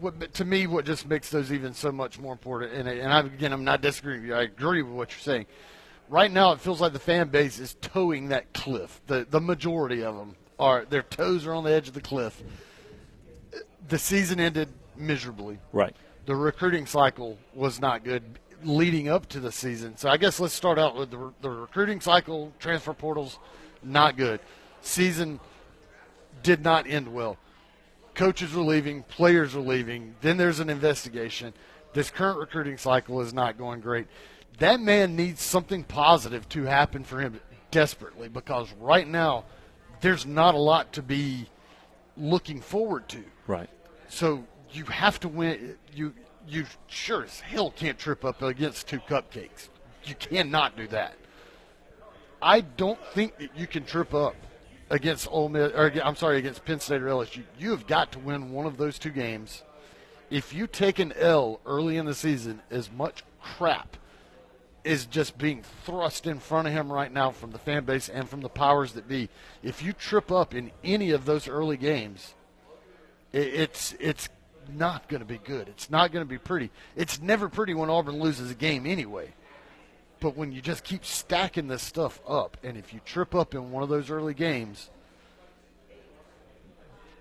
What, 0.00 0.34
to 0.34 0.44
me, 0.44 0.66
what 0.66 0.86
just 0.86 1.06
makes 1.06 1.30
those 1.30 1.52
even 1.52 1.72
so 1.72 1.92
much 1.92 2.18
more 2.18 2.32
important, 2.32 2.72
and, 2.72 2.88
and 2.88 3.12
I, 3.12 3.20
again, 3.20 3.52
I'm 3.52 3.62
not 3.62 3.80
disagreeing 3.80 4.22
with 4.22 4.28
you. 4.30 4.34
I 4.34 4.42
agree 4.42 4.82
with 4.82 4.92
what 4.92 5.12
you're 5.12 5.20
saying 5.20 5.46
right 6.08 6.30
now 6.30 6.52
it 6.52 6.60
feels 6.60 6.80
like 6.80 6.92
the 6.92 6.98
fan 6.98 7.28
base 7.28 7.58
is 7.58 7.74
toeing 7.80 8.28
that 8.28 8.52
cliff. 8.52 9.00
The 9.06 9.26
the 9.28 9.40
majority 9.40 10.02
of 10.02 10.16
them 10.16 10.36
are 10.58 10.84
their 10.84 11.02
toes 11.02 11.46
are 11.46 11.54
on 11.54 11.64
the 11.64 11.72
edge 11.72 11.88
of 11.88 11.94
the 11.94 12.00
cliff. 12.00 12.42
The 13.88 13.98
season 13.98 14.40
ended 14.40 14.68
miserably. 14.96 15.58
Right. 15.72 15.94
The 16.26 16.34
recruiting 16.34 16.86
cycle 16.86 17.38
was 17.54 17.80
not 17.80 18.04
good 18.04 18.22
leading 18.62 19.08
up 19.08 19.28
to 19.28 19.40
the 19.40 19.52
season. 19.52 19.96
So 19.96 20.08
I 20.08 20.16
guess 20.16 20.40
let's 20.40 20.54
start 20.54 20.78
out 20.78 20.96
with 20.96 21.10
the, 21.10 21.32
the 21.42 21.50
recruiting 21.50 22.00
cycle, 22.00 22.52
transfer 22.58 22.94
portals, 22.94 23.38
not 23.82 24.16
good. 24.16 24.40
Season 24.80 25.40
did 26.42 26.62
not 26.62 26.88
end 26.88 27.12
well. 27.12 27.36
Coaches 28.14 28.54
are 28.54 28.60
leaving, 28.60 29.02
players 29.02 29.54
are 29.54 29.60
leaving. 29.60 30.14
Then 30.20 30.36
there's 30.36 30.60
an 30.60 30.70
investigation. 30.70 31.52
This 31.92 32.10
current 32.10 32.38
recruiting 32.38 32.78
cycle 32.78 33.20
is 33.20 33.34
not 33.34 33.58
going 33.58 33.80
great 33.80 34.06
that 34.58 34.80
man 34.80 35.16
needs 35.16 35.42
something 35.42 35.84
positive 35.84 36.48
to 36.50 36.64
happen 36.64 37.04
for 37.04 37.20
him 37.20 37.40
desperately 37.70 38.28
because 38.28 38.72
right 38.80 39.06
now 39.06 39.44
there's 40.00 40.26
not 40.26 40.54
a 40.54 40.58
lot 40.58 40.92
to 40.92 41.02
be 41.02 41.48
looking 42.16 42.60
forward 42.60 43.08
to. 43.08 43.24
Right. 43.46 43.68
So 44.08 44.44
you 44.70 44.84
have 44.84 45.18
to 45.20 45.28
win. 45.28 45.76
You 45.92 46.14
you 46.46 46.66
sure 46.88 47.24
as 47.24 47.40
hell 47.40 47.70
can't 47.70 47.98
trip 47.98 48.24
up 48.24 48.42
against 48.42 48.86
two 48.86 49.00
cupcakes. 49.00 49.68
You 50.04 50.14
cannot 50.14 50.76
do 50.76 50.86
that. 50.88 51.14
I 52.42 52.60
don't 52.60 52.98
think 53.14 53.38
that 53.38 53.56
you 53.56 53.66
can 53.66 53.84
trip 53.84 54.12
up 54.12 54.36
against 54.90 55.26
Ole 55.30 55.48
Miss, 55.48 55.72
or 55.72 55.90
I'm 56.04 56.16
sorry, 56.16 56.38
against 56.38 56.64
Penn 56.64 56.78
State 56.78 57.00
or 57.00 57.06
LSU. 57.06 57.42
You 57.58 57.70
have 57.70 57.86
got 57.86 58.12
to 58.12 58.18
win 58.18 58.52
one 58.52 58.66
of 58.66 58.76
those 58.76 58.98
two 58.98 59.10
games. 59.10 59.62
If 60.30 60.52
you 60.52 60.66
take 60.66 60.98
an 60.98 61.12
L 61.16 61.60
early 61.64 61.96
in 61.96 62.04
the 62.04 62.14
season, 62.14 62.60
as 62.70 62.90
much 62.92 63.24
crap 63.40 63.96
is 64.84 65.06
just 65.06 65.38
being 65.38 65.62
thrust 65.84 66.26
in 66.26 66.38
front 66.38 66.68
of 66.68 66.74
him 66.74 66.92
right 66.92 67.10
now 67.10 67.30
from 67.30 67.50
the 67.52 67.58
fan 67.58 67.84
base 67.84 68.08
and 68.08 68.28
from 68.28 68.42
the 68.42 68.48
powers 68.50 68.92
that 68.92 69.08
be. 69.08 69.28
If 69.62 69.82
you 69.82 69.92
trip 69.94 70.30
up 70.30 70.54
in 70.54 70.70
any 70.84 71.10
of 71.10 71.24
those 71.24 71.48
early 71.48 71.76
games, 71.78 72.34
it's 73.32 73.94
it's 73.98 74.28
not 74.72 75.08
going 75.08 75.20
to 75.20 75.26
be 75.26 75.38
good. 75.38 75.68
It's 75.68 75.90
not 75.90 76.12
going 76.12 76.24
to 76.24 76.28
be 76.28 76.38
pretty. 76.38 76.70
It's 76.96 77.20
never 77.20 77.48
pretty 77.48 77.74
when 77.74 77.88
Auburn 77.90 78.20
loses 78.20 78.50
a 78.50 78.54
game 78.54 78.86
anyway. 78.86 79.32
But 80.20 80.36
when 80.36 80.52
you 80.52 80.60
just 80.60 80.84
keep 80.84 81.04
stacking 81.04 81.68
this 81.68 81.82
stuff 81.82 82.20
up, 82.28 82.56
and 82.62 82.76
if 82.78 82.94
you 82.94 83.00
trip 83.04 83.34
up 83.34 83.54
in 83.54 83.70
one 83.70 83.82
of 83.82 83.88
those 83.88 84.08
early 84.10 84.32
games, 84.32 84.88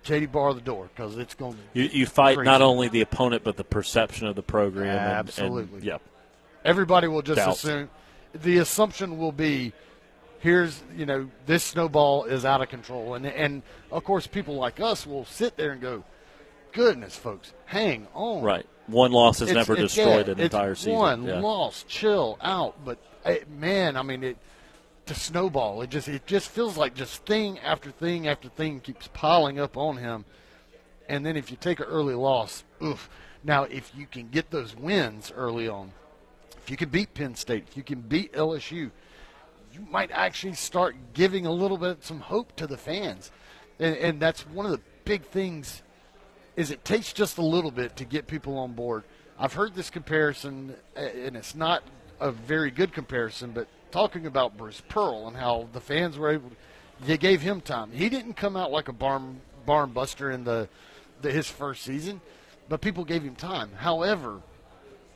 Katie 0.03 0.26
bar 0.26 0.53
the 0.53 0.61
door 0.61 0.89
because 0.93 1.18
it's 1.18 1.34
going. 1.34 1.57
You, 1.74 1.84
you 1.84 2.05
fight 2.05 2.36
crazy. 2.36 2.45
not 2.45 2.61
only 2.61 2.89
the 2.89 3.01
opponent 3.01 3.43
but 3.43 3.55
the 3.55 3.64
perception 3.64 4.28
of 4.28 4.36
the 4.36 4.43
program. 4.43 4.88
and- 4.88 4.99
and- 4.99 5.11
Absolutely. 5.11 5.82
yep. 5.82 6.01
Everybody 6.66 7.07
will 7.07 7.22
just 7.22 7.38
Doubt. 7.38 7.55
assume. 7.55 7.89
The 8.34 8.57
assumption 8.59 9.18
will 9.18 9.32
be, 9.32 9.74
here's 10.39 10.82
you 10.95 11.05
know 11.05 11.30
this 11.45 11.64
snowball 11.64 12.24
is 12.26 12.45
out 12.45 12.61
of 12.61 12.70
control, 12.70 13.14
and 13.16 13.26
and 13.26 13.61
of 13.91 14.03
course 14.03 14.26
people 14.28 14.55
like 14.55 14.80
us 14.80 15.05
will 15.05 15.26
sit 15.26 15.55
there 15.57 15.72
and 15.72 15.82
go, 15.82 16.03
goodness, 16.72 17.16
folks, 17.16 17.53
hang 17.66 18.07
on. 18.14 18.41
Right. 18.43 18.66
One 18.88 19.11
loss 19.11 19.39
has 19.39 19.49
It's- 19.49 19.55
never 19.68 19.74
it's- 19.80 19.93
destroyed 19.95 20.28
yeah, 20.28 20.34
an 20.34 20.39
entire 20.39 20.76
season. 20.76 20.93
One 20.93 21.24
Yeah. 21.24 21.39
loss, 21.39 21.86
chill 21.88 22.38
out. 22.41 22.76
But 22.84 22.97
eh, 23.26 23.39
man, 23.49 23.95
I 23.95 24.01
mean, 24.01 24.24
it 24.24 24.38
the 25.05 25.16
snowball. 25.16 25.82
It 25.82 25.89
just 25.89 26.07
it 26.07 26.26
just 26.26 26.49
feels 26.49 26.76
like 26.78 26.93
just 26.95 27.26
thing 27.26 27.59
after 27.59 27.91
thing 27.91 28.28
after 28.28 28.49
thing 28.49 28.80
keeps 28.80 29.07
piling 29.14 29.59
up 29.59 29.78
on 29.78 29.97
him. 29.97 30.26
And 31.07 31.26
then 31.26 31.36
if 31.38 31.51
you 31.51 31.57
take 31.57 31.80
an 31.80 31.86
early 31.86 32.16
loss, 32.16 32.64
oof. 32.82 33.09
Now 33.43 33.64
if 33.64 33.91
you 33.95 34.05
can 34.07 34.30
get 34.30 34.49
those 34.51 34.74
wins 34.76 35.32
early 35.36 35.68
on, 35.68 35.91
if 36.64 36.72
you 36.72 36.78
can 36.78 36.89
beat 36.89 37.14
Penn 37.14 37.36
State, 37.36 37.66
if 37.68 37.76
you 37.76 37.84
can 37.84 37.99
beat 37.99 38.34
LSU, 38.34 38.89
you 39.74 39.88
might 39.89 40.11
actually 40.11 40.53
start 40.53 40.95
giving 41.14 41.45
a 41.45 41.51
little 41.51 41.78
bit 41.78 42.03
some 42.03 42.20
hope 42.20 42.55
to 42.55 42.68
the 42.68 42.78
fans. 42.78 43.32
And, 43.80 43.97
and 43.97 44.20
that's 44.20 44.47
one 44.47 44.66
of 44.66 44.72
the 44.72 44.82
big 45.03 45.24
things 45.24 45.82
is 46.55 46.72
it 46.72 46.86
takes 46.86 47.11
just 47.11 47.38
a 47.38 47.41
little 47.41 47.72
bit 47.72 47.97
to 47.97 48.05
get 48.05 48.28
people 48.28 48.57
on 48.57 48.74
board. 48.74 49.03
I've 49.38 49.53
heard 49.53 49.74
this 49.74 49.89
comparison, 49.89 50.76
and 50.95 51.36
it's 51.36 51.55
not 51.55 51.84
a 52.20 52.32
very 52.32 52.72
good 52.72 52.93
comparison, 52.93 53.51
but 53.51 53.68
talking 53.91 54.26
about 54.26 54.55
Bruce 54.55 54.82
Pearl 54.88 55.28
and 55.28 55.36
how 55.36 55.68
the 55.74 55.82
fans 55.82 56.18
were 56.18 56.32
able, 56.32 56.51
they 57.01 57.18
gave 57.18 57.41
him 57.41 57.59
time. 57.59 57.91
He 57.91 58.07
didn't 58.07 58.34
come 58.34 58.55
out 58.55 58.72
like 58.72 58.88
a 58.88 58.93
barn 58.93 59.41
barn 59.66 59.91
buster 59.91 60.30
in 60.30 60.43
the, 60.43 60.70
the 61.22 61.32
his 61.32 61.49
first 61.49 61.84
season, 61.84 62.22
but 62.70 62.82
people 62.82 63.03
gave 63.03 63.24
him 63.24 63.36
time. 63.36 63.72
However, 63.78 64.41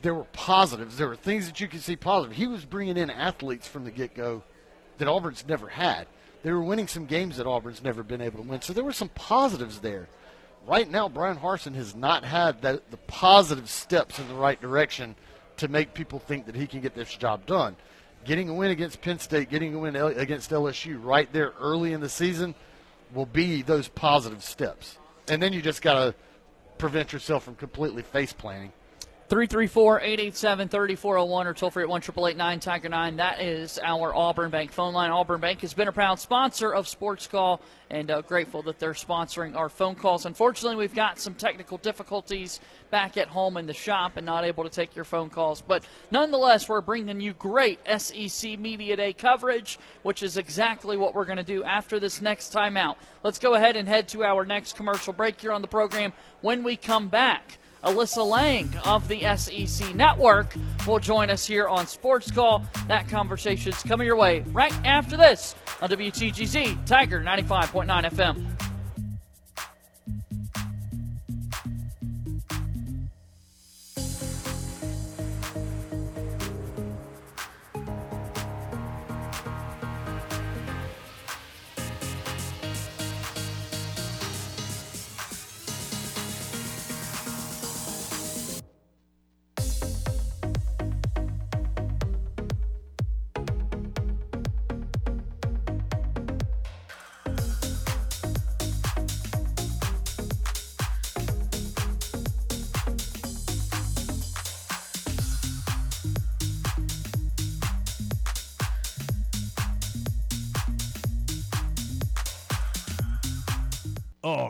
there 0.02 0.14
were 0.14 0.26
positives. 0.26 0.98
There 0.98 1.08
were 1.08 1.16
things 1.16 1.48
that 1.48 1.60
you 1.60 1.68
could 1.68 1.82
see 1.82 1.96
positive. 1.96 2.36
He 2.36 2.48
was 2.48 2.66
bringing 2.66 2.98
in 2.98 3.10
athletes 3.10 3.68
from 3.68 3.84
the 3.84 3.92
get 3.92 4.16
go 4.16 4.44
that 4.98 5.08
Auburn's 5.08 5.46
never 5.48 5.68
had. 5.68 6.08
They 6.44 6.52
were 6.52 6.62
winning 6.62 6.88
some 6.88 7.06
games 7.06 7.38
that 7.38 7.48
Auburn's 7.48 7.84
never 7.84 8.04
been 8.04 8.22
able 8.22 8.44
to 8.44 8.48
win. 8.48 8.62
So 8.62 8.74
there 8.74 8.84
were 8.84 8.94
some 8.94 9.10
positives 9.10 9.80
there. 9.80 10.08
Right 10.66 10.90
now, 10.90 11.10
Bryan 11.10 11.38
Harsin 11.38 11.76
has 11.76 11.96
not 11.96 12.24
had 12.24 12.62
the, 12.62 12.82
the 12.92 12.98
positive 12.98 13.70
steps 13.70 14.20
in 14.20 14.28
the 14.28 14.34
right 14.34 14.60
direction 14.60 15.16
to 15.58 15.68
make 15.68 15.94
people 15.94 16.20
think 16.20 16.46
that 16.46 16.56
he 16.56 16.68
can 16.68 16.82
get 16.82 16.94
this 16.94 17.14
job 17.14 17.46
done. 17.46 17.76
Getting 18.26 18.50
a 18.50 18.54
win 18.54 18.72
against 18.72 19.02
Penn 19.02 19.20
State, 19.20 19.50
getting 19.50 19.74
a 19.74 19.80
win 19.80 19.96
against 19.96 20.52
LSU 20.52 21.04
right 21.04 21.32
there 21.32 21.54
early 21.60 21.94
in 21.94 22.02
the 22.02 22.10
season 22.10 22.54
will 23.14 23.26
be 23.26 23.62
those 23.62 23.88
positive 23.88 24.44
steps. 24.44 24.98
And 25.30 25.42
then 25.42 25.54
you 25.54 25.62
just 25.62 25.82
got 25.82 25.94
to 25.94 26.16
prevent 26.78 27.14
yourself 27.14 27.44
from 27.44 27.56
completely 27.56 28.04
face 28.04 28.34
planting. 28.34 28.74
334-887-3401 29.30 31.46
or 31.46 31.54
toll 31.54 31.70
free 31.70 31.84
at 31.84 31.90
1 31.90 32.02
Tiger 32.62 32.88
9. 32.88 33.18
That 33.18 33.42
is 33.42 33.78
our 33.84 34.16
Auburn 34.16 34.50
Bank 34.50 34.72
phone 34.72 34.94
line. 34.94 35.12
Auburn 35.12 35.42
Bank 35.42 35.60
has 35.62 35.74
been 35.74 35.90
a 35.90 35.92
proud 35.92 36.18
sponsor 36.18 36.74
of 36.74 36.88
Sports 36.88 37.28
Call 37.28 37.60
and 37.90 38.10
uh, 38.10 38.22
grateful 38.22 38.62
that 38.62 38.80
they're 38.80 38.94
sponsoring 38.94 39.58
our 39.58 39.68
phone 39.68 39.96
calls. 39.96 40.26
Unfortunately, 40.26 40.78
we've 40.78 40.96
got 40.96 41.20
some 41.20 41.34
technical 41.34 41.78
difficulties 41.78 42.62
back 42.90 43.18
at 43.18 43.28
home 43.28 43.58
in 43.58 43.66
the 43.66 43.74
shop 43.74 44.16
and 44.16 44.26
not 44.26 44.46
able 44.46 44.64
to 44.64 44.70
take 44.70 44.96
your 44.96 45.04
phone 45.04 45.30
calls. 45.30 45.62
But 45.62 45.84
nonetheless, 46.10 46.70
we're 46.70 46.80
bringing 46.80 47.20
you 47.20 47.34
great 47.34 47.82
SEC 47.98 48.58
Media 48.58 48.96
Day 48.96 49.12
coverage, 49.12 49.78
which 50.04 50.24
is 50.24 50.38
exactly 50.38 50.96
what 50.96 51.14
we're 51.14 51.26
going 51.26 51.36
to 51.36 51.44
do 51.44 51.66
after 51.66 52.00
this 52.00 52.22
next 52.22 52.54
timeout. 52.54 52.96
Let's 53.24 53.40
go 53.40 53.56
ahead 53.56 53.76
and 53.76 53.90
head 53.90 54.08
to 54.10 54.24
our 54.24 54.46
next 54.46 54.78
commercial 54.78 55.12
break 55.12 55.42
here 55.42 55.52
on 55.52 55.62
the 55.62 55.68
program. 55.68 56.14
When 56.40 56.64
we 56.64 56.78
come 56.78 57.10
back, 57.10 57.58
Alyssa 57.84 58.26
Lang 58.26 58.76
of 58.86 59.08
the 59.08 59.22
SEC 59.38 59.94
Network 59.96 60.56
will 60.88 61.00
join 61.00 61.30
us 61.30 61.46
here 61.46 61.68
on 61.68 61.88
Sports 61.88 62.32
Call. 62.32 62.64
That 62.88 63.08
conversation's 63.08 63.82
coming 63.84 64.08
your 64.08 64.16
way 64.16 64.42
right 64.48 64.74
after 64.86 65.16
this 65.18 65.56
on 65.82 65.90
WTGZ 65.90 66.86
Tiger 66.86 67.22
95.9 67.22 68.10
FM. 68.12 68.67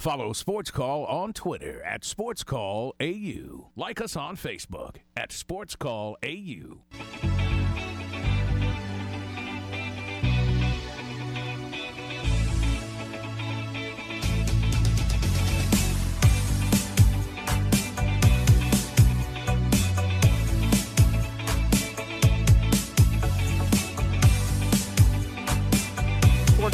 Follow 0.00 0.32
Sports 0.32 0.70
Call 0.70 1.04
on 1.04 1.34
Twitter 1.34 1.82
at 1.82 2.06
Sports 2.06 2.42
Call 2.42 2.94
AU. 3.02 3.68
Like 3.76 4.00
us 4.00 4.16
on 4.16 4.34
Facebook 4.34 4.96
at 5.14 5.30
Sports 5.30 5.76
Call 5.76 6.16
AU. 6.24 7.49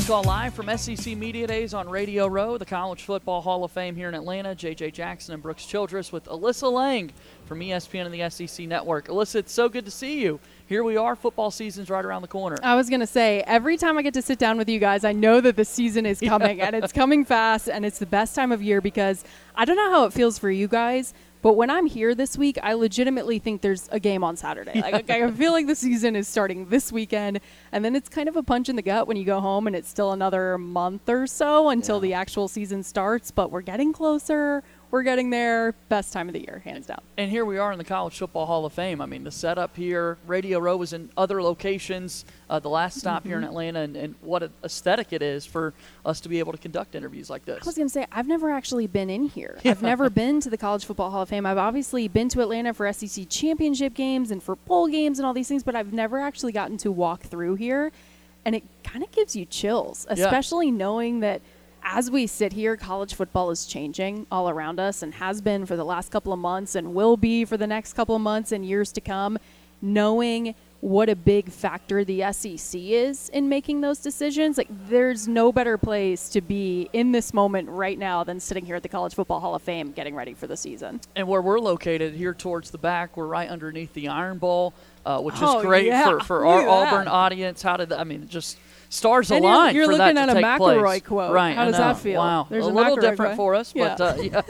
Call 0.06 0.22
Live 0.22 0.54
from 0.54 0.68
SEC 0.78 1.16
Media 1.16 1.48
Days 1.48 1.74
on 1.74 1.88
Radio 1.88 2.28
Row, 2.28 2.56
the 2.58 2.64
College 2.64 3.02
Football 3.02 3.40
Hall 3.40 3.64
of 3.64 3.72
Fame 3.72 3.96
here 3.96 4.08
in 4.08 4.14
Atlanta. 4.14 4.54
JJ 4.54 4.92
Jackson 4.92 5.34
and 5.34 5.42
Brooks 5.42 5.66
Childress 5.66 6.12
with 6.12 6.26
Alyssa 6.26 6.70
Lang 6.70 7.10
from 7.46 7.58
ESPN 7.58 8.06
and 8.06 8.14
the 8.14 8.30
SEC 8.30 8.68
Network. 8.68 9.08
Alyssa, 9.08 9.36
it's 9.36 9.52
so 9.52 9.68
good 9.68 9.84
to 9.84 9.90
see 9.90 10.22
you. 10.22 10.38
Here 10.68 10.82
we 10.82 10.96
are. 10.96 11.14
Football 11.14 11.52
season's 11.52 11.90
right 11.90 12.04
around 12.04 12.22
the 12.22 12.28
corner. 12.28 12.56
I 12.60 12.74
was 12.74 12.90
going 12.90 12.98
to 12.98 13.06
say, 13.06 13.40
every 13.46 13.76
time 13.76 13.98
I 13.98 14.02
get 14.02 14.14
to 14.14 14.22
sit 14.22 14.36
down 14.36 14.58
with 14.58 14.68
you 14.68 14.80
guys, 14.80 15.04
I 15.04 15.12
know 15.12 15.40
that 15.40 15.54
the 15.54 15.64
season 15.64 16.04
is 16.04 16.18
coming 16.18 16.60
and 16.60 16.74
it's 16.74 16.92
coming 16.92 17.24
fast 17.24 17.68
and 17.68 17.86
it's 17.86 18.00
the 18.00 18.06
best 18.06 18.34
time 18.34 18.50
of 18.50 18.60
year 18.60 18.80
because 18.80 19.24
I 19.54 19.64
don't 19.64 19.76
know 19.76 19.90
how 19.90 20.06
it 20.06 20.12
feels 20.12 20.40
for 20.40 20.50
you 20.50 20.66
guys, 20.66 21.14
but 21.40 21.52
when 21.52 21.70
I'm 21.70 21.86
here 21.86 22.16
this 22.16 22.36
week, 22.36 22.58
I 22.64 22.72
legitimately 22.72 23.38
think 23.38 23.60
there's 23.60 23.88
a 23.92 24.00
game 24.00 24.24
on 24.24 24.36
Saturday. 24.36 24.80
Like, 24.80 25.08
I 25.08 25.30
feel 25.30 25.52
like 25.52 25.68
the 25.68 25.76
season 25.76 26.16
is 26.16 26.26
starting 26.26 26.68
this 26.68 26.90
weekend 26.90 27.38
and 27.70 27.84
then 27.84 27.94
it's 27.94 28.08
kind 28.08 28.28
of 28.28 28.34
a 28.34 28.42
punch 28.42 28.68
in 28.68 28.74
the 28.74 28.82
gut 28.82 29.06
when 29.06 29.16
you 29.16 29.24
go 29.24 29.40
home 29.40 29.68
and 29.68 29.76
it's 29.76 29.88
still 29.88 30.10
another 30.10 30.58
month 30.58 31.08
or 31.08 31.28
so 31.28 31.68
until 31.68 32.00
the 32.00 32.12
actual 32.12 32.48
season 32.48 32.82
starts, 32.82 33.30
but 33.30 33.52
we're 33.52 33.60
getting 33.60 33.92
closer. 33.92 34.64
We're 34.96 35.02
getting 35.02 35.28
there. 35.28 35.74
Best 35.90 36.10
time 36.14 36.26
of 36.26 36.32
the 36.32 36.40
year, 36.40 36.62
hands 36.64 36.86
down. 36.86 37.02
And 37.18 37.30
here 37.30 37.44
we 37.44 37.58
are 37.58 37.70
in 37.70 37.76
the 37.76 37.84
College 37.84 38.16
Football 38.16 38.46
Hall 38.46 38.64
of 38.64 38.72
Fame. 38.72 39.02
I 39.02 39.04
mean, 39.06 39.24
the 39.24 39.30
setup 39.30 39.76
here, 39.76 40.16
Radio 40.26 40.58
Row 40.58 40.74
was 40.78 40.94
in 40.94 41.10
other 41.18 41.42
locations, 41.42 42.24
uh, 42.48 42.60
the 42.60 42.70
last 42.70 42.98
stop 42.98 43.26
here 43.26 43.36
in 43.36 43.42
Mm-hmm. 43.42 43.48
Atlanta, 43.50 43.80
and, 43.80 43.94
and 43.94 44.14
what 44.22 44.42
an 44.42 44.52
aesthetic 44.64 45.12
it 45.12 45.20
is 45.20 45.44
for 45.44 45.74
us 46.06 46.18
to 46.20 46.30
be 46.30 46.38
able 46.38 46.52
to 46.52 46.56
conduct 46.58 46.94
interviews 46.94 47.28
like 47.28 47.44
this. 47.44 47.58
I 47.62 47.66
was 47.66 47.74
going 47.76 47.88
to 47.88 47.92
say, 47.92 48.06
I've 48.10 48.26
never 48.26 48.50
actually 48.50 48.86
been 48.86 49.10
in 49.10 49.24
here. 49.28 49.58
I've 49.66 49.82
never 49.82 50.08
been 50.08 50.40
to 50.40 50.48
the 50.48 50.56
College 50.56 50.86
Football 50.86 51.10
Hall 51.10 51.20
of 51.20 51.28
Fame. 51.28 51.44
I've 51.44 51.58
obviously 51.58 52.08
been 52.08 52.30
to 52.30 52.40
Atlanta 52.40 52.72
for 52.72 52.90
SEC 52.90 53.28
championship 53.28 53.92
games 53.92 54.30
and 54.30 54.42
for 54.42 54.56
bowl 54.56 54.86
games 54.86 55.18
and 55.18 55.26
all 55.26 55.34
these 55.34 55.46
things, 55.48 55.62
but 55.62 55.76
I've 55.76 55.92
never 55.92 56.20
actually 56.20 56.52
gotten 56.52 56.78
to 56.78 56.90
walk 56.90 57.20
through 57.20 57.56
here. 57.56 57.92
and 58.46 58.54
it 58.54 58.62
kind 58.84 59.02
of 59.04 59.10
gives 59.12 59.36
you 59.36 59.44
chills, 59.44 60.06
Yeah. 60.08 60.24
especially 60.24 60.70
knowing 60.70 61.18
that 61.20 61.42
as 61.88 62.10
we 62.10 62.26
sit 62.26 62.52
here, 62.52 62.76
college 62.76 63.14
football 63.14 63.50
is 63.50 63.64
changing 63.64 64.26
all 64.30 64.50
around 64.50 64.80
us 64.80 65.02
and 65.04 65.14
has 65.14 65.40
been 65.40 65.64
for 65.64 65.76
the 65.76 65.84
last 65.84 66.10
couple 66.10 66.32
of 66.32 66.38
months 66.38 66.74
and 66.74 66.94
will 66.94 67.16
be 67.16 67.44
for 67.44 67.56
the 67.56 67.66
next 67.66 67.92
couple 67.92 68.16
of 68.16 68.20
months 68.20 68.50
and 68.50 68.66
years 68.66 68.90
to 68.92 69.00
come. 69.00 69.38
Knowing 69.80 70.54
what 70.80 71.08
a 71.08 71.14
big 71.14 71.50
factor 71.50 72.04
the 72.04 72.22
SEC 72.32 72.80
is 72.80 73.28
in 73.28 73.48
making 73.48 73.82
those 73.82 73.98
decisions, 73.98 74.58
like 74.58 74.68
there's 74.88 75.28
no 75.28 75.52
better 75.52 75.78
place 75.78 76.28
to 76.30 76.40
be 76.40 76.88
in 76.92 77.12
this 77.12 77.32
moment 77.32 77.68
right 77.68 77.98
now 77.98 78.24
than 78.24 78.40
sitting 78.40 78.64
here 78.66 78.74
at 78.74 78.82
the 78.82 78.88
College 78.88 79.14
Football 79.14 79.38
Hall 79.40 79.54
of 79.54 79.62
Fame 79.62 79.92
getting 79.92 80.14
ready 80.14 80.34
for 80.34 80.46
the 80.46 80.56
season. 80.56 81.00
And 81.14 81.28
where 81.28 81.40
we're 81.40 81.60
located 81.60 82.14
here 82.14 82.34
towards 82.34 82.70
the 82.70 82.78
back, 82.78 83.16
we're 83.16 83.26
right 83.26 83.48
underneath 83.48 83.92
the 83.94 84.08
Iron 84.08 84.38
Bowl, 84.38 84.74
uh, 85.04 85.20
which 85.20 85.36
Oh, 85.40 85.58
is 85.60 85.64
great 85.64 85.86
yeah. 85.86 86.04
for, 86.04 86.20
for 86.20 86.46
our 86.46 86.62
at 86.62 86.68
Auburn 86.68 87.08
audience. 87.08 87.62
How 87.62 87.76
did 87.76 87.90
that, 87.90 88.00
I 88.00 88.04
mean, 88.04 88.26
just 88.28 88.58
stars 88.88 89.30
And 89.30 89.42
you're- 89.44 89.54
aligned 89.54 89.76
you're 89.76 89.86
for 89.86 89.92
looking 89.92 90.14
that 90.16 90.28
at 90.28 90.32
to 90.34 90.38
a 90.38 90.42
McElroy 90.42 90.80
place. 90.84 91.02
quote. 91.02 91.32
Right, 91.32 91.54
How 91.56 91.64
does 91.66 91.76
that 91.76 91.98
feel? 91.98 92.20
Wow, 92.20 92.46
There's 92.48 92.66
a 92.66 92.68
a 92.68 92.70
little 92.70 92.96
McElroy 92.96 93.00
different 93.00 93.34
quote. 93.34 93.36
for 93.36 93.54
us, 93.54 93.72
but 93.72 94.00
uh, 94.00 94.14
yeah. 94.20 94.42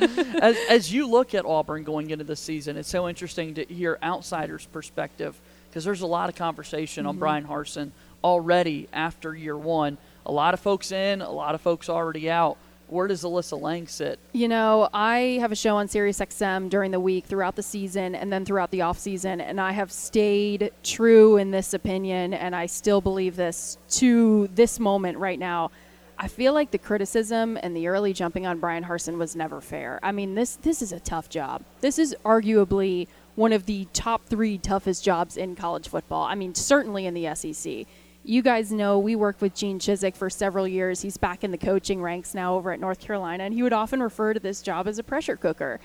as, 0.40 0.56
as 0.68 0.92
you 0.92 1.06
look 1.06 1.34
at 1.34 1.44
Auburn 1.44 1.84
going 1.84 2.10
into 2.10 2.24
the 2.24 2.36
season, 2.36 2.76
it's 2.76 2.88
so 2.88 3.08
interesting 3.08 3.54
to 3.54 3.64
hear 3.64 3.98
outsiders' 4.02 4.66
perspective 4.66 5.40
because 5.70 5.84
there's 5.84 6.02
a 6.02 6.06
lot 6.06 6.28
of 6.28 6.34
conversation 6.36 7.06
on 7.06 7.16
Mhm. 7.16 7.20
Bryan 7.20 7.44
Harsin 7.46 7.90
already 8.22 8.88
after 8.92 9.34
year 9.34 9.56
one. 9.56 9.98
A 10.26 10.32
lot 10.32 10.54
of 10.54 10.60
folks 10.60 10.90
in, 10.92 11.20
a 11.20 11.30
lot 11.30 11.54
of 11.54 11.60
folks 11.60 11.88
already 11.88 12.30
out. 12.30 12.56
Where 12.88 13.06
does 13.06 13.22
Alyssa 13.22 13.60
Lang 13.60 13.86
sit? 13.86 14.18
You 14.32 14.48
know, 14.48 14.88
I 14.92 15.38
have 15.40 15.52
a 15.52 15.56
show 15.56 15.76
on 15.76 15.88
SiriusXM 15.88 16.68
during 16.70 16.90
the 16.90 17.00
week, 17.00 17.26
throughout 17.26 17.56
the 17.56 17.62
season, 17.62 18.14
and 18.14 18.32
then 18.32 18.44
throughout 18.44 18.70
the 18.70 18.82
off 18.82 18.98
season, 18.98 19.40
and 19.40 19.60
I 19.60 19.72
have 19.72 19.90
stayed 19.90 20.70
true 20.82 21.36
in 21.36 21.50
this 21.50 21.74
opinion, 21.74 22.34
and 22.34 22.54
I 22.54 22.66
still 22.66 23.00
believe 23.00 23.36
this 23.36 23.78
to 23.90 24.48
this 24.54 24.78
moment 24.78 25.18
right 25.18 25.38
now. 25.38 25.70
I 26.18 26.28
feel 26.28 26.52
like 26.52 26.70
the 26.70 26.78
criticism 26.78 27.58
and 27.62 27.76
the 27.76 27.88
early 27.88 28.12
jumping 28.12 28.46
on 28.46 28.60
Bryan 28.60 28.84
Harsin 28.84 29.18
was 29.18 29.34
never 29.34 29.60
fair. 29.60 29.98
I 30.02 30.12
mean, 30.12 30.34
this 30.34 30.56
this 30.56 30.80
is 30.80 30.92
a 30.92 31.00
tough 31.00 31.28
job. 31.28 31.62
This 31.80 31.98
is 31.98 32.14
arguably 32.24 33.08
one 33.34 33.52
of 33.52 33.66
the 33.66 33.86
top 33.92 34.26
three 34.26 34.58
toughest 34.58 35.04
jobs 35.04 35.36
in 35.36 35.56
college 35.56 35.88
football. 35.88 36.22
I 36.22 36.34
mean, 36.34 36.54
certainly 36.54 37.06
in 37.06 37.14
the 37.14 37.34
SEC. 37.34 37.86
You 38.26 38.40
guys 38.40 38.72
know 38.72 38.98
we 38.98 39.16
worked 39.16 39.42
with 39.42 39.54
Gene 39.54 39.78
Chizik 39.78 40.16
for 40.16 40.30
several 40.30 40.66
years. 40.66 41.02
He's 41.02 41.18
back 41.18 41.44
in 41.44 41.50
the 41.50 41.58
coaching 41.58 42.00
ranks 42.00 42.32
now 42.32 42.54
over 42.54 42.72
at 42.72 42.80
North 42.80 42.98
Carolina, 42.98 43.44
and 43.44 43.52
he 43.52 43.62
would 43.62 43.74
often 43.74 44.02
refer 44.02 44.32
to 44.32 44.40
this 44.40 44.62
job 44.62 44.88
as 44.88 44.98
a 44.98 45.02
pressure 45.02 45.36
cooker. 45.36 45.78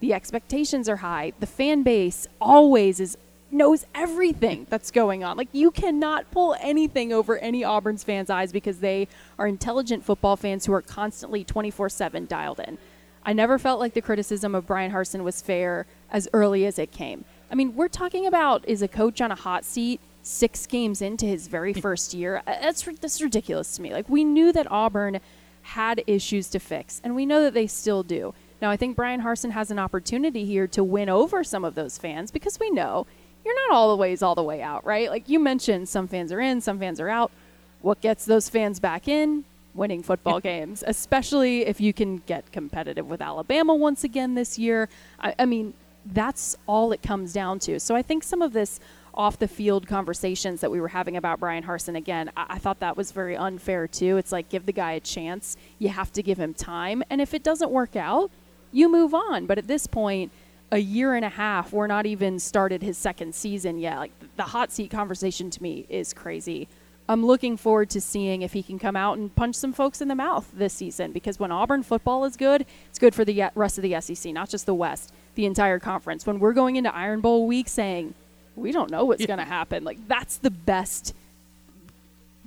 The 0.00 0.12
expectations 0.12 0.90
are 0.90 0.96
high. 0.96 1.32
The 1.40 1.46
fan 1.46 1.82
base 1.82 2.26
always 2.38 3.00
is 3.00 3.16
knows 3.50 3.86
everything 3.94 4.66
that's 4.68 4.90
going 4.90 5.24
on. 5.24 5.38
Like 5.38 5.48
you 5.52 5.70
cannot 5.70 6.30
pull 6.30 6.54
anything 6.60 7.14
over 7.14 7.38
any 7.38 7.64
Auburn's 7.64 8.04
fans' 8.04 8.28
eyes 8.28 8.52
because 8.52 8.80
they 8.80 9.08
are 9.38 9.46
intelligent 9.46 10.04
football 10.04 10.36
fans 10.36 10.66
who 10.66 10.74
are 10.74 10.82
constantly 10.82 11.44
24/7 11.44 12.26
dialed 12.26 12.60
in. 12.60 12.76
I 13.24 13.32
never 13.32 13.58
felt 13.58 13.80
like 13.80 13.94
the 13.94 14.02
criticism 14.02 14.54
of 14.54 14.66
Bryan 14.66 14.92
Harsin 14.92 15.24
was 15.24 15.40
fair 15.40 15.86
as 16.10 16.28
early 16.34 16.66
as 16.66 16.78
it 16.78 16.92
came. 16.92 17.24
I 17.50 17.54
mean, 17.54 17.74
we're 17.74 17.88
talking 17.88 18.26
about 18.26 18.68
is 18.68 18.82
a 18.82 18.88
coach 18.88 19.22
on 19.22 19.32
a 19.32 19.36
hot 19.36 19.64
seat 19.64 19.98
six 20.26 20.66
games 20.66 21.00
into 21.00 21.24
his 21.24 21.46
very 21.46 21.72
first 21.72 22.12
year. 22.12 22.42
Uh, 22.46 22.54
That's 22.60 22.82
that's 22.82 23.22
ridiculous 23.22 23.76
to 23.76 23.82
me. 23.82 23.92
Like 23.92 24.08
we 24.08 24.24
knew 24.24 24.52
that 24.52 24.70
Auburn 24.70 25.20
had 25.62 26.02
issues 26.06 26.48
to 26.48 26.58
fix, 26.58 27.00
and 27.04 27.14
we 27.14 27.24
know 27.26 27.42
that 27.42 27.54
they 27.54 27.66
still 27.66 28.02
do. 28.02 28.34
Now, 28.60 28.70
I 28.70 28.76
think 28.76 28.96
Bryan 28.96 29.22
Harsin 29.22 29.50
has 29.50 29.70
an 29.70 29.78
opportunity 29.78 30.44
here 30.44 30.66
to 30.68 30.82
win 30.82 31.08
over 31.08 31.44
some 31.44 31.64
of 31.64 31.74
those 31.74 31.98
fans 31.98 32.30
because 32.30 32.58
we 32.58 32.70
know 32.70 33.06
you're 33.44 33.68
not 33.68 33.76
all 33.76 33.90
the 33.90 33.96
ways 33.96 34.22
all 34.22 34.34
the 34.34 34.42
way 34.42 34.62
out, 34.62 34.84
right? 34.84 35.10
Like 35.10 35.28
you 35.28 35.38
mentioned, 35.38 35.88
some 35.88 36.08
fans 36.08 36.32
are 36.32 36.40
in, 36.40 36.60
some 36.60 36.78
fans 36.78 36.98
are 36.98 37.08
out. 37.08 37.30
What 37.82 38.00
gets 38.00 38.24
those 38.24 38.48
fans 38.48 38.80
back 38.80 39.06
in? 39.06 39.44
Winning 39.74 40.02
football 40.02 40.40
games, 40.40 40.82
especially 40.86 41.66
if 41.66 41.80
you 41.80 41.92
can 41.92 42.22
get 42.26 42.50
competitive 42.50 43.06
with 43.06 43.20
Alabama 43.20 43.74
once 43.74 44.04
again 44.04 44.34
this 44.34 44.58
year. 44.58 44.88
I, 45.20 45.34
I 45.38 45.44
mean, 45.44 45.74
that's 46.06 46.56
all 46.66 46.92
it 46.92 47.02
comes 47.02 47.34
down 47.34 47.58
to. 47.60 47.78
So 47.78 47.94
I 47.94 48.00
think 48.00 48.22
some 48.22 48.40
of 48.40 48.54
this 48.54 48.80
off 49.16 49.38
the 49.38 49.48
field 49.48 49.86
conversations 49.86 50.60
that 50.60 50.70
we 50.70 50.80
were 50.80 50.88
having 50.88 51.16
about 51.16 51.40
Bryan 51.40 51.64
Harsin 51.64 51.96
again, 51.96 52.30
I, 52.36 52.46
I 52.50 52.58
thought 52.58 52.80
that 52.80 52.96
was 52.96 53.12
very 53.12 53.36
unfair 53.36 53.86
too. 53.88 54.16
It's 54.16 54.32
like 54.32 54.48
give 54.48 54.66
the 54.66 54.72
guy 54.72 54.92
a 54.92 55.00
chance. 55.00 55.56
You 55.78 55.88
have 55.88 56.12
to 56.12 56.22
give 56.22 56.38
him 56.38 56.54
time. 56.54 57.02
And 57.10 57.20
if 57.20 57.34
it 57.34 57.42
doesn't 57.42 57.70
work 57.70 57.96
out, 57.96 58.30
you 58.72 58.90
move 58.90 59.14
on. 59.14 59.46
But 59.46 59.58
at 59.58 59.66
this 59.66 59.86
point, 59.86 60.32
a 60.70 60.78
year 60.78 61.14
and 61.14 61.24
a 61.24 61.30
half, 61.30 61.72
we're 61.72 61.86
not 61.86 62.06
even 62.06 62.38
started 62.38 62.82
his 62.82 62.98
second 62.98 63.34
season 63.34 63.78
yet. 63.78 63.98
Like 63.98 64.12
the 64.36 64.42
hot 64.42 64.72
seat 64.72 64.90
conversation 64.90 65.50
to 65.50 65.62
me 65.62 65.86
is 65.88 66.12
crazy. 66.12 66.68
I'm 67.08 67.24
looking 67.24 67.56
forward 67.56 67.90
to 67.90 68.00
seeing 68.00 68.42
if 68.42 68.52
he 68.52 68.64
can 68.64 68.80
come 68.80 68.96
out 68.96 69.16
and 69.16 69.34
punch 69.34 69.54
some 69.54 69.72
folks 69.72 70.00
in 70.00 70.08
the 70.08 70.16
mouth 70.16 70.50
this 70.52 70.74
season 70.74 71.12
because 71.12 71.38
when 71.38 71.52
Auburn 71.52 71.84
football 71.84 72.24
is 72.24 72.36
good, 72.36 72.66
it's 72.88 72.98
good 72.98 73.14
for 73.14 73.24
the 73.24 73.44
rest 73.54 73.78
of 73.78 73.82
the 73.82 74.00
SEC, 74.00 74.32
not 74.32 74.48
just 74.48 74.66
the 74.66 74.74
West, 74.74 75.12
the 75.36 75.46
entire 75.46 75.78
conference. 75.78 76.26
When 76.26 76.40
we're 76.40 76.52
going 76.52 76.74
into 76.74 76.92
Iron 76.92 77.20
Bowl 77.20 77.46
week 77.46 77.68
saying, 77.68 78.14
we 78.56 78.72
don't 78.72 78.90
know 78.90 79.04
what's 79.04 79.24
going 79.24 79.38
to 79.38 79.44
happen, 79.44 79.84
like 79.84 79.98
that's 80.08 80.38
the 80.38 80.50
best 80.50 81.14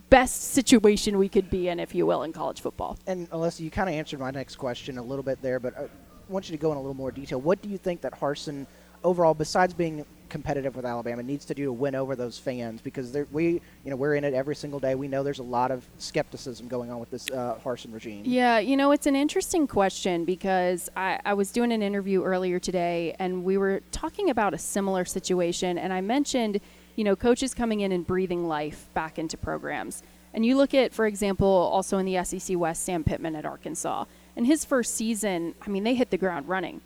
best 0.09 0.53
situation 0.53 1.19
we 1.19 1.29
could 1.29 1.51
be 1.51 1.67
in, 1.67 1.79
if 1.79 1.93
you 1.93 2.05
will, 2.05 2.23
in 2.23 2.33
college 2.33 2.61
football. 2.61 2.97
And 3.05 3.29
Alyssa, 3.29 3.59
you 3.59 3.69
kind 3.69 3.87
of 3.87 3.93
answered 3.93 4.19
my 4.19 4.31
next 4.31 4.55
question 4.55 4.97
a 4.97 5.03
little 5.03 5.21
bit 5.21 5.39
there, 5.41 5.59
but 5.59 5.77
uh, 5.77 5.81
I 5.83 5.87
want 6.31 6.49
you 6.49 6.57
to 6.57 6.61
go 6.61 6.71
in 6.71 6.77
a 6.77 6.81
little 6.81 6.95
more 6.95 7.11
detail. 7.11 7.39
What 7.39 7.61
do 7.61 7.69
you 7.69 7.77
think 7.77 8.01
that 8.01 8.19
Harsin, 8.19 8.65
overall, 9.03 9.35
besides 9.35 9.73
being 9.73 10.03
competitive 10.29 10.75
with 10.75 10.85
Alabama, 10.85 11.23
needs 11.23 11.45
to 11.45 11.53
do 11.53 11.65
to 11.65 11.73
win 11.73 11.95
over 11.95 12.15
those 12.15 12.37
fans? 12.37 12.81
Because 12.81 13.15
we, 13.31 13.61
you 13.83 13.89
know, 13.89 13.95
we're 13.95 14.15
in 14.15 14.23
it 14.23 14.33
every 14.33 14.55
single 14.55 14.79
day. 14.79 14.95
We 14.95 15.07
know 15.07 15.23
there's 15.23 15.39
a 15.39 15.43
lot 15.43 15.71
of 15.71 15.85
skepticism 15.97 16.67
going 16.67 16.91
on 16.91 16.99
with 16.99 17.11
this 17.11 17.29
uh, 17.31 17.57
Harsin 17.63 17.93
regime. 17.93 18.23
Yeah, 18.25 18.59
you 18.59 18.77
know, 18.77 18.91
it's 18.91 19.07
an 19.07 19.15
interesting 19.15 19.67
question 19.67 20.25
because 20.25 20.89
I, 20.95 21.19
I 21.25 21.33
was 21.33 21.51
doing 21.51 21.71
an 21.71 21.81
interview 21.81 22.23
earlier 22.23 22.59
today 22.59 23.15
and 23.19 23.43
we 23.43 23.57
were 23.57 23.81
talking 23.91 24.29
about 24.29 24.53
a 24.53 24.57
similar 24.57 25.05
situation. 25.05 25.77
And 25.77 25.91
I 25.91 26.01
mentioned, 26.01 26.61
you 26.95 27.03
know, 27.03 27.15
coaches 27.15 27.53
coming 27.53 27.81
in 27.81 27.91
and 27.91 28.05
breathing 28.05 28.47
life 28.47 28.89
back 28.93 29.19
into 29.19 29.37
programs. 29.37 30.03
And 30.33 30.45
you 30.45 30.57
look 30.57 30.73
at, 30.73 30.93
for 30.93 31.07
example, 31.07 31.47
also 31.47 31.97
in 31.97 32.05
the 32.05 32.23
SEC 32.23 32.57
West, 32.57 32.83
Sam 32.83 33.03
Pittman 33.03 33.35
at 33.35 33.45
Arkansas. 33.45 34.05
In 34.35 34.45
his 34.45 34.63
first 34.63 34.95
season, 34.95 35.55
I 35.65 35.69
mean, 35.69 35.83
they 35.83 35.95
hit 35.95 36.11
the 36.11 36.17
ground 36.17 36.47
running. 36.47 36.81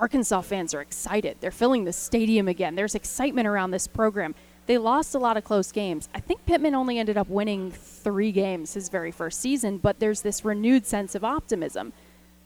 Arkansas 0.00 0.40
fans 0.40 0.72
are 0.72 0.80
excited. 0.80 1.36
They're 1.40 1.50
filling 1.50 1.84
the 1.84 1.92
stadium 1.92 2.48
again. 2.48 2.74
There's 2.74 2.94
excitement 2.94 3.46
around 3.46 3.70
this 3.70 3.86
program. 3.86 4.34
They 4.64 4.78
lost 4.78 5.14
a 5.14 5.18
lot 5.18 5.36
of 5.36 5.44
close 5.44 5.70
games. 5.72 6.08
I 6.14 6.20
think 6.20 6.46
Pittman 6.46 6.74
only 6.74 6.98
ended 6.98 7.18
up 7.18 7.28
winning 7.28 7.70
three 7.70 8.32
games 8.32 8.72
his 8.72 8.88
very 8.88 9.10
first 9.10 9.40
season, 9.40 9.76
but 9.76 10.00
there's 10.00 10.22
this 10.22 10.42
renewed 10.42 10.86
sense 10.86 11.14
of 11.14 11.22
optimism. 11.22 11.92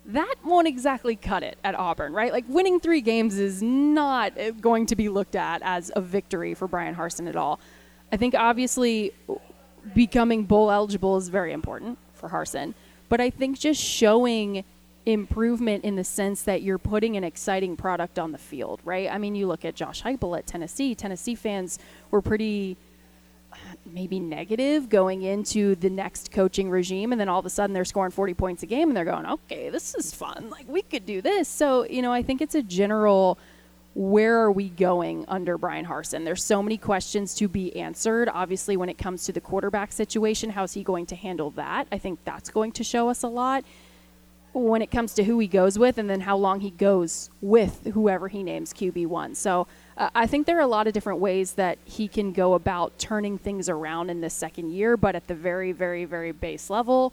That 0.05 0.34
won't 0.44 0.66
exactly 0.66 1.14
cut 1.14 1.44
it 1.44 1.56
at 1.62 1.76
Auburn, 1.76 2.12
right? 2.12 2.32
Like 2.32 2.44
winning 2.48 2.81
three 2.81 3.01
games 3.01 3.39
is 3.39 3.62
not 3.62 4.39
uh, 4.39 4.51
going 4.51 4.86
to 4.86 4.97
be 4.97 5.09
looked 5.09 5.36
at 5.36 5.62
as 5.62 5.93
a 5.94 6.01
victory 6.01 6.55
for 6.55 6.66
Bryan 6.66 6.97
Harsin 6.97 7.28
at 7.28 7.36
all. 7.36 7.60
I 8.10 8.16
think 8.16 8.35
obviously 8.35 9.12
becoming 9.94 10.43
bowl 10.43 10.72
eligible 10.72 11.16
is 11.16 11.28
very 11.28 11.52
important 11.52 11.98
for 12.14 12.28
Harsin, 12.28 12.74
but 13.09 13.20
I 13.20 13.31
think 13.31 13.59
just 13.59 13.81
showing 13.81 14.64
improvement 15.06 15.85
in 15.85 15.97
the 15.97 16.05
sense 16.05 16.43
that 16.43 16.62
you're 16.62 16.78
putting 16.78 17.16
an 17.16 17.24
exciting 17.24 17.76
product 17.76 18.18
on 18.18 18.32
the 18.32 18.39
field, 18.39 18.81
right? 18.85 19.10
I 19.10 19.18
mean, 19.18 19.35
you 19.35 19.47
look 19.47 19.64
at 19.64 19.74
Josh 19.74 20.02
Heupel 20.02 20.39
at 20.39 20.47
Tennessee. 20.47 20.94
Tennessee 20.94 21.35
fans 21.35 21.78
were 22.10 22.22
pretty 22.22 22.76
maybe 23.86 24.18
negative 24.18 24.89
going 24.89 25.22
into 25.22 25.74
the 25.76 25.90
next 25.90 26.31
coaching 26.31 26.70
regime 26.70 27.12
and 27.12 27.20
then 27.20 27.28
all 27.28 27.39
of 27.39 27.47
a 27.47 27.51
sudden 27.51 27.74
they're 27.74 27.85
scoring 27.85 28.10
40 28.10 28.35
points 28.35 28.62
a 28.62 28.66
game 28.66 28.89
and 28.89 28.97
they're 28.97 29.05
going, 29.05 29.26
"Okay, 29.26 29.68
this 29.70 29.94
is 29.94 30.14
fun. 30.14 30.48
Like 30.51 30.66
we 30.68 30.82
could 30.82 31.06
do 31.06 31.20
this." 31.20 31.48
So, 31.48 31.85
you 31.85 32.02
know, 32.02 32.12
I 32.12 32.22
think 32.22 32.40
it's 32.40 32.55
a 32.55 32.62
general 32.62 33.39
where 33.97 34.40
are 34.40 34.51
we 34.51 34.70
going 34.70 35.24
under 35.28 35.56
Bryan 35.56 35.86
Harsin? 35.86 36.24
There's 36.24 36.43
so 36.43 36.60
many 36.60 36.76
questions 36.76 37.32
to 37.36 37.47
be 37.47 37.76
answered. 37.76 38.28
Obviously, 38.28 38.76
when 38.76 38.89
it 38.89 38.98
comes 38.98 39.24
to 39.26 39.32
the 39.32 39.40
quarterback 39.40 39.93
situation, 39.93 40.51
how's 40.51 40.72
he 40.72 40.82
going 40.82 41.06
to 41.06 41.16
handle 41.16 41.51
that? 41.52 41.86
I 41.93 41.98
think 41.98 42.18
that's 42.24 42.51
going 42.51 42.72
to 42.72 42.82
show 42.82 43.09
us 43.09 43.22
a 43.22 43.28
lot 43.28 43.64
when 44.55 44.82
it 44.82 44.90
comes 44.90 45.14
to 45.14 45.24
who 45.24 45.39
he 45.40 45.48
goes 45.48 45.78
with 45.78 45.98
and 45.98 46.09
then 46.09 46.20
how 46.20 46.36
long 46.36 46.60
he 46.60 46.70
goes 46.70 47.28
with 47.40 47.86
whoever 47.93 48.28
he 48.28 48.43
names 48.43 48.72
QB1. 48.72 49.36
So 49.36 49.66
uh, 49.97 50.10
I 50.14 50.26
think 50.26 50.47
there 50.47 50.56
are 50.56 50.62
a 50.62 50.66
lot 50.66 50.86
of 50.86 50.93
different 50.93 51.20
ways 51.20 51.52
that 51.55 51.78
he 51.85 52.06
can 52.09 52.32
go 52.32 52.55
about 52.55 52.97
turning 52.98 53.36
things 53.36 53.68
around 53.68 54.10
in 54.10 54.20
this 54.20 54.32
second 54.32 54.70
year, 54.70 54.97
but 54.97 55.16
at 55.16 55.26
the 55.26 55.35
very, 55.35 55.72
very, 55.72 56.05
very 56.05 56.32
base 56.32 56.70
level, 56.70 57.12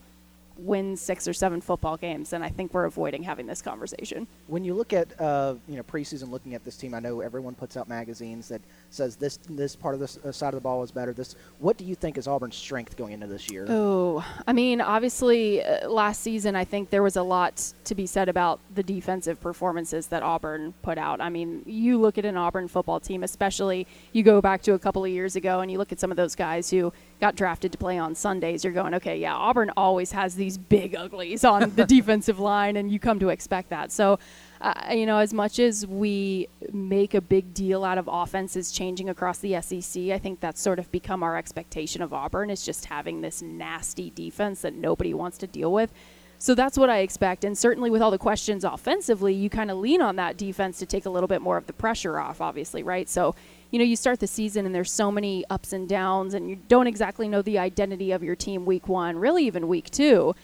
win 0.61 0.95
six 0.95 1.27
or 1.27 1.33
seven 1.33 1.61
football 1.61 1.97
games. 1.97 2.33
And 2.33 2.43
I 2.43 2.49
think 2.49 2.73
we're 2.73 2.85
avoiding 2.85 3.23
having 3.23 3.47
this 3.47 3.61
conversation. 3.61 4.27
When 4.47 4.63
you 4.63 4.73
look 4.73 4.93
at 4.93 5.19
uh, 5.19 5.55
you 5.67 5.75
know 5.75 5.83
preseason, 5.83 6.29
looking 6.29 6.55
at 6.55 6.63
this 6.63 6.77
team, 6.77 6.93
I 6.93 6.99
know 6.99 7.21
everyone 7.21 7.55
puts 7.55 7.77
out 7.77 7.89
magazines 7.89 8.47
that 8.49 8.61
says 8.89 9.15
this 9.15 9.38
this 9.49 9.75
part 9.75 9.93
of 9.93 9.99
this 9.99 10.17
uh, 10.17 10.31
side 10.31 10.49
of 10.49 10.55
the 10.55 10.61
ball 10.61 10.83
is 10.83 10.91
better. 10.91 11.13
This, 11.13 11.35
what 11.59 11.77
do 11.77 11.85
you 11.85 11.95
think 11.95 12.17
is 12.17 12.27
Auburn's 12.27 12.55
strength 12.55 12.95
going 12.97 13.13
into 13.13 13.27
this 13.27 13.51
year? 13.51 13.65
Oh, 13.67 14.25
I 14.47 14.53
mean, 14.53 14.81
obviously, 14.81 15.63
uh, 15.63 15.89
last 15.89 16.21
season, 16.21 16.55
I 16.55 16.63
think 16.63 16.89
there 16.89 17.03
was 17.03 17.15
a 17.15 17.23
lot 17.23 17.73
to 17.85 17.95
be 17.95 18.05
said 18.05 18.29
about 18.29 18.59
the 18.73 18.83
defensive 18.83 19.41
performances 19.41 20.07
that 20.07 20.23
Auburn 20.23 20.73
put 20.81 20.97
out. 20.97 21.21
I 21.21 21.29
mean, 21.29 21.63
you 21.65 21.99
look 21.99 22.17
at 22.17 22.25
an 22.25 22.38
Auburn 22.38 22.67
football 22.67 22.99
team, 22.99 23.23
especially 23.23 23.88
you 24.13 24.23
go 24.23 24.41
back 24.41 24.61
to 24.63 24.73
a 24.73 24.79
couple 24.79 25.03
of 25.03 25.11
years 25.11 25.35
ago 25.35 25.61
and 25.61 25.71
you 25.71 25.77
look 25.77 25.91
at 25.91 25.99
some 25.99 26.11
of 26.11 26.17
those 26.17 26.35
guys 26.35 26.69
who 26.69 26.93
got 27.22 27.35
drafted 27.35 27.72
to 27.72 27.77
play 27.77 27.99
on 27.99 28.15
Sundays, 28.15 28.64
you're 28.64 28.73
going, 28.73 28.95
okay, 28.95 29.18
yeah, 29.18 29.35
Auburn 29.35 29.72
always 29.77 30.11
has 30.11 30.35
these 30.35 30.57
big 30.57 30.95
uglies 30.95 31.45
on 31.45 31.73
the 31.76 31.85
defensive 31.98 32.39
line, 32.39 32.76
and 32.76 32.91
you 32.91 32.99
come 32.99 33.19
to 33.19 33.30
expect 33.30 33.69
that. 33.69 33.91
So, 33.91 34.18
uh, 34.60 34.73
you 34.91 35.06
know, 35.06 35.19
as 35.19 35.31
much 35.31 35.60
as 35.60 35.85
we 35.85 36.49
make 36.73 37.14
a 37.14 37.22
big 37.22 37.53
deal 37.53 37.85
out 37.85 37.99
of 37.99 38.10
offenses 38.11 38.72
changing 38.72 39.07
across 39.07 39.38
the 39.38 39.61
SEC, 39.61 40.10
I 40.10 40.18
think 40.18 40.39
that's 40.39 40.60
sort 40.60 40.80
of 40.80 40.91
become 40.91 41.22
our 41.22 41.38
expectation 41.38 42.02
of 42.02 42.11
Auburn 42.11 42.49
is 42.49 42.65
just 42.65 42.85
having 42.85 43.22
this 43.22 43.41
nasty 43.41 44.10
defense 44.10 44.61
that 44.61 44.73
nobody 44.73 45.14
wants 45.14 45.38
to 45.38 45.48
deal 45.48 45.72
with. 45.72 45.93
So 46.39 46.56
that's 46.56 46.76
what 46.76 46.89
I 46.89 46.99
expect. 46.99 47.43
And 47.43 47.56
certainly 47.56 47.91
with 47.91 48.02
all 48.02 48.10
the 48.10 48.18
questions 48.18 48.64
offensively, 48.64 49.31
you 49.31 49.48
kind 49.48 49.69
of 49.69 49.77
lean 49.77 50.02
on 50.02 50.15
that 50.15 50.38
defense 50.38 50.80
to 50.80 50.88
take 50.88 51.06
a 51.06 51.10
little 51.11 51.27
bit 51.27 51.39
more 51.39 51.56
of 51.56 51.68
the 51.68 51.73
pressure 51.73 52.19
off, 52.19 52.41
obviously, 52.41 52.81
right? 52.81 53.07
So, 53.07 53.35
you 53.72 53.80
know, 53.80 53.85
you 53.85 53.95
start 53.95 54.19
the 54.19 54.27
season 54.27 54.65
and 54.65 54.76
there's 54.76 54.91
so 54.91 55.11
many 55.11 55.43
ups 55.49 55.73
and 55.73 55.89
downs, 55.89 56.34
and 56.34 56.49
you 56.49 56.57
don't 56.68 56.88
exactly 56.88 57.27
know 57.27 57.41
the 57.41 57.57
identity 57.57 58.11
of 58.11 58.22
your 58.22 58.35
team 58.35 58.65
week 58.65 58.88
one, 58.88 59.18
really 59.18 59.45
even 59.45 59.68
week 59.68 59.89
two. 59.89 60.35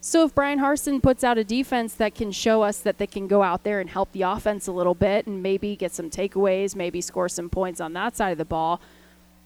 So 0.00 0.24
if 0.24 0.34
Bryan 0.34 0.58
Harsin 0.58 1.00
puts 1.00 1.22
out 1.22 1.38
a 1.38 1.44
defense 1.44 1.94
that 1.94 2.16
can 2.16 2.32
show 2.32 2.62
us 2.62 2.80
that 2.80 2.98
they 2.98 3.06
can 3.06 3.28
go 3.28 3.44
out 3.44 3.62
there 3.62 3.78
and 3.78 3.88
help 3.88 4.10
the 4.10 4.22
offense 4.22 4.66
a 4.66 4.72
little 4.72 4.96
bit 4.96 5.28
and 5.28 5.44
maybe 5.44 5.76
get 5.76 5.92
some 5.92 6.10
takeaways, 6.10 6.74
maybe 6.74 7.00
score 7.00 7.28
some 7.28 7.48
points 7.48 7.80
on 7.80 7.92
that 7.92 8.16
side 8.16 8.32
of 8.32 8.38
the 8.38 8.44
ball, 8.44 8.80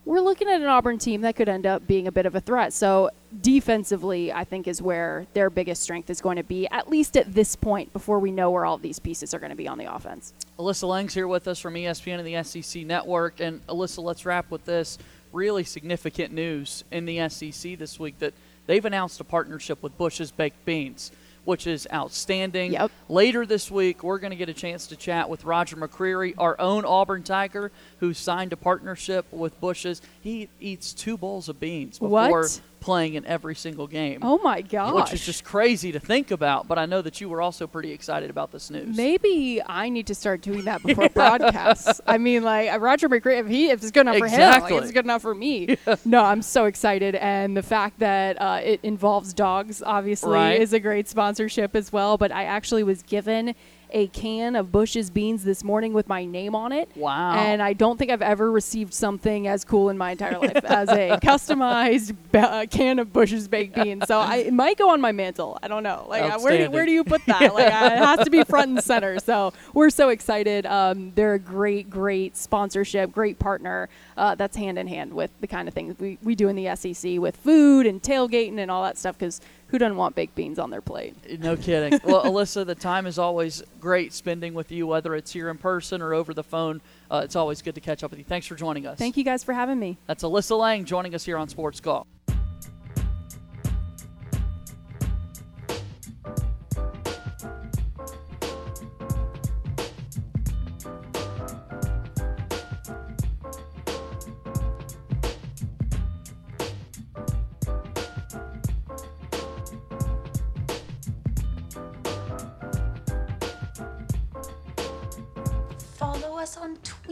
we're 0.06 0.20
looking 0.20 0.48
at 0.48 0.60
an 0.60 0.68
Auburn 0.68 0.98
team 0.98 1.22
that 1.22 1.34
could 1.34 1.48
end 1.48 1.66
up 1.66 1.84
being 1.86 2.06
a 2.06 2.12
bit 2.12 2.26
of 2.26 2.36
a 2.36 2.40
threat. 2.40 2.72
So 2.72 3.10
defensively, 3.42 4.32
I 4.32 4.44
think 4.44 4.68
is 4.68 4.80
where 4.80 5.26
their 5.34 5.50
biggest 5.50 5.82
strength 5.82 6.08
is 6.08 6.20
going 6.20 6.36
to 6.36 6.44
be, 6.44 6.68
at 6.68 6.88
least 6.88 7.16
at 7.16 7.34
this 7.34 7.56
point, 7.56 7.92
before 7.92 8.20
we 8.20 8.30
know 8.30 8.52
where 8.52 8.64
all 8.64 8.76
of 8.76 8.82
these 8.82 9.00
pieces 9.00 9.34
are 9.34 9.40
going 9.40 9.50
to 9.50 9.56
be 9.56 9.66
on 9.66 9.78
the 9.78 9.92
offense. 9.92 10.32
Alyssa 10.60 10.88
Lang's 10.88 11.12
here 11.12 11.26
with 11.26 11.48
us 11.48 11.58
from 11.58 11.74
ESPN 11.74 12.20
and 12.20 12.26
the 12.26 12.62
SEC 12.62 12.86
Network. 12.86 13.40
And 13.40 13.66
Alyssa, 13.66 14.02
let's 14.02 14.24
wrap 14.24 14.48
with 14.48 14.64
this 14.64 14.96
really 15.32 15.64
significant 15.64 16.32
news 16.32 16.84
in 16.92 17.04
the 17.04 17.28
SEC 17.28 17.76
this 17.76 17.98
week 17.98 18.20
that 18.20 18.32
they've 18.66 18.84
announced 18.84 19.18
a 19.20 19.24
partnership 19.24 19.82
with 19.82 19.98
Bush's 19.98 20.30
Baked 20.30 20.64
Beans 20.64 21.10
which 21.46 21.66
is 21.66 21.86
outstanding. 21.92 22.72
Yep. 22.72 22.90
Later 23.08 23.46
this 23.46 23.70
week, 23.70 24.02
we're 24.02 24.18
going 24.18 24.32
to 24.32 24.36
get 24.36 24.48
a 24.48 24.54
chance 24.54 24.88
to 24.88 24.96
chat 24.96 25.30
with 25.30 25.44
Roger 25.44 25.76
McCreary, 25.76 26.34
our 26.36 26.60
own 26.60 26.84
Auburn 26.84 27.22
Tiger, 27.22 27.70
who 28.00 28.12
signed 28.12 28.52
a 28.52 28.56
partnership 28.56 29.24
with 29.32 29.58
Bush's. 29.60 30.02
He 30.20 30.48
eats 30.60 30.92
two 30.92 31.16
bowls 31.16 31.48
of 31.48 31.58
beans 31.58 31.98
before 31.98 32.42
What? 32.42 32.60
Playing 32.86 33.14
in 33.14 33.26
every 33.26 33.56
single 33.56 33.88
game. 33.88 34.20
Oh 34.22 34.38
my 34.44 34.60
gosh. 34.62 34.94
Which 34.94 35.12
is 35.12 35.26
just 35.26 35.42
crazy 35.42 35.90
to 35.90 35.98
think 35.98 36.30
about, 36.30 36.68
but 36.68 36.78
I 36.78 36.86
know 36.86 37.02
that 37.02 37.20
you 37.20 37.28
were 37.28 37.42
also 37.42 37.66
pretty 37.66 37.90
excited 37.90 38.30
about 38.30 38.52
this 38.52 38.70
news. 38.70 38.96
Maybe 38.96 39.60
I 39.66 39.88
need 39.88 40.06
to 40.06 40.14
start 40.14 40.40
doing 40.40 40.66
that 40.66 40.82
before 40.86 41.08
broadcasts. 41.08 42.00
I 42.06 42.18
mean, 42.18 42.44
like 42.44 42.72
uh, 42.72 42.78
Roger 42.78 43.08
McCreary, 43.08 43.40
if 43.40 43.48
he 43.48 43.70
if 43.70 43.82
it's 43.82 43.90
good 43.90 44.02
enough 44.02 44.18
for 44.18 44.28
him, 44.28 44.38
like, 44.60 44.72
it's 44.72 44.92
good 44.92 45.04
enough 45.04 45.22
for 45.22 45.34
me. 45.34 45.76
No, 46.04 46.22
I'm 46.22 46.42
so 46.42 46.66
excited, 46.66 47.16
and 47.16 47.56
the 47.56 47.62
fact 47.62 47.98
that 47.98 48.40
uh, 48.40 48.60
it 48.62 48.78
involves 48.84 49.34
dogs 49.34 49.82
obviously 49.84 50.30
Right. 50.30 50.60
is 50.60 50.72
a 50.72 50.78
great 50.78 51.08
sponsorship 51.08 51.74
as 51.74 51.92
well. 51.92 52.16
But 52.16 52.30
I 52.30 52.44
actually 52.44 52.84
was 52.84 53.02
given 53.02 53.56
a 53.90 54.08
can 54.08 54.56
of 54.56 54.72
Bush's 54.72 55.10
beans 55.10 55.44
this 55.44 55.62
morning 55.62 55.92
with 55.92 56.08
my 56.08 56.24
name 56.24 56.54
on 56.54 56.72
it. 56.72 56.88
Wow. 56.96 57.34
And 57.34 57.62
I 57.62 57.72
don't 57.72 57.98
think 57.98 58.10
I've 58.10 58.22
ever 58.22 58.50
received 58.50 58.92
something 58.92 59.46
as 59.48 59.64
cool 59.64 59.90
in 59.90 59.98
my 59.98 60.12
entire 60.12 60.38
life 60.38 60.64
as 60.64 60.88
a 60.88 61.18
customized 61.22 62.14
ba- 62.32 62.52
uh, 62.52 62.66
can 62.66 62.98
of 62.98 63.12
Bush's 63.12 63.48
baked 63.48 63.74
beans. 63.74 64.04
So 64.06 64.18
I, 64.18 64.36
it 64.36 64.52
might 64.52 64.76
go 64.78 64.90
on 64.90 65.00
my 65.00 65.12
mantle. 65.12 65.58
I 65.62 65.68
don't 65.68 65.82
know. 65.82 66.06
Like, 66.08 66.22
uh, 66.22 66.38
where 66.40 66.56
do, 66.56 66.70
where 66.70 66.86
do 66.86 66.92
you 66.92 67.04
put 67.04 67.24
that? 67.26 67.54
Like, 67.54 67.72
uh, 67.72 67.90
it 67.92 67.98
has 67.98 68.24
to 68.24 68.30
be 68.30 68.44
front 68.44 68.70
and 68.70 68.84
center. 68.84 69.18
So 69.18 69.52
we're 69.72 69.90
so 69.90 70.08
excited. 70.10 70.66
Um, 70.66 71.12
they're 71.14 71.34
a 71.34 71.38
great, 71.38 71.88
great 71.88 72.36
sponsorship, 72.36 73.12
great 73.12 73.38
partner. 73.38 73.88
Uh, 74.16 74.34
that's 74.34 74.56
hand 74.56 74.78
in 74.78 74.86
hand 74.86 75.12
with 75.12 75.30
the 75.40 75.46
kind 75.46 75.68
of 75.68 75.74
things 75.74 75.98
we, 75.98 76.18
we 76.22 76.34
do 76.34 76.48
in 76.48 76.56
the 76.56 76.74
SEC 76.74 77.18
with 77.18 77.36
food 77.36 77.86
and 77.86 78.02
tailgating 78.02 78.58
and 78.58 78.70
all 78.70 78.82
that 78.82 78.96
stuff. 78.96 79.18
Because 79.18 79.40
who 79.68 79.78
doesn't 79.78 79.96
want 79.96 80.14
baked 80.14 80.34
beans 80.34 80.58
on 80.58 80.70
their 80.70 80.80
plate? 80.80 81.14
No 81.38 81.56
kidding. 81.56 82.00
well, 82.02 82.24
Alyssa, 82.24 82.64
the 82.64 82.74
time 82.74 83.06
is 83.06 83.18
always 83.18 83.62
great 83.78 84.12
spending 84.12 84.54
with 84.54 84.72
you, 84.72 84.86
whether 84.86 85.14
it's 85.14 85.32
here 85.32 85.50
in 85.50 85.58
person 85.58 86.00
or 86.00 86.14
over 86.14 86.32
the 86.32 86.42
phone. 86.42 86.80
Uh, 87.10 87.20
it's 87.24 87.36
always 87.36 87.60
good 87.62 87.74
to 87.74 87.80
catch 87.80 88.02
up 88.02 88.10
with 88.10 88.18
you. 88.18 88.24
Thanks 88.24 88.46
for 88.46 88.54
joining 88.54 88.86
us. 88.86 88.98
Thank 88.98 89.16
you 89.16 89.24
guys 89.24 89.44
for 89.44 89.52
having 89.52 89.78
me. 89.78 89.98
That's 90.06 90.22
Alyssa 90.24 90.58
Lang 90.58 90.84
joining 90.86 91.14
us 91.14 91.24
here 91.24 91.36
on 91.36 91.48
Sports 91.48 91.80
Call. 91.80 92.06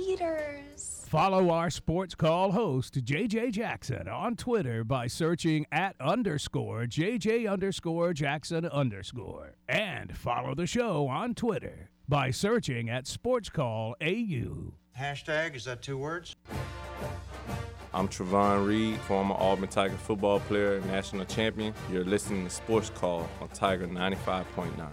On 0.05 0.17
tweeters. 0.17 1.07
Follow 1.09 1.51
our 1.51 1.71
sports 1.71 2.15
call 2.15 2.53
host, 2.53 2.95
JJ 3.05 3.53
Jackson, 3.53 4.09
on 4.09 4.37
Twitter 4.37 4.85
by 4.85 5.07
searching 5.07 5.67
at 5.71 5.95
underscore 6.01 6.85
JJ 6.85 7.51
underscore 7.51 8.13
Jackson 8.13 8.67
underscore. 8.67 9.55
And 9.69 10.17
follow 10.17 10.55
the 10.55 10.67
show 10.67 11.07
on 11.07 11.35
Twitter 11.35 11.91
by 12.09 12.31
searching 12.31 12.91
at 12.91 13.07
Sports 13.07 13.49
Call 13.49 13.95
AU. 14.03 14.75
Hashtag, 14.99 15.57
is 15.57 15.65
that 15.65 15.83
two 15.83 15.99
words? 15.99 16.37
I'm 17.93 18.09
Trevon 18.09 18.67
Reed, 18.67 18.99
former 19.03 19.37
Auburn 19.39 19.69
Tiger 19.69 19.97
football 19.97 20.41
player, 20.41 20.81
national 20.89 21.27
champion. 21.27 21.73
You're 21.93 22.05
listening 22.05 22.45
to 22.45 22.51
Sports 22.51 22.91
Call 22.91 23.29
on 23.41 23.49
Tiger 23.49 23.87
95.9. 23.87 24.91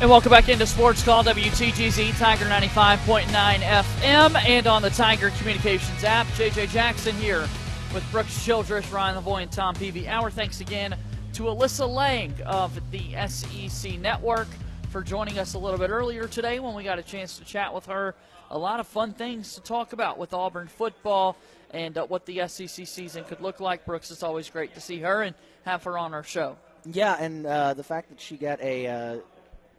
And 0.00 0.08
welcome 0.08 0.30
back 0.30 0.48
into 0.48 0.64
Sports 0.64 1.02
Call 1.02 1.24
WTGZ 1.24 2.16
Tiger 2.20 2.44
95.9 2.44 3.24
FM 3.24 4.44
and 4.44 4.66
on 4.68 4.80
the 4.80 4.90
Tiger 4.90 5.30
Communications 5.30 6.04
app. 6.04 6.28
JJ 6.28 6.68
Jackson 6.68 7.16
here 7.16 7.48
with 7.92 8.08
Brooks 8.12 8.44
Childress, 8.44 8.92
Ryan 8.92 9.20
Lavoie, 9.20 9.42
and 9.42 9.50
Tom 9.50 9.74
Peavy. 9.74 10.06
Our 10.06 10.30
thanks 10.30 10.60
again 10.60 10.96
to 11.32 11.42
Alyssa 11.42 11.88
Lang 11.88 12.32
of 12.46 12.78
the 12.92 13.16
SEC 13.26 13.98
Network 13.98 14.46
for 14.90 15.02
joining 15.02 15.40
us 15.40 15.54
a 15.54 15.58
little 15.58 15.80
bit 15.80 15.90
earlier 15.90 16.28
today 16.28 16.60
when 16.60 16.74
we 16.74 16.84
got 16.84 17.00
a 17.00 17.02
chance 17.02 17.36
to 17.38 17.44
chat 17.44 17.74
with 17.74 17.86
her. 17.86 18.14
A 18.52 18.58
lot 18.58 18.78
of 18.78 18.86
fun 18.86 19.14
things 19.14 19.56
to 19.56 19.60
talk 19.60 19.92
about 19.92 20.16
with 20.16 20.32
Auburn 20.32 20.68
football 20.68 21.36
and 21.72 21.98
uh, 21.98 22.06
what 22.06 22.24
the 22.24 22.46
SEC 22.46 22.86
season 22.86 23.24
could 23.24 23.40
look 23.40 23.58
like. 23.58 23.84
Brooks, 23.84 24.12
it's 24.12 24.22
always 24.22 24.48
great 24.48 24.74
to 24.74 24.80
see 24.80 25.00
her 25.00 25.22
and 25.22 25.34
have 25.64 25.82
her 25.82 25.98
on 25.98 26.14
our 26.14 26.22
show. 26.22 26.56
Yeah, 26.84 27.16
and 27.18 27.44
uh, 27.44 27.74
the 27.74 27.82
fact 27.82 28.10
that 28.10 28.20
she 28.20 28.36
got 28.36 28.60
a 28.60 28.86
uh, 28.86 29.16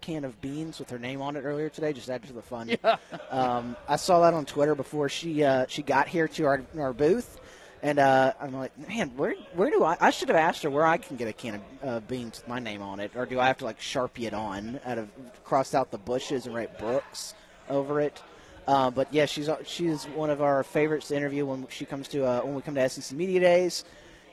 can 0.02 0.26
of 0.26 0.40
beans 0.42 0.80
with 0.80 0.90
her 0.90 1.00
name 1.00 1.22
on 1.22 1.36
it 1.36 1.42
earlier 1.42 1.70
today 1.70 1.94
just 1.94 2.10
added 2.10 2.28
to 2.28 2.34
the 2.34 2.42
fun. 2.42 2.70
Yeah. 2.84 2.98
Um, 3.30 3.76
I 3.88 3.96
saw 3.96 4.22
that 4.22 4.34
on 4.34 4.46
Twitter 4.46 4.76
before 4.76 5.10
she 5.10 5.44
uh, 5.44 5.66
she 5.68 5.82
got 5.82 6.08
here 6.08 6.28
to 6.30 6.46
our 6.46 6.62
our 6.78 6.94
booth, 6.94 7.40
and 7.82 8.00
uh, 8.00 8.34
I'm 8.40 8.54
like, 8.54 8.78
man, 8.88 9.12
where 9.16 9.34
where 9.54 9.70
do 9.70 9.84
I? 9.84 9.98
I 10.00 10.10
should 10.12 10.30
have 10.30 10.38
asked 10.38 10.64
her 10.64 10.70
where 10.70 10.86
I 10.86 10.98
can 10.98 11.18
get 11.18 11.28
a 11.28 11.34
can 11.34 11.56
of 11.56 11.62
uh, 11.84 12.00
beans 12.02 12.40
with 12.40 12.48
my 12.48 12.60
name 12.60 12.82
on 12.82 13.00
it, 13.00 13.12
or 13.16 13.26
do 13.26 13.40
I 13.40 13.48
have 13.48 13.58
to 13.60 13.66
like 13.66 13.80
sharpie 13.80 14.26
it 14.26 14.34
on 14.34 14.80
out 14.86 14.98
of 14.98 15.10
cross 15.44 15.74
out 15.74 15.92
the 15.92 15.98
bushes 15.98 16.46
and 16.46 16.56
write 16.56 16.78
Brooks 16.80 17.34
over 17.70 18.00
it? 18.00 18.22
Uh, 18.68 18.92
but 18.92 19.12
yeah, 19.14 19.26
she's 19.26 19.50
she's 19.66 20.06
one 20.06 20.30
of 20.30 20.42
our 20.42 20.64
favorites 20.64 21.08
to 21.08 21.16
interview 21.16 21.46
when 21.46 21.68
she 21.70 21.86
comes 21.86 22.08
to 22.10 22.26
uh, 22.26 22.42
when 22.42 22.54
we 22.56 22.62
come 22.62 22.76
to 22.76 22.88
SEC 22.90 23.18
Media 23.18 23.40
Days, 23.40 23.84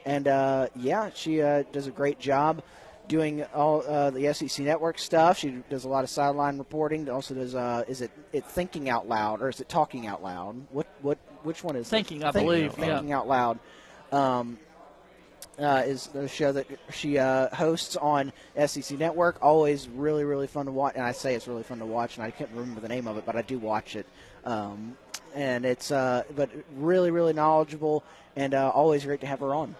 and 0.04 0.28
uh, 0.28 0.68
yeah, 0.76 1.10
she 1.14 1.40
uh, 1.40 1.62
does 1.72 1.86
a 1.86 1.90
great 1.90 2.18
job 2.18 2.62
doing 3.08 3.44
all 3.54 3.84
uh, 3.86 4.10
the 4.10 4.32
SEC 4.32 4.64
Network 4.64 4.98
stuff. 4.98 5.38
She 5.38 5.62
does 5.70 5.84
a 5.84 5.88
lot 5.88 6.04
of 6.04 6.10
sideline 6.10 6.58
reporting. 6.58 7.08
Also 7.08 7.34
does 7.34 7.54
uh, 7.54 7.84
is 7.88 8.00
it 8.00 8.10
it 8.32 8.44
thinking 8.44 8.88
out 8.88 9.08
loud 9.08 9.40
or 9.40 9.48
is 9.48 9.60
it 9.60 9.68
talking 9.68 10.06
out 10.06 10.22
loud? 10.22 10.56
What 10.70 10.86
what 11.02 11.18
which 11.42 11.62
one 11.62 11.76
is 11.76 11.86
it? 11.86 11.90
Thinking, 11.90 12.24
I 12.24 12.30
believe, 12.30 12.78
yeah. 12.78 12.86
Thinking 12.86 13.12
out 13.12 13.28
loud. 13.28 13.58
Um, 14.12 14.58
uh, 15.58 15.82
is 15.86 16.08
the 16.08 16.28
show 16.28 16.52
that 16.52 16.66
she 16.90 17.18
uh, 17.18 17.54
hosts 17.54 17.96
on 17.96 18.32
SEC 18.66 18.98
Network. 18.98 19.38
Always 19.40 19.88
really, 19.88 20.24
really 20.24 20.46
fun 20.46 20.66
to 20.66 20.72
watch. 20.72 20.94
And 20.96 21.04
I 21.04 21.12
say 21.12 21.34
it's 21.34 21.48
really 21.48 21.62
fun 21.62 21.78
to 21.78 21.86
watch, 21.86 22.16
and 22.16 22.24
I 22.24 22.30
can't 22.30 22.50
remember 22.52 22.80
the 22.80 22.88
name 22.88 23.06
of 23.06 23.16
it, 23.16 23.24
but 23.24 23.36
I 23.36 23.42
do 23.42 23.58
watch 23.58 23.96
it. 23.96 24.06
Um, 24.44 24.96
and 25.34 25.64
it's 25.64 25.90
uh, 25.90 26.24
but 26.34 26.50
really, 26.76 27.10
really 27.10 27.32
knowledgeable, 27.32 28.04
and 28.36 28.54
uh, 28.54 28.70
always 28.70 29.04
great 29.04 29.20
to 29.20 29.26
have 29.26 29.40
her 29.40 29.54
on. 29.54 29.74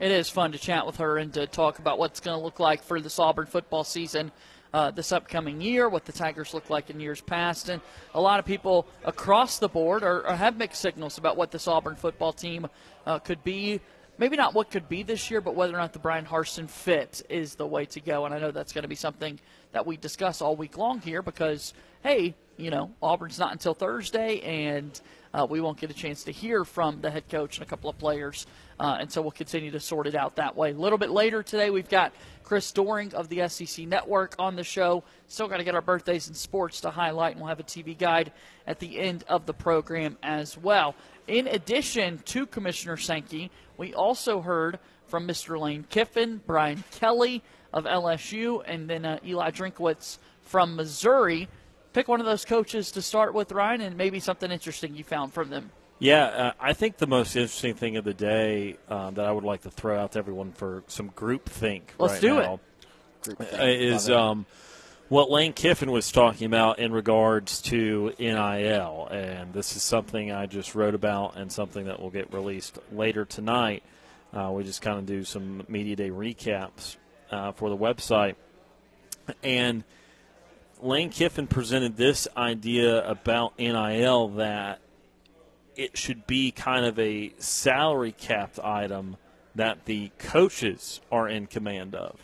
It 0.00 0.10
is 0.10 0.30
fun 0.30 0.52
to 0.52 0.58
chat 0.58 0.86
with 0.86 0.96
her 0.96 1.18
and 1.18 1.30
to 1.34 1.46
talk 1.46 1.78
about 1.78 1.98
what's 1.98 2.20
going 2.20 2.38
to 2.38 2.42
look 2.42 2.58
like 2.58 2.82
for 2.82 3.02
this 3.02 3.18
Auburn 3.18 3.44
football 3.44 3.84
season 3.84 4.32
uh, 4.72 4.90
this 4.90 5.12
upcoming 5.12 5.60
year, 5.60 5.90
what 5.90 6.06
the 6.06 6.12
Tigers 6.12 6.54
look 6.54 6.70
like 6.70 6.88
in 6.88 7.00
years 7.00 7.20
past. 7.20 7.68
And 7.68 7.82
a 8.14 8.20
lot 8.20 8.38
of 8.38 8.46
people 8.46 8.86
across 9.04 9.58
the 9.58 9.68
board 9.68 10.02
are, 10.02 10.24
are 10.26 10.36
have 10.36 10.56
mixed 10.56 10.80
signals 10.80 11.18
about 11.18 11.36
what 11.36 11.50
this 11.50 11.68
Auburn 11.68 11.96
football 11.96 12.32
team 12.32 12.66
uh, 13.04 13.18
could 13.18 13.44
be. 13.44 13.78
maybe 14.16 14.38
not 14.38 14.54
what 14.54 14.70
could 14.70 14.88
be 14.88 15.02
this 15.02 15.30
year, 15.30 15.42
but 15.42 15.54
whether 15.54 15.74
or 15.74 15.78
not 15.78 15.92
the 15.92 15.98
Bryan 15.98 16.24
Harsin 16.24 16.70
fit 16.70 17.20
is 17.28 17.56
the 17.56 17.66
way 17.66 17.84
to 17.84 18.00
go. 18.00 18.24
And 18.24 18.34
I 18.34 18.38
know 18.38 18.52
that's 18.52 18.72
going 18.72 18.84
to 18.84 18.88
be 18.88 18.94
something 18.94 19.38
that 19.72 19.84
we 19.84 19.98
discuss 19.98 20.40
all 20.40 20.56
week 20.56 20.78
long 20.78 21.02
here 21.02 21.20
because, 21.20 21.74
hey, 22.02 22.34
you 22.56 22.70
know, 22.70 22.90
Auburn's 23.02 23.38
not 23.38 23.52
until 23.52 23.74
Thursday, 23.74 24.40
and 24.40 24.98
uh, 25.32 25.46
we 25.48 25.60
won't 25.60 25.78
get 25.78 25.90
a 25.90 25.94
chance 25.94 26.24
to 26.24 26.32
hear 26.32 26.64
from 26.64 27.00
the 27.00 27.10
head 27.10 27.28
coach 27.28 27.58
and 27.58 27.66
a 27.66 27.68
couple 27.68 27.88
of 27.88 27.98
players. 27.98 28.46
Uh, 28.80 28.96
and 28.98 29.12
so 29.12 29.20
we'll 29.20 29.30
continue 29.30 29.70
to 29.70 29.78
sort 29.78 30.06
it 30.06 30.14
out 30.14 30.36
that 30.36 30.56
way. 30.56 30.70
A 30.70 30.74
little 30.74 30.96
bit 30.96 31.10
later 31.10 31.42
today, 31.42 31.68
we've 31.68 31.90
got 31.90 32.14
Chris 32.42 32.72
Doering 32.72 33.12
of 33.14 33.28
the 33.28 33.46
SEC 33.46 33.86
Network 33.86 34.34
on 34.38 34.56
the 34.56 34.64
show. 34.64 35.04
Still 35.28 35.48
got 35.48 35.58
to 35.58 35.64
get 35.64 35.74
our 35.74 35.82
birthdays 35.82 36.28
and 36.28 36.36
sports 36.36 36.80
to 36.80 36.90
highlight, 36.90 37.32
and 37.32 37.40
we'll 37.40 37.50
have 37.50 37.60
a 37.60 37.64
TV 37.64 37.96
guide 37.96 38.32
at 38.66 38.78
the 38.78 38.98
end 38.98 39.22
of 39.28 39.44
the 39.44 39.52
program 39.52 40.16
as 40.22 40.56
well. 40.56 40.94
In 41.28 41.46
addition 41.46 42.20
to 42.24 42.46
Commissioner 42.46 42.96
Sankey, 42.96 43.50
we 43.76 43.92
also 43.92 44.40
heard 44.40 44.78
from 45.08 45.28
Mr. 45.28 45.60
Lane 45.60 45.84
Kiffin, 45.90 46.40
Brian 46.46 46.82
Kelly 46.90 47.42
of 47.74 47.84
LSU, 47.84 48.62
and 48.66 48.88
then 48.88 49.04
uh, 49.04 49.18
Eli 49.26 49.50
Drinkwitz 49.50 50.16
from 50.40 50.74
Missouri. 50.74 51.48
Pick 51.92 52.08
one 52.08 52.20
of 52.20 52.26
those 52.26 52.46
coaches 52.46 52.92
to 52.92 53.02
start 53.02 53.34
with, 53.34 53.52
Ryan, 53.52 53.82
and 53.82 53.96
maybe 53.98 54.20
something 54.20 54.50
interesting 54.50 54.94
you 54.94 55.04
found 55.04 55.34
from 55.34 55.50
them. 55.50 55.70
Yeah, 56.00 56.24
uh, 56.24 56.52
I 56.58 56.72
think 56.72 56.96
the 56.96 57.06
most 57.06 57.36
interesting 57.36 57.74
thing 57.74 57.98
of 57.98 58.04
the 58.04 58.14
day 58.14 58.78
um, 58.88 59.14
that 59.14 59.26
I 59.26 59.30
would 59.30 59.44
like 59.44 59.62
to 59.62 59.70
throw 59.70 60.00
out 60.00 60.12
to 60.12 60.18
everyone 60.18 60.52
for 60.52 60.82
some 60.86 61.08
group 61.08 61.46
think 61.46 61.92
Let's 61.98 62.14
right 62.14 62.22
do 62.22 62.34
now 62.36 62.60
it. 63.26 63.38
uh, 63.38 63.64
is 63.66 64.08
um, 64.08 64.46
what 65.10 65.30
Lane 65.30 65.52
Kiffin 65.52 65.90
was 65.90 66.10
talking 66.10 66.46
about 66.46 66.78
in 66.78 66.90
regards 66.90 67.60
to 67.62 68.14
NIL, 68.18 69.08
and 69.10 69.52
this 69.52 69.76
is 69.76 69.82
something 69.82 70.32
I 70.32 70.46
just 70.46 70.74
wrote 70.74 70.94
about 70.94 71.36
and 71.36 71.52
something 71.52 71.84
that 71.84 72.00
will 72.00 72.10
get 72.10 72.32
released 72.32 72.78
later 72.90 73.26
tonight. 73.26 73.82
Uh, 74.32 74.50
we 74.52 74.64
just 74.64 74.80
kind 74.80 74.98
of 74.98 75.04
do 75.04 75.22
some 75.22 75.64
media 75.68 75.96
day 75.96 76.08
recaps 76.08 76.96
uh, 77.30 77.52
for 77.52 77.68
the 77.68 77.76
website, 77.76 78.36
and 79.42 79.84
Lane 80.80 81.10
Kiffin 81.10 81.46
presented 81.46 81.98
this 81.98 82.26
idea 82.38 83.06
about 83.06 83.58
NIL 83.58 84.28
that 84.28 84.80
it 85.80 85.96
should 85.96 86.26
be 86.26 86.50
kind 86.50 86.84
of 86.84 86.98
a 86.98 87.32
salary 87.38 88.12
capped 88.12 88.58
item 88.58 89.16
that 89.54 89.86
the 89.86 90.10
coaches 90.18 91.00
are 91.10 91.26
in 91.26 91.46
command 91.46 91.94
of. 91.94 92.20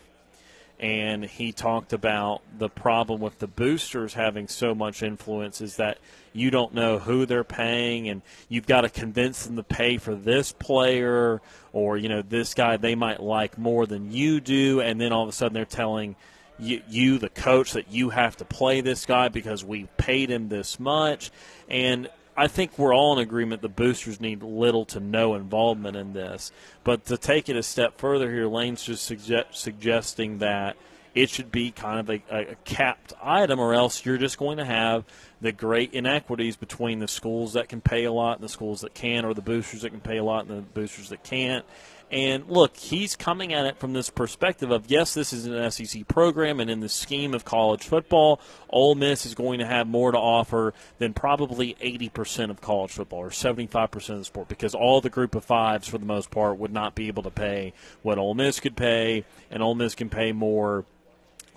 And 0.79 1.25
he 1.25 1.51
talked 1.51 1.91
about 1.91 2.43
the 2.55 2.69
problem 2.69 3.19
with 3.19 3.39
the 3.39 3.47
boosters 3.47 4.13
having 4.13 4.47
so 4.47 4.75
much 4.75 5.01
influence 5.01 5.59
is 5.59 5.77
that 5.77 5.97
you 6.33 6.51
don't 6.51 6.75
know 6.75 6.99
who 6.99 7.25
they're 7.25 7.43
paying 7.43 8.07
and 8.09 8.21
you've 8.47 8.67
got 8.67 8.81
to 8.81 8.89
convince 8.89 9.47
them 9.47 9.55
to 9.55 9.63
pay 9.63 9.97
for 9.97 10.13
this 10.13 10.51
player 10.51 11.41
or, 11.73 11.97
you 11.97 12.09
know, 12.09 12.21
this 12.21 12.53
guy 12.53 12.77
they 12.77 12.93
might 12.93 13.23
like 13.23 13.57
more 13.57 13.87
than 13.87 14.11
you 14.11 14.39
do. 14.39 14.81
And 14.81 15.01
then 15.01 15.11
all 15.11 15.23
of 15.23 15.29
a 15.29 15.31
sudden 15.31 15.55
they're 15.55 15.65
telling 15.65 16.15
you, 16.59 16.83
you 16.87 17.17
the 17.17 17.29
coach, 17.29 17.73
that 17.73 17.91
you 17.91 18.11
have 18.11 18.37
to 18.37 18.45
play 18.45 18.81
this 18.81 19.07
guy 19.07 19.29
because 19.29 19.65
we 19.65 19.87
paid 19.97 20.29
him 20.29 20.47
this 20.47 20.79
much. 20.79 21.31
And 21.67 22.07
I 22.39 22.47
think 22.47 22.77
we're 22.77 22.93
all 22.93 23.13
in 23.13 23.19
agreement 23.19 23.63
the 23.63 23.67
boosters 23.69 24.21
need 24.21 24.43
little 24.43 24.85
to 24.85 24.99
no 24.99 25.33
involvement 25.33 25.97
in 25.97 26.13
this. 26.13 26.51
But 26.83 27.05
to 27.07 27.17
take 27.17 27.49
it 27.49 27.55
a 27.55 27.63
step 27.63 27.97
further 27.97 28.31
here, 28.31 28.45
Lane's 28.45 28.83
just 28.83 29.05
suggest, 29.05 29.55
suggesting 29.55 30.37
that 30.37 30.77
it 31.15 31.31
should 31.31 31.51
be 31.51 31.71
kind 31.71 31.99
of 31.99 32.09
a, 32.11 32.21
a, 32.29 32.55
capped 32.63 33.11
item, 33.23 33.59
or 33.59 33.73
else 33.73 34.05
you're 34.05 34.19
just 34.19 34.37
going 34.37 34.57
to 34.57 34.65
have 34.65 35.03
the 35.41 35.51
great 35.51 35.93
inequities 35.93 36.55
between 36.55 36.99
the 36.99 37.07
schools 37.07 37.53
that 37.53 37.69
can 37.69 37.81
pay 37.81 38.03
a 38.03 38.11
lot 38.11 38.37
and 38.37 38.43
the 38.43 38.49
schools 38.49 38.81
that 38.81 38.93
can, 38.93 39.25
or 39.25 39.33
the 39.33 39.41
boosters 39.41 39.81
that 39.81 39.89
can 39.89 39.99
pay 39.99 40.17
a 40.17 40.23
lot 40.23 40.45
and 40.45 40.55
the 40.55 40.61
boosters 40.61 41.09
that 41.09 41.23
can't. 41.23 41.65
And 42.09 42.47
look, 42.47 42.77
he's 42.77 43.17
coming 43.17 43.53
at 43.53 43.65
it 43.65 43.77
from 43.77 43.91
this 43.91 44.09
perspective 44.09 44.71
of 44.71 44.89
yes, 44.89 45.13
this 45.13 45.33
is 45.33 45.45
an 45.45 45.69
SEC 45.69 46.07
program, 46.07 46.61
and 46.61 46.69
in 46.69 46.79
the 46.79 46.87
scheme 46.87 47.33
of 47.33 47.43
college 47.43 47.83
football, 47.83 48.39
Ole 48.69 48.95
Miss 48.95 49.25
is 49.25 49.35
going 49.35 49.59
to 49.59 49.65
have 49.65 49.87
more 49.87 50.13
to 50.13 50.17
offer 50.17 50.73
than 50.99 51.13
probably 51.13 51.75
80% 51.81 52.49
of 52.49 52.61
college 52.61 52.91
football 52.91 53.19
or 53.19 53.29
75% 53.29 53.93
of 54.09 54.19
the 54.19 54.25
sport 54.25 54.47
because 54.47 54.73
all 54.73 55.01
the 55.01 55.09
group 55.09 55.35
of 55.35 55.43
fives, 55.43 55.87
for 55.87 55.97
the 55.97 56.05
most 56.05 56.31
part, 56.31 56.57
would 56.57 56.71
not 56.71 56.95
be 56.95 57.07
able 57.07 57.23
to 57.23 57.31
pay 57.31 57.73
what 58.03 58.17
Ole 58.17 58.35
Miss 58.35 58.61
could 58.61 58.77
pay, 58.77 59.25
and 59.51 59.61
Ole 59.61 59.75
Miss 59.75 59.93
can 59.93 60.09
pay 60.09 60.31
more 60.31 60.85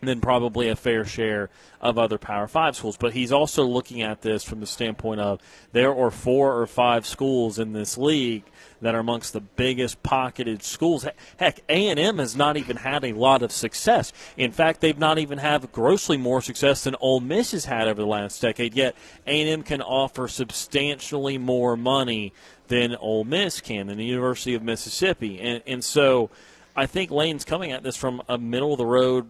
than 0.03 0.21
probably 0.21 0.69
a 0.69 0.77
fair 0.77 1.05
share 1.05 1.51
of 1.81 1.99
other 1.99 2.19
Power 2.19 2.47
Five 2.47 2.77
schools. 2.77 2.97
But 2.97 3.13
he's 3.13 3.33
also 3.33 3.65
looking 3.65 4.03
at 4.03 4.23
this 4.23 4.45
from 4.45 4.61
the 4.61 4.67
standpoint 4.67 5.21
of 5.21 5.41
there 5.73 5.95
are 5.95 6.11
four 6.11 6.61
or 6.61 6.67
five 6.67 7.07
schools 7.07 7.59
in 7.59 7.73
this 7.73 7.97
league 7.97 8.45
that 8.81 8.95
are 8.95 9.01
amongst 9.01 9.33
the 9.33 9.41
biggest 9.41 10.03
pocketed 10.03 10.63
schools. 10.63 11.07
Heck, 11.37 11.61
A&M 11.69 12.19
has 12.19 12.35
not 12.35 12.57
even 12.57 12.77
had 12.77 13.05
a 13.05 13.13
lot 13.13 13.43
of 13.43 13.53
success. 13.53 14.13
In 14.37 14.53
fact, 14.53 14.81
they've 14.81 14.99
not 14.99 15.19
even 15.19 15.39
had 15.39 15.71
grossly 15.73 16.17
more 16.17 16.41
success 16.41 16.85
than 16.85 16.97
Ole 17.01 17.21
Miss 17.21 17.53
has 17.53 17.67
had 17.67 17.89
over 17.89 18.01
the 18.01 18.07
last 18.07 18.41
decade. 18.41 18.75
Yet 18.75 18.97
A&M 19.27 19.63
can 19.63 19.83
offer 19.83 20.29
substantially 20.29 21.39
more 21.39 21.77
money 21.77 22.33
than 22.69 22.97
Ole 22.97 23.25
Miss 23.25 23.61
can, 23.61 23.89
than 23.89 23.99
the 23.99 24.05
University 24.05 24.55
of 24.55 24.63
Mississippi, 24.63 25.41
and 25.41 25.63
and 25.67 25.85
so. 25.85 26.31
I 26.77 26.87
think 26.87 27.11
Lane's 27.11 27.45
coming 27.45 27.73
at 27.73 27.83
this 27.83 27.97
from 27.97 28.23
a 28.29 28.39
middle 28.39 28.73
of 28.73 28.79
the 28.79 28.87
road 28.87 29.27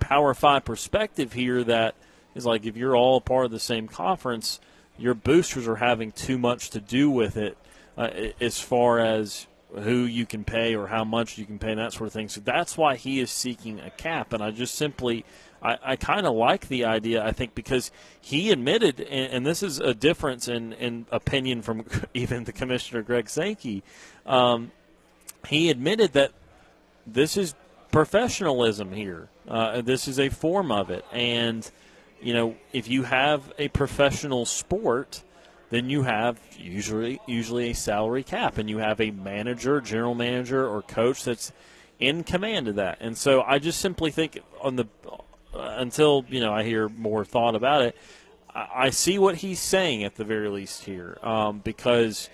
Power 0.00 0.34
Five 0.34 0.64
perspective 0.64 1.32
here 1.32 1.62
that 1.64 1.94
is 2.34 2.46
like 2.46 2.66
if 2.66 2.76
you're 2.76 2.96
all 2.96 3.20
part 3.20 3.44
of 3.44 3.50
the 3.50 3.60
same 3.60 3.86
conference, 3.86 4.60
your 4.98 5.14
boosters 5.14 5.68
are 5.68 5.76
having 5.76 6.12
too 6.12 6.38
much 6.38 6.70
to 6.70 6.80
do 6.80 7.10
with 7.10 7.36
it 7.36 7.56
uh, 7.96 8.08
as 8.40 8.60
far 8.60 8.98
as 8.98 9.46
who 9.74 10.04
you 10.04 10.26
can 10.26 10.44
pay 10.44 10.74
or 10.74 10.88
how 10.88 11.04
much 11.04 11.38
you 11.38 11.46
can 11.46 11.58
pay 11.58 11.70
and 11.70 11.80
that 11.80 11.92
sort 11.92 12.08
of 12.08 12.12
thing. 12.12 12.28
So 12.28 12.40
that's 12.40 12.76
why 12.76 12.96
he 12.96 13.20
is 13.20 13.30
seeking 13.30 13.80
a 13.80 13.90
cap. 13.90 14.32
And 14.32 14.42
I 14.42 14.50
just 14.50 14.74
simply, 14.74 15.24
I, 15.62 15.78
I 15.82 15.96
kind 15.96 16.26
of 16.26 16.34
like 16.34 16.68
the 16.68 16.84
idea, 16.84 17.24
I 17.24 17.32
think, 17.32 17.54
because 17.54 17.90
he 18.20 18.50
admitted, 18.50 19.00
and, 19.00 19.32
and, 19.32 19.46
this 19.46 19.62
is 19.62 19.78
a 19.78 19.94
difference 19.94 20.48
in, 20.48 20.72
in 20.74 21.06
opinion 21.12 21.62
from 21.62 21.84
even 22.14 22.44
the 22.44 22.52
commissioner, 22.52 23.02
Greg 23.02 23.28
Sankey, 23.28 23.82
um, 24.26 24.72
he 25.46 25.70
admitted 25.70 26.12
that 26.14 26.32
this 27.06 27.36
is 27.36 27.54
professionalism 27.90 28.92
here. 28.92 29.28
Uh, 29.48 29.80
this 29.80 30.06
is 30.08 30.18
a 30.18 30.28
form 30.28 30.70
of 30.70 30.90
it, 30.90 31.04
and 31.12 31.68
you 32.20 32.34
know, 32.34 32.56
if 32.72 32.88
you 32.88 33.02
have 33.04 33.52
a 33.58 33.68
professional 33.68 34.44
sport, 34.44 35.22
then 35.70 35.88
you 35.88 36.02
have 36.02 36.38
usually 36.58 37.20
usually 37.26 37.70
a 37.70 37.74
salary 37.74 38.22
cap, 38.22 38.58
and 38.58 38.68
you 38.68 38.78
have 38.78 39.00
a 39.00 39.10
manager, 39.10 39.80
general 39.80 40.14
manager, 40.14 40.66
or 40.66 40.82
coach 40.82 41.24
that's 41.24 41.52
in 41.98 42.24
command 42.24 42.68
of 42.68 42.76
that. 42.76 42.98
And 43.00 43.16
so, 43.16 43.42
I 43.42 43.58
just 43.58 43.80
simply 43.80 44.10
think 44.10 44.40
on 44.62 44.76
the 44.76 44.86
uh, 45.54 45.74
until 45.78 46.24
you 46.28 46.40
know 46.40 46.52
I 46.52 46.62
hear 46.62 46.88
more 46.88 47.24
thought 47.24 47.54
about 47.54 47.82
it, 47.82 47.96
I, 48.54 48.68
I 48.74 48.90
see 48.90 49.18
what 49.18 49.36
he's 49.36 49.60
saying 49.60 50.04
at 50.04 50.16
the 50.16 50.24
very 50.24 50.48
least 50.48 50.84
here, 50.84 51.18
um, 51.22 51.58
because 51.58 52.28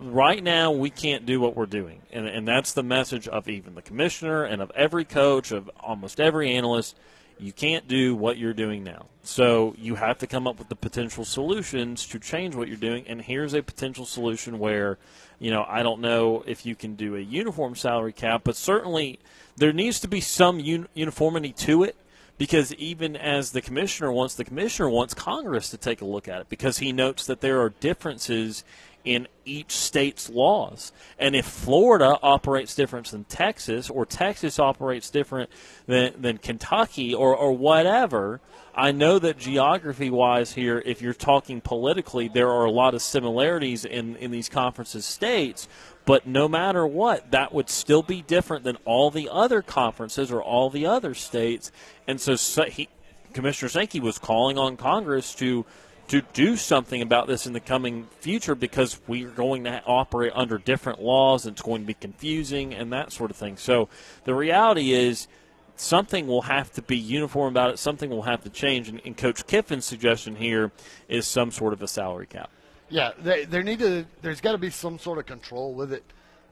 right 0.00 0.42
now 0.42 0.70
we 0.70 0.90
can't 0.90 1.26
do 1.26 1.40
what 1.40 1.56
we're 1.56 1.66
doing. 1.66 2.02
And, 2.12 2.26
and 2.26 2.46
that's 2.46 2.72
the 2.72 2.82
message 2.82 3.28
of 3.28 3.48
even 3.48 3.74
the 3.74 3.82
commissioner 3.82 4.44
and 4.44 4.62
of 4.62 4.70
every 4.74 5.04
coach, 5.04 5.52
of 5.52 5.70
almost 5.80 6.20
every 6.20 6.52
analyst. 6.52 6.96
You 7.38 7.52
can't 7.52 7.88
do 7.88 8.14
what 8.14 8.36
you're 8.36 8.52
doing 8.52 8.84
now. 8.84 9.06
So 9.22 9.74
you 9.78 9.94
have 9.94 10.18
to 10.18 10.26
come 10.26 10.46
up 10.46 10.58
with 10.58 10.68
the 10.68 10.76
potential 10.76 11.24
solutions 11.24 12.06
to 12.08 12.18
change 12.18 12.54
what 12.54 12.68
you're 12.68 12.76
doing. 12.76 13.04
And 13.06 13.22
here's 13.22 13.54
a 13.54 13.62
potential 13.62 14.04
solution 14.04 14.58
where, 14.58 14.98
you 15.38 15.50
know, 15.50 15.64
I 15.66 15.82
don't 15.82 16.00
know 16.00 16.42
if 16.46 16.66
you 16.66 16.74
can 16.74 16.96
do 16.96 17.16
a 17.16 17.20
uniform 17.20 17.76
salary 17.76 18.12
cap, 18.12 18.42
but 18.44 18.56
certainly 18.56 19.18
there 19.56 19.72
needs 19.72 20.00
to 20.00 20.08
be 20.08 20.20
some 20.20 20.58
un- 20.58 20.88
uniformity 20.94 21.52
to 21.52 21.82
it 21.82 21.96
because 22.40 22.72
even 22.76 23.16
as 23.16 23.52
the 23.52 23.60
commissioner 23.60 24.10
wants 24.10 24.34
the 24.34 24.44
commissioner 24.44 24.88
wants 24.88 25.12
Congress 25.12 25.68
to 25.68 25.76
take 25.76 26.00
a 26.00 26.06
look 26.06 26.26
at 26.26 26.40
it 26.40 26.48
because 26.48 26.78
he 26.78 26.90
notes 26.90 27.26
that 27.26 27.42
there 27.42 27.60
are 27.60 27.68
differences 27.68 28.64
in 29.04 29.26
each 29.44 29.72
state's 29.72 30.28
laws. 30.28 30.92
And 31.18 31.34
if 31.34 31.46
Florida 31.46 32.18
operates 32.22 32.74
different 32.74 33.06
than 33.08 33.24
Texas, 33.24 33.88
or 33.88 34.04
Texas 34.06 34.58
operates 34.58 35.10
different 35.10 35.50
than, 35.86 36.20
than 36.20 36.38
Kentucky, 36.38 37.14
or, 37.14 37.34
or 37.34 37.52
whatever, 37.52 38.40
I 38.74 38.92
know 38.92 39.18
that 39.18 39.38
geography 39.38 40.10
wise 40.10 40.52
here, 40.52 40.82
if 40.84 41.02
you're 41.02 41.12
talking 41.14 41.60
politically, 41.60 42.28
there 42.28 42.50
are 42.50 42.64
a 42.64 42.70
lot 42.70 42.94
of 42.94 43.02
similarities 43.02 43.84
in, 43.84 44.16
in 44.16 44.30
these 44.30 44.48
conferences 44.48 45.04
states. 45.04 45.68
But 46.04 46.26
no 46.26 46.48
matter 46.48 46.86
what, 46.86 47.30
that 47.30 47.52
would 47.52 47.68
still 47.68 48.02
be 48.02 48.22
different 48.22 48.64
than 48.64 48.76
all 48.84 49.10
the 49.10 49.28
other 49.30 49.62
conferences 49.62 50.30
or 50.30 50.42
all 50.42 50.70
the 50.70 50.86
other 50.86 51.14
states. 51.14 51.72
And 52.06 52.20
so, 52.20 52.36
so 52.36 52.64
he, 52.64 52.88
Commissioner 53.32 53.68
Sankey 53.68 54.00
was 54.00 54.18
calling 54.18 54.58
on 54.58 54.76
Congress 54.76 55.34
to 55.36 55.66
to 56.10 56.22
do 56.32 56.56
something 56.56 57.02
about 57.02 57.28
this 57.28 57.46
in 57.46 57.52
the 57.52 57.60
coming 57.60 58.08
future 58.18 58.56
because 58.56 59.00
we 59.06 59.24
are 59.24 59.30
going 59.30 59.62
to 59.62 59.80
operate 59.86 60.32
under 60.34 60.58
different 60.58 61.00
laws 61.00 61.46
and 61.46 61.54
it's 61.54 61.62
going 61.62 61.82
to 61.82 61.86
be 61.86 61.94
confusing 61.94 62.74
and 62.74 62.92
that 62.92 63.12
sort 63.12 63.30
of 63.30 63.36
thing. 63.36 63.56
So 63.56 63.88
the 64.24 64.34
reality 64.34 64.92
is 64.92 65.28
something 65.76 66.26
will 66.26 66.42
have 66.42 66.72
to 66.72 66.82
be 66.82 66.96
uniform 66.96 67.54
about 67.54 67.70
it, 67.70 67.78
something 67.78 68.10
will 68.10 68.22
have 68.22 68.42
to 68.42 68.50
change. 68.50 68.88
And, 68.88 69.00
and 69.04 69.16
Coach 69.16 69.46
Kiffin's 69.46 69.84
suggestion 69.84 70.34
here 70.34 70.72
is 71.08 71.28
some 71.28 71.52
sort 71.52 71.72
of 71.72 71.80
a 71.80 71.86
salary 71.86 72.26
cap. 72.26 72.50
Yeah, 72.88 73.12
they, 73.16 73.44
there 73.44 73.62
need 73.62 73.78
to. 73.78 74.04
There's 74.20 74.40
got 74.40 74.52
to 74.52 74.58
be 74.58 74.70
some 74.70 74.98
sort 74.98 75.18
of 75.18 75.26
control 75.26 75.74
with 75.74 75.92
it. 75.92 76.02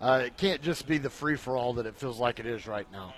Uh, 0.01 0.22
it 0.26 0.36
can't 0.36 0.62
just 0.62 0.86
be 0.86 0.98
the 0.98 1.10
free 1.10 1.35
for 1.35 1.56
all 1.56 1.72
that 1.72 1.86
it 1.86 1.97
feels 1.97 2.20
like 2.20 2.39
it 2.39 2.47
is 2.47 2.68
right 2.68 2.86
now. 2.93 3.12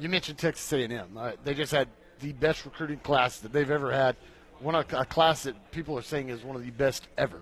You 0.00 0.08
mentioned 0.08 0.38
Texas 0.38 0.72
A&M. 0.72 1.16
Uh, 1.16 1.32
they 1.44 1.54
just 1.54 1.70
had 1.70 1.86
the 2.18 2.32
best 2.32 2.64
recruiting 2.64 2.98
class 2.98 3.38
that 3.38 3.52
they've 3.52 3.70
ever 3.70 3.92
had. 3.92 4.16
One 4.60 4.74
a, 4.74 4.84
a 4.92 5.04
class 5.04 5.42
that 5.42 5.70
people 5.70 5.98
are 5.98 6.02
saying 6.02 6.30
is 6.30 6.42
one 6.42 6.56
of 6.56 6.64
the 6.64 6.70
best 6.70 7.06
ever. 7.18 7.40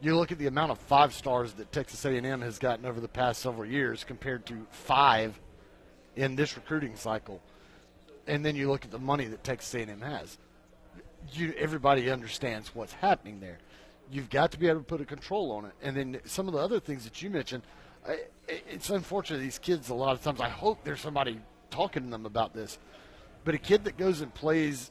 You 0.00 0.16
look 0.16 0.32
at 0.32 0.38
the 0.38 0.48
amount 0.48 0.72
of 0.72 0.78
five 0.78 1.14
stars 1.14 1.54
that 1.54 1.70
Texas 1.72 2.04
A&M 2.04 2.42
has 2.42 2.58
gotten 2.58 2.84
over 2.84 3.00
the 3.00 3.08
past 3.08 3.40
several 3.40 3.64
years 3.64 4.04
compared 4.04 4.44
to 4.46 4.66
five 4.70 5.38
in 6.16 6.36
this 6.36 6.56
recruiting 6.56 6.96
cycle, 6.96 7.40
and 8.26 8.44
then 8.44 8.56
you 8.56 8.70
look 8.70 8.84
at 8.84 8.90
the 8.90 8.98
money 8.98 9.26
that 9.26 9.42
Texas 9.44 9.74
A&M 9.74 10.00
has. 10.00 10.38
You, 11.32 11.54
everybody 11.56 12.10
understands 12.10 12.74
what's 12.74 12.92
happening 12.92 13.40
there. 13.40 13.58
You've 14.10 14.28
got 14.28 14.52
to 14.52 14.58
be 14.58 14.68
able 14.68 14.80
to 14.80 14.84
put 14.84 15.00
a 15.00 15.06
control 15.06 15.52
on 15.52 15.64
it, 15.66 15.72
and 15.82 15.96
then 15.96 16.20
some 16.24 16.48
of 16.48 16.54
the 16.54 16.60
other 16.60 16.80
things 16.80 17.04
that 17.04 17.22
you 17.22 17.30
mentioned. 17.30 17.62
It's 18.46 18.90
unfortunate 18.90 19.38
these 19.38 19.58
kids 19.58 19.88
a 19.88 19.94
lot 19.94 20.12
of 20.12 20.22
times. 20.22 20.40
I 20.40 20.50
hope 20.50 20.84
there's 20.84 21.00
somebody 21.00 21.40
talking 21.70 22.04
to 22.04 22.10
them 22.10 22.26
about 22.26 22.52
this, 22.52 22.78
but 23.44 23.54
a 23.54 23.58
kid 23.58 23.84
that 23.84 23.96
goes 23.96 24.20
and 24.20 24.34
plays 24.34 24.90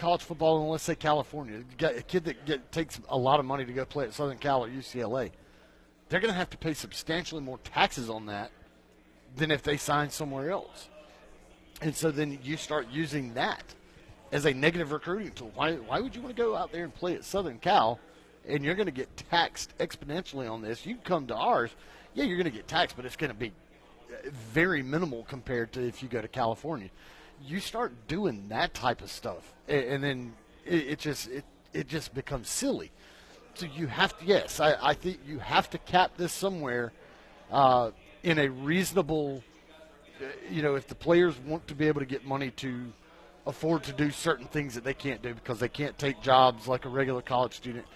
college 0.00 0.22
football 0.22 0.62
in 0.62 0.68
let's 0.68 0.82
say 0.82 0.94
California, 0.94 1.62
a 1.80 2.02
kid 2.02 2.24
that 2.24 2.46
get, 2.46 2.72
takes 2.72 2.98
a 3.10 3.18
lot 3.18 3.38
of 3.38 3.44
money 3.44 3.66
to 3.66 3.72
go 3.72 3.84
play 3.84 4.04
at 4.04 4.14
Southern 4.14 4.38
Cal 4.38 4.64
or 4.64 4.68
UCLA, 4.68 5.30
they're 6.08 6.20
going 6.20 6.32
to 6.32 6.38
have 6.38 6.50
to 6.50 6.56
pay 6.56 6.72
substantially 6.72 7.42
more 7.42 7.58
taxes 7.58 8.08
on 8.08 8.26
that 8.26 8.50
than 9.36 9.50
if 9.50 9.62
they 9.62 9.76
sign 9.76 10.08
somewhere 10.08 10.50
else. 10.50 10.88
And 11.82 11.94
so 11.94 12.10
then 12.10 12.38
you 12.42 12.56
start 12.56 12.88
using 12.90 13.34
that 13.34 13.62
as 14.32 14.46
a 14.46 14.54
negative 14.54 14.90
recruiting 14.90 15.32
tool. 15.32 15.52
Why, 15.54 15.74
why 15.74 16.00
would 16.00 16.16
you 16.16 16.22
want 16.22 16.34
to 16.34 16.42
go 16.42 16.56
out 16.56 16.72
there 16.72 16.84
and 16.84 16.94
play 16.94 17.14
at 17.14 17.24
Southern 17.24 17.58
Cal 17.58 18.00
and 18.48 18.64
you're 18.64 18.74
going 18.74 18.86
to 18.86 18.92
get 18.92 19.14
taxed 19.30 19.76
exponentially 19.78 20.50
on 20.50 20.62
this? 20.62 20.86
You 20.86 20.96
come 21.04 21.26
to 21.26 21.36
ours, 21.36 21.70
yeah, 22.14 22.24
you're 22.24 22.38
going 22.38 22.50
to 22.50 22.56
get 22.56 22.66
taxed, 22.66 22.96
but 22.96 23.04
it's 23.04 23.16
going 23.16 23.30
to 23.30 23.38
be 23.38 23.52
very 24.32 24.82
minimal 24.82 25.24
compared 25.24 25.72
to 25.72 25.86
if 25.86 26.02
you 26.02 26.08
go 26.08 26.22
to 26.22 26.28
California. 26.28 26.88
You 27.46 27.60
start 27.60 27.92
doing 28.08 28.48
that 28.48 28.74
type 28.74 29.02
of 29.02 29.10
stuff, 29.10 29.54
and, 29.68 30.02
then 30.04 30.34
it, 30.66 30.88
it 30.88 30.98
just 30.98 31.28
it, 31.28 31.44
it 31.72 31.88
just 31.88 32.14
becomes 32.14 32.48
silly. 32.48 32.90
So 33.54 33.66
you 33.66 33.86
have 33.88 34.18
to, 34.18 34.24
yes, 34.24 34.60
I, 34.60 34.76
I 34.80 34.94
think 34.94 35.20
you 35.26 35.38
have 35.38 35.68
to 35.70 35.78
cap 35.78 36.12
this 36.16 36.32
somewhere 36.32 36.92
uh, 37.50 37.90
in 38.22 38.38
a 38.38 38.48
reasonable, 38.48 39.42
uh, 40.20 40.24
you 40.50 40.62
know, 40.62 40.76
if 40.76 40.86
the 40.86 40.94
players 40.94 41.34
want 41.46 41.66
to 41.68 41.74
be 41.74 41.88
able 41.88 42.00
to 42.00 42.06
get 42.06 42.24
money 42.24 42.50
to 42.52 42.92
afford 43.46 43.82
to 43.84 43.92
do 43.92 44.10
certain 44.10 44.46
things 44.46 44.74
that 44.74 44.84
they 44.84 44.94
can't 44.94 45.22
do 45.22 45.34
because 45.34 45.58
they 45.58 45.68
can't 45.68 45.98
take 45.98 46.20
jobs 46.22 46.68
like 46.68 46.84
a 46.84 46.88
regular 46.88 47.22
college 47.22 47.54
student. 47.54 47.86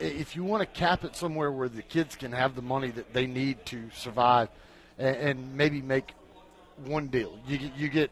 If 0.00 0.36
you 0.36 0.44
want 0.44 0.60
to 0.62 0.66
cap 0.66 1.04
it 1.04 1.16
somewhere 1.16 1.50
where 1.50 1.68
the 1.68 1.82
kids 1.82 2.14
can 2.14 2.32
have 2.32 2.54
the 2.54 2.62
money 2.62 2.90
that 2.92 3.12
they 3.12 3.26
need 3.26 3.66
to 3.66 3.90
survive, 3.94 4.48
and, 4.96 5.16
and 5.16 5.54
maybe 5.56 5.82
make 5.82 6.12
one 6.84 7.08
deal, 7.08 7.38
you 7.46 7.70
you 7.76 7.88
get 7.88 8.10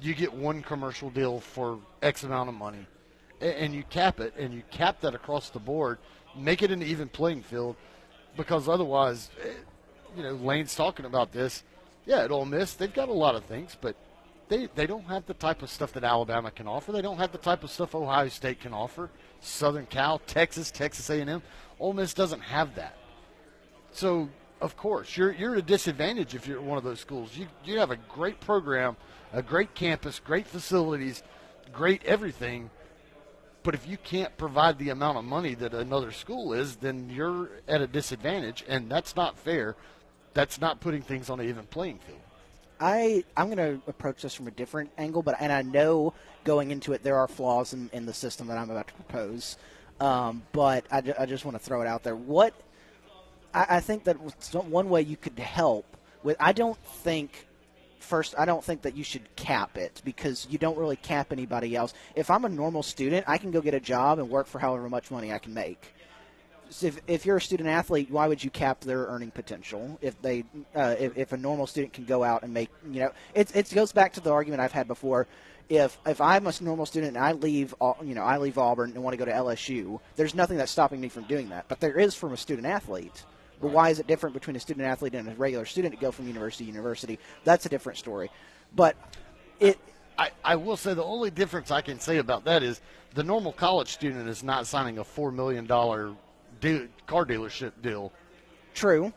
you 0.00 0.14
get 0.14 0.32
one 0.32 0.62
commercial 0.62 1.10
deal 1.10 1.40
for 1.40 1.78
X 2.02 2.24
amount 2.24 2.48
of 2.48 2.54
money, 2.54 2.86
and, 3.40 3.74
you 3.74 3.82
cap 3.84 4.20
it, 4.20 4.34
and 4.36 4.54
you 4.54 4.62
cap 4.70 5.00
that 5.00 5.14
across 5.14 5.50
the 5.50 5.58
board, 5.58 5.98
make 6.36 6.62
it 6.62 6.70
an 6.70 6.82
even 6.82 7.08
playing 7.08 7.42
field, 7.42 7.76
because 8.36 8.68
otherwise, 8.68 9.30
eh, 9.42 9.50
you 10.16 10.22
know, 10.22 10.32
Lane's 10.32 10.74
talking 10.74 11.04
about 11.04 11.32
this. 11.32 11.62
Yeah, 12.06 12.18
at 12.18 12.30
Ole 12.30 12.44
Miss, 12.44 12.74
they've 12.74 12.92
got 12.92 13.08
a 13.08 13.12
lot 13.12 13.34
of 13.34 13.44
things, 13.44 13.76
but 13.80 13.96
they, 14.48 14.68
they 14.74 14.86
don't 14.86 15.04
have 15.04 15.26
the 15.26 15.34
type 15.34 15.62
of 15.62 15.70
stuff 15.70 15.92
that 15.92 16.04
Alabama 16.04 16.50
can 16.50 16.68
offer. 16.68 16.92
They 16.92 17.02
don't 17.02 17.16
have 17.16 17.32
the 17.32 17.38
type 17.38 17.64
of 17.64 17.70
stuff 17.70 17.94
Ohio 17.94 18.28
State 18.28 18.60
can 18.60 18.74
offer. 18.74 19.10
Southern 19.40 19.86
Cal, 19.86 20.18
Texas, 20.20 20.70
Texas 20.70 21.08
A&M. 21.10 21.42
Ole 21.80 21.92
Miss 21.92 22.14
doesn't 22.14 22.40
have 22.40 22.74
that. 22.74 22.96
So, 23.92 24.28
of 24.64 24.78
course, 24.78 25.14
you're 25.14 25.32
you're 25.32 25.52
at 25.52 25.58
a 25.58 25.62
disadvantage 25.62 26.34
if 26.34 26.46
you're 26.46 26.58
one 26.58 26.78
of 26.78 26.84
those 26.84 26.98
schools. 26.98 27.36
You 27.36 27.46
you 27.66 27.78
have 27.78 27.90
a 27.90 27.96
great 27.96 28.40
program, 28.40 28.96
a 29.30 29.42
great 29.42 29.74
campus, 29.74 30.18
great 30.18 30.46
facilities, 30.46 31.22
great 31.70 32.02
everything. 32.04 32.70
But 33.62 33.74
if 33.74 33.86
you 33.86 33.98
can't 33.98 34.34
provide 34.38 34.78
the 34.78 34.88
amount 34.88 35.18
of 35.18 35.24
money 35.24 35.54
that 35.56 35.74
another 35.74 36.12
school 36.12 36.54
is, 36.54 36.76
then 36.76 37.10
you're 37.10 37.50
at 37.68 37.82
a 37.82 37.86
disadvantage, 37.86 38.64
and 38.66 38.90
that's 38.90 39.14
not 39.14 39.38
fair. 39.38 39.76
That's 40.32 40.58
not 40.58 40.80
putting 40.80 41.02
things 41.02 41.28
on 41.28 41.40
an 41.40 41.48
even 41.48 41.64
playing 41.64 41.98
field. 41.98 42.20
I 42.80 43.22
I'm 43.36 43.54
going 43.54 43.58
to 43.58 43.82
approach 43.86 44.22
this 44.22 44.34
from 44.34 44.48
a 44.48 44.50
different 44.50 44.90
angle, 44.96 45.22
but 45.22 45.36
and 45.40 45.52
I 45.52 45.60
know 45.60 46.14
going 46.44 46.70
into 46.70 46.94
it 46.94 47.02
there 47.02 47.18
are 47.18 47.28
flaws 47.28 47.74
in, 47.74 47.90
in 47.92 48.06
the 48.06 48.14
system 48.14 48.46
that 48.46 48.56
I'm 48.56 48.70
about 48.70 48.88
to 48.88 48.94
propose. 48.94 49.58
Um, 50.00 50.42
but 50.52 50.86
I, 50.90 51.02
I 51.18 51.26
just 51.26 51.44
want 51.44 51.54
to 51.54 51.62
throw 51.62 51.82
it 51.82 51.86
out 51.86 52.02
there. 52.02 52.16
What 52.16 52.54
I, 53.54 53.76
I 53.76 53.80
think 53.80 54.04
that 54.04 54.16
one 54.66 54.88
way 54.88 55.02
you 55.02 55.16
could 55.16 55.38
help 55.38 55.96
with 56.22 56.36
I 56.40 56.52
don't 56.52 56.78
think 57.02 57.46
first 58.00 58.34
I 58.36 58.44
don't 58.44 58.62
think 58.62 58.82
that 58.82 58.96
you 58.96 59.04
should 59.04 59.34
cap 59.36 59.78
it 59.78 60.02
because 60.04 60.46
you 60.50 60.58
don't 60.58 60.76
really 60.76 60.96
cap 60.96 61.32
anybody 61.32 61.74
else. 61.74 61.94
If 62.14 62.30
I'm 62.30 62.44
a 62.44 62.48
normal 62.50 62.82
student, 62.82 63.24
I 63.28 63.38
can 63.38 63.50
go 63.50 63.60
get 63.60 63.74
a 63.74 63.80
job 63.80 64.18
and 64.18 64.28
work 64.28 64.46
for 64.46 64.58
however 64.58 64.88
much 64.90 65.10
money 65.10 65.32
I 65.32 65.38
can 65.38 65.54
make 65.54 65.94
if, 66.82 67.00
if 67.06 67.26
you're 67.26 67.36
a 67.36 67.40
student 67.40 67.68
athlete, 67.68 68.10
why 68.10 68.26
would 68.26 68.42
you 68.42 68.50
cap 68.50 68.80
their 68.80 69.06
earning 69.06 69.30
potential 69.30 69.98
if 70.00 70.20
they 70.22 70.44
uh, 70.74 70.94
if, 70.98 71.16
if 71.16 71.32
a 71.32 71.36
normal 71.36 71.66
student 71.66 71.92
can 71.92 72.04
go 72.04 72.24
out 72.24 72.42
and 72.42 72.52
make 72.52 72.70
you 72.90 73.00
know 73.00 73.12
it 73.34 73.54
it 73.54 73.72
goes 73.72 73.92
back 73.92 74.14
to 74.14 74.20
the 74.20 74.32
argument 74.32 74.60
I've 74.60 74.72
had 74.72 74.88
before. 74.88 75.26
If 75.68 75.98
if 76.06 76.20
I'm 76.20 76.46
a 76.46 76.52
normal 76.60 76.86
student 76.86 77.16
and 77.16 77.24
I 77.24 77.32
leave 77.32 77.74
you 78.02 78.14
know 78.14 78.22
I 78.22 78.38
leave 78.38 78.58
Auburn 78.58 78.92
and 78.94 79.02
want 79.02 79.14
to 79.14 79.18
go 79.18 79.24
to 79.24 79.32
LSU, 79.32 80.00
there's 80.16 80.34
nothing 80.34 80.56
that's 80.56 80.72
stopping 80.72 81.00
me 81.00 81.08
from 81.08 81.24
doing 81.24 81.50
that. 81.50 81.66
But 81.68 81.80
there 81.80 81.98
is 81.98 82.14
from 82.14 82.32
a 82.32 82.36
student 82.36 82.66
athlete. 82.66 83.24
But 83.60 83.70
why 83.70 83.90
is 83.90 83.98
it 83.98 84.06
different 84.06 84.34
between 84.34 84.56
a 84.56 84.60
student 84.60 84.86
athlete 84.86 85.14
and 85.14 85.28
a 85.28 85.34
regular 85.34 85.64
student 85.64 85.94
to 85.94 86.00
go 86.00 86.10
from 86.10 86.26
university 86.26 86.64
to 86.64 86.70
university? 86.70 87.18
That's 87.44 87.66
a 87.66 87.68
different 87.68 87.98
story. 87.98 88.30
But 88.74 88.96
it. 89.60 89.78
I, 90.16 90.30
I 90.44 90.56
will 90.56 90.76
say 90.76 90.94
the 90.94 91.02
only 91.02 91.30
difference 91.30 91.72
I 91.72 91.80
can 91.80 91.98
say 91.98 92.18
about 92.18 92.44
that 92.44 92.62
is 92.62 92.80
the 93.14 93.24
normal 93.24 93.52
college 93.52 93.88
student 93.88 94.28
is 94.28 94.44
not 94.44 94.66
signing 94.66 94.98
a 94.98 95.04
four 95.04 95.32
million 95.32 95.66
dollar 95.66 96.14
de- 96.60 96.88
car 97.06 97.24
dealership 97.24 97.72
deal. 97.82 98.12
True. 98.74 99.12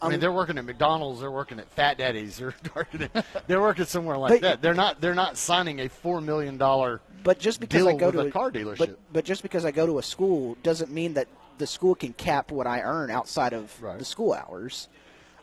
I 0.00 0.08
mean, 0.08 0.14
um, 0.14 0.20
they're 0.20 0.32
working 0.32 0.58
at 0.58 0.64
McDonald's. 0.64 1.20
They're 1.20 1.30
working 1.30 1.58
at 1.58 1.70
Fat 1.70 1.98
Daddy's. 1.98 2.36
They're 2.36 2.54
working. 2.74 3.08
At, 3.14 3.24
they're 3.46 3.60
working 3.60 3.86
somewhere 3.86 4.18
like 4.18 4.40
that. 4.42 4.60
They're 4.60 4.74
not. 4.74 5.00
They're 5.00 5.14
not 5.14 5.36
signing 5.36 5.80
a 5.80 5.88
four 5.88 6.20
million 6.20 6.58
dollar. 6.58 7.00
But 7.22 7.38
just 7.38 7.58
because 7.58 7.86
I 7.86 7.94
go 7.94 8.10
to 8.10 8.20
a, 8.20 8.30
car 8.30 8.50
dealership. 8.50 8.78
But, 8.78 8.98
but 9.12 9.24
just 9.24 9.42
because 9.42 9.64
I 9.64 9.70
go 9.70 9.86
to 9.86 9.98
a 9.98 10.02
school 10.02 10.58
doesn't 10.62 10.90
mean 10.90 11.14
that 11.14 11.26
the 11.58 11.66
school 11.66 11.94
can 11.94 12.12
cap 12.12 12.50
what 12.50 12.66
I 12.66 12.80
earn 12.80 13.10
outside 13.10 13.52
of 13.52 13.82
right. 13.82 13.98
the 13.98 14.04
school 14.04 14.32
hours. 14.32 14.88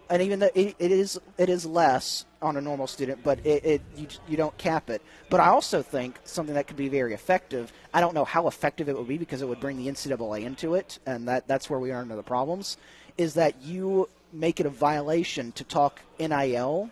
And 0.10 0.22
even 0.22 0.40
though 0.40 0.50
it, 0.54 0.76
it 0.78 0.92
is 0.92 1.20
it 1.38 1.50
is 1.50 1.66
less 1.66 2.26
on 2.42 2.58
a 2.58 2.62
normal 2.62 2.88
student, 2.88 3.24
but 3.24 3.40
it, 3.46 3.64
it 3.64 3.82
you, 3.96 4.08
you 4.28 4.36
don't 4.36 4.56
cap 4.58 4.90
it. 4.90 5.02
But 5.30 5.40
I 5.40 5.48
also 5.48 5.82
think 5.82 6.20
something 6.26 6.56
that 6.56 6.68
could 6.68 6.76
be 6.76 6.90
very 6.90 7.14
effective. 7.14 7.72
I 7.94 8.02
don't 8.02 8.14
know 8.14 8.26
how 8.26 8.48
effective 8.48 8.90
it 8.90 8.98
would 8.98 9.08
be 9.08 9.18
because 9.18 9.42
it 9.42 9.48
would 9.48 9.62
bring 9.62 9.78
the 9.78 9.88
NCAA 9.88 10.44
into 10.44 10.76
it, 10.76 11.00
and 11.06 11.28
that 11.30 11.48
that's 11.48 11.70
where 11.70 11.80
we 11.80 11.92
are 11.92 12.02
into 12.02 12.16
the 12.16 12.24
problems. 12.24 12.78
Is 13.18 13.36
that 13.36 13.62
you 13.62 14.10
make 14.34 14.60
it 14.60 14.66
a 14.66 14.70
violation 14.70 15.52
to 15.54 15.64
talk 15.64 16.02
NIL 16.20 16.90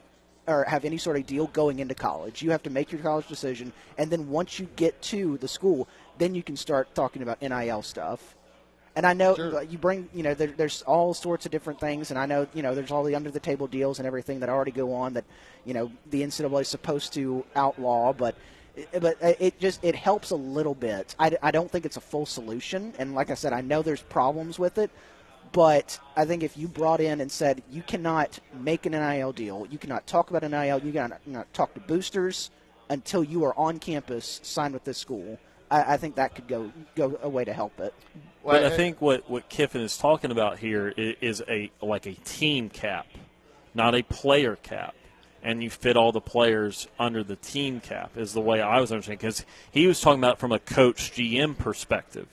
or 0.48 0.64
have 0.64 0.86
any 0.86 0.98
sort 0.98 1.18
of 1.18 1.26
deal 1.26 1.48
going 1.48 1.80
into 1.80 1.96
college. 1.96 2.42
You 2.42 2.52
have 2.52 2.64
to 2.64 2.70
make 2.70 2.92
your 2.92 3.02
college 3.02 3.28
decision, 3.28 3.74
and 3.98 4.10
then 4.10 4.30
once 4.30 4.60
you 4.60 4.68
get 4.78 5.02
to 5.04 5.38
the 5.40 5.48
school, 5.48 5.90
then 6.18 6.36
you 6.36 6.44
can 6.44 6.56
start 6.56 6.96
talking 6.96 7.22
about 7.22 7.42
NIL 7.42 7.82
stuff. 7.82 8.36
And 8.96 9.06
I 9.06 9.14
know 9.14 9.36
sure. 9.36 9.64
you 9.64 9.78
bring, 9.78 10.10
you 10.14 10.24
know, 10.24 10.34
there, 10.34 10.48
there's 10.48 10.82
all 10.82 11.14
sorts 11.14 11.46
of 11.46 11.52
different 11.52 11.80
things, 11.80 12.10
and 12.10 12.20
I 12.20 12.26
know, 12.26 12.48
you 12.54 12.62
know, 12.62 12.76
there's 12.76 12.92
all 12.92 13.04
the 13.04 13.16
under 13.16 13.32
the 13.32 13.40
table 13.40 13.68
deals 13.68 14.00
and 14.00 14.08
everything 14.08 14.40
that 14.42 14.50
already 14.50 14.72
go 14.72 14.94
on 14.94 15.14
that, 15.14 15.26
you 15.66 15.74
know, 15.74 15.92
the 16.10 16.22
NCAA 16.22 16.62
is 16.62 16.68
supposed 16.68 17.14
to 17.14 17.46
outlaw, 17.56 18.14
but 18.14 18.36
eh, 18.76 19.00
but 19.00 19.18
eh, 19.22 19.36
it 19.40 19.60
just 19.60 19.84
it 19.84 19.96
helps 19.96 20.32
a 20.32 20.36
little 20.36 20.76
bit. 20.76 21.16
I, 21.20 21.38
I 21.42 21.52
don't 21.52 21.70
think 21.70 21.86
it's 21.86 21.98
a 21.98 22.02
full 22.02 22.26
solution, 22.26 22.94
and 22.98 23.14
like 23.14 23.30
I 23.30 23.36
said, 23.36 23.54
I 23.54 23.62
know 23.62 23.82
there's 23.82 24.02
problems 24.02 24.58
with 24.58 24.78
it, 24.78 24.92
but 25.52 26.00
I 26.16 26.26
think 26.26 26.44
if 26.44 26.58
you 26.58 26.68
brought 26.68 27.00
in 27.00 27.22
and 27.22 27.32
said 27.32 27.62
you 27.72 27.82
cannot 27.82 28.40
make 28.54 28.86
an 28.86 28.92
NIL 28.94 29.32
deal, 29.32 29.68
you 29.70 29.78
cannot 29.78 30.08
talk 30.08 30.30
about 30.30 30.44
an 30.44 30.52
NIL, 30.52 30.80
you 30.80 30.92
cannot, 30.92 31.22
you 31.26 31.32
cannot 31.34 31.54
talk 31.54 31.74
to 31.76 31.80
boosters 31.80 32.50
until 32.90 33.24
you 33.24 33.46
are 33.46 33.58
on 33.58 33.80
campus, 33.80 34.40
signed 34.44 34.74
with 34.74 34.84
this 34.84 34.98
school. 34.98 35.40
I, 35.72 35.94
I 35.94 35.98
think 35.98 36.16
that 36.16 36.36
could 36.36 36.48
go 36.48 36.72
go 36.96 37.20
a 37.22 37.30
way 37.30 37.46
to 37.46 37.54
help 37.54 37.80
it. 37.80 37.94
But 38.44 38.64
I 38.64 38.70
think 38.70 39.02
what, 39.02 39.30
what 39.30 39.50
Kiffin 39.50 39.82
is 39.82 39.98
talking 39.98 40.32
about 40.32 40.60
here 40.60 40.94
is 40.98 41.44
a 41.48 41.72
like 41.82 42.06
a 42.06 42.14
team 42.14 42.70
cap, 42.70 43.08
not 43.74 43.96
a 43.96 44.04
player 44.04 44.56
cap. 44.56 44.96
And 45.42 45.64
you 45.64 45.70
fit 45.70 45.96
all 45.96 46.12
the 46.12 46.20
players 46.20 46.90
under 47.00 47.24
the 47.24 47.38
team 47.38 47.80
cap 47.80 48.18
is 48.18 48.34
the 48.34 48.42
way 48.42 48.62
I 48.62 48.82
was 48.82 48.92
understanding 48.92 49.20
because 49.20 49.46
he 49.72 49.88
was 49.88 50.02
talking 50.02 50.20
about 50.20 50.38
from 50.38 50.52
a 50.52 50.60
coach 50.60 51.14
GM 51.14 51.58
perspective. 51.58 52.28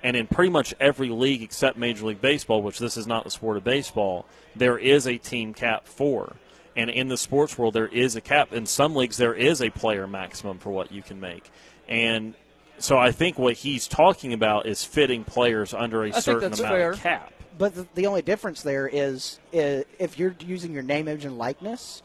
And 0.00 0.16
in 0.16 0.28
pretty 0.28 0.50
much 0.50 0.74
every 0.78 1.08
league 1.08 1.42
except 1.42 1.76
Major 1.76 2.06
League 2.06 2.20
Baseball, 2.20 2.62
which 2.62 2.78
this 2.78 2.96
is 2.96 3.06
not 3.06 3.24
the 3.24 3.30
sport 3.30 3.56
of 3.56 3.64
baseball, 3.64 4.26
there 4.54 4.78
is 4.78 5.06
a 5.06 5.18
team 5.18 5.54
cap 5.54 5.86
for. 5.86 6.36
And 6.76 6.88
in 6.88 7.08
the 7.08 7.16
sports 7.16 7.58
world, 7.58 7.74
there 7.74 7.88
is 7.88 8.16
a 8.16 8.20
cap. 8.20 8.52
In 8.52 8.66
some 8.66 8.94
leagues, 8.94 9.16
there 9.16 9.34
is 9.34 9.60
a 9.60 9.70
player 9.70 10.06
maximum 10.06 10.58
for 10.58 10.70
what 10.70 10.90
you 10.92 11.02
can 11.02 11.20
make. 11.20 11.50
And 11.88 12.34
so 12.78 12.98
I 12.98 13.12
think 13.12 13.38
what 13.38 13.54
he's 13.54 13.86
talking 13.88 14.32
about 14.32 14.66
is 14.66 14.84
fitting 14.84 15.24
players 15.24 15.72
under 15.74 16.04
a 16.04 16.08
I 16.14 16.20
certain 16.20 16.52
amount 16.52 16.58
fair. 16.58 16.90
of 16.92 17.00
cap. 17.00 17.32
but 17.58 17.74
the, 17.74 17.86
the 17.94 18.06
only 18.06 18.22
difference 18.22 18.62
there 18.62 18.88
is, 18.88 19.38
is 19.52 19.84
if 19.98 20.18
you're 20.18 20.34
using 20.40 20.72
your 20.72 20.82
name, 20.82 21.08
image, 21.08 21.24
and 21.24 21.38
likeness. 21.38 22.02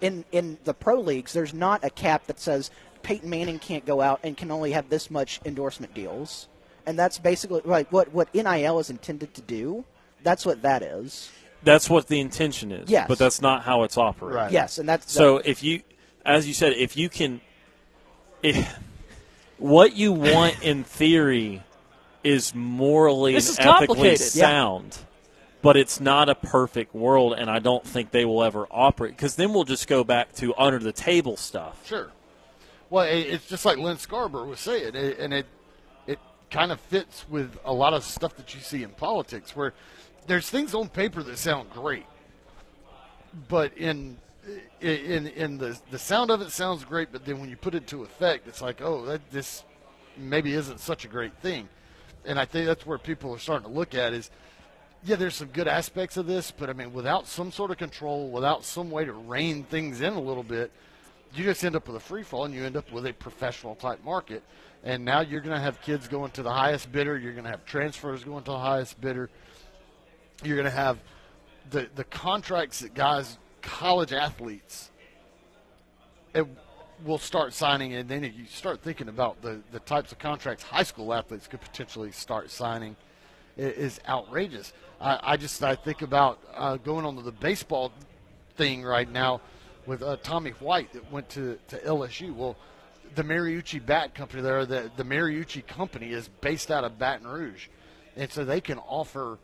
In 0.00 0.24
in 0.32 0.56
the 0.64 0.72
pro 0.72 0.98
leagues, 0.98 1.34
there's 1.34 1.52
not 1.52 1.84
a 1.84 1.90
cap 1.90 2.26
that 2.28 2.40
says 2.40 2.70
Peyton 3.02 3.28
Manning 3.28 3.58
can't 3.58 3.84
go 3.84 4.00
out 4.00 4.20
and 4.22 4.34
can 4.34 4.50
only 4.50 4.72
have 4.72 4.88
this 4.88 5.10
much 5.10 5.40
endorsement 5.44 5.92
deals, 5.92 6.48
and 6.86 6.98
that's 6.98 7.18
basically 7.18 7.60
like 7.66 7.92
what 7.92 8.10
what 8.14 8.32
NIL 8.34 8.78
is 8.78 8.88
intended 8.88 9.34
to 9.34 9.42
do. 9.42 9.84
That's 10.22 10.46
what 10.46 10.62
that 10.62 10.82
is. 10.82 11.30
That's 11.62 11.90
what 11.90 12.06
the 12.06 12.18
intention 12.18 12.72
is. 12.72 12.88
Yes. 12.88 13.08
But 13.08 13.18
that's 13.18 13.42
not 13.42 13.62
how 13.62 13.82
it's 13.82 13.98
operated. 13.98 14.36
Right. 14.36 14.52
Yes, 14.52 14.78
and 14.78 14.88
that's- 14.88 15.12
so 15.12 15.36
if 15.38 15.62
you, 15.62 15.82
as 16.24 16.48
you 16.48 16.54
said, 16.54 16.72
if 16.72 16.96
you 16.96 17.10
can, 17.10 17.42
if, 18.42 18.78
what 19.60 19.94
you 19.94 20.12
want 20.12 20.62
in 20.62 20.84
theory 20.84 21.62
is 22.24 22.54
morally 22.54 23.34
This 23.34 23.48
is 23.48 23.58
and 23.58 23.68
ethically 23.68 23.86
complicated. 23.86 24.34
Yeah. 24.34 24.46
sound, 24.46 24.98
but 25.62 25.76
it's 25.76 26.00
not 26.00 26.28
a 26.28 26.34
perfect 26.34 26.94
world, 26.94 27.34
and 27.34 27.50
I 27.50 27.58
don't 27.58 27.86
think 27.86 28.10
they 28.10 28.24
will 28.24 28.42
ever 28.42 28.66
operate 28.70 29.16
because 29.16 29.36
then 29.36 29.52
we'll 29.52 29.64
just 29.64 29.86
go 29.86 30.02
back 30.04 30.32
to 30.36 30.54
under 30.56 30.78
the 30.78 30.92
table 30.92 31.36
stuff. 31.36 31.86
Sure. 31.86 32.10
Well, 32.88 33.04
it, 33.04 33.18
it's 33.18 33.46
just 33.46 33.64
like 33.64 33.78
Lynn 33.78 33.98
Scarborough 33.98 34.46
was 34.46 34.60
saying, 34.60 34.94
it, 34.94 35.18
and 35.18 35.32
it 35.32 35.46
it 36.06 36.18
kind 36.50 36.72
of 36.72 36.80
fits 36.80 37.26
with 37.28 37.56
a 37.64 37.72
lot 37.72 37.94
of 37.94 38.02
stuff 38.02 38.36
that 38.36 38.54
you 38.54 38.60
see 38.60 38.82
in 38.82 38.90
politics, 38.90 39.54
where 39.54 39.74
there's 40.26 40.48
things 40.50 40.74
on 40.74 40.88
paper 40.88 41.22
that 41.22 41.38
sound 41.38 41.70
great, 41.70 42.06
but 43.48 43.76
in 43.76 44.16
in 44.80 45.26
in 45.26 45.58
the 45.58 45.78
the 45.90 45.98
sound 45.98 46.30
of 46.30 46.40
it 46.40 46.50
sounds 46.50 46.84
great, 46.84 47.12
but 47.12 47.24
then 47.24 47.40
when 47.40 47.48
you 47.50 47.56
put 47.56 47.74
it 47.74 47.86
to 47.88 48.02
effect, 48.02 48.48
it's 48.48 48.62
like, 48.62 48.80
oh, 48.80 49.04
that 49.06 49.30
this 49.30 49.64
maybe 50.16 50.54
isn't 50.54 50.80
such 50.80 51.04
a 51.04 51.08
great 51.08 51.36
thing, 51.38 51.68
and 52.24 52.38
I 52.38 52.44
think 52.44 52.66
that's 52.66 52.86
where 52.86 52.98
people 52.98 53.34
are 53.34 53.38
starting 53.38 53.68
to 53.68 53.74
look 53.74 53.94
at 53.94 54.12
is. 54.12 54.30
Yeah, 55.02 55.16
there's 55.16 55.34
some 55.34 55.48
good 55.48 55.66
aspects 55.66 56.18
of 56.18 56.26
this, 56.26 56.50
but 56.50 56.68
I 56.68 56.74
mean, 56.74 56.92
without 56.92 57.26
some 57.26 57.52
sort 57.52 57.70
of 57.70 57.78
control, 57.78 58.28
without 58.28 58.66
some 58.66 58.90
way 58.90 59.06
to 59.06 59.14
rein 59.14 59.64
things 59.64 60.02
in 60.02 60.12
a 60.12 60.20
little 60.20 60.42
bit, 60.42 60.70
you 61.34 61.44
just 61.44 61.64
end 61.64 61.76
up 61.76 61.86
with 61.86 61.96
a 61.96 62.00
free 62.00 62.22
fall 62.22 62.44
and 62.44 62.54
you 62.54 62.64
end 62.64 62.76
up 62.76 62.90
with 62.92 63.06
a 63.06 63.12
professional 63.14 63.74
type 63.74 64.04
market. 64.04 64.42
And 64.82 65.04
now 65.04 65.20
you're 65.20 65.40
going 65.40 65.56
to 65.56 65.60
have 65.62 65.80
kids 65.82 66.08
going 66.08 66.30
to 66.32 66.42
the 66.42 66.52
highest 66.52 66.90
bidder. 66.90 67.16
You're 67.18 67.32
going 67.32 67.44
to 67.44 67.50
have 67.50 67.64
transfers 67.64 68.24
going 68.24 68.44
to 68.44 68.50
the 68.50 68.58
highest 68.58 69.00
bidder. 69.00 69.30
You're 70.42 70.56
going 70.56 70.64
to 70.66 70.70
have 70.70 70.98
the 71.70 71.88
the 71.94 72.04
contracts 72.04 72.80
that 72.80 72.94
guys, 72.94 73.38
college 73.62 74.12
athletes, 74.12 74.90
it 76.34 76.46
will 77.04 77.18
start 77.18 77.52
signing. 77.54 77.94
And 77.94 78.08
then 78.08 78.22
you 78.24 78.46
start 78.46 78.82
thinking 78.82 79.08
about 79.08 79.42
the, 79.42 79.60
the 79.72 79.80
types 79.80 80.12
of 80.12 80.18
contracts 80.18 80.62
high 80.62 80.82
school 80.82 81.12
athletes 81.12 81.46
could 81.46 81.60
potentially 81.60 82.12
start 82.12 82.50
signing 82.50 82.96
i- 83.58 83.62
is 83.62 84.00
outrageous. 84.08 84.72
I, 85.00 85.18
I 85.22 85.36
just 85.36 85.62
I 85.62 85.74
think 85.76 86.02
about 86.02 86.38
uh, 86.54 86.76
going 86.76 87.04
on 87.06 87.16
to 87.16 87.22
the 87.22 87.32
baseball 87.32 87.92
thing 88.56 88.82
right 88.82 89.10
now 89.10 89.40
with 89.86 90.02
uh, 90.02 90.16
Tommy 90.22 90.50
White 90.50 90.92
that 90.92 91.10
went 91.10 91.28
to, 91.30 91.58
to 91.68 91.78
LSU. 91.78 92.34
Well, 92.34 92.56
the 93.14 93.22
Marucci 93.24 93.84
Bat 93.84 94.14
Company 94.14 94.42
there, 94.42 94.64
the, 94.66 94.90
the 94.96 95.04
Marucci 95.04 95.66
Company 95.66 96.12
is 96.12 96.28
based 96.40 96.70
out 96.70 96.84
of 96.84 96.98
Baton 96.98 97.26
Rouge. 97.26 97.68
And 98.16 98.30
so 98.30 98.44
they 98.44 98.60
can 98.60 98.78
offer 98.78 99.38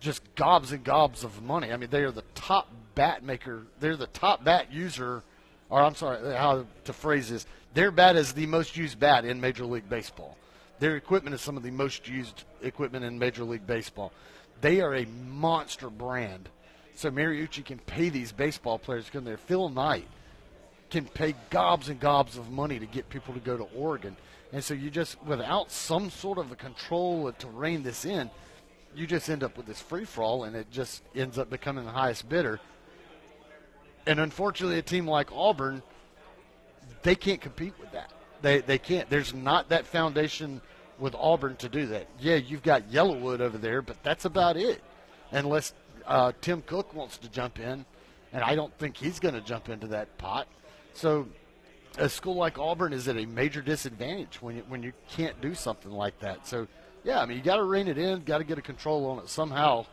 just 0.00 0.22
gobs 0.34 0.72
and 0.72 0.84
gobs 0.84 1.24
of 1.24 1.42
money. 1.42 1.72
I 1.72 1.76
mean, 1.76 1.88
they 1.90 2.02
are 2.02 2.10
the 2.10 2.24
top 2.34 2.68
bat 2.96 3.22
maker. 3.22 3.62
They're 3.78 3.96
the 3.96 4.08
top 4.08 4.42
bat 4.42 4.72
user, 4.72 5.22
or 5.70 5.80
I'm 5.80 5.94
sorry, 5.94 6.34
how 6.34 6.66
to 6.84 6.92
phrase 6.92 7.30
this. 7.30 7.46
Their 7.74 7.92
bat 7.92 8.16
is 8.16 8.32
the 8.32 8.46
most 8.46 8.76
used 8.76 8.98
bat 8.98 9.24
in 9.24 9.40
Major 9.40 9.64
League 9.64 9.88
Baseball. 9.88 10.36
Their 10.80 10.96
equipment 10.96 11.34
is 11.34 11.40
some 11.40 11.56
of 11.56 11.62
the 11.62 11.70
most 11.70 12.08
used 12.08 12.42
equipment 12.60 13.04
in 13.04 13.16
Major 13.18 13.44
League 13.44 13.66
Baseball. 13.66 14.12
They 14.60 14.80
are 14.80 14.96
a 14.96 15.06
monster 15.06 15.88
brand. 15.88 16.48
So 16.96 17.10
Marucci 17.10 17.64
can 17.64 17.78
pay 17.78 18.08
these 18.08 18.32
baseball 18.32 18.78
players 18.78 19.04
because 19.04 19.22
they're 19.22 19.36
Phil 19.36 19.68
Knight 19.68 20.08
can 20.90 21.04
pay 21.04 21.34
gobs 21.50 21.88
and 21.88 21.98
gobs 22.00 22.38
of 22.38 22.50
money 22.50 22.78
to 22.78 22.86
get 22.86 23.08
people 23.08 23.34
to 23.34 23.40
go 23.40 23.56
to 23.56 23.64
Oregon. 23.76 24.16
And 24.52 24.62
so 24.62 24.74
you 24.74 24.90
just, 24.90 25.22
without 25.24 25.70
some 25.70 26.10
sort 26.10 26.38
of 26.38 26.52
a 26.52 26.56
control 26.56 27.32
to 27.32 27.46
rein 27.48 27.82
this 27.82 28.04
in, 28.04 28.30
you 28.94 29.06
just 29.06 29.28
end 29.28 29.42
up 29.42 29.56
with 29.56 29.66
this 29.66 29.80
free 29.80 30.04
for 30.04 30.22
all, 30.22 30.44
and 30.44 30.56
it 30.56 30.70
just 30.70 31.02
ends 31.14 31.38
up 31.38 31.50
becoming 31.50 31.84
the 31.84 31.90
highest 31.90 32.28
bidder. 32.28 32.60
And 34.06 34.20
unfortunately, 34.20 34.78
a 34.78 34.82
team 34.82 35.06
like 35.08 35.32
Auburn, 35.32 35.82
they 37.02 37.14
can't 37.14 37.40
compete 37.40 37.74
with 37.80 37.92
that. 37.92 38.12
They 38.42 38.60
they 38.60 38.78
can't. 38.78 39.08
There's 39.10 39.34
not 39.34 39.70
that 39.70 39.86
foundation 39.86 40.60
with 40.98 41.14
Auburn 41.14 41.56
to 41.56 41.68
do 41.68 41.86
that. 41.86 42.06
Yeah, 42.20 42.36
you've 42.36 42.62
got 42.62 42.90
Yellowwood 42.90 43.40
over 43.40 43.58
there, 43.58 43.82
but 43.82 44.02
that's 44.02 44.24
about 44.24 44.56
it. 44.56 44.82
Unless 45.32 45.74
uh, 46.06 46.32
Tim 46.40 46.62
Cook 46.62 46.94
wants 46.94 47.18
to 47.18 47.28
jump 47.28 47.58
in, 47.58 47.84
and 48.32 48.44
I 48.44 48.54
don't 48.54 48.76
think 48.78 48.96
he's 48.96 49.18
going 49.18 49.34
to 49.34 49.40
jump 49.40 49.68
into 49.68 49.88
that 49.88 50.16
pot. 50.18 50.46
So 50.94 51.26
a 51.98 52.08
school 52.08 52.36
like 52.36 52.58
Auburn 52.58 52.92
is 52.92 53.08
at 53.08 53.16
a 53.16 53.26
major 53.26 53.60
disadvantage 53.60 54.40
when 54.40 54.56
you, 54.56 54.62
when 54.68 54.82
you 54.82 54.92
can't 55.10 55.40
do 55.40 55.54
something 55.54 55.90
like 55.90 56.18
that. 56.20 56.46
So 56.46 56.66
yeah, 57.04 57.20
I 57.20 57.26
mean 57.26 57.38
you 57.38 57.42
got 57.42 57.56
to 57.56 57.64
rein 57.64 57.88
it 57.88 57.98
in, 57.98 58.24
got 58.24 58.38
to 58.38 58.44
get 58.44 58.58
a 58.58 58.62
control 58.62 59.06
on 59.06 59.18
it 59.18 59.28
somehow. 59.28 59.86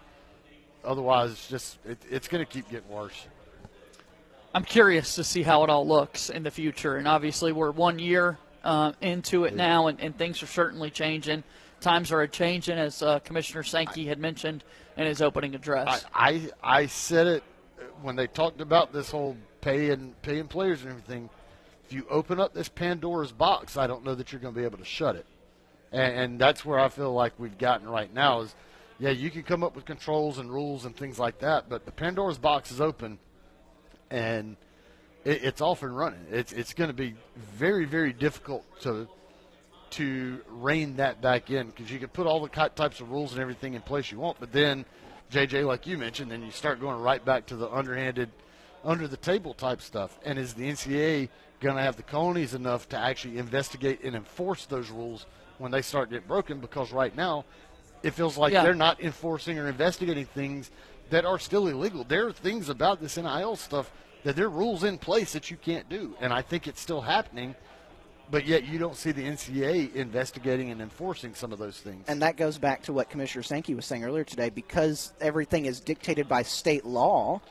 Otherwise, 0.84 1.32
it's 1.32 1.48
just 1.48 1.78
it, 1.86 1.98
it's 2.10 2.28
going 2.28 2.46
to 2.46 2.52
keep 2.52 2.70
getting 2.70 2.90
worse. 2.90 3.26
I'm 4.54 4.64
curious 4.64 5.16
to 5.16 5.24
see 5.24 5.42
how 5.42 5.64
it 5.64 5.70
all 5.70 5.88
looks 5.88 6.30
in 6.30 6.44
the 6.44 6.52
future. 6.52 6.98
And 6.98 7.08
obviously, 7.08 7.52
we're 7.52 7.72
one 7.72 7.98
year 7.98 8.38
uh, 8.64 8.94
into 9.02 9.46
it 9.46 9.56
now, 9.56 9.88
and, 9.88 10.00
and 10.00 10.18
things 10.18 10.44
are 10.44 10.48
certainly 10.48 10.92
changing. 10.92 11.44
Times 11.82 12.12
are 12.12 12.26
changing, 12.28 12.78
as 12.78 13.02
uh, 13.02 13.20
Commissioner 13.20 13.64
Sankey 13.64 14.06
had 14.06 14.20
mentioned 14.20 14.64
in 14.96 15.06
his 15.06 15.22
opening 15.22 15.56
address. 15.56 16.06
I, 16.14 16.50
I 16.64 16.82
I 16.82 16.86
said 16.86 17.28
it 17.28 17.44
when 18.02 18.16
they 18.16 18.28
talked 18.28 18.62
about 18.62 18.94
this 18.94 19.10
whole 19.10 19.36
pay 19.62 19.90
and 19.90 20.20
paying 20.22 20.48
players 20.48 20.82
and 20.82 20.92
everything. 20.92 21.30
If 21.86 21.92
you 21.92 22.06
open 22.10 22.40
up 22.40 22.54
this 22.54 22.70
Pandora's 22.70 23.32
box, 23.32 23.76
I 23.76 23.88
don't 23.88 24.06
know 24.06 24.16
that 24.16 24.32
you're 24.32 24.40
going 24.40 24.54
to 24.54 24.60
be 24.60 24.66
able 24.66 24.78
to 24.78 24.86
shut 24.86 25.16
it. 25.16 25.26
And, 25.92 26.16
and 26.16 26.40
that's 26.40 26.64
where 26.64 26.80
I 26.80 26.90
feel 26.90 27.14
like 27.14 27.34
we've 27.38 27.58
gotten 27.58 27.90
right 27.90 28.14
now 28.14 28.42
is, 28.42 28.56
yeah, 29.00 29.10
you 29.10 29.30
can 29.30 29.44
come 29.44 29.64
up 29.64 29.76
with 29.76 29.86
controls 29.86 30.38
and 30.38 30.52
rules 30.52 30.86
and 30.86 30.96
things 30.96 31.20
like 31.20 31.40
that, 31.40 31.70
but 31.70 31.86
the 31.86 31.92
Pandora's 31.92 32.38
box 32.38 32.72
is 32.72 32.80
open, 32.80 33.20
and 34.14 34.56
it, 35.26 35.44
it's 35.44 35.62
off 35.62 35.84
and 35.84 35.98
running. 35.98 36.26
It's 36.32 36.54
it's 36.54 36.74
going 36.74 36.90
to 36.90 36.94
be 36.94 37.16
very 37.36 37.84
very 37.86 38.14
difficult 38.14 38.64
to 38.82 39.10
to 39.92 40.40
rein 40.48 40.96
that 40.98 41.22
back 41.22 41.50
in 41.50 41.68
because 41.68 41.92
you 41.92 42.00
can 42.00 42.08
put 42.08 42.26
all 42.26 42.42
the 42.42 42.50
types 42.70 43.00
of 43.00 43.12
rules 43.12 43.34
and 43.34 43.42
everything 43.42 43.74
in 43.74 43.82
place 43.82 44.12
you 44.12 44.20
want, 44.20 44.40
but 44.40 44.52
then 44.52 44.86
JJ, 45.32 45.66
like 45.68 45.86
you 45.86 45.98
mentioned, 45.98 46.32
then 46.32 46.44
you 46.44 46.52
start 46.52 46.80
going 46.80 47.00
right 47.00 47.24
back 47.24 47.46
to 47.48 47.56
the 47.56 47.70
underhanded, 47.70 48.30
under 48.84 49.08
the 49.08 49.18
table 49.18 49.54
type 49.54 49.82
stuff. 49.82 50.20
And 50.26 50.38
is 50.40 50.54
the 50.54 50.70
NCAA 50.70 51.30
going 51.60 51.76
to 51.76 51.82
have 51.82 51.96
the 51.96 52.04
colonies 52.04 52.54
enough 52.54 52.90
to 52.90 52.98
actually 52.98 53.38
investigate 53.38 54.04
and 54.04 54.16
enforce 54.16 54.66
those 54.66 54.90
rules 54.90 55.26
when 55.60 55.72
they 55.72 55.82
start 55.82 56.10
to 56.10 56.16
get 56.16 56.28
broken? 56.28 56.60
Because 56.60 56.92
right 56.92 57.16
now, 57.16 57.46
it 58.04 58.12
feels 58.12 58.38
like 58.38 58.52
Yeah. 58.54 58.64
they're 58.64 58.76
not 58.76 59.00
enforcing 59.02 59.58
or 59.58 59.68
investigating 59.68 60.26
things 60.26 60.70
that 61.10 61.26
are 61.26 61.40
still 61.40 61.68
illegal. 61.68 62.04
There 62.04 62.28
are 62.28 62.34
things 62.34 62.70
about 62.70 63.02
this 63.02 63.18
NIL 63.18 63.56
stuff 63.56 63.92
that 64.24 64.36
there 64.36 64.46
are 64.46 64.50
rules 64.50 64.84
in 64.84 64.98
place 64.98 65.34
that 65.34 65.52
you 65.52 65.58
can't 65.58 65.88
do, 65.90 66.16
and 66.20 66.34
I 66.34 66.42
think 66.42 66.68
it's 66.68 66.82
still 66.82 67.02
happening. 67.02 67.56
But 68.32 68.48
yet, 68.48 68.66
you 68.66 68.80
don't 68.80 68.96
see 68.96 69.12
the 69.12 69.24
NCAA 69.24 69.94
investigating 69.96 70.72
and 70.72 70.82
enforcing 70.82 71.36
some 71.36 71.52
of 71.52 71.60
those 71.60 71.78
things. 71.80 72.06
And 72.08 72.22
that 72.22 72.38
goes 72.38 72.58
back 72.58 72.82
to 72.84 72.94
what 72.94 73.10
Commissioner 73.10 73.44
Sankey 73.44 73.76
was 73.76 73.86
saying 73.86 74.04
earlier 74.04 74.24
today. 74.24 74.50
Because 74.50 75.14
everything 75.20 75.66
is 75.66 75.82
dictated 75.82 76.28
by 76.30 76.42
state 76.44 76.86
law, 76.86 77.42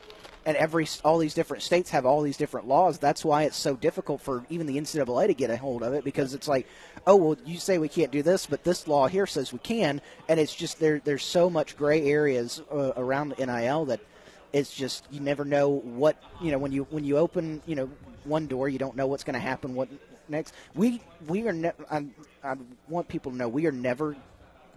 and 0.45 0.57
every 0.57 0.87
all 1.05 1.19
these 1.19 1.35
different 1.35 1.63
states 1.63 1.91
have 1.91 2.05
all 2.05 2.21
these 2.21 2.37
different 2.37 2.67
laws. 2.67 2.97
That's 2.97 3.23
why 3.23 3.43
it's 3.43 3.55
so 3.55 3.75
difficult 3.75 4.19
for 4.19 4.45
even 4.49 4.65
the 4.65 4.77
NCAA 4.77 5.27
to 5.27 5.33
get 5.33 5.51
a 5.51 5.57
hold 5.57 5.83
of 5.83 5.93
it. 5.93 6.03
Because 6.03 6.33
it's 6.33 6.47
like, 6.47 6.67
oh 7.05 7.15
well, 7.15 7.37
you 7.45 7.59
say 7.59 7.77
we 7.77 7.87
can't 7.87 8.11
do 8.11 8.23
this, 8.23 8.47
but 8.47 8.63
this 8.63 8.87
law 8.87 9.07
here 9.07 9.27
says 9.27 9.53
we 9.53 9.59
can, 9.59 10.01
and 10.27 10.39
it's 10.39 10.55
just 10.55 10.79
there. 10.79 10.99
There's 11.03 11.23
so 11.23 11.49
much 11.49 11.77
gray 11.77 12.09
areas 12.09 12.61
uh, 12.71 12.93
around 12.97 13.35
NIL 13.37 13.85
that 13.85 14.01
it's 14.53 14.73
just 14.73 15.05
you 15.11 15.19
never 15.19 15.43
know 15.43 15.69
what 15.69 16.15
you 16.41 16.51
know 16.51 16.57
when 16.59 16.71
you 16.71 16.83
when 16.91 17.03
you 17.03 17.17
open 17.17 17.61
you 17.65 17.75
know 17.75 17.89
one 18.23 18.47
door, 18.47 18.69
you 18.69 18.79
don't 18.79 18.95
know 18.95 19.07
what's 19.07 19.23
going 19.25 19.33
to 19.33 19.39
happen. 19.39 19.75
What 19.75 19.89
next? 20.29 20.53
We 20.75 21.01
we 21.27 21.45
are. 21.47 21.51
Ne- 21.53 21.71
I, 21.91 22.05
I 22.43 22.55
want 22.87 23.07
people 23.09 23.31
to 23.31 23.37
know 23.37 23.49
we 23.49 23.65
are 23.65 23.71
never 23.71 24.15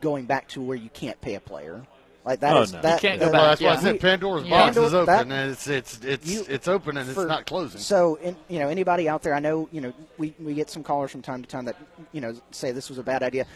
going 0.00 0.24
back 0.26 0.48
to 0.48 0.60
where 0.60 0.76
you 0.76 0.88
can't 0.90 1.20
pay 1.20 1.34
a 1.36 1.40
player. 1.40 1.82
Like 2.24 2.40
that 2.40 2.56
Oh, 2.56 2.62
is 2.62 2.72
no. 2.72 2.80
that. 2.82 3.00
You 3.02 3.08
can't 3.08 3.20
that- 3.20 3.26
go 3.26 3.32
Well, 3.32 3.42
back, 3.50 3.58
that's 3.60 3.62
why 3.62 3.88
I 3.88 3.92
said 3.92 4.00
Pandora's 4.00 4.48
box 4.48 4.76
is 4.76 4.92
open, 4.94 5.06
that- 5.06 5.22
and 5.22 5.32
it's- 5.52 5.68
it's- 5.68 6.00
it's- 6.04 6.48
it's 6.48 6.66
open 6.66 6.96
and 6.96 7.08
it's 7.08 7.16
not 7.16 7.46
closing. 7.46 7.80
So, 7.80 8.16
in, 8.16 8.34
you 8.48 8.58
know, 8.58 8.68
anybody 8.68 9.08
out 9.08 9.22
there, 9.22 9.32
I 9.32 9.38
know, 9.38 9.68
you 9.70 9.80
know, 9.80 9.92
we 10.18 10.34
we 10.40 10.54
get 10.54 10.68
some 10.68 10.82
callers 10.82 11.12
from 11.12 11.22
time 11.22 11.42
to 11.42 11.48
time 11.48 11.66
that 11.66 11.76
you 12.12 12.20
know 12.20 12.34
say 12.50 12.72
this 12.72 12.88
was 12.88 12.98
a 12.98 13.04
bad 13.04 13.22
idea. 13.22 13.46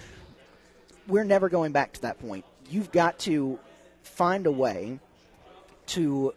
We're 1.08 1.24
never 1.24 1.48
going 1.48 1.72
back 1.72 1.94
to 1.94 2.02
that 2.02 2.20
point. 2.20 2.44
You've 2.70 2.92
got 2.92 3.18
to 3.20 3.58
find 4.02 4.46
a 4.46 4.52
way 4.52 5.00
to 5.90 6.34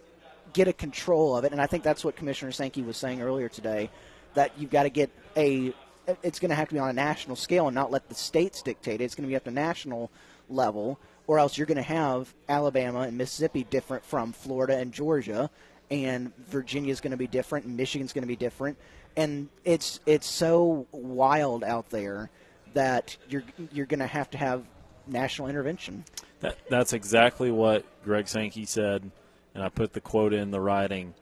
get 0.53 0.67
a 0.67 0.73
control 0.73 1.35
of 1.35 1.45
it, 1.45 1.51
and 1.51 1.61
I 1.61 1.67
think 1.67 1.83
that's 1.83 2.05
what 2.05 2.15
Commissioner 2.15 2.51
Sankey 2.51 2.81
was 2.81 2.97
saying 2.97 3.21
earlier 3.21 3.49
today. 3.49 3.89
That 4.35 4.51
you've 4.57 4.71
got 4.71 4.83
to 4.83 4.89
get 4.89 5.11
a 5.37 5.73
it's 6.21 6.39
going 6.39 6.49
to 6.49 6.55
have 6.55 6.67
to 6.67 6.73
be 6.73 6.79
on 6.79 6.89
a 6.89 6.93
national 6.93 7.35
scale 7.35 7.67
and 7.67 7.75
not 7.75 7.91
let 7.91 8.09
the 8.09 8.15
states 8.15 8.61
dictate 8.61 8.99
it. 8.99 9.05
It's 9.05 9.15
going 9.15 9.23
to 9.23 9.29
be 9.29 9.35
up 9.35 9.45
to 9.45 9.51
national 9.51 10.11
level, 10.49 10.99
or 11.27 11.39
else 11.39 11.57
you're 11.57 11.67
going 11.67 11.77
to 11.77 11.81
have 11.81 12.33
Alabama 12.49 13.01
and 13.01 13.17
Mississippi 13.17 13.63
different 13.69 14.03
from 14.03 14.33
Florida 14.33 14.77
and 14.77 14.91
Georgia, 14.91 15.49
and 15.89 16.35
Virginia 16.47 16.91
is 16.91 16.99
going 16.99 17.11
to 17.11 17.17
be 17.17 17.27
different, 17.27 17.65
and 17.65 17.77
Michigan's 17.77 18.13
going 18.13 18.23
to 18.23 18.27
be 18.27 18.35
different, 18.35 18.77
and 19.15 19.49
it's 19.63 19.99
it's 20.05 20.27
so 20.27 20.87
wild 20.91 21.63
out 21.63 21.89
there 21.89 22.29
that 22.73 23.15
you're 23.29 23.43
you're 23.71 23.85
going 23.85 23.99
to 23.99 24.07
have 24.07 24.29
to 24.31 24.37
have 24.37 24.63
national 25.07 25.47
intervention. 25.47 26.03
That, 26.41 26.57
that's 26.69 26.93
exactly 26.93 27.51
what 27.51 27.85
Greg 28.03 28.27
Sankey 28.27 28.65
said, 28.65 29.09
and 29.53 29.63
I 29.63 29.69
put 29.69 29.93
the 29.93 30.01
quote 30.01 30.33
in 30.33 30.51
the 30.51 30.59
writing 30.59 31.13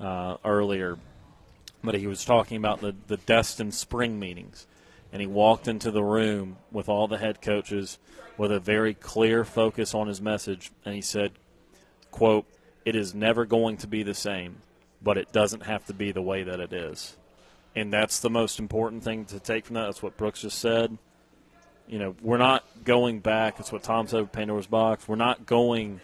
uh, 0.00 0.36
earlier. 0.44 0.98
But 1.82 1.94
he 1.94 2.06
was 2.06 2.24
talking 2.24 2.56
about 2.56 2.80
the, 2.80 2.94
the 3.06 3.16
Destin 3.16 3.72
spring 3.72 4.18
meetings, 4.18 4.66
and 5.12 5.20
he 5.20 5.26
walked 5.26 5.66
into 5.66 5.90
the 5.90 6.02
room 6.02 6.58
with 6.70 6.88
all 6.88 7.08
the 7.08 7.18
head 7.18 7.40
coaches 7.40 7.98
with 8.36 8.52
a 8.52 8.60
very 8.60 8.94
clear 8.94 9.44
focus 9.44 9.94
on 9.94 10.06
his 10.06 10.20
message, 10.20 10.70
and 10.84 10.94
he 10.94 11.00
said, 11.00 11.32
"quote 12.10 12.46
It 12.84 12.96
is 12.96 13.14
never 13.14 13.46
going 13.46 13.78
to 13.78 13.86
be 13.86 14.02
the 14.02 14.14
same, 14.14 14.56
but 15.02 15.16
it 15.16 15.32
doesn't 15.32 15.64
have 15.64 15.86
to 15.86 15.94
be 15.94 16.12
the 16.12 16.22
way 16.22 16.42
that 16.42 16.60
it 16.60 16.72
is." 16.72 17.16
And 17.74 17.92
that's 17.92 18.20
the 18.20 18.30
most 18.30 18.58
important 18.58 19.04
thing 19.04 19.24
to 19.26 19.40
take 19.40 19.64
from 19.64 19.74
that. 19.74 19.84
That's 19.84 20.02
what 20.02 20.16
Brooks 20.16 20.42
just 20.42 20.58
said 20.58 20.98
you 21.90 21.98
know, 21.98 22.14
we're 22.22 22.38
not 22.38 22.64
going 22.84 23.18
back. 23.18 23.56
That's 23.56 23.72
what 23.72 23.82
Tom 23.82 24.06
said 24.06 24.20
with 24.20 24.30
Pandora's 24.30 24.68
Box. 24.68 25.08
We're 25.08 25.16
not 25.16 25.44
going 25.44 26.00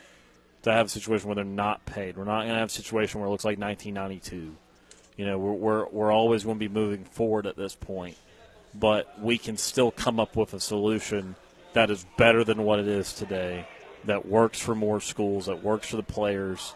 to 0.67 0.73
have 0.73 0.87
a 0.87 0.91
situation 0.91 1.29
where 1.29 1.35
they're 1.35 1.45
not 1.45 1.85
paid. 1.87 2.17
We're 2.17 2.25
not 2.25 2.43
going 2.43 2.53
to 2.53 2.59
have 2.59 2.69
a 2.69 2.73
situation 2.73 3.21
where 3.21 3.29
it 3.29 3.31
looks 3.31 3.45
like 3.45 3.59
1992. 3.59 4.55
You 5.17 5.25
know, 5.25 5.39
we're, 5.39 5.53
we're, 5.53 5.89
we're 5.89 6.13
always 6.13 6.45
going 6.45 6.57
to 6.57 6.69
be 6.69 6.73
moving 6.73 7.05
forward 7.05 7.47
at 7.47 7.57
this 7.57 7.75
point. 7.75 8.17
But 8.75 9.21
we 9.21 9.39
can 9.39 9.57
still 9.57 9.91
come 9.91 10.21
up 10.21 10.37
with 10.37 10.53
a 10.53 10.61
solution 10.61 11.37
that 11.73 11.91
is 11.91 12.05
better 12.19 12.45
than 12.45 12.63
what 12.65 12.79
it 12.79 12.89
is 12.89 13.13
today, 13.13 13.67
that 14.05 14.27
works 14.27 14.61
for 14.61 14.75
more 14.75 15.01
schools, 15.01 15.47
that 15.47 15.63
works 15.63 15.89
for 15.89 15.97
the 15.97 16.03
players, 16.03 16.75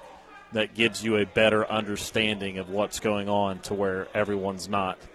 that 0.53 0.75
gives 0.75 1.05
you 1.05 1.17
a 1.17 1.27
better 1.27 1.71
understanding 1.71 2.59
of 2.59 2.71
what's 2.71 3.01
going 3.01 3.29
on 3.29 3.59
to 3.61 3.75
where 3.75 4.09
everyone's 4.15 4.69
not– 4.69 4.99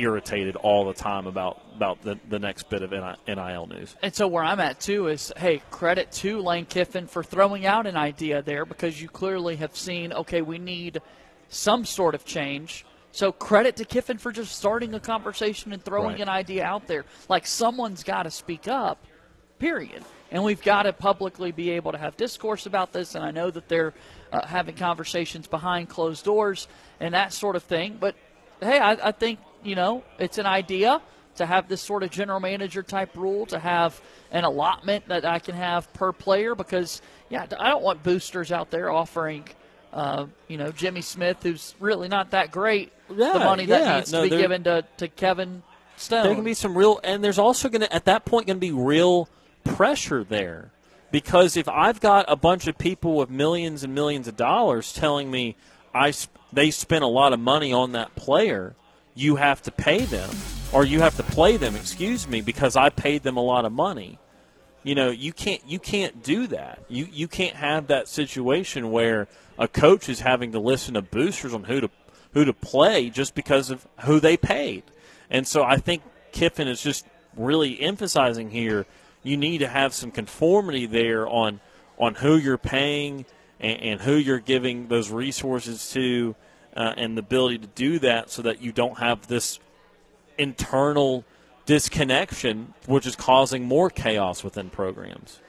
irritated 0.00 0.56
all 0.56 0.86
the 0.86 0.94
time 0.94 1.26
about 1.26 1.62
about 1.74 2.02
the, 2.02 2.18
the 2.28 2.38
next 2.38 2.68
bit 2.68 2.82
of 2.82 2.90
NIL 2.90 3.66
news. 3.66 3.96
And 4.02 4.14
so 4.14 4.28
where 4.28 4.44
I'm 4.44 4.60
at 4.60 4.80
too 4.80 5.06
is, 5.06 5.32
hey, 5.38 5.62
credit 5.70 6.12
to 6.12 6.42
Lane 6.42 6.66
Kiffin 6.66 7.06
for 7.06 7.24
throwing 7.24 7.64
out 7.64 7.86
an 7.86 7.96
idea 7.96 8.42
there 8.42 8.66
because 8.66 9.00
you 9.00 9.08
clearly 9.08 9.56
have 9.56 9.74
seen, 9.74 10.12
okay, 10.12 10.42
we 10.42 10.58
need 10.58 11.00
some 11.48 11.86
sort 11.86 12.14
of 12.14 12.26
change. 12.26 12.84
So 13.12 13.32
credit 13.32 13.76
to 13.76 13.86
Kiffin 13.86 14.18
for 14.18 14.30
just 14.30 14.54
starting 14.54 14.92
a 14.92 15.00
conversation 15.00 15.72
and 15.72 15.82
throwing 15.82 16.12
right. 16.12 16.20
an 16.20 16.28
idea 16.28 16.64
out 16.64 16.86
there. 16.86 17.06
Like 17.30 17.46
someone's 17.46 18.04
got 18.04 18.24
to 18.24 18.30
speak 18.30 18.68
up. 18.68 19.04
Period. 19.58 20.04
And 20.30 20.44
we've 20.44 20.62
got 20.62 20.82
to 20.82 20.92
publicly 20.92 21.50
be 21.50 21.70
able 21.70 21.92
to 21.92 21.98
have 21.98 22.16
discourse 22.16 22.66
about 22.66 22.92
this. 22.92 23.14
And 23.14 23.24
I 23.24 23.30
know 23.30 23.50
that 23.50 23.68
they're 23.68 23.94
uh, 24.32 24.46
having 24.46 24.76
conversations 24.76 25.46
behind 25.46 25.88
closed 25.88 26.24
doors 26.24 26.68
and 27.00 27.14
that 27.14 27.32
sort 27.32 27.56
of 27.56 27.62
thing. 27.62 27.96
But 27.98 28.14
hey, 28.60 28.78
I, 28.78 29.08
I 29.08 29.12
think 29.12 29.38
you 29.62 29.74
know, 29.74 30.02
it's 30.18 30.38
an 30.38 30.46
idea 30.46 31.00
to 31.36 31.46
have 31.46 31.68
this 31.68 31.80
sort 31.80 32.02
of 32.02 32.10
general 32.10 32.40
manager 32.40 32.82
type 32.82 33.16
rule, 33.16 33.46
to 33.46 33.58
have 33.58 34.00
an 34.30 34.44
allotment 34.44 35.08
that 35.08 35.24
I 35.24 35.38
can 35.38 35.54
have 35.54 35.92
per 35.92 36.12
player 36.12 36.54
because, 36.54 37.00
yeah, 37.28 37.46
I 37.58 37.68
don't 37.68 37.82
want 37.82 38.02
boosters 38.02 38.52
out 38.52 38.70
there 38.70 38.90
offering, 38.90 39.44
uh, 39.92 40.26
you 40.48 40.56
know, 40.56 40.70
Jimmy 40.70 41.00
Smith, 41.00 41.38
who's 41.42 41.74
really 41.80 42.08
not 42.08 42.32
that 42.32 42.50
great, 42.50 42.92
yeah, 43.08 43.32
the 43.32 43.38
money 43.38 43.64
yeah. 43.64 43.78
that 43.78 43.96
needs 43.96 44.12
no, 44.12 44.24
to 44.24 44.30
be 44.30 44.36
given 44.36 44.64
to, 44.64 44.84
to 44.98 45.08
Kevin 45.08 45.62
Stone. 45.96 46.24
There 46.24 46.34
can 46.34 46.44
be 46.44 46.54
some 46.54 46.76
real, 46.76 47.00
and 47.02 47.22
there's 47.22 47.38
also 47.38 47.68
going 47.68 47.82
to, 47.82 47.92
at 47.92 48.04
that 48.06 48.24
point, 48.24 48.46
going 48.46 48.56
to 48.56 48.60
be 48.60 48.72
real 48.72 49.28
pressure 49.64 50.24
there. 50.24 50.70
Because 51.10 51.56
if 51.56 51.68
I've 51.68 52.00
got 52.00 52.26
a 52.28 52.36
bunch 52.36 52.68
of 52.68 52.78
people 52.78 53.16
with 53.16 53.30
millions 53.30 53.82
and 53.82 53.94
millions 53.94 54.28
of 54.28 54.36
dollars 54.36 54.92
telling 54.92 55.28
me 55.28 55.56
I 55.92 56.12
they 56.52 56.70
spent 56.70 57.02
a 57.02 57.08
lot 57.08 57.32
of 57.32 57.40
money 57.40 57.72
on 57.72 57.92
that 57.92 58.14
player, 58.14 58.74
you 59.20 59.36
have 59.36 59.62
to 59.62 59.70
pay 59.70 60.04
them 60.04 60.30
or 60.72 60.84
you 60.84 61.00
have 61.00 61.16
to 61.16 61.22
play 61.22 61.56
them, 61.56 61.76
excuse 61.76 62.26
me, 62.26 62.40
because 62.40 62.76
I 62.76 62.88
paid 62.90 63.22
them 63.22 63.36
a 63.36 63.42
lot 63.42 63.64
of 63.64 63.72
money. 63.72 64.18
You 64.82 64.94
know, 64.94 65.10
you 65.10 65.32
can't 65.32 65.62
you 65.66 65.78
can't 65.78 66.22
do 66.22 66.46
that. 66.46 66.82
You 66.88 67.06
you 67.12 67.28
can't 67.28 67.56
have 67.56 67.88
that 67.88 68.08
situation 68.08 68.90
where 68.90 69.28
a 69.58 69.68
coach 69.68 70.08
is 70.08 70.20
having 70.20 70.52
to 70.52 70.58
listen 70.58 70.94
to 70.94 71.02
boosters 71.02 71.52
on 71.52 71.64
who 71.64 71.82
to 71.82 71.90
who 72.32 72.46
to 72.46 72.54
play 72.54 73.10
just 73.10 73.34
because 73.34 73.70
of 73.70 73.86
who 74.04 74.20
they 74.20 74.38
paid. 74.38 74.84
And 75.28 75.46
so 75.46 75.62
I 75.62 75.76
think 75.76 76.02
Kiffin 76.32 76.66
is 76.66 76.82
just 76.82 77.04
really 77.36 77.78
emphasizing 77.80 78.50
here 78.50 78.86
you 79.22 79.36
need 79.36 79.58
to 79.58 79.68
have 79.68 79.92
some 79.92 80.10
conformity 80.10 80.86
there 80.86 81.28
on 81.28 81.60
on 81.98 82.14
who 82.14 82.36
you're 82.36 82.58
paying 82.58 83.26
and, 83.58 83.80
and 83.80 84.00
who 84.00 84.14
you're 84.14 84.38
giving 84.38 84.88
those 84.88 85.10
resources 85.10 85.90
to 85.92 86.34
uh, 86.76 86.94
and 86.96 87.16
the 87.16 87.20
ability 87.20 87.58
to 87.58 87.66
do 87.68 87.98
that 88.00 88.30
so 88.30 88.42
that 88.42 88.62
you 88.62 88.72
don't 88.72 88.98
have 88.98 89.26
this 89.26 89.58
internal 90.38 91.24
disconnection, 91.66 92.74
which 92.86 93.06
is 93.06 93.16
causing 93.16 93.64
more 93.64 93.90
chaos 93.90 94.42
within 94.42 94.70
programs. 94.70 95.40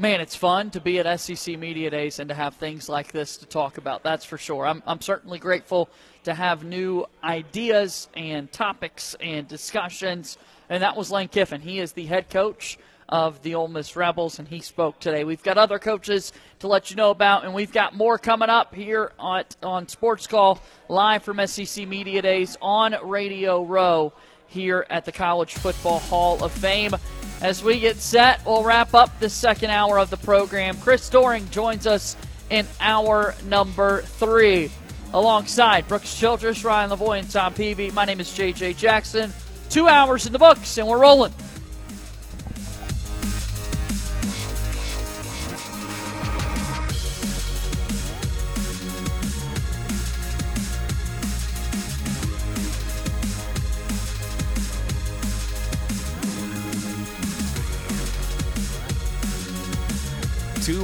Man, 0.00 0.20
it's 0.20 0.36
fun 0.36 0.70
to 0.70 0.80
be 0.80 1.00
at 1.00 1.20
SEC 1.20 1.58
Media 1.58 1.90
Days 1.90 2.20
and 2.20 2.28
to 2.28 2.34
have 2.34 2.54
things 2.54 2.88
like 2.88 3.10
this 3.10 3.36
to 3.38 3.46
talk 3.46 3.78
about. 3.78 4.04
That's 4.04 4.24
for 4.24 4.38
sure. 4.38 4.64
I'm, 4.64 4.80
I'm 4.86 5.00
certainly 5.00 5.40
grateful 5.40 5.88
to 6.22 6.34
have 6.34 6.62
new 6.62 7.06
ideas 7.24 8.08
and 8.14 8.50
topics 8.52 9.16
and 9.20 9.48
discussions. 9.48 10.38
And 10.68 10.84
that 10.84 10.96
was 10.96 11.10
Lane 11.10 11.26
Kiffin. 11.26 11.60
He 11.60 11.80
is 11.80 11.92
the 11.92 12.06
head 12.06 12.30
coach 12.30 12.78
of 13.08 13.42
the 13.42 13.54
Ole 13.54 13.68
Miss 13.68 13.96
Rebels, 13.96 14.38
and 14.38 14.46
he 14.46 14.60
spoke 14.60 15.00
today. 15.00 15.24
We've 15.24 15.42
got 15.42 15.58
other 15.58 15.78
coaches 15.78 16.32
to 16.60 16.68
let 16.68 16.90
you 16.90 16.96
know 16.96 17.10
about, 17.10 17.44
and 17.44 17.54
we've 17.54 17.72
got 17.72 17.94
more 17.94 18.18
coming 18.18 18.50
up 18.50 18.74
here 18.74 19.12
on, 19.18 19.44
on 19.62 19.88
Sports 19.88 20.26
Call 20.26 20.60
live 20.88 21.22
from 21.22 21.44
SEC 21.46 21.88
Media 21.88 22.22
Days 22.22 22.56
on 22.60 22.94
Radio 23.02 23.64
Row 23.64 24.12
here 24.48 24.86
at 24.90 25.04
the 25.04 25.12
College 25.12 25.54
Football 25.54 26.00
Hall 26.00 26.42
of 26.44 26.52
Fame. 26.52 26.92
As 27.40 27.62
we 27.62 27.80
get 27.80 27.96
set, 27.96 28.44
we'll 28.44 28.64
wrap 28.64 28.94
up 28.94 29.20
the 29.20 29.30
second 29.30 29.70
hour 29.70 29.98
of 29.98 30.10
the 30.10 30.16
program. 30.16 30.76
Chris 30.78 31.08
Doering 31.08 31.48
joins 31.50 31.86
us 31.86 32.16
in 32.50 32.66
hour 32.80 33.34
number 33.46 34.02
three. 34.02 34.70
Alongside 35.14 35.88
Brooks 35.88 36.18
Childress, 36.18 36.64
Ryan 36.64 36.90
Lavoie, 36.90 37.20
and 37.20 37.30
Tom 37.30 37.54
Peavy. 37.54 37.90
My 37.90 38.04
name 38.04 38.20
is 38.20 38.28
JJ 38.28 38.76
Jackson. 38.76 39.32
Two 39.70 39.88
hours 39.88 40.26
in 40.26 40.32
the 40.32 40.38
books, 40.38 40.76
and 40.76 40.86
we're 40.86 41.00
rolling. 41.00 41.32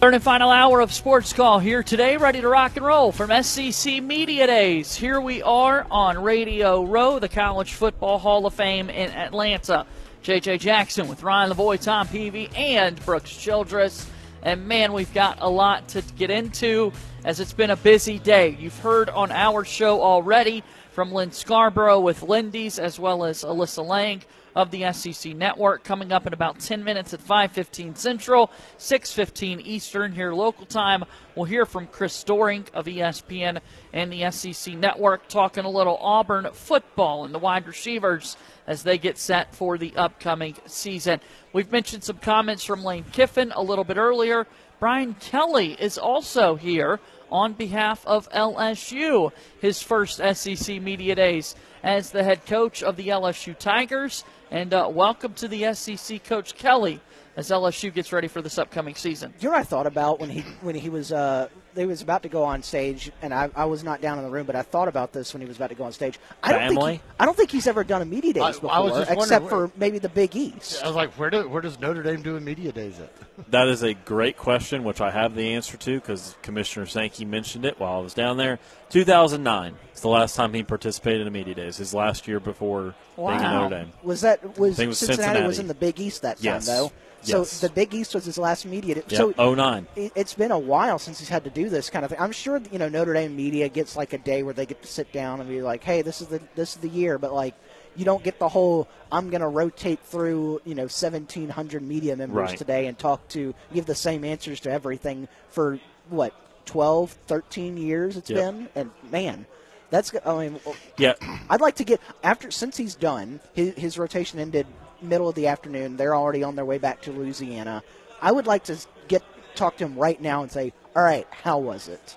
Third 0.00 0.14
and 0.14 0.22
final 0.22 0.48
hour 0.48 0.80
of 0.80 0.94
Sports 0.94 1.34
Call 1.34 1.58
here 1.58 1.82
today, 1.82 2.16
ready 2.16 2.40
to 2.40 2.48
rock 2.48 2.74
and 2.74 2.86
roll 2.86 3.12
from 3.12 3.42
SEC 3.42 4.02
Media 4.02 4.46
Days. 4.46 4.94
Here 4.94 5.20
we 5.20 5.42
are 5.42 5.86
on 5.90 6.22
Radio 6.22 6.82
Row, 6.84 7.18
the 7.18 7.28
College 7.28 7.74
Football 7.74 8.18
Hall 8.18 8.46
of 8.46 8.54
Fame 8.54 8.88
in 8.88 9.10
Atlanta. 9.10 9.84
JJ 10.24 10.60
Jackson 10.60 11.06
with 11.06 11.22
Ryan 11.22 11.50
Lavoie, 11.50 11.78
Tom 11.78 12.08
Peavy, 12.08 12.48
and 12.56 12.98
Brooks 13.04 13.36
Childress. 13.36 14.08
And 14.42 14.66
man, 14.66 14.94
we've 14.94 15.12
got 15.12 15.36
a 15.42 15.50
lot 15.50 15.86
to 15.88 16.00
get 16.16 16.30
into 16.30 16.94
as 17.26 17.38
it's 17.38 17.52
been 17.52 17.68
a 17.68 17.76
busy 17.76 18.18
day. 18.18 18.56
You've 18.58 18.78
heard 18.78 19.10
on 19.10 19.30
our 19.30 19.66
show 19.66 20.00
already 20.00 20.64
from 20.92 21.12
Lynn 21.12 21.32
Scarborough 21.32 22.00
with 22.00 22.22
Lindy's 22.22 22.78
as 22.78 22.98
well 22.98 23.22
as 23.22 23.44
Alyssa 23.44 23.86
Lang 23.86 24.22
of 24.54 24.70
the 24.70 24.92
SEC 24.92 25.34
Network 25.34 25.84
coming 25.84 26.12
up 26.12 26.26
in 26.26 26.32
about 26.32 26.60
10 26.60 26.82
minutes 26.84 27.14
at 27.14 27.20
5:15 27.20 27.94
Central, 27.96 28.50
6:15 28.78 29.60
Eastern 29.60 30.12
here 30.12 30.32
local 30.32 30.66
time. 30.66 31.04
We'll 31.34 31.44
hear 31.44 31.66
from 31.66 31.86
Chris 31.86 32.22
Doering 32.24 32.66
of 32.74 32.86
ESPN 32.86 33.60
and 33.92 34.12
the 34.12 34.30
SEC 34.30 34.74
Network 34.74 35.28
talking 35.28 35.64
a 35.64 35.70
little 35.70 35.98
Auburn 36.00 36.48
football 36.52 37.24
and 37.24 37.34
the 37.34 37.38
wide 37.38 37.66
receivers 37.66 38.36
as 38.66 38.82
they 38.82 38.98
get 38.98 39.18
set 39.18 39.54
for 39.54 39.78
the 39.78 39.92
upcoming 39.96 40.56
season. 40.66 41.20
We've 41.52 41.72
mentioned 41.72 42.04
some 42.04 42.18
comments 42.18 42.64
from 42.64 42.84
Lane 42.84 43.04
Kiffin 43.12 43.52
a 43.52 43.62
little 43.62 43.84
bit 43.84 43.96
earlier. 43.96 44.46
Brian 44.78 45.14
Kelly 45.14 45.76
is 45.78 45.98
also 45.98 46.54
here 46.56 47.00
on 47.30 47.52
behalf 47.52 48.04
of 48.06 48.28
LSU, 48.30 49.30
his 49.60 49.82
first 49.82 50.20
SEC 50.34 50.80
Media 50.80 51.14
Days 51.14 51.54
as 51.82 52.10
the 52.10 52.22
head 52.22 52.44
coach 52.46 52.82
of 52.82 52.96
the 52.96 53.08
LSU 53.08 53.56
Tigers. 53.58 54.24
And 54.50 54.74
uh, 54.74 54.88
welcome 54.92 55.34
to 55.34 55.48
the 55.48 55.72
SEC, 55.74 56.24
Coach 56.24 56.56
Kelly, 56.56 57.00
as 57.36 57.50
LSU 57.50 57.92
gets 57.92 58.12
ready 58.12 58.28
for 58.28 58.42
this 58.42 58.58
upcoming 58.58 58.94
season. 58.94 59.32
You 59.40 59.48
know 59.48 59.52
what 59.52 59.60
I 59.60 59.64
thought 59.64 59.86
about 59.86 60.20
when 60.20 60.30
he 60.30 60.40
when 60.60 60.74
he 60.74 60.88
was 60.88 61.12
uh, 61.12 61.48
they 61.74 61.86
was 61.86 62.02
about 62.02 62.22
to 62.22 62.28
go 62.28 62.44
on 62.44 62.62
stage, 62.62 63.10
and 63.22 63.32
I, 63.32 63.50
I 63.54 63.64
was 63.66 63.82
not 63.84 64.00
down 64.00 64.18
in 64.18 64.24
the 64.24 64.30
room, 64.30 64.46
but 64.46 64.56
I 64.56 64.62
thought 64.62 64.88
about 64.88 65.12
this 65.12 65.32
when 65.32 65.40
he 65.40 65.46
was 65.48 65.56
about 65.56 65.70
to 65.70 65.74
go 65.74 65.84
on 65.84 65.92
stage. 65.92 66.18
I 66.42 66.52
don't 66.52 66.60
Family? 66.60 66.90
think 66.92 67.02
he, 67.02 67.08
I 67.20 67.24
don't 67.26 67.36
think 67.36 67.50
he's 67.50 67.66
ever 67.66 67.84
done 67.84 68.02
a 68.02 68.04
media 68.04 68.32
days 68.34 68.42
I- 68.42 68.48
I 68.48 68.52
before, 68.52 68.82
was 68.82 69.08
except 69.08 69.18
wondering 69.44 69.48
for 69.48 69.72
maybe 69.78 69.98
the 69.98 70.08
Big 70.08 70.34
East. 70.36 70.82
I 70.82 70.86
was 70.86 70.96
like, 70.96 71.12
where 71.12 71.30
do 71.30 71.48
where 71.48 71.62
does 71.62 71.78
Notre 71.80 72.02
Dame 72.02 72.22
do 72.22 72.36
a 72.36 72.40
media 72.40 72.72
days 72.72 72.98
at? 73.00 73.12
That 73.50 73.68
is 73.68 73.82
a 73.82 73.94
great 73.94 74.36
question, 74.36 74.84
which 74.84 75.00
I 75.00 75.10
have 75.10 75.34
the 75.34 75.54
answer 75.54 75.76
to 75.78 75.94
because 75.94 76.36
Commissioner 76.42 76.84
Sankey 76.86 77.24
mentioned 77.24 77.64
it 77.64 77.80
while 77.80 77.98
I 77.98 78.00
was 78.02 78.12
down 78.12 78.36
there. 78.36 78.58
2009 78.90 79.76
is 79.94 80.00
the 80.02 80.08
last 80.08 80.36
time 80.36 80.52
he 80.52 80.62
participated 80.62 81.26
in 81.26 81.32
media 81.32 81.54
days. 81.54 81.78
His 81.78 81.94
last 81.94 82.28
year 82.28 82.38
before 82.38 82.94
being 83.16 83.30
at 83.30 83.52
Notre 83.52 83.76
Dame. 83.76 83.92
Was 84.02 84.20
that 84.20 84.58
was, 84.58 84.74
I 84.74 84.76
think 84.76 84.86
it 84.86 84.88
was 84.88 84.98
Cincinnati, 84.98 85.46
was 85.46 85.58
in 85.58 85.68
the 85.68 85.74
Big 85.74 85.98
East 86.00 86.22
that 86.22 86.36
time 86.36 86.60
though. 86.62 86.82
Yes. 86.82 86.90
time 86.90 86.90
though? 87.22 87.28
So 87.30 87.38
Yes. 87.38 87.60
the 87.60 87.68
Big 87.70 87.94
East 87.94 88.14
was 88.14 88.24
his 88.24 88.38
last 88.38 88.64
media. 88.66 88.96
Yep, 88.96 89.12
So 89.12 89.34
09. 89.36 89.86
it- 89.96 90.12
it's 90.14 90.34
been 90.34 90.50
a 90.50 90.58
while 90.58 90.98
since 90.98 91.18
he's 91.18 91.28
had 91.28 91.44
to 91.44 91.50
do 91.50 91.68
this 91.68 91.90
kind 91.90 92.04
of 92.04 92.10
thing. 92.10 92.20
I'm 92.20 92.32
sure 92.32 92.60
you 92.72 92.78
know 92.78 92.88
Notre 92.88 93.12
Dame 93.14 93.34
media 93.36 93.68
gets 93.68 93.96
like 93.96 94.12
a 94.12 94.18
day 94.18 94.42
where 94.42 94.54
they 94.54 94.66
get 94.66 94.82
to 94.82 94.88
sit 94.88 95.12
down 95.12 95.40
and 95.40 95.48
be 95.48 95.62
like, 95.62 95.82
"Hey, 95.84 96.02
this 96.02 96.20
is 96.20 96.28
the 96.28 96.40
this 96.54 96.70
is 96.70 96.76
the 96.76 96.88
year," 96.88 97.18
but 97.18 97.32
like 97.32 97.54
you 97.96 98.04
don't 98.04 98.22
get 98.22 98.38
the 98.38 98.48
whole 98.48 98.86
I'm 99.10 99.30
going 99.30 99.40
to 99.40 99.48
rotate 99.48 99.98
through 100.04 100.60
you 100.64 100.74
know 100.74 100.86
1,700 100.88 101.82
media 101.82 102.14
members 102.16 102.50
Right. 102.50 102.58
today 102.58 102.86
and 102.86 102.98
talk 102.98 103.26
to 103.30 103.54
give 103.74 103.86
the 103.86 103.94
same 103.96 104.24
answers 104.24 104.60
to 104.60 104.70
everything 104.70 105.26
for 105.50 105.78
what 106.08 106.32
12, 106.66 107.16
13 107.26 107.76
years 107.76 108.16
it's 108.16 108.30
Yep. 108.30 108.38
been, 108.38 108.68
and 108.76 108.90
man. 109.10 109.46
That's 109.90 110.12
I 110.24 110.38
mean, 110.48 110.60
Yeah. 110.98 111.14
I'd 111.50 111.60
like 111.60 111.74
to 111.76 111.84
get 111.84 112.00
after 112.22 112.52
since 112.52 112.76
he's 112.76 112.94
done 112.94 113.40
his, 113.54 113.74
his 113.74 113.98
rotation 113.98 114.38
ended 114.38 114.68
middle 115.02 115.28
of 115.28 115.34
the 115.34 115.46
afternoon. 115.48 115.96
They're 115.96 116.14
already 116.14 116.42
on 116.42 116.56
their 116.56 116.64
way 116.64 116.78
back 116.78 117.02
to 117.02 117.12
Louisiana. 117.12 117.82
I 118.22 118.32
would 118.32 118.46
like 118.46 118.64
to 118.64 118.76
get 119.08 119.22
talk 119.54 119.76
to 119.78 119.84
him 119.84 119.96
right 119.96 120.20
now 120.20 120.42
and 120.42 120.50
say, 120.50 120.72
"All 120.94 121.02
right, 121.02 121.26
how 121.30 121.58
was 121.58 121.88
it?" 121.88 122.16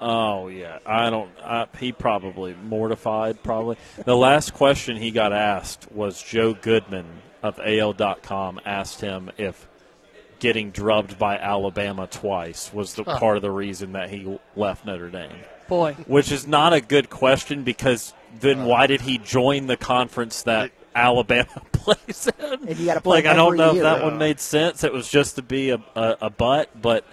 Oh 0.00 0.46
yeah, 0.48 0.78
I 0.86 1.10
don't. 1.10 1.30
I, 1.42 1.66
he 1.80 1.90
probably 1.92 2.54
mortified. 2.54 3.42
Probably 3.42 3.76
the 4.04 4.16
last 4.16 4.54
question 4.54 4.96
he 4.96 5.10
got 5.10 5.32
asked 5.32 5.90
was 5.90 6.22
Joe 6.22 6.54
Goodman 6.54 7.06
of 7.42 7.58
AL.com 7.64 8.60
asked 8.64 9.00
him 9.00 9.30
if 9.38 9.68
getting 10.38 10.70
drubbed 10.70 11.18
by 11.18 11.36
Alabama 11.36 12.06
twice 12.06 12.72
was 12.72 12.94
the 12.94 13.02
Huh. 13.02 13.18
part 13.18 13.36
of 13.36 13.42
the 13.42 13.50
reason 13.50 13.92
that 13.92 14.08
he 14.10 14.38
left 14.54 14.86
Notre 14.86 15.10
Dame. 15.10 15.30
Boy. 15.68 15.94
which 16.06 16.30
is 16.32 16.46
not 16.46 16.72
a 16.72 16.80
good 16.80 17.10
question 17.10 17.62
because 17.64 18.14
then 18.40 18.64
why 18.64 18.86
did 18.86 19.02
he 19.02 19.18
join 19.18 19.66
the 19.66 19.76
conference 19.76 20.42
that 20.44 20.70
Alabama 20.98 21.62
plays 21.72 22.28
in? 22.38 22.68
And 22.68 22.78
you 22.78 22.86
gotta 22.86 23.00
play 23.00 23.18
like 23.18 23.26
I 23.26 23.34
don't 23.34 23.56
know 23.56 23.72
year. 23.72 23.82
if 23.82 23.82
that 23.82 24.02
one 24.02 24.18
made 24.18 24.40
sense. 24.40 24.84
It 24.84 24.92
was 24.92 25.08
just 25.08 25.36
to 25.36 25.42
be 25.42 25.70
a 25.70 25.80
a, 25.94 26.16
a 26.22 26.30
butt, 26.30 26.70
but 26.80 27.04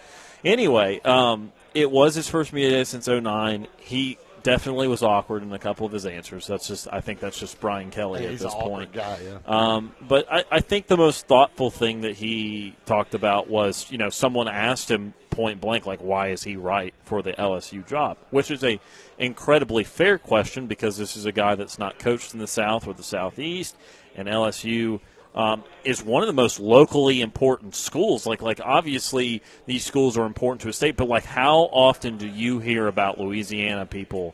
anyway, 0.44 1.00
um, 1.02 1.52
it 1.74 1.92
was 1.92 2.16
his 2.16 2.28
first 2.28 2.54
media 2.54 2.72
day 2.72 2.84
since 2.84 3.08
09. 3.08 3.68
He 3.78 4.18
definitely 4.46 4.88
was 4.88 5.02
awkward 5.02 5.42
in 5.42 5.52
a 5.52 5.60
couple 5.60 5.88
of 5.88 5.92
his 5.92 6.06
answers. 6.06 6.46
That's 6.46 6.68
just 6.68 6.88
I 6.92 7.02
think 7.02 7.20
that's 7.20 7.38
just 7.38 7.60
Brian 7.60 7.90
Kelly 7.90 8.24
Yeah, 8.24 8.30
at 8.30 8.40
this 8.40 8.54
point. 8.54 8.94
guy, 8.94 9.18
yeah. 9.24 9.38
Um, 9.46 9.94
but 10.08 10.32
I, 10.32 10.44
I 10.52 10.60
think 10.62 10.86
the 10.86 10.96
most 10.98 11.26
thoughtful 11.28 11.72
thing 11.72 12.02
that 12.02 12.16
he 12.16 12.76
talked 12.86 13.16
about 13.16 13.50
was, 13.50 13.92
you 13.92 13.98
know, 13.98 14.10
someone 14.10 14.48
asked 14.48 14.90
him 14.90 15.14
point 15.32 15.60
blank, 15.60 15.86
like, 15.88 16.00
why 16.00 16.30
is 16.30 16.44
he 16.44 16.56
right 16.56 16.94
for 17.04 17.24
the 17.24 17.34
LSU 17.34 17.86
job? 17.88 18.18
Which 18.30 18.52
is 18.52 18.64
a 18.64 18.80
incredibly 19.18 19.84
fair 19.84 20.20
question 20.20 20.68
because 20.68 20.96
this 20.96 21.18
is 21.18 21.26
a 21.26 21.32
guy 21.32 21.56
that's 21.56 21.80
not 21.80 21.98
coached 21.98 22.34
in 22.34 22.40
the 22.40 22.48
South 22.48 22.88
or 22.88 22.94
the 22.94 23.04
Southeast, 23.04 23.76
and 24.16 24.28
LSU. 24.28 25.02
Um, 25.36 25.66
is 25.84 26.02
one 26.02 26.24
of 26.24 26.28
the 26.28 26.34
most 26.34 26.62
locally 26.62 27.20
important 27.20 27.76
schools. 27.76 28.26
Like, 28.26 28.42
like 28.42 28.62
obviously 28.64 29.44
these 29.66 29.86
schools 29.86 30.18
are 30.18 30.26
important 30.26 30.62
to 30.62 30.70
a 30.70 30.74
state, 30.74 30.96
but 30.96 31.10
like, 31.10 31.26
how 31.26 31.64
often 31.74 32.18
do 32.18 32.26
you 32.26 32.60
hear 32.60 32.88
about 32.88 33.20
Louisiana 33.20 33.86
people 33.86 34.34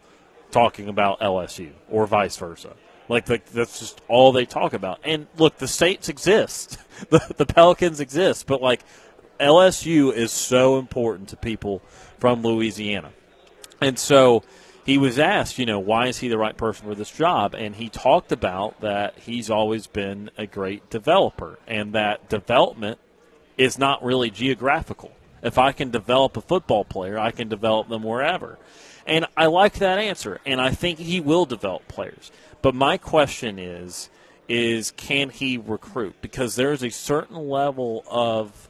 talking 0.51 0.87
about 0.87 1.19
LSU 1.19 1.71
or 1.89 2.05
vice 2.05 2.37
versa? 2.37 2.75
Like, 3.09 3.27
like 3.29 3.45
that's 3.47 3.79
just 3.79 3.99
all 4.07 4.31
they 4.31 4.45
talk 4.45 4.73
about. 4.73 4.99
And 5.03 5.25
look, 5.37 5.57
the 5.57 5.67
states 5.67 6.07
exist, 6.07 6.77
the, 7.09 7.33
the 7.35 7.47
Pelicans 7.47 7.99
exist, 7.99 8.45
but 8.45 8.61
like 8.61 8.81
LSU 9.39 10.13
is 10.13 10.31
so 10.31 10.77
important 10.77 11.29
to 11.29 11.35
people 11.35 11.81
from 12.19 12.43
Louisiana. 12.43 13.11
And 13.81 13.97
so 13.97 14.43
he 14.91 14.97
was 14.97 15.17
asked, 15.17 15.57
you 15.57 15.65
know, 15.65 15.79
why 15.79 16.07
is 16.07 16.17
he 16.17 16.27
the 16.27 16.37
right 16.37 16.57
person 16.57 16.85
for 16.85 16.93
this 16.93 17.09
job? 17.09 17.55
And 17.55 17.77
he 17.77 17.87
talked 17.87 18.33
about 18.33 18.81
that 18.81 19.17
he's 19.19 19.49
always 19.49 19.87
been 19.87 20.29
a 20.37 20.45
great 20.45 20.89
developer 20.89 21.57
and 21.65 21.93
that 21.93 22.27
development 22.27 22.99
is 23.57 23.79
not 23.79 24.03
really 24.03 24.29
geographical. 24.29 25.13
If 25.41 25.57
I 25.57 25.71
can 25.71 25.91
develop 25.91 26.35
a 26.35 26.41
football 26.41 26.83
player, 26.83 27.17
I 27.17 27.31
can 27.31 27.47
develop 27.47 27.87
them 27.87 28.03
wherever. 28.03 28.59
And 29.07 29.27
I 29.37 29.45
like 29.45 29.75
that 29.75 29.97
answer, 29.97 30.41
and 30.45 30.59
I 30.59 30.71
think 30.71 30.99
he 30.99 31.21
will 31.21 31.45
develop 31.45 31.87
players. 31.87 32.29
But 32.61 32.75
my 32.75 32.97
question 32.97 33.59
is 33.59 34.09
is 34.49 34.91
can 34.91 35.29
he 35.29 35.57
recruit? 35.57 36.15
Because 36.21 36.57
there's 36.57 36.83
a 36.83 36.89
certain 36.89 37.47
level 37.49 38.03
of 38.09 38.69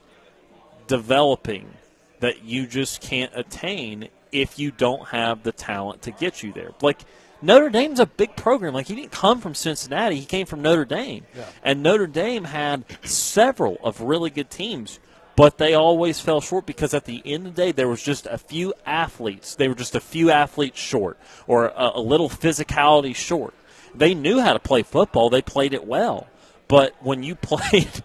developing 0.86 1.74
that 2.20 2.44
you 2.44 2.68
just 2.68 3.02
can't 3.02 3.32
attain 3.34 4.10
if 4.32 4.60
you 4.60 4.72
don't 4.72 5.08
have 5.10 5.44
the 5.44 5.52
talent 5.52 6.04
to 6.04 6.12
get 6.12 6.44
you 6.44 6.52
there. 6.54 6.72
Like 6.82 7.00
Notre 7.42 7.70
Dame's 7.70 8.00
a 8.00 8.06
big 8.06 8.36
program. 8.36 8.74
Like 8.74 8.88
he 8.88 8.96
didn't 8.96 9.12
come 9.12 9.42
from 9.42 9.56
Cincinnati; 9.56 10.20
he 10.20 10.26
came 10.26 10.46
from 10.46 10.62
Notre 10.62 10.86
Dame, 10.86 11.26
Yeah. 11.36 11.46
and 11.64 11.82
Notre 11.84 12.08
Dame 12.08 12.44
had 12.46 12.86
several 13.04 13.78
of 13.84 14.02
really 14.02 14.30
good 14.30 14.50
teams. 14.50 15.00
But 15.38 15.58
they 15.58 15.74
always 15.74 16.20
fell 16.20 16.42
short 16.42 16.66
because 16.66 16.94
at 16.94 17.06
the 17.06 17.22
end 17.26 17.48
of 17.48 17.56
the 17.56 17.62
day, 17.62 17.72
there 17.72 17.88
was 17.88 18.04
just 18.04 18.28
a 18.28 18.38
few 18.38 18.74
athletes. 18.86 19.56
They 19.56 19.70
were 19.70 19.76
just 19.76 19.96
a 19.96 20.02
few 20.02 20.30
athletes 20.30 20.78
short, 20.80 21.18
or 21.48 21.68
a, 21.68 21.92
a 21.96 22.02
little 22.02 22.30
physicality 22.30 23.16
short. 23.16 23.54
They 23.96 24.14
knew 24.14 24.40
how 24.42 24.54
to 24.54 24.60
play 24.60 24.84
football. 24.84 25.30
They 25.30 25.42
played 25.42 25.74
it 25.74 25.88
well. 25.88 26.28
But 26.72 26.96
when 27.02 27.22
you 27.22 27.36
played 27.36 27.92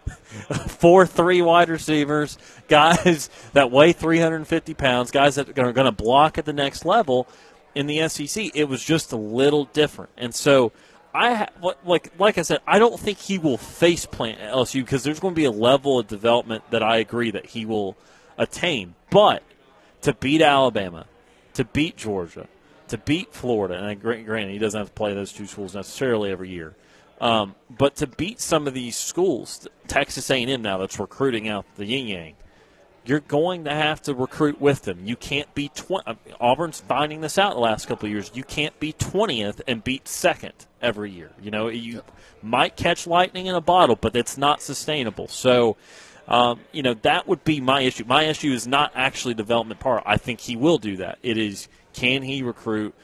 four 0.66 1.06
three 1.06 1.40
wide 1.40 1.68
receivers, 1.68 2.36
guys 2.66 3.30
that 3.52 3.70
weigh 3.70 3.92
350 3.92 4.74
pounds, 4.74 5.12
guys 5.12 5.36
that 5.36 5.56
are 5.56 5.72
going 5.72 5.84
to 5.84 5.92
block 5.92 6.36
at 6.36 6.46
the 6.46 6.52
next 6.52 6.84
level 6.84 7.28
in 7.76 7.86
the 7.86 8.08
SEC, 8.08 8.56
it 8.56 8.64
was 8.64 8.82
just 8.82 9.12
a 9.12 9.16
little 9.16 9.66
different. 9.66 10.10
And 10.16 10.34
so 10.34 10.72
I 11.14 11.46
like 11.84 12.10
like 12.18 12.38
I 12.38 12.42
said, 12.42 12.58
I 12.66 12.80
don't 12.80 12.98
think 12.98 13.18
he 13.18 13.38
will 13.38 13.56
face 13.56 14.04
plant 14.04 14.40
at 14.40 14.52
LSU 14.52 14.84
because 14.84 15.04
there's 15.04 15.20
going 15.20 15.34
to 15.34 15.40
be 15.40 15.44
a 15.44 15.52
level 15.52 16.00
of 16.00 16.08
development 16.08 16.68
that 16.72 16.82
I 16.82 16.96
agree 16.96 17.30
that 17.30 17.46
he 17.46 17.64
will 17.64 17.96
attain. 18.36 18.96
But 19.10 19.44
to 20.02 20.12
beat 20.12 20.42
Alabama, 20.42 21.06
to 21.54 21.64
beat 21.64 21.96
Georgia, 21.96 22.48
to 22.88 22.98
beat 22.98 23.32
Florida, 23.32 23.76
and 23.76 24.02
granted 24.02 24.50
he 24.50 24.58
doesn't 24.58 24.76
have 24.76 24.88
to 24.88 24.92
play 24.92 25.14
those 25.14 25.32
two 25.32 25.46
schools 25.46 25.76
necessarily 25.76 26.32
every 26.32 26.48
year, 26.48 26.74
um, 27.20 27.54
but 27.70 27.96
to 27.96 28.06
beat 28.06 28.40
some 28.40 28.66
of 28.66 28.74
these 28.74 28.96
schools, 28.96 29.66
Texas 29.86 30.30
A&M 30.30 30.62
now 30.62 30.78
that's 30.78 30.98
recruiting 30.98 31.48
out 31.48 31.64
the 31.76 31.86
yin 31.86 32.06
yang, 32.06 32.34
you're 33.06 33.20
going 33.20 33.64
to 33.64 33.74
have 33.74 34.02
to 34.02 34.14
recruit 34.14 34.60
with 34.60 34.82
them. 34.82 35.00
You 35.04 35.16
can't 35.16 35.52
be 35.54 35.68
tw- 35.68 36.02
Auburn's 36.40 36.80
finding 36.80 37.20
this 37.20 37.38
out 37.38 37.54
the 37.54 37.60
last 37.60 37.86
couple 37.86 38.06
of 38.06 38.12
years. 38.12 38.32
You 38.34 38.42
can't 38.42 38.78
be 38.80 38.92
twentieth 38.92 39.62
and 39.66 39.82
beat 39.82 40.08
second 40.08 40.54
every 40.82 41.12
year. 41.12 41.30
You 41.40 41.52
know 41.52 41.68
you 41.68 42.02
might 42.42 42.76
catch 42.76 43.06
lightning 43.06 43.46
in 43.46 43.54
a 43.54 43.60
bottle, 43.60 43.96
but 43.96 44.14
it's 44.16 44.36
not 44.36 44.60
sustainable. 44.60 45.28
So. 45.28 45.76
Um, 46.28 46.58
you 46.72 46.82
know 46.82 46.94
that 47.02 47.28
would 47.28 47.44
be 47.44 47.60
my 47.60 47.82
issue. 47.82 48.02
My 48.04 48.24
issue 48.24 48.50
is 48.50 48.66
not 48.66 48.90
actually 48.96 49.34
development 49.34 49.78
part. 49.78 50.02
I 50.04 50.16
think 50.16 50.40
he 50.40 50.56
will 50.56 50.78
do 50.78 50.96
that. 50.96 51.20
It 51.22 51.38
is 51.38 51.68
can 51.92 52.24
he 52.24 52.42
recruit 52.42 52.96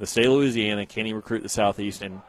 the 0.00 0.08
state 0.08 0.26
of 0.26 0.32
Louisiana? 0.32 0.84
Can 0.84 1.06
he 1.06 1.12
recruit 1.12 1.44
the 1.44 1.48
Southeast? 1.48 2.02
And 2.02 2.20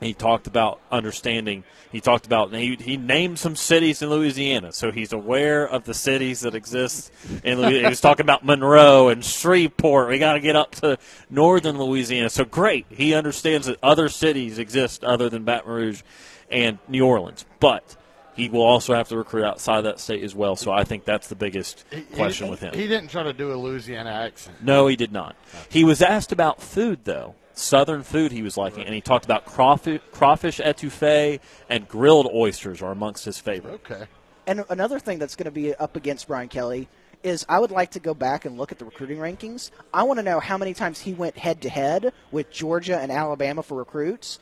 He 0.00 0.12
talked 0.12 0.46
about 0.46 0.80
understanding. 0.90 1.64
He 1.90 2.00
talked 2.00 2.26
about 2.26 2.52
he, 2.52 2.76
he 2.76 2.96
named 2.98 3.38
some 3.38 3.56
cities 3.56 4.02
in 4.02 4.10
Louisiana, 4.10 4.72
so 4.72 4.92
he's 4.92 5.12
aware 5.12 5.66
of 5.66 5.84
the 5.84 5.94
cities 5.94 6.40
that 6.40 6.54
exist 6.54 7.10
in 7.42 7.58
Louisiana. 7.58 7.78
he 7.78 7.86
was 7.88 8.00
talking 8.02 8.24
about 8.24 8.44
Monroe 8.44 9.08
and 9.08 9.24
Shreveport. 9.24 10.08
We 10.08 10.18
got 10.18 10.34
to 10.34 10.40
get 10.40 10.54
up 10.54 10.74
to 10.76 10.98
northern 11.30 11.78
Louisiana. 11.78 12.28
So 12.28 12.44
great, 12.44 12.86
he 12.90 13.14
understands 13.14 13.68
that 13.68 13.78
other 13.82 14.10
cities 14.10 14.58
exist 14.58 15.02
other 15.02 15.30
than 15.30 15.44
Baton 15.44 15.70
Rouge 15.70 16.02
and 16.50 16.78
New 16.88 17.06
Orleans, 17.06 17.46
but 17.58 17.96
he 18.34 18.50
will 18.50 18.62
also 18.62 18.94
have 18.94 19.08
to 19.08 19.16
recruit 19.16 19.44
outside 19.44 19.80
that 19.82 19.98
state 19.98 20.22
as 20.22 20.34
well. 20.34 20.56
So 20.56 20.70
I 20.70 20.84
think 20.84 21.06
that's 21.06 21.28
the 21.28 21.34
biggest 21.34 21.86
question 22.14 22.46
he, 22.46 22.50
with 22.50 22.60
him. 22.60 22.74
He 22.74 22.86
didn't 22.86 23.08
try 23.08 23.22
to 23.22 23.32
do 23.32 23.50
a 23.50 23.56
Louisiana 23.56 24.10
accent. 24.10 24.62
No, 24.62 24.86
he 24.88 24.96
did 24.96 25.10
not. 25.10 25.36
He 25.70 25.84
was 25.84 26.02
asked 26.02 26.32
about 26.32 26.60
food 26.60 27.04
though. 27.04 27.34
Southern 27.58 28.02
food 28.02 28.32
he 28.32 28.42
was 28.42 28.58
liking, 28.58 28.84
and 28.84 28.94
he 28.94 29.00
talked 29.00 29.24
about 29.24 29.46
crawfish, 29.46 30.02
crawfish 30.12 30.58
etouffee 30.58 31.40
and 31.70 31.88
grilled 31.88 32.28
oysters 32.32 32.82
are 32.82 32.92
amongst 32.92 33.24
his 33.24 33.38
favorite. 33.38 33.74
Okay. 33.74 34.04
And 34.46 34.64
another 34.68 34.98
thing 34.98 35.18
that's 35.18 35.34
going 35.34 35.46
to 35.46 35.50
be 35.50 35.74
up 35.74 35.96
against 35.96 36.28
Brian 36.28 36.48
Kelly 36.48 36.86
is 37.22 37.46
I 37.48 37.58
would 37.58 37.70
like 37.70 37.92
to 37.92 37.98
go 37.98 38.12
back 38.12 38.44
and 38.44 38.58
look 38.58 38.72
at 38.72 38.78
the 38.78 38.84
recruiting 38.84 39.16
rankings. 39.16 39.70
I 39.92 40.02
want 40.02 40.18
to 40.18 40.22
know 40.22 40.38
how 40.38 40.58
many 40.58 40.74
times 40.74 41.00
he 41.00 41.14
went 41.14 41.38
head 41.38 41.62
to 41.62 41.70
head 41.70 42.12
with 42.30 42.50
Georgia 42.50 42.98
and 42.98 43.10
Alabama 43.10 43.62
for 43.62 43.78
recruits 43.78 44.38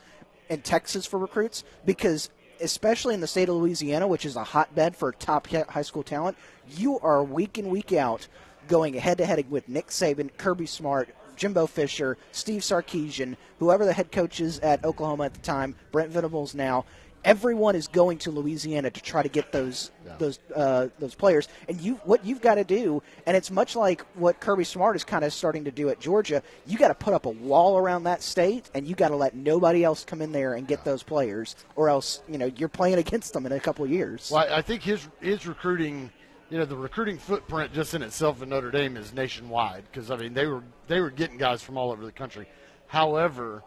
and 0.49 0.61
Texas 0.61 1.05
for 1.05 1.17
recruits 1.17 1.63
because 1.85 2.29
especially 2.59 3.13
in 3.13 3.21
the 3.21 3.27
state 3.27 3.47
of 3.47 3.55
Louisiana, 3.55 4.07
which 4.07 4.25
is 4.25 4.35
a 4.35 4.43
hotbed 4.43 4.95
for 4.95 5.13
top 5.13 5.47
high 5.47 5.81
school 5.81 6.03
talent, 6.03 6.37
you 6.77 6.99
are 6.99 7.23
week 7.23 7.57
in 7.57 7.69
week 7.69 7.93
out 7.93 8.27
going 8.67 8.93
head 8.93 9.17
to 9.19 9.25
head 9.25 9.49
with 9.49 9.69
Nick 9.69 9.87
Saban, 9.87 10.35
Kirby 10.37 10.65
Smart, 10.65 11.09
Jimbo 11.35 11.67
Fisher, 11.67 12.17
Steve 12.31 12.61
Sarkisian, 12.61 13.35
whoever 13.59 13.85
the 13.85 13.93
head 13.93 14.11
coach 14.11 14.39
is 14.39 14.59
at 14.59 14.83
Oklahoma 14.83 15.25
at 15.25 15.33
the 15.33 15.41
time, 15.41 15.75
Brent 15.91 16.11
Venables 16.11 16.55
now. 16.55 16.85
Everyone 17.23 17.75
is 17.75 17.87
going 17.87 18.19
to 18.19 18.29
Louisiana 18.29 18.91
to 18.91 19.01
try 19.01 19.23
to 19.23 19.29
get 19.29 19.51
those 19.51 19.89
yeah. 20.05 20.15
those 20.19 20.39
uh, 20.55 20.89
those 20.99 21.15
players, 21.15 21.47
and 21.67 21.81
you 21.81 21.95
what 22.03 22.23
you've 22.23 22.39
got 22.39 22.55
to 22.55 22.63
do, 22.63 23.01
and 23.25 23.35
it's 23.35 23.49
much 23.49 23.75
like 23.75 24.05
what 24.13 24.39
Kirby 24.39 24.63
Smart 24.63 24.95
is 24.95 25.03
kind 25.03 25.25
of 25.25 25.33
starting 25.33 25.65
to 25.65 25.71
do 25.71 25.89
at 25.89 25.99
Georgia. 25.99 26.43
You 26.67 26.77
got 26.77 26.89
to 26.89 26.93
put 26.93 27.15
up 27.15 27.25
a 27.25 27.31
wall 27.31 27.79
around 27.79 28.03
that 28.03 28.21
state, 28.21 28.69
and 28.75 28.87
you 28.87 28.93
got 28.93 29.07
to 29.07 29.15
let 29.15 29.35
nobody 29.35 29.83
else 29.83 30.05
come 30.05 30.21
in 30.21 30.31
there 30.33 30.53
and 30.53 30.67
get 30.67 30.81
yeah. 30.81 30.91
those 30.91 31.01
players, 31.01 31.55
or 31.75 31.89
else 31.89 32.21
you 32.29 32.37
know 32.37 32.45
you're 32.57 32.69
playing 32.69 32.99
against 32.99 33.33
them 33.33 33.47
in 33.47 33.51
a 33.53 33.59
couple 33.59 33.83
of 33.83 33.89
years. 33.89 34.29
Well, 34.31 34.45
I 34.47 34.61
think 34.61 34.83
his 34.83 35.07
his 35.19 35.47
recruiting 35.47 36.11
you 36.49 36.57
know 36.57 36.65
the 36.65 36.75
recruiting 36.75 37.17
footprint 37.17 37.73
just 37.73 37.93
in 37.93 38.01
itself 38.01 38.41
in 38.41 38.49
Notre 38.49 38.71
Dame 38.71 38.97
is 38.97 39.13
nationwide 39.13 39.83
because 39.91 40.11
I 40.11 40.17
mean 40.17 40.33
they 40.33 40.45
were 40.45 40.63
they 40.87 40.99
were 40.99 41.09
getting 41.09 41.37
guys 41.37 41.61
from 41.61 41.77
all 41.77 41.91
over 41.91 42.05
the 42.05 42.11
country. 42.11 42.47
However, 42.87 43.63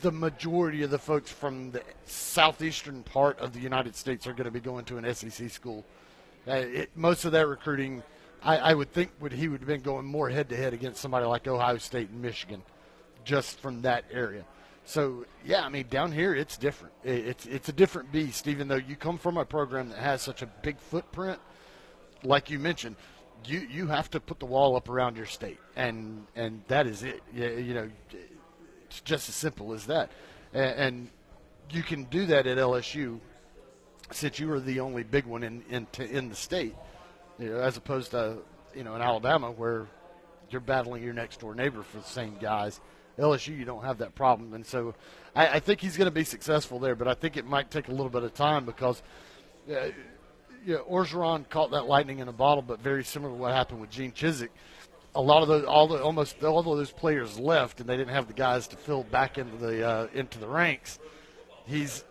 the 0.00 0.12
majority 0.12 0.82
of 0.82 0.90
the 0.90 0.98
folks 0.98 1.30
from 1.30 1.72
the 1.72 1.82
southeastern 2.06 3.02
part 3.02 3.38
of 3.38 3.52
the 3.52 3.60
United 3.60 3.96
States 3.96 4.26
are 4.26 4.32
going 4.32 4.44
to 4.44 4.50
be 4.50 4.60
going 4.60 4.84
to 4.86 4.98
an 4.98 5.14
SEC 5.14 5.50
school. 5.50 5.84
Uh, 6.46 6.52
it, 6.52 6.90
most 6.96 7.24
of 7.24 7.32
that 7.32 7.46
recruiting, 7.46 8.02
I, 8.42 8.58
I 8.58 8.74
would 8.74 8.92
think, 8.92 9.10
would 9.20 9.32
he 9.32 9.48
would 9.48 9.60
have 9.60 9.68
been 9.68 9.82
going 9.82 10.06
more 10.06 10.30
head 10.30 10.48
to 10.48 10.56
head 10.56 10.72
against 10.72 11.00
somebody 11.00 11.26
like 11.26 11.46
Ohio 11.46 11.78
State 11.78 12.10
and 12.10 12.22
Michigan, 12.22 12.62
just 13.24 13.60
from 13.60 13.82
that 13.82 14.04
area. 14.10 14.44
So 14.84 15.26
yeah, 15.44 15.64
I 15.64 15.68
mean 15.68 15.86
down 15.88 16.12
here 16.12 16.34
it's 16.34 16.56
different. 16.56 16.94
It's 17.04 17.46
it's 17.46 17.68
a 17.68 17.72
different 17.72 18.12
beast. 18.12 18.48
Even 18.48 18.68
though 18.68 18.76
you 18.76 18.96
come 18.96 19.18
from 19.18 19.36
a 19.36 19.44
program 19.44 19.90
that 19.90 19.98
has 19.98 20.22
such 20.22 20.42
a 20.42 20.46
big 20.46 20.78
footprint, 20.78 21.38
like 22.24 22.50
you 22.50 22.58
mentioned, 22.58 22.96
you 23.46 23.60
you 23.60 23.86
have 23.86 24.10
to 24.10 24.20
put 24.20 24.40
the 24.40 24.46
wall 24.46 24.76
up 24.76 24.88
around 24.88 25.16
your 25.16 25.26
state, 25.26 25.58
and 25.76 26.26
and 26.34 26.62
that 26.68 26.86
is 26.86 27.02
it. 27.02 27.22
You, 27.32 27.48
you 27.50 27.74
know, 27.74 27.90
it's 28.86 29.00
just 29.00 29.28
as 29.28 29.34
simple 29.34 29.72
as 29.72 29.86
that. 29.86 30.10
And, 30.52 30.74
and 30.78 31.10
you 31.70 31.82
can 31.82 32.04
do 32.04 32.26
that 32.26 32.46
at 32.46 32.58
LSU, 32.58 33.20
since 34.10 34.38
you 34.38 34.50
are 34.52 34.60
the 34.60 34.80
only 34.80 35.04
big 35.04 35.26
one 35.26 35.44
in 35.44 35.62
in, 35.70 35.86
in 35.98 36.28
the 36.28 36.36
state, 36.36 36.74
you 37.38 37.50
know, 37.50 37.60
as 37.60 37.76
opposed 37.76 38.10
to 38.10 38.38
you 38.74 38.82
know 38.82 38.96
in 38.96 39.02
Alabama 39.02 39.50
where 39.50 39.86
you're 40.50 40.60
battling 40.60 41.02
your 41.04 41.14
next 41.14 41.40
door 41.40 41.54
neighbor 41.54 41.82
for 41.82 41.98
the 41.98 42.04
same 42.04 42.36
guys 42.38 42.80
LSU, 43.18 43.56
you 43.56 43.64
don't 43.64 43.84
have 43.84 43.98
that 43.98 44.14
problem. 44.14 44.54
And 44.54 44.64
so 44.64 44.94
I, 45.34 45.48
I 45.48 45.60
think 45.60 45.80
he's 45.80 45.96
going 45.96 46.06
to 46.06 46.14
be 46.14 46.24
successful 46.24 46.78
there, 46.78 46.94
but 46.94 47.08
I 47.08 47.14
think 47.14 47.36
it 47.36 47.46
might 47.46 47.70
take 47.70 47.88
a 47.88 47.92
little 47.92 48.10
bit 48.10 48.22
of 48.22 48.34
time 48.34 48.64
because. 48.64 49.02
Uh, 49.70 49.90
Orgeron 50.68 51.48
caught 51.48 51.72
that 51.72 51.86
lightning 51.86 52.20
in 52.20 52.28
a 52.28 52.32
bottle, 52.32 52.62
but 52.62 52.80
very 52.80 53.04
similar 53.04 53.32
to 53.32 53.36
what 53.36 53.52
happened 53.52 53.80
with 53.80 53.90
Gene 53.90 54.12
Chizik. 54.12 54.50
A 55.14 55.20
lot 55.20 55.42
of 55.42 55.48
those, 55.48 55.64
all 55.64 55.88
the, 55.88 56.02
almost 56.02 56.42
all 56.42 56.60
of 56.60 56.64
those 56.64 56.90
players 56.92 57.38
left, 57.38 57.80
and 57.80 57.88
they 57.88 57.96
didn't 57.96 58.14
have 58.14 58.28
the 58.28 58.32
guys 58.32 58.68
to 58.68 58.76
fill 58.76 59.02
back 59.02 59.38
into 59.38 59.56
the 59.56 59.86
uh, 59.86 60.06
into 60.14 60.38
the 60.38 60.46
ranks. 60.46 60.98
He's 61.66 62.04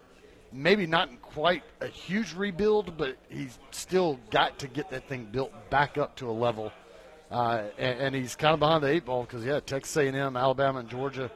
maybe 0.51 0.85
not 0.85 1.09
in 1.09 1.17
quite 1.17 1.63
a 1.79 1.87
huge 1.87 2.33
rebuild, 2.33 2.97
but 2.97 3.17
he's 3.29 3.57
still 3.71 4.19
got 4.29 4.59
to 4.59 4.67
get 4.67 4.89
that 4.91 5.07
thing 5.07 5.25
built 5.31 5.51
back 5.69 5.97
up 5.97 6.15
to 6.17 6.29
a 6.29 6.31
level 6.31 6.71
uh, 7.31 7.63
and, 7.77 7.99
and, 7.99 8.15
he's 8.15 8.35
kind 8.35 8.53
of 8.53 8.59
behind 8.59 8.83
the 8.83 8.89
eight 8.89 9.05
ball 9.05 9.23
because 9.23 9.45
yeah, 9.45 9.59
Texas 9.61 9.95
A&M, 9.95 10.35
Alabama, 10.35 10.79
and 10.79 10.89
Georgia, 10.89 11.31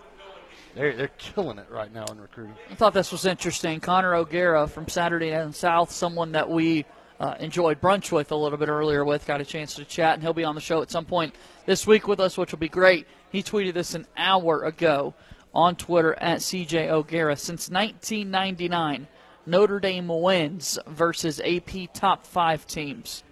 they're 0.76 0.96
they're 0.96 1.12
killing 1.18 1.58
it 1.58 1.68
right 1.70 1.94
now 1.94 2.06
in 2.12 2.20
recruiting. 2.20 2.56
I 2.70 2.76
thought 2.76 2.94
this 2.94 3.12
was 3.12 3.26
interesting. 3.26 3.80
Connor 3.80 4.14
O'Gara 4.14 4.68
from 4.68 4.90
Saturday 4.90 5.32
Night 5.32 5.56
South, 5.56 5.92
someone 5.92 6.34
that 6.34 6.50
we 6.50 6.86
uh, 7.20 7.36
enjoyed 7.40 7.80
brunch 7.80 8.12
with 8.12 8.32
a 8.32 8.36
little 8.36 8.58
bit 8.58 8.68
earlier 8.68 9.06
with, 9.06 9.26
got 9.26 9.42
a 9.42 9.46
chance 9.46 9.76
to 9.76 9.86
chat, 9.86 10.16
and 10.16 10.24
he'll 10.24 10.34
be 10.34 10.44
on 10.44 10.56
the 10.56 10.62
show 10.62 10.82
at 10.82 10.92
some 10.92 11.06
point 11.06 11.34
this 11.66 11.88
week 11.88 12.08
with 12.08 12.20
us, 12.20 12.38
which 12.38 12.52
will 12.52 12.60
be 12.60 12.70
great. 12.70 13.08
He 13.32 13.42
tweeted 13.42 13.74
this 13.74 13.96
an 13.96 14.06
hour 14.18 14.64
ago 14.64 15.14
on 15.54 15.76
Twitter 15.76 16.14
at 16.16 16.40
CJ 16.40 16.90
O'Gara. 16.90 17.38
Since 17.38 17.70
1999, 17.70 19.08
Notre 19.46 19.80
Dame 19.80 20.08
wins 20.08 20.78
versus 20.88 21.40
AP 21.40 21.94
top 21.94 22.26
five 22.26 22.68
teams. 22.68 23.24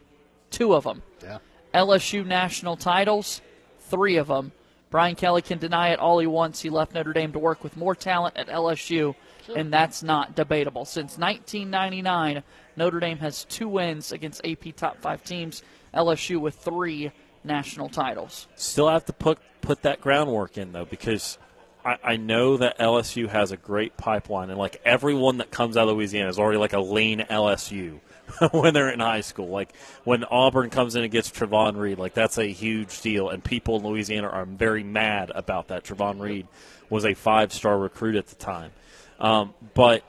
Two 0.50 0.74
of 0.74 0.84
them. 0.86 1.02
Yeah. 1.22 1.40
LSU 1.74 2.26
national 2.26 2.78
titles, 2.78 3.42
three 3.80 4.18
of 4.18 4.28
them. 4.28 4.52
Brian 4.90 5.16
Kelly 5.16 5.42
can 5.42 5.58
deny 5.58 5.90
it 5.90 6.00
all 6.00 6.20
he 6.20 6.28
wants. 6.28 6.62
He 6.62 6.70
left 6.70 6.94
Notre 6.94 7.14
Dame 7.14 7.32
to 7.32 7.40
work 7.40 7.64
with 7.64 7.76
more 7.76 7.96
talent 7.96 8.38
at 8.38 8.48
LSU, 8.48 9.16
sure. 9.46 9.58
and 9.58 9.74
that's 9.74 10.04
not 10.04 10.36
debatable. 10.36 10.86
Since 10.86 11.18
1999, 11.18 12.44
Notre 12.76 13.00
Dame 13.00 13.18
has 13.18 13.46
two 13.46 13.68
wins 13.68 14.12
against 14.12 14.46
AP 14.46 14.76
top 14.76 15.02
five 15.02 15.24
teams. 15.24 15.64
LSU 15.94 16.40
with 16.40 16.56
three 16.56 17.12
national 17.44 17.90
titles. 17.90 18.48
Still 18.56 18.90
have 18.90 19.06
to 19.06 19.14
put 19.14 19.40
put 19.62 19.82
that 19.84 20.02
groundwork 20.02 20.58
in 20.58 20.74
though, 20.74 20.86
because 20.86 21.38
I, 21.86 21.98
I 22.04 22.16
know 22.18 22.58
that 22.58 22.78
LSU 22.80 23.28
has 23.30 23.52
a 23.52 23.58
great 23.58 23.98
pipeline, 23.98 24.50
and 24.50 24.60
like 24.60 24.82
everyone 24.86 25.38
that 25.38 25.52
comes 25.52 25.78
out 25.78 25.88
of 25.88 25.96
Louisiana 25.96 26.30
is 26.30 26.40
already 26.40 26.58
like 26.58 26.74
a 26.74 26.80
lean 26.80 27.20
LSU. 27.30 28.00
when 28.52 28.74
they're 28.74 28.90
in 28.90 29.00
high 29.00 29.22
school. 29.22 29.48
Like 29.48 29.74
when 30.04 30.24
Auburn 30.24 30.70
comes 30.70 30.96
in 30.96 31.04
and 31.04 31.12
gets 31.12 31.30
Trovon 31.30 31.78
Reed, 31.78 31.98
like 31.98 32.14
that's 32.14 32.38
a 32.38 32.46
huge 32.46 33.02
deal, 33.02 33.30
and 33.30 33.44
people 33.44 33.78
in 33.78 33.84
Louisiana 33.84 34.30
are 34.30 34.46
very 34.46 34.84
mad 34.84 35.32
about 35.34 35.70
that. 35.70 35.84
Trovon 35.84 36.20
Reed 36.20 36.48
was 36.90 37.06
a 37.06 37.14
five-star 37.14 37.78
recruit 37.78 38.16
at 38.16 38.28
the 38.28 38.36
time, 38.36 38.72
um, 39.20 39.54
but 39.74 40.04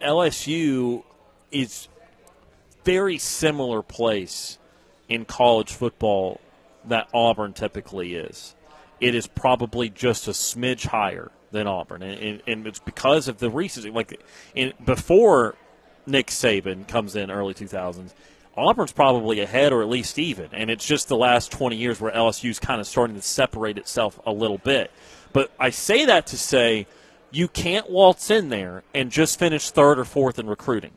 LSU 0.00 1.02
is 1.50 1.88
very 2.84 3.18
similar 3.18 3.82
place 3.82 4.58
in 5.08 5.24
college 5.24 5.72
football 5.72 6.40
that 6.86 7.08
Auburn 7.14 7.52
typically 7.52 8.14
is. 8.14 8.54
It 9.00 9.14
is 9.14 9.26
probably 9.26 9.88
just 9.88 10.28
a 10.28 10.32
smidge 10.32 10.86
higher 10.86 11.30
than 11.50 11.66
Auburn, 11.66 12.02
and, 12.02 12.20
and, 12.20 12.42
and 12.46 12.66
it's 12.66 12.78
because 12.78 13.28
of 13.28 13.38
the 13.38 13.50
recency. 13.50 13.90
Like 13.90 14.20
in, 14.54 14.72
before 14.84 15.56
Nick 16.06 16.28
Saban 16.28 16.86
comes 16.86 17.16
in 17.16 17.30
early 17.30 17.54
2000s, 17.54 18.12
Auburn's 18.56 18.92
probably 18.92 19.40
ahead 19.40 19.72
or 19.72 19.82
at 19.82 19.88
least 19.88 20.18
even. 20.18 20.48
And 20.52 20.70
it's 20.70 20.86
just 20.86 21.08
the 21.08 21.16
last 21.16 21.50
20 21.50 21.76
years 21.76 22.00
where 22.00 22.12
LSU's 22.12 22.58
kind 22.58 22.80
of 22.80 22.86
starting 22.86 23.16
to 23.16 23.22
separate 23.22 23.78
itself 23.78 24.20
a 24.26 24.32
little 24.32 24.58
bit. 24.58 24.90
But 25.32 25.50
I 25.58 25.70
say 25.70 26.04
that 26.04 26.26
to 26.28 26.38
say 26.38 26.86
you 27.30 27.48
can't 27.48 27.90
waltz 27.90 28.30
in 28.30 28.48
there 28.48 28.84
and 28.94 29.10
just 29.10 29.38
finish 29.38 29.70
third 29.70 29.98
or 29.98 30.04
fourth 30.04 30.38
in 30.38 30.46
recruiting. 30.46 30.92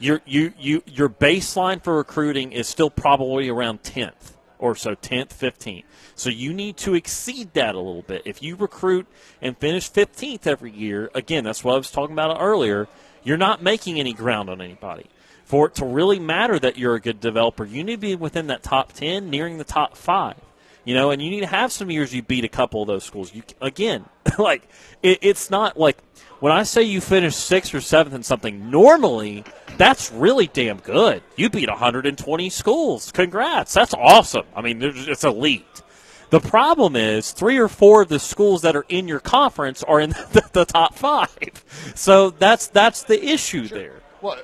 Your, 0.00 0.20
you, 0.26 0.52
you, 0.58 0.82
your 0.86 1.08
baseline 1.08 1.82
for 1.82 1.96
recruiting 1.96 2.52
is 2.52 2.68
still 2.68 2.90
probably 2.90 3.48
around 3.48 3.82
10th 3.82 4.34
or 4.58 4.74
so, 4.74 4.96
10th, 4.96 5.28
15th. 5.28 5.84
So 6.16 6.30
you 6.30 6.52
need 6.52 6.76
to 6.78 6.94
exceed 6.94 7.54
that 7.54 7.76
a 7.76 7.80
little 7.80 8.02
bit. 8.02 8.22
If 8.24 8.42
you 8.42 8.56
recruit 8.56 9.06
and 9.40 9.56
finish 9.56 9.90
15th 9.90 10.48
every 10.48 10.72
year, 10.72 11.10
again, 11.14 11.44
that's 11.44 11.62
what 11.62 11.74
I 11.74 11.78
was 11.78 11.92
talking 11.92 12.14
about 12.14 12.38
earlier– 12.40 12.88
you're 13.28 13.36
not 13.36 13.62
making 13.62 14.00
any 14.00 14.12
ground 14.12 14.48
on 14.48 14.60
anybody. 14.60 15.06
For 15.44 15.68
it 15.68 15.76
to 15.76 15.84
really 15.84 16.18
matter 16.18 16.58
that 16.58 16.76
you're 16.76 16.94
a 16.94 17.00
good 17.00 17.20
developer, 17.20 17.64
you 17.64 17.84
need 17.84 17.96
to 17.96 18.00
be 18.00 18.14
within 18.16 18.48
that 18.48 18.62
top 18.62 18.92
10, 18.92 19.30
nearing 19.30 19.58
the 19.58 19.64
top 19.64 19.96
five. 19.96 20.36
You 20.84 20.94
know, 20.94 21.10
and 21.10 21.20
you 21.20 21.30
need 21.30 21.40
to 21.40 21.46
have 21.46 21.70
some 21.70 21.90
years 21.90 22.14
you 22.14 22.22
beat 22.22 22.44
a 22.44 22.48
couple 22.48 22.80
of 22.80 22.88
those 22.88 23.04
schools. 23.04 23.34
You 23.34 23.42
Again, 23.60 24.06
like, 24.38 24.66
it, 25.02 25.18
it's 25.22 25.50
not 25.50 25.78
like 25.78 25.98
when 26.40 26.52
I 26.52 26.62
say 26.62 26.82
you 26.82 27.00
finish 27.00 27.34
sixth 27.36 27.74
or 27.74 27.80
seventh 27.80 28.14
in 28.14 28.22
something, 28.22 28.70
normally 28.70 29.44
that's 29.76 30.10
really 30.12 30.46
damn 30.46 30.78
good. 30.78 31.22
You 31.36 31.50
beat 31.50 31.68
120 31.68 32.50
schools. 32.50 33.12
Congrats. 33.12 33.74
That's 33.74 33.94
awesome. 33.94 34.46
I 34.54 34.62
mean, 34.62 34.80
it's 34.82 35.24
elite. 35.24 35.82
The 36.30 36.40
problem 36.40 36.94
is 36.94 37.32
three 37.32 37.56
or 37.58 37.68
four 37.68 38.02
of 38.02 38.08
the 38.08 38.18
schools 38.18 38.62
that 38.62 38.76
are 38.76 38.84
in 38.88 39.08
your 39.08 39.20
conference 39.20 39.82
are 39.82 40.00
in 40.00 40.10
the, 40.32 40.48
the 40.52 40.64
top 40.64 40.94
five. 40.94 41.64
So 41.94 42.30
that's 42.30 42.68
that's 42.68 43.04
the 43.04 43.24
issue 43.24 43.68
there. 43.68 44.02
Well, 44.20 44.40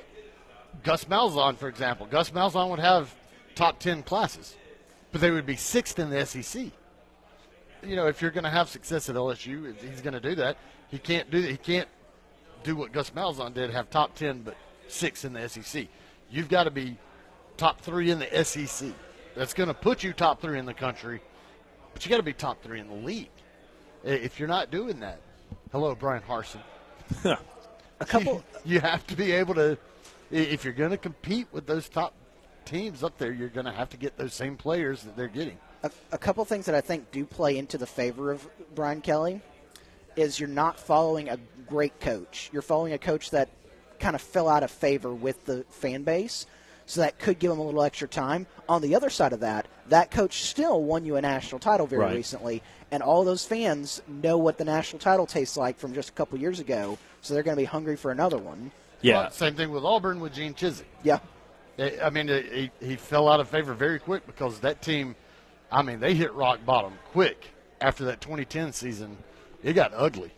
Gus 0.83 1.05
Malzahn, 1.05 1.57
for 1.57 1.67
example, 1.67 2.07
Gus 2.07 2.31
Malzahn 2.31 2.69
would 2.69 2.79
have 2.79 3.13
top 3.53 3.79
ten 3.79 4.03
classes, 4.03 4.55
but 5.11 5.21
they 5.21 5.31
would 5.31 5.45
be 5.45 5.55
sixth 5.55 5.99
in 5.99 6.09
the 6.09 6.25
SEC. 6.25 6.71
You 7.83 7.95
know, 7.95 8.07
if 8.07 8.21
you're 8.21 8.31
going 8.31 8.45
to 8.45 8.49
have 8.49 8.67
success 8.67 9.09
at 9.09 9.15
LSU, 9.15 9.75
he's 9.79 10.01
going 10.01 10.13
to 10.13 10.19
do 10.19 10.35
that. 10.35 10.57
He 10.89 10.97
can't 10.97 11.29
do 11.29 11.41
that. 11.41 11.51
He 11.51 11.57
can't 11.57 11.87
do 12.63 12.75
what 12.75 12.91
Gus 12.91 13.11
Malzahn 13.11 13.53
did, 13.53 13.69
have 13.69 13.89
top 13.91 14.15
ten 14.15 14.41
but 14.41 14.55
six 14.87 15.23
in 15.23 15.33
the 15.33 15.47
SEC. 15.47 15.87
You've 16.31 16.49
got 16.49 16.63
to 16.63 16.71
be 16.71 16.97
top 17.57 17.81
three 17.81 18.09
in 18.09 18.19
the 18.19 18.43
SEC. 18.43 18.89
That's 19.35 19.53
going 19.53 19.67
to 19.67 19.73
put 19.73 20.03
you 20.03 20.13
top 20.13 20.41
three 20.41 20.57
in 20.57 20.65
the 20.65 20.73
country, 20.73 21.21
but 21.95 22.05
you 22.05 22.09
got 22.09 22.17
to 22.17 22.23
be 22.23 22.33
top 22.33 22.61
three 22.61 22.81
in 22.81 22.89
the 22.89 22.93
league. 23.07 23.29
If 24.03 24.37
you're 24.37 24.49
not 24.49 24.69
doing 24.69 24.99
that, 24.99 25.21
hello, 25.71 25.95
Bryan 25.95 26.21
Harsin. 26.27 26.59
a 27.23 28.05
couple. 28.05 28.43
you 28.65 28.81
have 28.81 29.07
to 29.07 29.15
be 29.15 29.31
able 29.31 29.55
to, 29.55 29.77
if 30.29 30.65
you're 30.65 30.73
going 30.73 30.91
to 30.91 30.97
compete 30.97 31.47
with 31.53 31.65
those 31.65 31.87
top 31.87 32.13
teams 32.65 33.01
up 33.01 33.17
there, 33.17 33.31
you're 33.31 33.47
going 33.47 33.65
to 33.65 33.71
have 33.71 33.89
to 33.91 33.97
get 33.97 34.17
those 34.17 34.33
same 34.33 34.57
players 34.57 35.03
that 35.03 35.15
they're 35.15 35.29
getting. 35.29 35.57
A, 35.83 35.91
a 36.11 36.17
couple 36.17 36.43
things 36.43 36.65
that 36.65 36.75
I 36.75 36.81
think 36.81 37.11
do 37.11 37.23
play 37.23 37.57
into 37.57 37.77
the 37.77 37.87
favor 37.87 38.29
of 38.29 38.45
Brian 38.75 38.99
Kelly 38.99 39.39
is 40.17 40.37
you're 40.37 40.49
not 40.49 40.77
following 40.77 41.29
a 41.29 41.39
great 41.65 41.97
coach. 42.01 42.49
You're 42.51 42.61
following 42.61 42.91
a 42.91 42.97
coach 42.97 43.31
that 43.31 43.47
kind 44.01 44.15
of 44.15 44.21
fell 44.21 44.49
out 44.49 44.63
of 44.63 44.71
favor 44.71 45.13
with 45.13 45.45
the 45.45 45.63
fan 45.69 46.03
base. 46.03 46.45
So 46.85 47.01
that 47.01 47.17
could 47.17 47.39
give 47.39 47.51
him 47.51 47.59
a 47.59 47.63
little 47.63 47.81
extra 47.83 48.07
time. 48.07 48.45
On 48.69 48.81
the 48.81 48.95
other 48.95 49.09
side 49.09 49.33
of 49.33 49.39
that, 49.39 49.67
that 49.89 50.11
coach 50.11 50.43
still 50.43 50.83
won 50.83 51.05
you 51.05 51.15
a 51.15 51.21
national 51.21 51.59
title 51.59 51.87
very 51.87 52.01
Right. 52.03 52.15
recently, 52.15 52.61
and 52.91 53.01
all 53.01 53.23
those 53.23 53.43
fans 53.45 54.01
know 54.07 54.37
what 54.37 54.57
the 54.57 54.65
national 54.65 54.99
title 54.99 55.25
tastes 55.25 55.57
like 55.57 55.77
from 55.79 55.93
just 55.93 56.09
a 56.09 56.13
couple 56.13 56.37
years 56.39 56.59
ago. 56.59 56.97
So 57.21 57.33
they're 57.33 57.43
going 57.43 57.57
to 57.57 57.61
be 57.61 57.65
hungry 57.65 57.95
for 57.95 58.11
another 58.11 58.37
one. 58.37 58.71
Well, 59.03 59.29
same 59.31 59.55
thing 59.55 59.71
with 59.71 59.83
Auburn 59.83 60.19
with 60.19 60.33
Gene 60.33 60.53
Chizik. 60.53 60.83
Yeah. 61.03 61.19
I 61.77 61.97
I 62.03 62.09
mean, 62.09 62.27
he, 62.27 62.71
he 62.79 62.95
fell 62.95 63.27
out 63.27 63.39
of 63.39 63.49
favor 63.49 63.73
very 63.73 63.99
quick 63.99 64.25
because 64.25 64.59
that 64.61 64.81
team, 64.81 65.15
I 65.71 65.81
mean, 65.81 65.99
they 65.99 66.13
hit 66.13 66.33
rock 66.33 66.63
bottom 66.65 66.93
quick 67.11 67.45
after 67.81 68.05
that 68.05 68.21
2010 68.21 68.73
season. 68.73 69.17
It 69.63 69.73
got 69.73 69.91
ugly. 69.95 70.31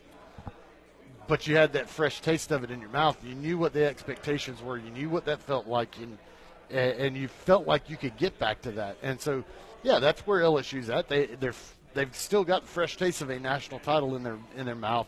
But 1.27 1.45
you 1.45 1.57
had 1.57 1.73
that 1.73 1.89
fresh 1.89 2.21
taste 2.21 2.51
of 2.51 2.63
it 2.63 2.71
in 2.71 2.79
your 2.79 2.89
mouth. 2.89 3.17
You 3.23 3.35
knew 3.35 3.57
what 3.57 3.73
the 3.73 3.85
expectations 3.85 4.61
were. 4.61 4.77
You 4.77 4.89
knew 4.89 5.09
what 5.09 5.25
that 5.25 5.41
felt 5.41 5.67
like, 5.67 5.97
and 5.97 6.17
and 6.71 7.15
you 7.15 7.27
felt 7.27 7.67
like 7.67 7.89
you 7.89 7.97
could 7.97 8.17
get 8.17 8.37
back 8.39 8.61
to 8.63 8.71
that. 8.73 8.97
And 9.01 9.19
so, 9.19 9.43
yeah, 9.83 9.99
that's 9.99 10.21
where 10.27 10.41
LSU's 10.41 10.89
at. 10.89 11.07
They 11.07 11.27
they're 11.27 11.53
they've 11.93 12.15
still 12.15 12.43
got 12.43 12.61
the 12.63 12.67
fresh 12.67 12.97
taste 12.97 13.21
of 13.21 13.29
a 13.29 13.39
national 13.39 13.79
title 13.79 14.15
in 14.15 14.23
their 14.23 14.37
in 14.55 14.65
their 14.65 14.75
mouth. 14.75 15.07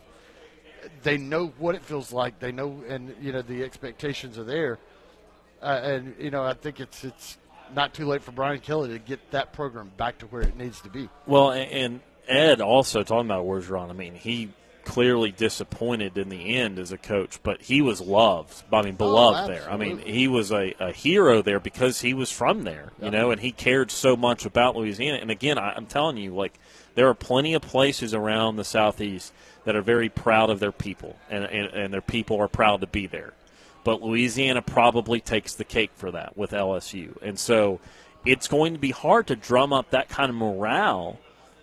They 1.02 1.18
know 1.18 1.52
what 1.58 1.74
it 1.74 1.82
feels 1.82 2.12
like. 2.12 2.38
They 2.38 2.52
know, 2.52 2.82
and 2.88 3.14
you 3.20 3.32
know 3.32 3.42
the 3.42 3.62
expectations 3.62 4.38
are 4.38 4.44
there. 4.44 4.78
Uh, 5.62 5.80
and 5.82 6.14
you 6.18 6.30
know, 6.30 6.44
I 6.44 6.54
think 6.54 6.80
it's 6.80 7.04
it's 7.04 7.38
not 7.74 7.94
too 7.94 8.06
late 8.06 8.22
for 8.22 8.32
Brian 8.32 8.60
Kelly 8.60 8.88
to 8.90 8.98
get 8.98 9.30
that 9.30 9.52
program 9.52 9.90
back 9.96 10.18
to 10.18 10.26
where 10.26 10.42
it 10.42 10.56
needs 10.56 10.80
to 10.80 10.88
be. 10.88 11.08
Well, 11.26 11.52
a- 11.52 11.56
and 11.58 12.00
Ed 12.26 12.60
also 12.60 13.02
talking 13.02 13.26
about 13.26 13.44
Orgeron. 13.44 13.90
I 13.90 13.92
mean, 13.92 14.14
he 14.14 14.50
clearly 14.84 15.30
disappointed 15.30 16.18
in 16.18 16.28
the 16.28 16.56
end 16.56 16.78
as 16.78 16.92
a 16.92 16.98
coach, 16.98 17.40
but 17.42 17.62
he 17.62 17.80
was 17.82 18.00
loved. 18.00 18.62
I 18.72 18.82
mean, 18.82 18.94
oh, 18.94 18.98
beloved 18.98 19.50
there. 19.50 19.70
I 19.70 19.76
mean, 19.76 19.98
he 19.98 20.28
was 20.28 20.50
a, 20.50 20.74
a 20.80 20.92
hero 20.92 21.42
there 21.42 21.60
because 21.60 22.00
he 22.00 22.14
was 22.14 22.30
from 22.30 22.62
there, 22.62 22.92
you 23.00 23.10
know, 23.10 23.30
and 23.30 23.40
he 23.40 23.52
cared 23.52 23.90
so 23.90 24.16
much 24.16 24.44
about 24.44 24.76
Louisiana. 24.76 25.18
And 25.18 25.30
again, 25.30 25.58
I, 25.58 25.72
I'm 25.72 25.86
telling 25.86 26.16
you, 26.16 26.34
like, 26.34 26.58
there 26.94 27.08
are 27.08 27.14
plenty 27.14 27.54
of 27.54 27.62
places 27.62 28.14
around 28.14 28.56
the 28.56 28.64
southeast 28.64 29.32
that 29.64 29.76
are 29.76 29.82
very 29.82 30.08
proud 30.08 30.50
of 30.50 30.60
their 30.60 30.72
people, 30.72 31.16
and, 31.28 31.44
and, 31.44 31.72
and 31.72 31.92
their 31.92 32.00
people 32.00 32.40
are 32.40 32.48
proud 32.48 32.80
to 32.80 32.86
be 32.86 33.06
there. 33.06 33.32
But 33.84 34.02
Louisiana 34.02 34.62
probably 34.62 35.20
takes 35.20 35.54
the 35.54 35.64
cake 35.64 35.92
for 35.94 36.10
that 36.10 36.36
with 36.36 36.50
LSU. 36.50 37.16
And 37.22 37.38
so 37.38 37.80
it's 38.24 38.48
going 38.48 38.74
to 38.74 38.78
be 38.78 38.90
hard 38.90 39.26
to 39.28 39.36
drum 39.36 39.72
up 39.72 39.90
that 39.90 40.08
kind 40.08 40.28
of 40.28 40.36
morale 40.36 41.18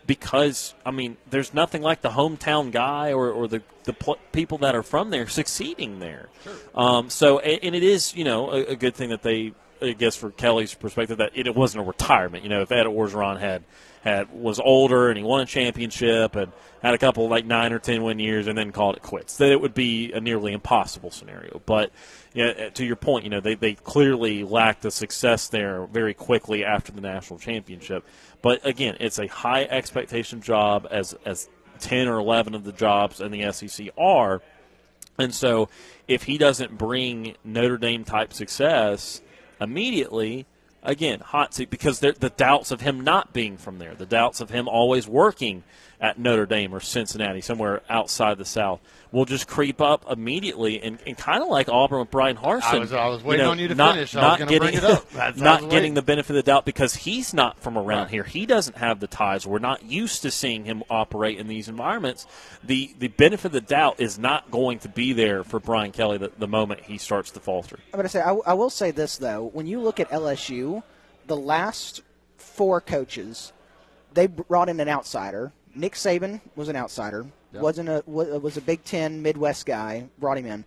because, 0.07 0.73
I 0.85 0.91
mean, 0.91 1.17
there's 1.29 1.53
nothing 1.53 1.81
like 1.84 2.01
the 2.01 2.09
hometown 2.11 2.71
guy 2.71 3.11
or, 3.11 3.29
or 3.29 3.47
the, 3.47 3.61
the 3.84 3.93
pl- 3.93 4.17
people 4.31 4.57
that 4.59 4.73
are 4.73 4.84
from 4.84 5.09
there 5.09 5.27
succeeding 5.27 5.99
there. 5.99 6.29
Um, 6.73 7.09
so, 7.09 7.39
and, 7.39 7.59
and 7.61 7.75
it 7.75 7.84
is, 7.84 8.15
you 8.15 8.23
know, 8.23 8.49
a, 8.51 8.67
a 8.67 8.75
good 8.75 8.95
thing 8.95 9.09
that 9.09 9.21
they, 9.21 9.53
I 9.81 9.93
guess, 9.93 10.15
for 10.15 10.31
Kelly's 10.31 10.73
perspective, 10.73 11.17
that 11.19 11.31
it, 11.35 11.55
wasn't 11.55 11.83
a 11.83 11.87
retirement. 11.87 12.43
You 12.43 12.49
know, 12.49 12.61
if 12.61 12.71
Ed 12.71 12.85
Orgeron 12.85 13.39
had 13.39 13.63
had 14.01 14.31
was 14.31 14.59
older 14.59 15.09
and 15.09 15.17
he 15.17 15.23
won 15.23 15.41
a 15.41 15.45
championship 15.45 16.35
and 16.35 16.51
had 16.81 16.93
a 16.93 16.97
couple 16.97 17.27
like 17.27 17.45
nine 17.45 17.73
or 17.73 17.79
ten 17.79 18.03
win 18.03 18.19
years 18.19 18.47
and 18.47 18.57
then 18.57 18.71
called 18.71 18.95
it 18.95 19.01
quits, 19.01 19.37
then 19.37 19.51
it 19.51 19.59
would 19.59 19.73
be 19.73 20.11
a 20.13 20.21
nearly 20.21 20.53
impossible 20.53 21.11
scenario. 21.11 21.61
But 21.65 21.91
you 22.33 22.45
know, 22.45 22.69
to 22.69 22.85
your 22.85 22.95
point, 22.95 23.23
you 23.23 23.29
know 23.29 23.39
they, 23.39 23.55
they 23.55 23.73
clearly 23.73 24.43
lacked 24.43 24.83
the 24.83 24.91
success 24.91 25.47
there 25.47 25.85
very 25.87 26.13
quickly 26.13 26.63
after 26.63 26.91
the 26.91 27.01
national 27.01 27.39
championship. 27.39 28.05
But 28.41 28.65
again, 28.65 28.97
it's 28.99 29.19
a 29.19 29.27
high 29.27 29.63
expectation 29.63 30.41
job 30.41 30.87
as 30.89 31.13
as 31.25 31.49
ten 31.79 32.07
or 32.07 32.17
eleven 32.17 32.55
of 32.55 32.63
the 32.63 32.71
jobs 32.71 33.19
in 33.19 33.31
the 33.31 33.51
SEC 33.51 33.89
are. 33.97 34.41
And 35.19 35.33
so, 35.33 35.69
if 36.07 36.23
he 36.23 36.37
doesn't 36.37 36.77
bring 36.77 37.35
Notre 37.43 37.77
Dame 37.77 38.03
type 38.03 38.33
success 38.33 39.21
immediately, 39.59 40.45
again, 40.84 41.19
hot 41.19 41.53
seat 41.53 41.69
because 41.69 41.99
the 41.99 42.34
doubts 42.35 42.71
of 42.71 42.81
him 42.81 43.01
not 43.01 43.34
being 43.34 43.57
from 43.57 43.79
there, 43.79 43.95
the 43.95 44.05
doubts 44.05 44.41
of 44.41 44.49
him 44.49 44.67
always 44.67 45.07
working 45.07 45.63
at 45.99 46.19
Notre 46.19 46.45
Dame 46.45 46.76
or 46.76 46.80
Cincinnati, 46.80 47.41
somewhere 47.41 47.82
outside 47.90 48.38
the 48.38 48.45
South, 48.45 48.80
will 49.11 49.26
just 49.26 49.48
creep 49.48 49.82
up 49.82 50.06
immediately. 50.11 50.80
And, 50.82 50.99
and 51.07 51.18
kind 51.18 51.41
of 51.41 51.49
like 51.49 51.69
Auburn 51.69 51.99
with 52.02 52.11
Bryan 52.11 52.38
Harsin. 52.38 52.64
I 52.64 52.78
was- 52.78 52.94
I 52.94 53.07
was 53.07 53.24
waiting 53.24 53.45
know, 53.45 53.52
on 53.52 53.60
you 53.60 53.68
to 53.69 53.76
not, 53.76 53.95
finish. 53.95 54.15
I 54.15 54.22
Not 54.22 54.40
gonna 54.40 54.52
getting, 54.52 54.68
bring 54.68 54.78
it 54.78 54.84
up. 54.84 55.10
That's- 55.11 55.38
not 55.38 55.69
getting 55.69 55.95
the 55.95 56.02
benefit 56.03 56.32
of 56.32 56.36
the 56.36 56.44
doubt 56.44 56.65
because 56.65 56.95
he's 56.95 57.34
not 57.34 57.60
from 57.60 57.78
around 57.78 58.10
here. 58.10 58.24
He 58.24 58.45
doesn't 58.45 58.78
have 58.78 58.99
the 58.99 59.07
ties. 59.07 59.48
We're 59.48 59.60
not 59.60 59.84
used 59.84 60.22
to 60.22 60.30
seeing 60.30 60.65
him 60.65 60.84
operate 60.90 61.40
in 61.40 61.48
these 61.48 61.68
environments. 61.68 62.28
The 62.64 62.94
the 62.99 63.07
benefit 63.07 63.45
of 63.45 63.52
the 63.53 63.61
doubt 63.61 63.99
is 63.99 64.19
not 64.19 64.52
going 64.52 64.80
to 64.80 64.90
be 64.90 65.14
there 65.14 65.44
for 65.44 65.60
Brian 65.60 65.91
Kelly 65.91 66.18
the, 66.19 66.32
the 66.38 66.48
moment 66.48 66.82
he 66.82 66.98
starts 66.98 67.32
to 67.32 67.40
falter. 67.40 67.80
I'm 67.91 67.98
going 67.98 68.03
to 68.03 68.10
say, 68.10 68.22
I, 68.22 68.34
I 68.45 68.53
will 68.53 68.69
say 68.69 68.91
this, 68.91 69.18
though. 69.18 69.45
When 69.53 69.65
you 69.65 69.80
look 69.82 69.99
at 69.99 70.10
LSU, 70.10 70.84
the 71.26 71.38
last 71.38 72.02
four 72.38 72.82
coaches, 72.82 73.52
they 74.14 74.28
brought 74.28 74.69
in 74.69 74.80
an 74.80 74.90
outsider. 74.90 75.53
Nick 75.77 75.93
Saban 75.93 76.41
was 76.55 76.67
an 76.67 76.75
outsider. 76.75 77.25
Yep. 77.53 77.61
wasn't 77.61 77.89
a 77.89 78.03
was 78.05 78.57
a 78.57 78.61
Big 78.61 78.83
Ten 78.83 79.21
Midwest 79.21 79.65
guy. 79.65 80.09
Brought 80.19 80.37
him 80.37 80.45
in. 80.45 80.65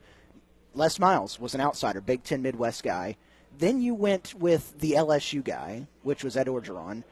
Les 0.75 0.99
Miles 0.99 1.39
was 1.39 1.55
an 1.55 1.61
outsider, 1.61 2.01
Big 2.01 2.23
Ten 2.23 2.43
Midwest 2.43 2.83
guy. 2.83 3.17
Then 3.59 3.83
you 3.83 3.95
went 3.95 4.35
with 4.35 4.79
the 4.79 4.93
LSU 4.93 5.45
guy, 5.45 5.87
which 6.03 6.25
was 6.25 6.37
Ed 6.37 6.47
Orgeron, 6.47 7.03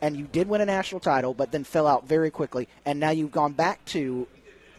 and 0.00 0.16
you 0.16 0.26
did 0.26 0.48
win 0.48 0.60
a 0.60 0.66
national 0.66 1.00
title, 1.00 1.34
but 1.34 1.52
then 1.52 1.64
fell 1.64 1.86
out 1.86 2.06
very 2.06 2.30
quickly. 2.30 2.68
And 2.86 3.00
now 3.00 3.10
you've 3.10 3.32
gone 3.32 3.52
back 3.52 3.84
to 3.86 4.26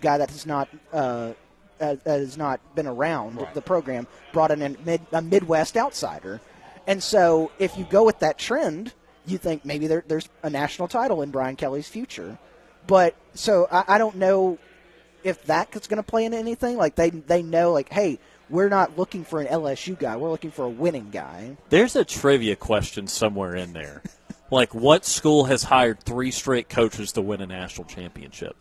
guy 0.01 0.18
that 0.18 0.31
has 0.31 0.45
not 0.45 0.69
uh, 0.93 1.34
uh, 1.80 1.95
has 2.06 2.38
not 2.38 2.60
been 2.76 2.88
around 2.88 3.45
the 3.53 3.61
program, 3.61 4.07
brought 4.34 4.51
in 4.51 4.61
a, 4.61 4.69
mid, 4.69 5.01
a 5.11 5.22
Midwest 5.22 5.77
outsider, 5.77 6.41
and 6.88 7.03
so 7.03 7.51
if 7.60 7.77
you 7.77 7.85
go 7.85 8.03
with 8.03 8.19
that 8.19 8.38
trend, 8.38 8.93
you 9.26 9.38
think 9.38 9.64
maybe 9.64 9.88
there, 9.88 10.03
there's 10.07 10.27
a 10.41 10.49
national 10.49 10.88
title 10.88 11.22
in 11.22 11.30
Brian 11.30 11.56
Kelly's 11.56 11.88
future. 11.88 12.38
But 12.88 13.15
so 13.34 13.68
I, 13.72 13.84
I 13.95 13.97
don't 13.97 14.15
know 14.15 14.57
if 15.23 15.43
that's 15.43 15.88
going 15.88 15.97
to 15.97 16.03
play 16.03 16.26
into 16.26 16.38
anything. 16.38 16.77
Like 16.77 16.95
they 16.95 17.10
they 17.10 17.41
know 17.43 17.72
like, 17.72 17.89
hey, 17.91 18.19
we're 18.49 18.69
not 18.69 18.97
looking 18.97 19.23
for 19.23 19.41
an 19.41 19.47
LSU 19.47 19.97
guy. 19.97 20.15
We're 20.18 20.31
looking 20.31 20.51
for 20.51 20.65
a 20.65 20.69
winning 20.69 21.10
guy. 21.11 21.57
There's 21.69 21.95
a 21.95 22.03
trivia 22.06 22.56
question 22.56 23.07
somewhere 23.07 23.56
in 23.56 23.73
there. 23.73 24.01
like, 24.51 24.73
what 24.73 25.06
school 25.06 25.45
has 25.45 25.64
hired 25.64 25.99
three 25.99 26.31
straight 26.31 26.68
coaches 26.69 27.11
to 27.14 27.22
win 27.22 27.41
a 27.41 27.45
national 27.47 27.85
championship? 27.85 28.56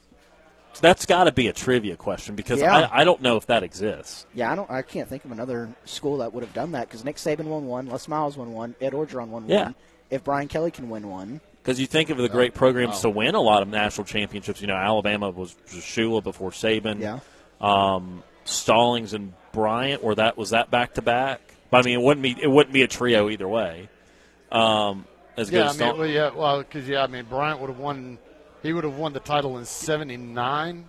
That's 0.81 1.07
got 1.07 1.25
to 1.25 1.33
be 1.33 1.49
a 1.49 1.53
trivia 1.53 1.97
question 1.97 2.37
because 2.37 2.61
Yeah. 2.61 2.89
I, 2.93 3.01
I 3.01 3.05
don't 3.05 3.21
know 3.23 3.37
if 3.37 3.47
that 3.47 3.63
exists. 3.65 4.27
Yeah, 4.35 4.53
I 4.53 4.55
don't. 4.55 4.71
I 4.71 4.83
can't 4.83 5.09
think 5.09 5.25
of 5.25 5.33
another 5.33 5.71
school 5.87 6.19
that 6.19 6.33
would 6.33 6.45
have 6.45 6.53
done 6.55 6.73
that 6.73 6.87
because 6.89 7.05
Nick 7.05 7.17
Saban 7.17 7.47
won 7.47 7.67
one, 7.67 7.89
Les 7.89 8.07
Miles 8.07 8.37
won 8.37 8.53
one, 8.53 8.75
Ed 8.81 8.93
Orgeron 8.93 9.29
won 9.29 9.49
Yeah. 9.49 9.65
one. 9.65 9.75
If 10.11 10.23
Brian 10.25 10.47
Kelly 10.49 10.71
can 10.71 10.89
win 10.89 11.09
one, 11.09 11.41
Because 11.69 11.81
you 11.81 11.87
think 11.87 12.09
of 12.09 12.17
the 12.17 12.31
great 12.31 12.55
programs 12.55 13.01
to 13.01 13.11
win 13.11 13.35
a 13.35 13.43
lot 13.43 13.61
of 13.61 13.69
national 13.69 14.07
championships. 14.07 14.63
You 14.63 14.69
know, 14.69 14.75
Alabama 14.75 15.29
was, 15.29 15.55
was 15.65 15.85
Shula 15.85 16.25
before 16.25 16.51
Saban. 16.51 16.99
Yeah. 16.99 17.21
Um, 17.61 18.23
Stallings 18.47 19.13
and 19.13 19.35
Bryant, 19.53 20.03
or 20.03 20.15
that 20.15 20.39
was 20.39 20.49
that 20.49 20.71
back 20.71 20.95
to 20.95 21.03
back. 21.03 21.43
But 21.71 21.77
I 21.77 21.83
mean, 21.83 22.01
it 22.01 22.03
wouldn't 22.03 22.23
be 22.23 22.35
it 22.41 22.51
wouldn't 22.51 22.73
be 22.73 22.85
a 22.85 22.89
trio 22.89 23.29
either 23.29 23.47
way. 23.47 23.91
Um, 24.51 25.05
as 25.37 25.51
good 25.51 25.59
yeah, 25.59 25.65
I 25.65 25.67
mean, 25.67 25.75
Stall- 25.75 25.99
well, 25.99 26.07
yeah, 26.07 26.31
well, 26.35 26.59
because 26.61 26.89
yeah, 26.89 27.03
I 27.03 27.07
mean, 27.07 27.27
Bryant 27.27 27.61
would 27.61 27.69
have 27.69 27.79
won. 27.79 28.17
He 28.63 28.73
would 28.73 28.85
have 28.85 28.97
won 28.97 29.13
the 29.13 29.21
title 29.21 29.59
in 29.59 29.67
'79, 29.67 30.89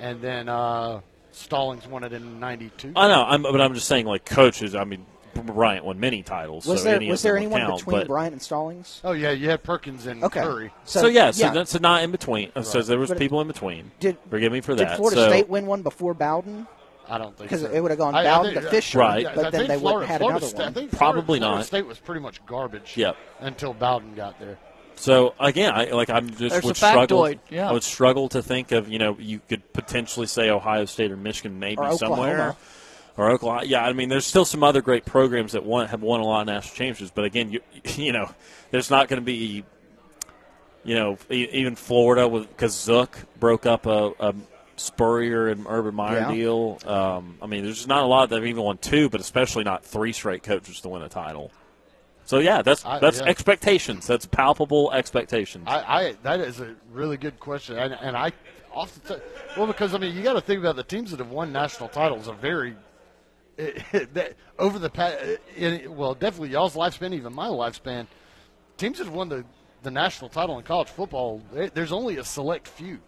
and 0.00 0.20
then 0.20 0.48
uh, 0.48 1.00
Stallings 1.30 1.86
won 1.86 2.02
it 2.02 2.12
in 2.12 2.40
'92. 2.40 2.94
I 2.96 3.06
know, 3.06 3.22
I'm, 3.22 3.42
but 3.42 3.60
I'm 3.60 3.74
just 3.74 3.86
saying, 3.86 4.06
like 4.06 4.24
coaches. 4.24 4.74
I 4.74 4.82
mean, 4.82 5.06
Bryant 5.42 5.84
won 5.84 5.98
many 6.00 6.22
titles. 6.22 6.66
Was 6.66 6.80
so 6.80 6.84
there 6.86 6.96
any 6.96 7.10
was 7.10 7.22
there 7.22 7.36
anyone 7.36 7.60
count, 7.60 7.78
between 7.78 7.98
but- 8.00 8.06
Bryant 8.08 8.32
and 8.32 8.42
Stallings? 8.42 9.00
Oh 9.04 9.12
yeah, 9.12 9.30
you 9.30 9.48
had 9.50 9.62
Perkins 9.62 10.06
and 10.06 10.22
Okay. 10.24 10.40
Curry. 10.40 10.72
So, 10.84 11.06
yeah, 11.06 11.30
so 11.30 11.46
yeah. 11.46 11.52
that's 11.52 11.78
not 11.80 12.02
in 12.02 12.10
between. 12.10 12.50
So 12.62 12.82
there 12.82 12.98
was 12.98 13.10
But- 13.10 13.18
people 13.18 13.40
in 13.40 13.46
between. 13.48 13.90
Did- 14.00 14.16
Forgive 14.30 14.52
me 14.52 14.60
for 14.60 14.72
Did 14.74 14.86
that. 14.86 14.90
Did 14.90 14.96
Florida 14.96 15.16
so, 15.22 15.28
State 15.28 15.48
win 15.48 15.66
one 15.66 15.82
before 15.82 16.14
Bowden? 16.14 16.66
I 17.08 17.18
don't 17.18 17.36
think 17.36 17.50
Because 17.50 17.60
so. 17.62 17.70
it 17.72 17.80
would 17.80 17.90
have 17.92 17.98
gone 17.98 18.14
I- 18.16 18.20
I 18.20 18.36
Bowden 18.38 18.52
think- 18.54 18.64
to 18.64 18.70
Fisher, 18.70 18.98
Right. 18.98 19.26
I 19.26 19.34
but 19.34 19.52
then 19.52 19.68
they 19.68 19.76
wouldn't 19.76 20.02
have 20.02 20.08
had 20.10 20.18
Florida 20.20 20.36
another 20.38 20.46
State, 20.48 20.60
I 20.60 20.64
one. 20.64 20.72
think 20.74 20.90
Probably 20.92 21.22
Florida, 21.38 21.40
Florida 21.44 21.56
not. 21.58 21.66
State 21.66 21.86
was 21.86 21.98
pretty 21.98 22.20
much 22.20 22.44
garbage. 22.46 22.96
Yep. 22.96 23.16
Until 23.40 23.74
Bowden 23.74 24.14
got 24.16 24.40
there. 24.40 24.58
So 24.98 25.34
again, 25.38 25.72
I 25.74 25.84
like 25.90 26.08
I'm 26.08 26.30
just 26.30 26.38
There's 26.50 26.64
would 26.64 26.76
struggle. 26.76 27.30
yeah. 27.50 27.68
I 27.68 27.72
would 27.72 27.82
struggle 27.82 28.30
to 28.30 28.42
think 28.42 28.72
of 28.72 28.88
you 28.88 28.98
know 28.98 29.14
you 29.20 29.40
could 29.46 29.70
potentially 29.74 30.26
say 30.26 30.48
Ohio 30.48 30.86
State 30.86 31.12
or 31.12 31.18
Michigan 31.18 31.58
maybe 31.58 31.82
Or 31.82 31.92
somewhere. 31.98 32.56
Or 33.16 33.30
Oklahoma, 33.30 33.64
yeah. 33.64 33.84
I 33.84 33.92
mean, 33.94 34.08
there's 34.10 34.26
still 34.26 34.44
some 34.44 34.62
other 34.62 34.82
great 34.82 35.04
programs 35.06 35.52
that 35.52 35.64
won, 35.64 35.88
have 35.88 36.02
won 36.02 36.20
a 36.20 36.24
lot 36.24 36.42
of 36.42 36.46
national 36.48 36.74
championships, 36.74 37.12
but 37.14 37.24
again, 37.24 37.50
you, 37.50 37.60
you 37.96 38.12
know, 38.12 38.30
there's 38.70 38.90
not 38.90 39.08
going 39.08 39.20
to 39.20 39.24
be, 39.24 39.64
you 40.84 40.94
know, 40.94 41.18
even 41.30 41.76
Florida 41.76 42.28
with 42.28 42.48
because 42.48 42.78
Zook 42.78 43.18
broke 43.40 43.64
up 43.66 43.86
a, 43.86 44.12
a 44.20 44.34
Spurrier 44.76 45.48
and 45.48 45.64
Urban 45.68 45.94
Meyer 45.94 46.18
Yeah. 46.20 46.32
deal. 46.34 46.78
Um, 46.84 47.38
I 47.40 47.46
mean, 47.46 47.64
there's 47.64 47.76
just 47.76 47.88
not 47.88 48.02
a 48.02 48.06
lot 48.06 48.28
that 48.28 48.36
have 48.36 48.46
even 48.46 48.62
won 48.62 48.76
two, 48.78 49.08
but 49.08 49.20
especially 49.20 49.64
not 49.64 49.84
three 49.84 50.12
straight 50.12 50.42
coaches 50.42 50.80
to 50.82 50.88
win 50.90 51.00
a 51.02 51.08
title. 51.08 51.50
So 52.26 52.38
yeah, 52.38 52.60
that's 52.60 52.84
I- 52.84 52.98
that's 52.98 53.20
yeah. 53.20 53.26
expectations. 53.26 54.06
That's 54.06 54.26
palpable 54.26 54.92
expectations. 54.92 55.64
I, 55.68 55.78
I 56.08 56.12
that 56.24 56.40
is 56.40 56.60
a 56.60 56.74
really 56.92 57.16
good 57.16 57.40
question, 57.40 57.78
and, 57.78 57.94
and 57.94 58.16
I 58.16 58.32
often 58.72 59.00
t- 59.16 59.22
well 59.56 59.66
because 59.68 59.94
I 59.94 59.98
mean 59.98 60.14
you 60.14 60.22
got 60.22 60.34
to 60.34 60.40
think 60.40 60.58
about 60.60 60.76
the 60.76 60.82
teams 60.82 61.12
that 61.12 61.20
have 61.20 61.30
won 61.30 61.52
national 61.52 61.88
titles 61.88 62.28
are 62.28 62.34
very 62.34 62.76
that, 64.12 64.34
over 64.58 64.78
the 64.78 64.90
past. 64.90 65.16
Well, 65.88 66.14
definitely 66.14 66.50
y'all's 66.50 66.74
lifespan, 66.74 67.14
even 67.14 67.34
my 67.34 67.48
lifespan. 67.48 68.06
Teams 68.76 68.98
that 68.98 69.04
have 69.04 69.14
won 69.14 69.28
the 69.28 69.44
the 69.82 69.90
national 69.90 70.28
title 70.28 70.58
in 70.58 70.64
college 70.64 70.88
football, 70.88 71.40
there's 71.52 71.92
only 71.92 72.16
a 72.16 72.24
select 72.24 72.66
few 72.66 72.98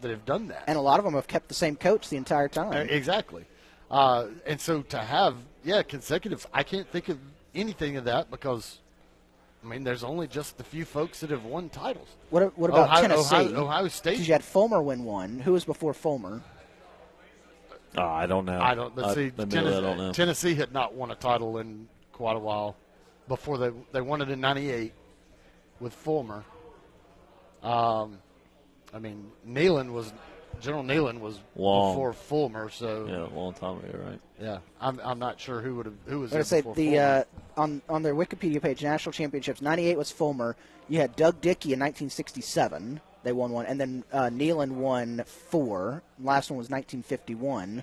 that 0.00 0.10
have 0.10 0.24
done 0.24 0.48
that. 0.48 0.64
And 0.66 0.76
a 0.76 0.80
lot 0.80 0.98
of 0.98 1.04
them 1.04 1.14
have 1.14 1.28
kept 1.28 1.48
the 1.48 1.54
same 1.54 1.76
coach 1.76 2.08
the 2.08 2.16
entire 2.16 2.48
time. 2.48 2.72
Uh, 2.72 2.92
exactly. 2.92 3.44
Uh, 3.90 4.26
and 4.44 4.60
so 4.60 4.82
to 4.82 4.98
have, 4.98 5.36
yeah, 5.64 5.82
consecutive, 5.82 6.46
I 6.52 6.64
can't 6.64 6.88
think 6.88 7.08
of 7.08 7.18
anything 7.54 7.96
of 7.96 8.04
that 8.04 8.30
because, 8.30 8.78
I 9.64 9.68
mean, 9.68 9.84
there's 9.84 10.04
only 10.04 10.26
just 10.26 10.58
the 10.58 10.64
few 10.64 10.84
folks 10.84 11.20
that 11.20 11.30
have 11.30 11.44
won 11.44 11.68
titles. 11.68 12.08
What, 12.30 12.56
what 12.58 12.70
about 12.70 12.88
Ohio, 12.88 13.02
Tennessee? 13.02 13.36
Ohio, 13.36 13.64
Ohio 13.64 13.88
State. 13.88 14.12
Because 14.12 14.28
you 14.28 14.34
had 14.34 14.44
Fulmer 14.44 14.82
win 14.82 15.04
one. 15.04 15.38
Who 15.38 15.52
was 15.52 15.64
before 15.64 15.94
Fulmer? 15.94 16.42
Oh, 17.96 18.02
I 18.02 18.26
don't 18.26 18.44
know. 18.44 18.60
I 18.60 18.74
don't. 18.74 18.94
But 18.94 19.06
I- 19.06 19.14
see, 19.14 19.26
admittedly, 19.26 19.56
Tennessee, 19.60 19.76
I 19.76 19.80
don't 19.80 19.98
know. 19.98 20.12
Tennessee 20.12 20.54
had 20.54 20.72
not 20.72 20.94
won 20.94 21.10
a 21.10 21.14
title 21.14 21.58
in 21.58 21.88
quite 22.12 22.36
a 22.36 22.40
while. 22.40 22.76
Before 23.28 23.58
they 23.58 23.70
they 23.92 24.00
won 24.00 24.20
it 24.22 24.30
in 24.30 24.40
'98 24.40 24.92
with 25.80 25.92
Fulmer. 25.94 26.44
Um, 27.62 28.18
I 28.94 28.98
mean, 28.98 29.30
Neyland 29.46 29.90
was 29.92 30.12
General 30.60 30.82
Neyland 30.82 31.20
was 31.20 31.38
Long. 31.56 31.92
before 31.94 32.12
Fulmer, 32.12 32.68
so 32.70 33.06
Yeah, 33.08 33.26
a 33.26 33.34
long 33.38 33.52
time 33.52 33.78
ago, 33.78 33.98
right? 34.06 34.20
yeah, 34.40 34.58
I'm, 34.80 35.00
I'm 35.04 35.18
not 35.18 35.38
sure 35.38 35.60
who 35.60 35.76
would 35.76 35.86
have 35.86 35.94
who 36.06 36.20
was 36.20 36.32
I'm 36.32 36.36
going 36.36 36.44
to 36.44 36.48
say 36.48 36.60
the 36.74 36.98
uh, 36.98 37.24
on 37.56 37.82
on 37.88 38.02
their 38.02 38.14
Wikipedia 38.14 38.60
page, 38.62 38.82
national 38.82 39.12
championships. 39.12 39.60
'98 39.60 39.96
was 39.98 40.10
Fulmer. 40.10 40.56
You 40.88 40.98
had 41.00 41.16
Doug 41.16 41.40
Dickey 41.40 41.72
in 41.74 41.80
1967. 41.80 43.00
They 43.28 43.32
won 43.32 43.52
one, 43.52 43.66
and 43.66 43.78
then 43.78 44.04
uh, 44.10 44.30
Neyland 44.30 44.70
won 44.72 45.22
four. 45.26 46.02
Last 46.18 46.50
one 46.50 46.56
was 46.56 46.70
1951. 46.70 47.82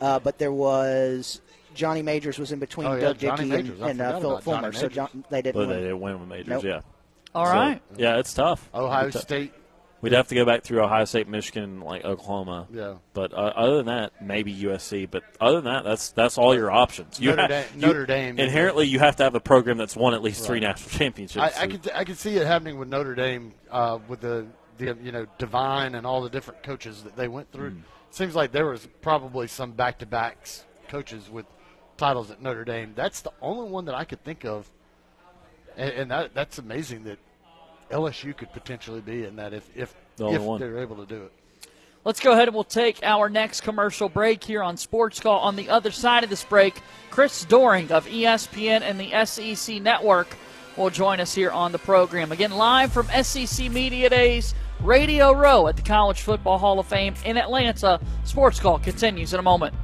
Uh, 0.00 0.18
but 0.18 0.38
there 0.38 0.50
was 0.50 1.40
Johnny 1.72 2.02
Majors 2.02 2.36
was 2.36 2.50
in 2.50 2.58
between 2.58 2.88
Oh, 2.88 2.94
yeah, 2.94 3.00
Doug 3.00 3.18
Johnny 3.18 3.48
Dickey 3.48 3.62
Majors. 3.62 3.80
and, 3.80 3.84
I 3.84 3.90
and 3.90 4.00
uh, 4.00 4.04
forgot 4.06 4.20
Philip 4.20 4.42
about 4.42 4.44
Johnny 4.44 4.72
Fulmer. 4.72 4.72
So 4.72 4.88
John, 4.88 5.24
they 5.30 5.40
didn't 5.42 5.54
But 5.54 5.68
win. 5.68 5.76
they 5.76 5.82
didn't 5.84 6.00
win 6.00 6.18
with 6.18 6.28
majors, 6.28 6.48
Nope. 6.48 6.64
yeah. 6.64 6.80
All 7.32 7.46
So, 7.46 7.52
right. 7.52 7.80
Yeah, 7.96 8.18
it's 8.18 8.34
tough. 8.34 8.68
Ohio 8.74 9.06
It's 9.06 9.14
tough. 9.14 9.22
State. 9.22 9.52
We'd 10.00 10.14
have 10.14 10.26
to 10.26 10.34
go 10.34 10.44
back 10.44 10.64
through 10.64 10.82
Ohio 10.82 11.04
State, 11.04 11.28
Michigan, 11.28 11.80
like 11.80 12.04
Oklahoma. 12.04 12.66
Yeah. 12.74 12.94
But 13.14 13.32
uh, 13.32 13.36
other 13.54 13.76
than 13.76 13.86
that, 13.86 14.10
maybe 14.20 14.52
USC. 14.52 15.08
But 15.08 15.22
other 15.40 15.60
than 15.60 15.72
that, 15.72 15.84
that's 15.84 16.10
that's 16.10 16.36
all 16.38 16.56
your 16.56 16.72
options. 16.72 17.20
You 17.20 17.28
Notre 17.30 17.42
ha- 17.42 17.46
Dame- 17.46 17.64
you- 17.76 17.86
Notre 17.86 18.06
Dame. 18.06 18.38
Inherently, 18.40 18.88
you 18.88 18.98
have 18.98 19.14
to 19.16 19.22
have 19.22 19.36
a 19.36 19.40
program 19.40 19.76
that's 19.78 19.94
won 19.94 20.12
at 20.14 20.20
least 20.20 20.44
three 20.44 20.58
national 20.58 20.90
championships. 20.98 21.56
I, 21.56 21.62
I 21.62 21.66
could 21.68 21.88
I 21.94 22.02
could 22.02 22.18
see 22.18 22.34
it 22.36 22.44
happening 22.48 22.78
with 22.80 22.88
Notre 22.88 23.14
Dame 23.14 23.52
uh, 23.70 24.00
with 24.08 24.22
the 24.22 24.44
the 24.78 24.96
you 25.02 25.12
know 25.12 25.26
Devine 25.38 25.94
and 25.94 26.06
all 26.06 26.22
the 26.22 26.30
different 26.30 26.62
coaches 26.62 27.02
that 27.04 27.16
they 27.16 27.28
went 27.28 27.50
through. 27.52 27.70
Hmm. 27.70 27.80
Seems 28.10 28.34
like 28.34 28.52
there 28.52 28.66
was 28.66 28.86
probably 29.00 29.46
some 29.46 29.72
back 29.72 29.98
to 30.00 30.06
backs 30.06 30.64
coaches 30.88 31.30
with 31.30 31.46
titles 31.96 32.30
at 32.30 32.42
Notre 32.42 32.64
Dame. 32.64 32.92
That's 32.94 33.20
the 33.22 33.32
only 33.40 33.70
one 33.70 33.86
that 33.86 33.94
I 33.94 34.04
could 34.04 34.22
think 34.24 34.44
of, 34.44 34.68
and, 35.76 35.90
and 35.90 36.10
that 36.10 36.34
that's 36.34 36.58
amazing 36.58 37.04
that 37.04 37.18
LSU 37.90 38.36
could 38.36 38.52
potentially 38.52 39.00
be 39.00 39.24
in 39.24 39.36
that 39.36 39.52
if 39.52 39.68
if, 39.76 39.94
The 40.16 40.28
if 40.28 40.42
one. 40.42 40.60
they're 40.60 40.78
able 40.78 40.96
to 40.96 41.06
do 41.06 41.24
it. 41.24 41.32
Let's 42.04 42.18
go 42.18 42.32
ahead 42.32 42.48
and 42.48 42.54
we'll 42.54 42.64
take 42.64 42.98
our 43.04 43.28
next 43.28 43.60
commercial 43.60 44.08
break 44.08 44.42
here 44.42 44.60
on 44.60 44.76
Sports 44.76 45.20
Call. 45.20 45.38
On 45.38 45.54
the 45.54 45.68
other 45.70 45.92
side 45.92 46.24
of 46.24 46.30
this 46.30 46.42
break, 46.42 46.82
Chris 47.10 47.44
Doering 47.44 47.92
of 47.92 48.06
ESPN 48.08 48.80
and 48.80 48.98
the 48.98 49.24
SEC 49.24 49.80
Network 49.80 50.36
will 50.76 50.90
join 50.90 51.20
us 51.20 51.32
here 51.32 51.52
on 51.52 51.70
the 51.70 51.78
program. 51.78 52.32
Again, 52.32 52.50
live 52.50 52.92
from 52.92 53.06
SEC 53.22 53.70
Media 53.70 54.10
Days, 54.10 54.52
Radio 54.82 55.32
Row 55.32 55.68
at 55.68 55.76
the 55.76 55.82
College 55.82 56.22
Football 56.22 56.58
Hall 56.58 56.80
of 56.80 56.86
Fame 56.86 57.14
in 57.24 57.36
Atlanta. 57.36 58.00
Sports 58.24 58.58
Call 58.58 58.80
continues 58.80 59.32
in 59.32 59.38
a 59.38 59.42
moment. 59.42 59.74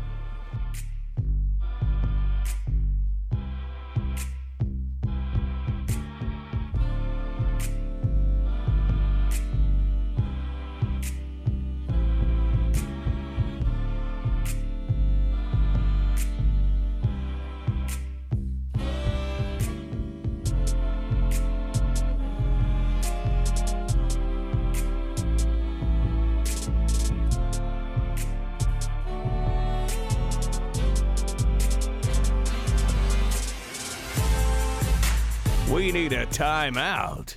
Need 35.99 36.13
a 36.13 36.27
timeout. 36.27 37.37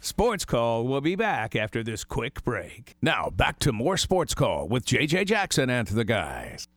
Sports 0.00 0.44
Call 0.44 0.86
will 0.86 1.00
be 1.00 1.16
back 1.16 1.56
after 1.56 1.82
this 1.82 2.04
quick 2.04 2.44
break. 2.44 2.94
Now, 3.02 3.30
back 3.30 3.58
to 3.60 3.72
more 3.72 3.96
Sports 3.96 4.34
Call 4.34 4.68
with 4.68 4.84
JJ 4.84 5.26
Jackson 5.26 5.68
and 5.68 5.88
the 5.88 6.04
guys. 6.04 6.68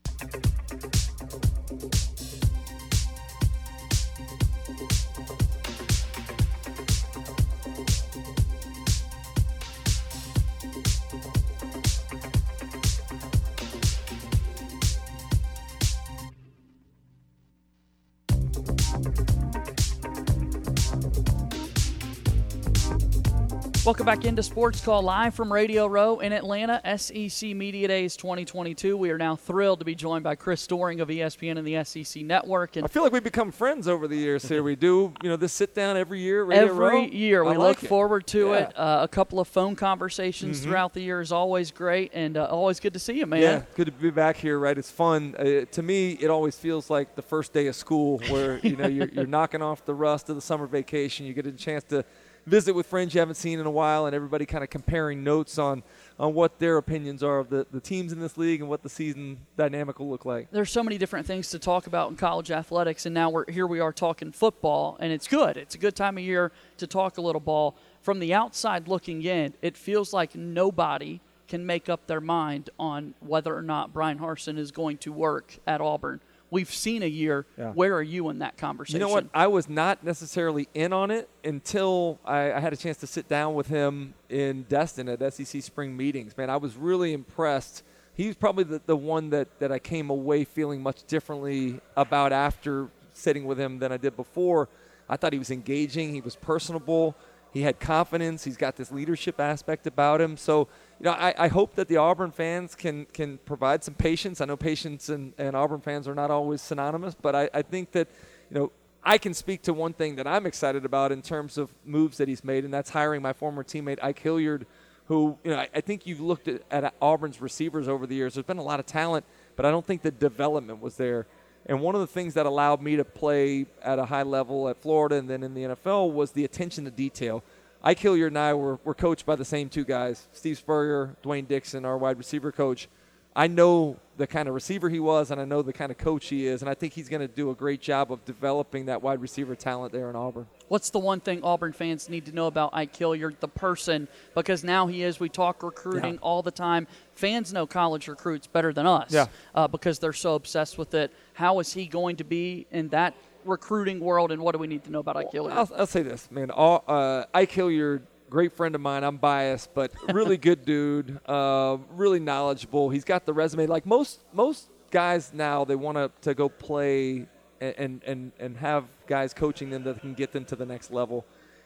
Welcome 23.86 24.06
back 24.06 24.24
into 24.24 24.42
Sports 24.42 24.80
Call 24.80 25.02
live 25.02 25.36
from 25.36 25.52
Radio 25.52 25.88
Row 25.88 26.20
in 26.20 26.32
Atlanta, 26.32 26.80
SEC 26.98 27.50
Media 27.50 27.86
Days 27.90 28.16
2022. 28.16 28.96
We 28.96 29.10
are 29.12 29.18
now 29.18 29.36
thrilled 29.36 29.80
to 29.80 29.86
be 29.86 29.94
joined 29.94 30.24
by 30.24 30.36
Chris 30.36 30.66
Doering 30.66 31.02
of 31.02 31.10
ESPN 31.10 31.58
and 31.58 31.68
the 31.68 31.84
SEC 31.84 32.24
Network. 32.24 32.78
And 32.78 32.86
I 32.86 32.88
feel 32.88 33.04
like 33.04 33.12
we've 33.12 33.22
become 33.22 33.52
friends 33.52 33.90
over 33.90 34.08
the 34.08 34.16
years 34.16 34.48
here. 34.48 34.64
We 34.64 34.78
do, 34.78 35.14
you 35.22 35.28
know, 35.30 35.36
this 35.36 35.52
sit 35.52 35.76
down 35.76 35.98
every 35.98 36.22
year. 36.22 36.46
Radio 36.46 36.64
every 36.64 36.78
Row. 36.78 37.02
year 37.02 37.44
I 37.44 37.52
we 37.52 37.58
like 37.58 37.68
look 37.68 37.84
it. 37.84 37.88
forward 37.88 38.26
to 38.28 38.52
Yeah. 38.52 38.56
it. 38.70 38.80
Uh, 38.80 39.00
a 39.04 39.08
couple 39.10 39.42
of 39.42 39.50
phone 39.50 39.76
conversations 39.76 40.62
Mhm. 40.62 40.64
throughout 40.64 40.94
the 40.94 41.02
year 41.02 41.20
is 41.20 41.34
always 41.34 41.70
great, 41.70 42.12
and 42.14 42.38
uh, 42.38 42.46
always 42.46 42.80
good 42.80 42.94
to 42.94 43.00
see 43.00 43.16
you, 43.20 43.26
man. 43.26 43.42
Yeah, 43.42 43.62
good 43.76 43.88
to 43.88 43.92
be 43.92 44.12
back 44.12 44.38
here. 44.38 44.60
Right, 44.60 44.78
it's 44.78 44.92
fun. 44.92 45.36
Uh, 45.38 45.66
to 45.72 45.84
me, 45.84 46.14
it 46.22 46.30
always 46.30 46.56
feels 46.56 46.90
like 46.90 47.16
the 47.18 47.22
first 47.22 47.52
day 47.52 47.68
of 47.68 47.76
school, 47.76 48.20
where 48.30 48.60
you 48.60 48.78
know 48.78 48.88
you're, 48.88 49.10
you're 49.10 49.28
knocking 49.28 49.62
off 49.62 49.84
the 49.84 49.94
rust 49.94 50.30
of 50.30 50.36
the 50.38 50.42
summer 50.42 50.68
vacation. 50.68 51.26
You 51.26 51.34
get 51.34 51.46
a 51.48 51.52
chance 51.52 51.84
to 51.90 52.06
visit 52.45 52.74
with 52.74 52.86
friends 52.86 53.14
you 53.14 53.20
haven't 53.20 53.36
seen 53.36 53.60
in 53.60 53.65
a 53.65 53.72
while, 53.72 54.06
and 54.06 54.15
everybody 54.15 54.45
kind 54.45 54.64
of 54.64 54.70
comparing 54.70 55.24
notes 55.24 55.57
on 55.57 55.84
on 56.20 56.34
what 56.34 56.60
their 56.60 56.78
opinions 56.78 57.24
are 57.24 57.40
of 57.40 57.49
the, 57.49 57.65
the 57.72 57.80
teams 57.80 58.11
in 58.11 58.20
this 58.20 58.38
league 58.38 58.61
and 58.61 58.70
what 58.70 58.84
the 58.84 58.90
season 58.90 59.40
dynamic 59.57 59.99
will 59.99 60.10
look 60.10 60.26
like. 60.26 60.48
There's 60.52 60.72
so 60.72 60.84
many 60.84 60.98
different 60.98 61.26
things 61.26 61.49
to 61.49 61.60
talk 61.60 61.88
about 61.88 62.11
in 62.11 62.18
college 62.18 62.52
athletics, 62.52 63.06
and 63.06 63.14
now 63.14 63.30
we're 63.30 63.49
here. 63.52 63.65
We 63.65 63.80
are 63.80 63.91
talking 63.91 64.32
football, 64.32 64.98
and 64.99 65.11
it's 65.11 65.28
good. 65.28 65.57
It's 65.57 65.76
a 65.76 65.80
good 65.80 65.95
time 65.95 66.18
of 66.18 66.24
year 66.24 66.52
to 66.78 66.88
talk 66.88 67.18
a 67.18 67.22
little 67.22 67.41
ball. 67.41 67.76
From 68.02 68.20
the 68.20 68.34
outside 68.34 68.88
looking 68.88 69.24
in, 69.24 69.53
it 69.61 69.76
feels 69.76 70.14
like 70.14 70.36
nobody 70.36 71.20
can 71.48 71.65
make 71.65 71.90
up 71.90 72.07
their 72.07 72.22
mind 72.22 72.70
on 72.80 73.14
whether 73.20 73.56
or 73.56 73.61
not 73.61 73.94
Bryan 73.94 74.20
Harsin 74.20 74.57
is 74.57 74.72
going 74.72 74.98
to 74.99 75.11
work 75.11 75.57
at 75.65 75.82
Auburn. 75.82 76.20
We've 76.54 76.72
seen 76.72 77.02
a 77.02 77.08
year. 77.08 77.46
Yeah. 77.58 77.72
Where 77.72 77.96
are 77.96 78.04
you 78.04 78.30
in 78.30 78.40
that 78.40 78.58
conversation? 78.58 79.02
You 79.02 79.08
know 79.08 79.12
what? 79.12 79.26
I 79.34 79.48
was 79.48 79.68
not 79.68 80.04
necessarily 80.04 80.70
in 80.74 80.94
on 80.94 81.10
it 81.10 81.28
until 81.44 82.20
I, 82.24 82.54
I 82.54 82.60
had 82.60 82.72
a 82.72 82.78
chance 82.78 82.98
to 82.98 83.08
sit 83.08 83.28
down 83.28 83.56
with 83.56 83.68
him 83.68 84.14
in 84.30 84.64
Destin 84.70 85.10
at 85.10 85.34
SEC 85.34 85.62
spring 85.64 85.98
meetings. 85.98 86.38
Man, 86.38 86.50
I 86.50 86.58
was 86.58 86.78
really 86.78 87.12
impressed. 87.12 87.84
He's 88.14 88.36
probably 88.36 88.64
the, 88.66 88.82
the 88.86 88.96
one 88.96 89.32
that, 89.32 89.60
that 89.60 89.72
I 89.72 89.80
came 89.80 90.12
away 90.12 90.46
feeling 90.46 90.84
much 90.84 91.04
differently 91.08 91.82
about 91.98 92.32
after 92.32 92.90
sitting 93.14 93.46
with 93.46 93.60
him 93.60 93.80
than 93.80 93.92
I 93.92 93.98
did 93.98 94.16
before. 94.16 94.70
I 95.10 95.18
thought 95.18 95.34
he 95.34 95.40
was 95.40 95.52
engaging, 95.52 96.14
he 96.14 96.22
was 96.22 96.36
personable, 96.36 97.16
he 97.52 97.64
had 97.64 97.80
confidence, 97.80 98.44
he's 98.44 98.58
got 98.58 98.76
this 98.76 98.92
leadership 98.92 99.40
aspect 99.40 99.86
about 99.88 100.22
him. 100.22 100.38
So, 100.38 100.68
you 101.04 101.10
know, 101.10 101.18
I, 101.18 101.34
I 101.38 101.48
hope 101.50 101.76
that 101.76 101.90
the 101.90 101.98
Auburn 101.98 102.32
fans 102.32 102.76
can 102.76 103.06
can 103.08 103.38
provide 103.40 103.84
some 103.84 103.94
patience. 103.94 104.40
I 104.40 104.46
know 104.46 104.56
patience 104.56 105.10
and, 105.10 105.34
and 105.38 105.54
Auburn 105.54 105.82
fans 105.82 106.08
are 106.08 106.16
not 106.16 106.32
always 106.32 106.62
synonymous, 106.62 107.14
but 107.14 107.36
I, 107.36 107.50
I 107.54 107.62
think 107.62 107.92
that, 107.92 108.08
you 108.50 108.58
know, 108.58 108.72
I 109.04 109.18
can 109.18 109.34
speak 109.34 109.64
to 109.64 109.74
one 109.74 109.92
thing 109.92 110.16
that 110.16 110.28
I'm 110.28 110.46
excited 110.46 110.86
about 110.86 111.12
in 111.12 111.22
terms 111.22 111.58
of 111.58 111.70
moves 111.84 112.20
that 112.20 112.30
he's 112.30 112.46
made, 112.46 112.64
and 112.64 112.74
that's 112.74 112.90
hiring 112.90 113.22
my 113.22 113.34
former 113.34 113.66
teammate 113.66 114.00
Ike 114.02 114.20
Hilliard, 114.20 114.66
who, 115.08 115.38
you 115.44 115.52
know, 115.52 115.58
I, 115.58 115.68
I 115.76 115.82
think 115.82 116.08
you've 116.08 116.22
looked 116.22 116.48
at, 116.48 116.62
at 116.72 116.94
Auburn's 117.02 117.42
receivers 117.42 117.90
over 117.90 118.08
the 118.08 118.16
years. 118.16 118.36
There's 118.36 118.46
been 118.46 118.58
a 118.58 118.64
lot 118.64 118.80
of 118.80 118.86
talent, 118.86 119.26
but 119.58 119.66
I 119.66 119.72
don't 119.72 119.86
think 119.86 120.04
the 120.04 120.12
development 120.12 120.82
was 120.82 120.96
there. 120.96 121.28
And 121.66 121.82
one 121.82 121.96
of 121.96 122.02
the 122.02 122.08
things 122.08 122.34
that 122.36 122.46
allowed 122.46 122.82
me 122.82 122.96
to 122.96 123.04
play 123.04 123.66
at 123.82 124.00
a 124.00 124.06
high 124.06 124.24
level 124.24 124.70
at 124.70 124.78
Florida 124.78 125.16
and 125.16 125.30
then 125.30 125.44
in 125.44 125.54
the 125.54 125.64
NFL 125.64 126.14
was 126.14 126.32
the 126.32 126.46
attention 126.46 126.86
to 126.86 126.92
detail. 126.92 127.44
Ike 127.84 128.00
Hilliard 128.00 128.32
and 128.32 128.40
I 128.40 128.54
were, 128.54 128.80
were 128.84 128.94
coached 128.94 129.26
by 129.26 129.36
the 129.36 129.44
same 129.46 129.68
two 129.70 129.84
guys, 129.84 130.28
Steve 130.32 130.58
Spurrier, 130.58 131.16
Dwayne 131.24 131.48
Dixon, 131.48 131.84
our 131.84 131.98
wide 131.98 132.18
receiver 132.18 132.52
coach. 132.52 132.88
I 133.36 133.48
know 133.48 133.98
the 134.16 134.28
kind 134.28 134.48
of 134.48 134.54
receiver 134.54 134.90
he 134.90 135.00
was, 135.00 135.32
and 135.32 135.42
I 135.42 135.46
know 135.46 135.64
the 135.64 135.74
kind 135.74 135.92
of 135.92 135.98
coach 135.98 136.28
he 136.28 136.46
is, 136.46 136.62
and 136.62 136.70
I 136.70 136.76
think 136.76 136.94
he's 136.94 137.10
going 137.10 137.28
to 137.28 137.28
do 137.28 137.50
a 137.50 137.56
great 137.56 137.82
job 137.82 138.12
of 138.12 138.24
developing 138.26 138.86
that 138.86 139.02
wide 139.02 139.20
receiver 139.22 139.56
talent 139.56 139.92
there 139.92 140.08
in 140.12 140.16
Auburn. 140.16 140.46
What's 140.68 140.92
the 140.92 141.00
one 141.00 141.20
thing 141.20 141.44
Auburn 141.44 141.74
fans 141.74 142.08
need 142.10 142.28
to 142.28 142.32
know 142.32 142.46
about 142.46 142.70
Ike 142.74 142.96
Hilliard, 142.96 143.38
the 143.40 143.48
person? 143.48 144.08
Because 144.36 144.64
now 144.64 144.86
he 144.86 145.02
is, 145.02 145.20
we 145.20 145.30
talk 145.30 145.64
recruiting 145.64 146.14
Yeah. 146.14 146.20
all 146.22 146.44
the 146.44 146.52
time. 146.52 146.86
Fans 147.16 147.52
know 147.52 147.66
college 147.66 148.08
recruits 148.08 148.46
better 148.46 148.72
than 148.72 148.86
us 148.86 149.12
Yeah. 149.12 149.26
uh, 149.56 149.68
because 149.68 149.98
they're 149.98 150.14
so 150.14 150.36
obsessed 150.36 150.78
with 150.78 150.94
it. 150.94 151.12
How 151.34 151.58
is 151.60 151.74
he 151.74 151.88
going 151.88 152.18
to 152.18 152.24
be 152.24 152.68
in 152.72 152.90
that 152.90 153.16
recruiting 153.45 153.99
world, 153.99 154.32
and 154.32 154.41
what 154.41 154.53
do 154.53 154.60
we 154.60 154.68
need 154.68 154.84
to 154.86 154.91
know 154.91 154.99
about 154.99 155.18
Ike 155.18 155.32
Hilliard? 155.32 155.57
I'll, 155.57 155.70
I'll 155.78 155.88
say 155.88 156.02
this, 156.02 156.30
man. 156.32 156.52
All, 156.52 156.84
uh, 156.88 157.26
Ike 157.34 157.52
Hilliard, 157.52 158.06
great 158.30 158.53
friend 158.53 158.76
of 158.76 158.82
mine. 158.82 159.03
I'm 159.03 159.18
biased, 159.18 159.74
but 159.74 159.91
really 160.14 160.38
good 160.38 160.65
dude. 160.65 161.20
Uh, 161.26 161.78
really 161.91 162.20
knowledgeable. 162.20 162.90
He's 162.90 163.03
got 163.03 163.26
the 163.26 163.34
resume. 163.34 163.68
Like 163.68 163.86
most 163.86 164.22
most 164.34 164.70
guys 164.91 165.32
now, 165.34 165.65
they 165.65 165.76
want 165.76 165.98
to 165.98 166.11
to 166.22 166.34
go 166.34 166.49
play 166.49 167.28
and, 167.61 167.76
and 167.78 168.03
and 168.03 168.32
and 168.40 168.57
have 168.57 168.86
guys 169.07 169.34
coaching 169.34 169.70
them 169.70 169.84
that 169.84 170.02
can 170.02 170.14
get 170.14 170.32
them 170.32 170.45
to 170.45 170.56
the 170.56 170.65
next 170.65 170.91
level. 170.91 171.26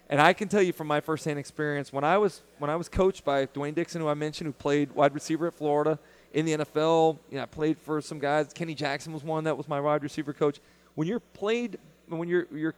And 0.09 0.21
I 0.21 0.31
can 0.31 0.47
tell 0.47 0.61
you 0.61 0.71
from 0.71 0.87
my 0.87 1.01
firsthand 1.01 1.37
experience, 1.37 1.91
when 1.91 2.05
I 2.05 2.17
was 2.17 2.41
when 2.59 2.69
I 2.69 2.75
was 2.75 2.87
coached 2.87 3.25
by 3.25 3.45
Dwayne 3.47 3.75
Dixon, 3.75 4.01
who 4.01 4.07
I 4.07 4.13
mentioned, 4.13 4.47
who 4.47 4.53
played 4.53 4.93
wide 4.93 5.13
receiver 5.13 5.47
at 5.47 5.53
Florida 5.53 5.99
in 6.33 6.45
the 6.45 6.57
NFL, 6.57 7.19
you 7.29 7.37
know, 7.37 7.43
I 7.43 7.45
played 7.45 7.77
for 7.77 8.01
some 8.01 8.19
guys. 8.19 8.53
Kenny 8.53 8.73
Jackson 8.73 9.11
was 9.11 9.23
one 9.23 9.43
that 9.45 9.57
was 9.57 9.67
my 9.67 9.81
wide 9.81 10.03
receiver 10.03 10.33
coach. 10.33 10.59
When 10.97 11.07
you're 11.07 11.19
played, 11.19 11.77
when 12.07 12.27
you're 12.27 12.47
you're 12.51 12.73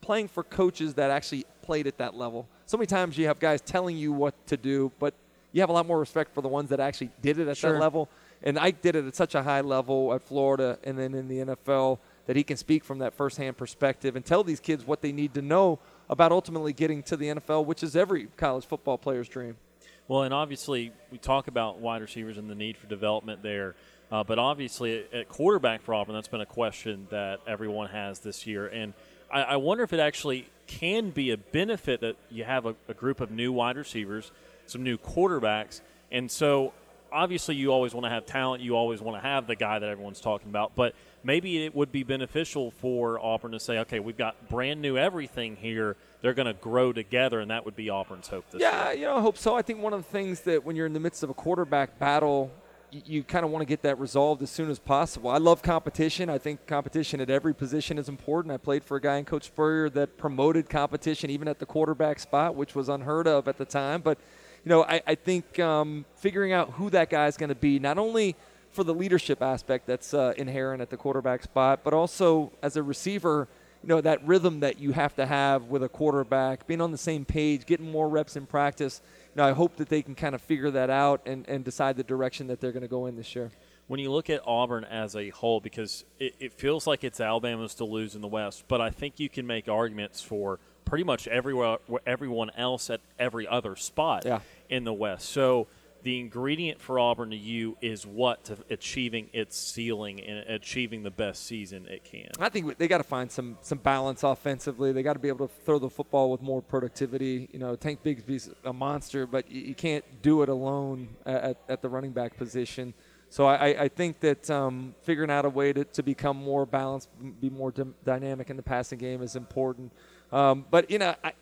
playing 0.00 0.26
for 0.28 0.42
coaches 0.42 0.94
that 0.94 1.10
actually 1.10 1.44
played 1.60 1.86
at 1.86 1.98
that 1.98 2.14
level. 2.14 2.48
So 2.64 2.78
many 2.78 2.86
times 2.86 3.18
you 3.18 3.26
have 3.26 3.38
guys 3.38 3.60
telling 3.60 3.94
you 3.94 4.10
what 4.10 4.34
to 4.46 4.56
do, 4.56 4.90
but 4.98 5.12
you 5.52 5.60
have 5.60 5.68
a 5.68 5.72
lot 5.74 5.84
more 5.86 5.98
respect 5.98 6.32
for 6.32 6.40
the 6.40 6.48
ones 6.48 6.70
that 6.70 6.80
actually 6.80 7.10
did 7.20 7.38
it 7.38 7.46
at 7.46 7.58
Sure. 7.58 7.72
that 7.74 7.78
level. 7.78 8.08
And 8.42 8.58
Ike 8.58 8.80
did 8.80 8.96
it 8.96 9.04
at 9.04 9.14
such 9.14 9.34
a 9.34 9.42
high 9.42 9.60
level 9.60 10.14
at 10.14 10.22
Florida 10.22 10.78
and 10.82 10.98
then 10.98 11.12
in 11.12 11.28
the 11.28 11.40
NFL 11.40 11.98
that 12.24 12.36
he 12.36 12.42
can 12.42 12.56
speak 12.56 12.84
from 12.84 13.00
that 13.00 13.12
firsthand 13.12 13.58
perspective 13.58 14.16
and 14.16 14.24
tell 14.24 14.42
these 14.42 14.60
kids 14.60 14.86
what 14.86 15.02
they 15.02 15.12
need 15.12 15.34
to 15.34 15.42
know 15.42 15.78
about 16.08 16.32
ultimately 16.32 16.72
getting 16.72 17.02
to 17.02 17.18
the 17.18 17.26
NFL, 17.28 17.66
which 17.66 17.82
is 17.82 17.94
every 17.94 18.28
college 18.38 18.64
football 18.64 18.96
player's 18.96 19.28
dream. 19.28 19.58
Well, 20.06 20.22
and 20.22 20.32
obviously 20.32 20.92
we 21.12 21.18
talk 21.18 21.48
about 21.48 21.80
wide 21.80 22.00
receivers 22.00 22.38
and 22.38 22.48
the 22.48 22.54
need 22.54 22.78
for 22.78 22.86
development 22.86 23.42
there, 23.42 23.74
uh, 24.10 24.24
but 24.24 24.38
obviously 24.38 25.04
at- 25.12 25.28
quarterback 25.28 25.82
for 25.82 25.94
Auburn, 25.94 26.14
that's 26.14 26.28
been 26.28 26.40
a 26.40 26.46
question 26.46 27.06
that 27.10 27.40
everyone 27.46 27.88
has 27.90 28.20
this 28.20 28.46
year, 28.46 28.66
and 28.66 28.94
I, 29.30 29.42
I 29.42 29.56
wonder 29.56 29.84
if 29.84 29.92
it 29.92 30.00
actually 30.00 30.48
can 30.66 31.10
be 31.10 31.30
a 31.30 31.36
benefit 31.36 32.00
that 32.00 32.16
you 32.30 32.44
have 32.44 32.66
a, 32.66 32.74
a 32.88 32.94
group 32.94 33.20
of 33.20 33.30
new 33.30 33.52
wide 33.52 33.76
receivers, 33.76 34.30
some 34.66 34.82
new 34.82 34.98
quarterbacks, 34.98 35.80
and 36.10 36.30
so 36.30 36.72
obviously 37.12 37.54
you 37.54 37.72
always 37.72 37.94
want 37.94 38.04
to 38.04 38.10
have 38.10 38.26
talent, 38.26 38.62
you 38.62 38.76
always 38.76 39.00
want 39.00 39.16
to 39.16 39.26
have 39.26 39.46
the 39.46 39.56
guy 39.56 39.78
that 39.78 39.88
everyone's 39.88 40.20
talking 40.20 40.48
about, 40.48 40.74
but 40.74 40.94
maybe 41.24 41.64
it 41.64 41.74
would 41.74 41.92
be 41.92 42.02
beneficial 42.02 42.70
for 42.70 43.18
Auburn 43.18 43.52
to 43.52 43.60
say, 43.60 43.78
okay, 43.80 44.00
we've 44.00 44.16
got 44.16 44.48
brand 44.48 44.80
new 44.80 44.96
everything 44.96 45.56
here. 45.56 45.96
They're 46.20 46.34
going 46.34 46.46
to 46.46 46.54
grow 46.54 46.92
together, 46.92 47.40
and 47.40 47.50
that 47.50 47.64
would 47.64 47.76
be 47.76 47.90
Auburn's 47.90 48.28
hope 48.28 48.44
this 48.50 48.60
year. 48.60 48.70
Yeah, 48.70 48.92
you 48.92 49.02
know, 49.02 49.16
I 49.16 49.20
hope 49.20 49.38
so. 49.38 49.54
I 49.56 49.62
think 49.62 49.80
one 49.80 49.92
of 49.92 50.02
the 50.02 50.10
things 50.10 50.40
that 50.42 50.64
when 50.64 50.74
you're 50.76 50.86
in 50.86 50.92
the 50.92 51.00
midst 51.00 51.22
of 51.22 51.30
a 51.30 51.34
quarterback 51.34 51.98
battle, 51.98 52.50
you, 52.90 53.22
kind 53.22 53.44
of 53.44 53.50
want 53.50 53.62
to 53.62 53.66
get 53.66 53.82
that 53.82 53.98
resolved 53.98 54.42
as 54.42 54.50
soon 54.50 54.70
as 54.70 54.78
possible. 54.78 55.30
I 55.30 55.38
love 55.38 55.62
competition. 55.62 56.30
I 56.30 56.38
think 56.38 56.66
competition 56.66 57.20
at 57.20 57.30
every 57.30 57.54
position 57.54 57.98
is 57.98 58.08
important. 58.08 58.52
I 58.52 58.56
played 58.56 58.84
for 58.84 58.96
a 58.96 59.00
guy 59.00 59.16
in 59.16 59.24
Coach 59.24 59.44
Spurrier 59.44 59.90
that 59.90 60.16
promoted 60.16 60.68
competition 60.70 61.30
even 61.30 61.48
at 61.48 61.58
the 61.58 61.66
quarterback 61.66 62.18
spot, 62.18 62.54
which 62.54 62.74
was 62.74 62.88
unheard 62.88 63.26
of 63.26 63.48
at 63.48 63.58
the 63.58 63.64
time. 63.64 64.00
But, 64.00 64.18
you 64.64 64.70
know, 64.70 64.84
I, 64.84 65.02
I 65.06 65.14
think 65.14 65.58
um, 65.58 66.04
figuring 66.16 66.52
out 66.52 66.72
who 66.72 66.90
that 66.90 67.10
guy 67.10 67.26
is 67.26 67.36
going 67.36 67.50
to 67.50 67.54
be, 67.54 67.78
not 67.78 67.98
only 67.98 68.36
for 68.70 68.84
the 68.84 68.94
leadership 68.94 69.42
aspect 69.42 69.86
that's 69.86 70.14
uh, 70.14 70.34
inherent 70.36 70.82
at 70.82 70.90
the 70.90 70.96
quarterback 70.96 71.42
spot, 71.42 71.80
but 71.84 71.92
also 71.92 72.52
as 72.62 72.76
a 72.76 72.82
receiver– 72.82 73.48
you 73.82 73.88
know 73.88 74.00
that 74.00 74.26
rhythm 74.26 74.60
that 74.60 74.78
you 74.80 74.92
have 74.92 75.14
to 75.16 75.26
have 75.26 75.64
with 75.64 75.82
a 75.82 75.88
quarterback, 75.88 76.66
being 76.66 76.80
on 76.80 76.90
the 76.90 76.98
same 76.98 77.24
page, 77.24 77.64
getting 77.66 77.90
more 77.90 78.08
reps 78.08 78.36
in 78.36 78.46
practice. 78.46 79.00
Know, 79.38 79.44
I 79.44 79.52
hope 79.52 79.76
that 79.76 79.88
they 79.88 80.02
can 80.02 80.14
kind 80.14 80.34
of 80.34 80.42
figure 80.42 80.70
that 80.72 80.90
out 80.90 81.22
and, 81.26 81.48
and 81.48 81.64
decide 81.64 81.96
the 81.96 82.02
direction 82.02 82.48
that 82.48 82.60
they're 82.60 82.72
going 82.72 82.82
to 82.82 82.88
go 82.88 83.06
in 83.06 83.16
this 83.16 83.34
year. 83.36 83.50
when 83.86 84.00
you 84.00 84.10
look 84.10 84.28
at 84.28 84.42
Auburn 84.46 84.84
as 84.84 85.14
a 85.16 85.30
whole, 85.30 85.60
because 85.60 86.04
it, 86.18 86.34
it 86.40 86.52
feels 86.52 86.86
like 86.86 87.04
it's 87.04 87.20
Alabama's 87.20 87.74
to 87.76 87.84
lose 87.84 88.14
in 88.16 88.20
the 88.20 88.28
West, 88.28 88.64
but 88.68 88.80
I 88.80 88.90
think 88.90 89.18
you 89.20 89.28
can 89.28 89.46
make 89.46 89.68
arguments 89.68 90.20
for 90.20 90.58
pretty 90.84 91.04
much 91.04 91.28
everywhere, 91.28 91.78
everyone 92.06 92.50
else 92.56 92.90
at 92.90 93.00
every 93.18 93.46
other 93.46 93.76
spot 93.76 94.24
Yeah. 94.26 94.40
in 94.68 94.84
the 94.84 94.92
West. 94.92 95.28
So 95.30 95.68
the 96.02 96.20
ingredient 96.20 96.80
for 96.80 96.98
Auburn 96.98 97.30
to 97.30 97.36
you 97.36 97.76
is 97.80 98.06
what 98.06 98.44
to 98.44 98.56
achieving 98.70 99.28
its 99.32 99.56
ceiling 99.56 100.20
and 100.20 100.38
achieving 100.48 101.02
the 101.02 101.10
best 101.10 101.46
season 101.46 101.86
it 101.86 102.04
can. 102.04 102.28
I 102.38 102.48
think 102.48 102.78
they 102.78 102.88
got 102.88 102.98
to 102.98 103.04
find 103.04 103.30
some 103.30 103.58
some 103.62 103.78
balance 103.78 104.22
offensively. 104.22 104.92
They 104.92 105.02
got 105.02 105.14
to 105.14 105.18
be 105.18 105.28
able 105.28 105.48
to 105.48 105.54
throw 105.64 105.78
the 105.78 105.90
football 105.90 106.30
with 106.30 106.42
more 106.42 106.62
productivity. 106.62 107.48
You 107.52 107.58
know, 107.58 107.76
Tank 107.76 108.02
Bigsby's 108.04 108.50
a 108.64 108.72
monster, 108.72 109.26
but 109.26 109.50
you, 109.50 109.74
can't 109.74 110.04
do 110.22 110.42
it 110.42 110.48
alone 110.48 111.08
at, 111.26 111.56
at 111.68 111.82
the 111.82 111.88
running 111.88 112.12
back 112.12 112.36
position. 112.36 112.94
So 113.30 113.46
I, 113.46 113.82
I- 113.84 113.88
think 113.88 114.20
that 114.20 114.48
um, 114.50 114.94
figuring 115.02 115.30
out 115.30 115.44
a 115.44 115.50
way 115.50 115.72
to, 115.72 115.84
to 115.84 116.02
become 116.02 116.36
more 116.36 116.64
balanced, 116.64 117.08
be 117.40 117.50
more 117.50 117.70
dy- 117.70 117.84
dynamic 118.04 118.48
in 118.50 118.56
the 118.56 118.62
passing 118.62 118.98
game 118.98 119.22
is 119.22 119.36
important. 119.36 119.92
Um, 120.32 120.64
but 120.70 120.90
you 120.90 120.98
know, 120.98 121.14
I, 121.22 121.32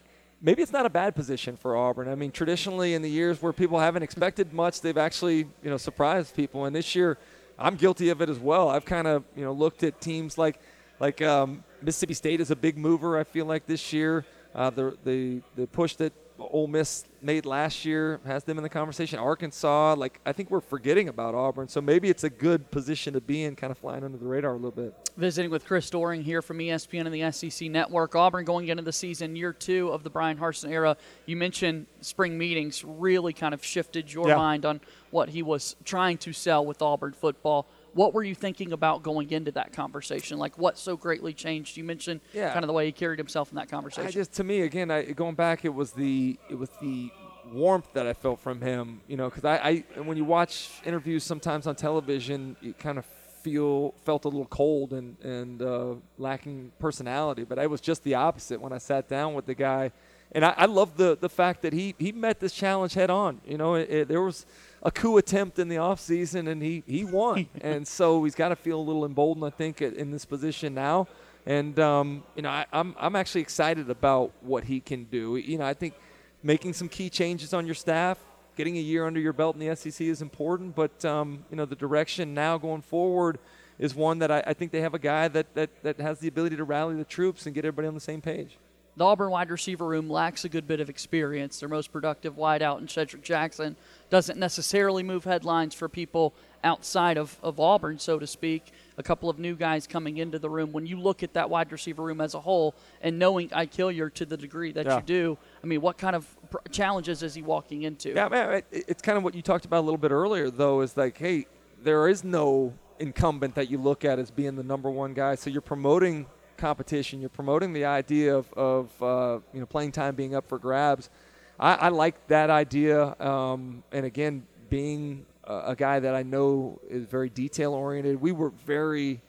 maybe 0.47 0.63
it's 0.63 0.73
not 0.73 0.87
a 0.87 0.91
bad 0.91 1.17
position 1.17 1.57
for 1.57 1.77
Auburn. 1.77 2.09
I 2.09 2.15
mean, 2.15 2.31
traditionally 2.31 2.95
in 2.95 3.03
the 3.03 3.11
years 3.11 3.43
where 3.43 3.53
people 3.53 3.81
haven't 3.81 4.05
expected 4.05 4.53
much, 4.55 4.81
they've 4.81 4.97
actually 4.97 5.39
you 5.39 5.71
know 5.71 5.77
surprised 5.77 6.35
people. 6.35 6.65
And 6.65 6.75
this 6.75 6.95
year, 6.95 7.19
I'm 7.59 7.75
guilty 7.75 8.09
of 8.09 8.23
it 8.23 8.31
as 8.31 8.39
well. 8.39 8.71
I've 8.71 8.87
kind 8.87 9.07
of 9.07 9.25
you 9.35 9.45
know 9.45 9.53
looked 9.53 9.83
at 9.83 10.01
teams 10.01 10.39
like 10.39 10.61
like 11.01 11.21
um, 11.21 11.65
Mississippi 11.83 12.15
State 12.15 12.41
is 12.41 12.51
a 12.51 12.57
big 12.57 12.79
mover. 12.79 13.19
I 13.19 13.25
feel 13.25 13.45
like 13.45 13.67
this 13.67 13.93
year, 13.93 14.25
uh, 14.55 14.71
the 14.71 14.97
the 15.05 15.43
the 15.57 15.67
push 15.67 15.97
that 15.97 16.13
Ole 16.39 16.67
Miss 16.67 17.05
made 17.23 17.47
last 17.47 17.85
year 17.85 18.21
has 18.27 18.45
them 18.45 18.57
in 18.59 18.63
the 18.63 18.69
conversation. 18.69 19.19
Arkansas, 19.19 19.95
like 19.95 20.21
I 20.27 20.33
think 20.33 20.51
we're 20.51 20.61
forgetting 20.61 21.09
about 21.09 21.35
Auburn, 21.35 21.69
so 21.69 21.81
maybe 21.81 22.09
it's 22.09 22.25
a 22.25 22.31
good 22.31 22.71
position 22.71 23.15
to 23.15 23.21
be 23.21 23.45
in, 23.45 23.57
kind 23.57 23.71
of 23.71 23.79
flying 23.79 24.05
under 24.05 24.19
the 24.19 24.27
radar 24.27 24.53
a 24.53 24.57
little 24.57 24.71
bit. 24.71 24.95
Visiting 25.17 25.51
with 25.51 25.65
Chris 25.65 25.89
Doering 25.91 26.23
here 26.23 26.43
from 26.43 26.59
ESPN 26.59 27.07
and 27.07 27.15
the 27.15 27.31
SEC 27.33 27.71
Network. 27.71 28.15
Auburn 28.15 28.45
going 28.45 28.69
into 28.69 28.83
the 28.83 28.93
season, 28.93 29.35
year 29.35 29.53
two 29.53 29.89
of 29.89 30.03
the 30.03 30.11
Bryan 30.11 30.37
Harsin 30.39 30.71
era. 30.71 30.97
You 31.25 31.37
mentioned 31.37 31.87
spring 32.01 32.37
meetings 32.39 32.85
really 32.85 33.33
kind 33.33 33.55
of 33.55 33.65
shifted 33.65 34.13
your 34.13 34.29
Yeah. 34.29 34.37
mind 34.37 34.65
on 34.67 34.81
what 35.11 35.31
he 35.31 35.43
was 35.43 35.77
trying 35.85 36.19
to 36.19 36.33
sell 36.33 36.65
with 36.65 36.83
Auburn 36.83 37.13
football. 37.13 37.67
What 37.97 38.13
were 38.15 38.23
you 38.23 38.35
thinking 38.35 38.73
about 38.73 39.03
going 39.03 39.31
into 39.31 39.51
that 39.53 39.73
conversation? 39.73 40.39
Like, 40.39 40.59
what 40.59 40.77
so 40.79 40.97
greatly 40.97 41.33
changed? 41.33 41.77
You 41.79 41.85
mentioned 41.85 42.21
Yeah. 42.35 42.53
kind 42.53 42.63
of 42.63 42.69
the 42.69 42.73
way 42.75 42.85
he 42.87 42.93
carried 42.93 43.19
himself 43.19 43.51
in 43.51 43.57
that 43.57 43.63
I 43.63 43.67
conversation. 43.67 44.13
just 44.13 44.33
to 44.35 44.45
me 44.45 44.61
again, 44.61 44.91
I, 44.91 45.03
going 45.13 45.35
back, 45.35 45.65
it 45.65 45.75
was 45.75 45.93
the 45.93 46.39
it 46.51 46.59
was 46.59 46.69
the 46.81 47.11
warmth 47.53 47.89
that 47.95 48.07
I 48.07 48.13
felt 48.13 48.39
from 48.41 48.61
him. 48.61 49.01
You 49.09 49.17
know, 49.17 49.29
because 49.31 49.45
I, 49.45 49.57
I 49.97 50.01
when 50.03 50.17
you 50.19 50.25
watch 50.25 50.71
interviews 50.85 51.25
sometimes 51.25 51.67
on 51.67 51.75
television, 51.75 52.57
you 52.61 52.75
kind 52.75 52.99
of 52.99 53.07
feel 53.43 53.95
felt 54.05 54.25
a 54.25 54.29
little 54.29 54.47
cold 54.47 54.93
and 54.93 55.17
and 55.25 55.63
uh, 55.63 55.95
lacking 56.19 56.73
personality. 56.79 57.45
But 57.45 57.59
I 57.59 57.67
was 57.67 57.81
just 57.81 58.05
the 58.05 58.15
opposite 58.15 58.61
when 58.61 58.73
I 58.75 58.79
sat 58.79 59.09
down 59.09 59.35
with 59.35 59.47
the 59.47 59.55
guy. 59.55 59.93
and 60.33 60.45
I, 60.45 60.53
I 60.57 60.67
love 60.67 60.97
the 60.97 61.17
the 61.17 61.29
fact 61.31 61.63
that 61.63 61.73
he 61.73 61.95
he 61.99 62.13
met 62.13 62.41
this 62.41 62.53
challenge 62.53 62.95
head 62.95 63.09
on. 63.11 63.41
You 63.47 63.57
know, 63.57 63.75
it, 63.77 63.89
it, 63.91 64.09
there 64.09 64.21
was 64.23 64.45
a 64.87 64.91
coup 64.93 65.17
attempt 65.19 65.59
in 65.59 65.69
the 65.69 65.77
offseason 65.77 66.49
and 66.49 66.63
he 66.63 66.83
he 66.87 67.05
won, 67.05 67.49
and 67.61 67.87
so 67.87 68.25
he's 68.25 68.37
got 68.37 68.49
to 68.51 68.57
feel 68.57 68.79
a 68.79 68.87
little 68.87 69.05
emboldened, 69.05 69.45
I 69.45 69.51
think, 69.51 69.83
in 69.83 70.11
this 70.13 70.25
position 70.25 70.73
now. 70.73 71.09
And 71.45 71.79
um, 71.79 72.23
you 72.37 72.43
know, 72.43 72.51
I, 72.51 72.65
I'm 72.73 72.95
I'm 72.99 73.17
actually 73.17 73.43
excited 73.43 73.91
about 73.91 74.33
what 74.41 74.65
he 74.65 74.81
can 74.81 75.05
do. 75.05 75.37
You 75.37 75.59
know, 75.59 75.67
I 75.67 75.75
think 75.75 75.95
making 76.43 76.73
some 76.73 76.89
key 76.89 77.11
changes 77.11 77.53
on 77.53 77.67
your 77.67 77.75
staff, 77.75 78.19
getting 78.57 78.77
a 78.77 78.81
year 78.81 79.07
under 79.07 79.19
your 79.19 79.33
belt 79.33 79.57
in 79.57 79.67
the 79.67 79.75
SEC 79.75 80.01
is 80.01 80.23
important, 80.23 80.77
but 80.77 81.05
um, 81.05 81.45
you 81.51 81.57
know, 81.57 81.67
the 81.67 81.77
direction 81.77 82.33
now 82.33 82.57
going 82.57 82.83
forward 82.83 83.39
is 83.79 83.95
one 83.95 84.21
that 84.21 84.31
I, 84.31 84.43
I 84.47 84.55
think 84.55 84.73
they 84.73 84.81
have 84.81 84.95
a 84.95 84.99
guy 84.99 85.29
that, 85.29 85.55
that, 85.55 85.83
that 85.83 86.01
has 86.01 86.19
the 86.19 86.29
ability 86.29 86.57
to 86.57 86.65
rally 86.65 86.97
the 86.97 87.05
troops 87.05 87.45
and 87.45 87.55
get 87.55 87.65
everybody 87.65 87.89
on 87.89 87.95
the 87.95 88.01
same 88.01 88.23
page. 88.23 88.57
The 88.97 89.05
Auburn 89.05 89.31
wide 89.31 89.51
receiver 89.51 89.85
room 89.85 90.09
lacks 90.09 90.45
a 90.47 90.49
good 90.49 90.67
bit 90.67 90.81
of 90.81 90.89
experience. 90.89 91.61
Their 91.61 91.69
most 91.69 91.93
productive 91.93 92.35
wideout 92.37 92.79
in 92.81 92.87
Shedrick 92.87 93.23
Jackson 93.23 93.77
doesn't 94.09 94.39
necessarily 94.39 95.03
move 95.03 95.25
headlines 95.25 95.75
for 95.75 95.87
people 95.89 96.33
outside 96.65 97.19
of, 97.19 97.39
of 97.43 97.61
Auburn, 97.61 97.99
so 97.99 98.19
to 98.19 98.27
speak. 98.27 98.73
A 98.97 99.03
couple 99.03 99.29
of 99.29 99.39
new 99.39 99.55
guys 99.55 99.87
coming 99.87 100.17
into 100.17 100.39
the 100.39 100.49
room. 100.49 100.73
When 100.73 100.87
you 100.87 100.99
look 100.99 101.23
at 101.23 101.35
that 101.35 101.51
wide 101.51 101.71
receiver 101.71 102.03
room 102.03 102.23
as 102.23 102.33
a 102.35 102.41
whole 102.41 102.75
and 103.03 103.19
knowing 103.19 103.53
Ike 103.53 103.75
Hilliard 103.75 104.15
to 104.17 104.25
the 104.25 104.37
degree 104.39 104.73
that 104.73 104.87
Yeah. 104.87 104.97
you 104.97 105.03
do, 105.03 105.39
I 105.63 105.67
mean, 105.67 105.83
what 105.83 105.99
kind 105.99 106.17
of 106.17 106.27
pr- 106.51 106.57
challenges 106.71 107.23
is 107.23 107.35
he 107.35 107.43
walking 107.43 107.83
into? 107.83 108.11
Yeah, 108.15 108.29
man, 108.29 108.63
it- 108.73 108.85
it's 108.89 109.03
kind 109.03 109.19
of 109.19 109.25
what 109.25 109.35
you 109.35 109.43
talked 109.43 109.67
about 109.67 109.81
a 109.81 109.87
little 109.87 109.99
bit 109.99 110.11
earlier, 110.11 110.49
though, 110.51 110.81
is 110.81 110.97
like, 110.97 111.19
hey, 111.19 111.47
there 111.83 112.09
is 112.09 112.25
no 112.25 112.73
incumbent 112.99 113.55
that 113.57 113.71
you 113.71 113.77
look 113.77 114.07
at 114.07 114.19
as 114.19 114.31
being 114.31 114.57
the 114.57 114.63
number 114.63 114.91
one 114.91 115.13
guy. 115.13 115.35
So 115.35 115.51
you're 115.51 115.61
promoting 115.61 116.25
competition. 116.57 117.21
You're 117.21 117.29
promoting 117.29 117.73
the 117.73 117.85
idea 117.85 118.37
of, 118.37 118.53
of 118.55 119.03
uh, 119.03 119.39
you 119.53 119.61
know 119.61 119.67
playing 119.67 119.93
time 119.93 120.15
being 120.15 120.35
up 120.35 120.49
for 120.49 120.59
grabs. 120.59 121.11
I, 121.59 121.75
I 121.75 121.89
like 121.89 122.27
that 122.29 122.51
idea, 122.51 123.15
um, 123.21 123.83
and 123.93 124.05
again, 124.05 124.47
being 124.69 125.25
a, 125.45 125.59
a 125.69 125.77
guy 125.77 126.01
that 126.01 126.15
I 126.15 126.23
know 126.23 126.81
is 126.89 127.05
very 127.07 127.31
detail 127.31 127.73
oriented. 127.73 128.21
We 128.21 128.33
were 128.33 128.51
very 128.51 129.21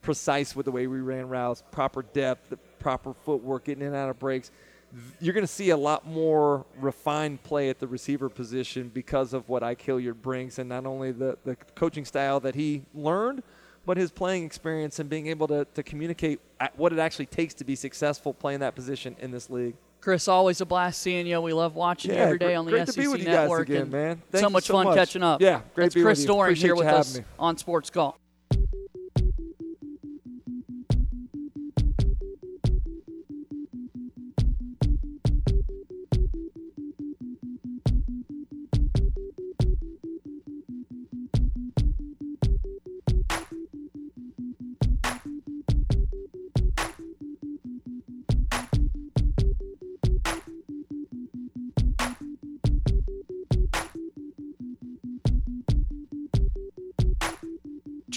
precise 0.00 0.54
with 0.54 0.66
the 0.66 0.72
way 0.72 0.86
we 0.86 1.00
ran 1.00 1.28
routes, 1.28 1.62
proper 1.70 2.02
depth, 2.02 2.52
proper 2.78 3.14
footwork, 3.14 3.64
getting 3.64 3.82
in 3.82 3.88
and 3.88 3.96
out 3.96 4.10
of 4.10 4.18
breaks. 4.18 4.50
You're 5.20 5.32
going 5.32 5.46
to 5.46 5.52
see 5.52 5.70
a 5.70 5.76
lot 5.76 6.06
more 6.06 6.66
refined 6.78 7.42
play 7.42 7.70
at 7.70 7.78
the 7.78 7.86
receiver 7.86 8.28
position 8.28 8.90
because 8.92 9.32
of 9.32 9.48
what 9.48 9.62
Ike 9.62 9.80
Hilliard 9.80 10.20
brings, 10.20 10.58
and 10.58 10.68
not 10.68 10.84
only 10.84 11.12
the, 11.12 11.38
the 11.44 11.56
coaching 11.74 12.04
style 12.04 12.40
that 12.40 12.54
he 12.54 12.82
learned, 12.92 13.42
but 13.86 13.96
his 13.96 14.10
playing 14.10 14.44
experience 14.44 14.98
and 14.98 15.08
being 15.10 15.26
able 15.26 15.48
to, 15.48 15.66
to 15.74 15.82
communicate 15.82 16.40
what 16.76 16.92
it 16.92 16.98
actually 16.98 17.26
takes 17.26 17.54
to 17.54 17.64
be 17.64 17.74
successful 17.76 18.32
playing 18.32 18.60
that 18.60 18.74
position 18.74 19.16
in 19.20 19.30
this 19.30 19.50
league. 19.50 19.74
Chris, 20.00 20.26
always 20.26 20.60
a 20.60 20.66
blast 20.66 21.00
seeing 21.00 21.28
you. 21.28 21.40
We 21.40 21.52
love 21.52 21.76
watching 21.76 22.10
you 22.12 22.16
every 22.16 22.38
day 22.38 22.56
on 22.56 22.64
the 22.64 22.72
great 22.72 22.86
to 22.86 22.92
SEC 22.92 23.02
be 23.04 23.08
with 23.08 23.20
you 23.20 23.26
guys 23.26 23.34
Network. 23.34 23.68
again, 23.68 23.82
and 23.82 23.90
man. 23.92 24.22
Thank 24.32 24.42
so 24.42 24.50
much 24.50 24.64
so 24.64 24.74
fun 24.74 24.86
much. 24.86 24.96
catching 24.96 25.22
up. 25.22 25.40
Yeah, 25.40 25.60
great 25.74 25.84
That's 25.84 25.94
Chris 25.94 26.18
with 26.18 26.20
you. 26.20 26.26
Doering 26.26 26.48
Appreciate 26.50 26.66
here 26.66 26.74
with 26.74 26.86
us 26.88 27.18
me. 27.18 27.24
on 27.38 27.56
Sports 27.56 27.90
Call. 27.90 28.18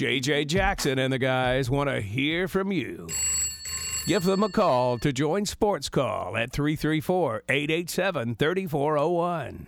JJ 0.06 0.46
Jackson 0.46 1.00
and 1.00 1.12
the 1.12 1.18
guys 1.18 1.68
want 1.68 1.90
to 1.90 2.00
hear 2.00 2.48
from 2.48 2.72
you. 2.72 3.08
Give 4.06 4.24
them 4.24 4.44
a 4.44 4.50
call 4.50 5.00
to 5.00 5.12
join 5.12 5.48
Sports 5.48 5.90
Call 5.90 6.38
at 6.38 6.52
334 6.52 7.42
887 7.50 8.36
3401. 8.36 9.68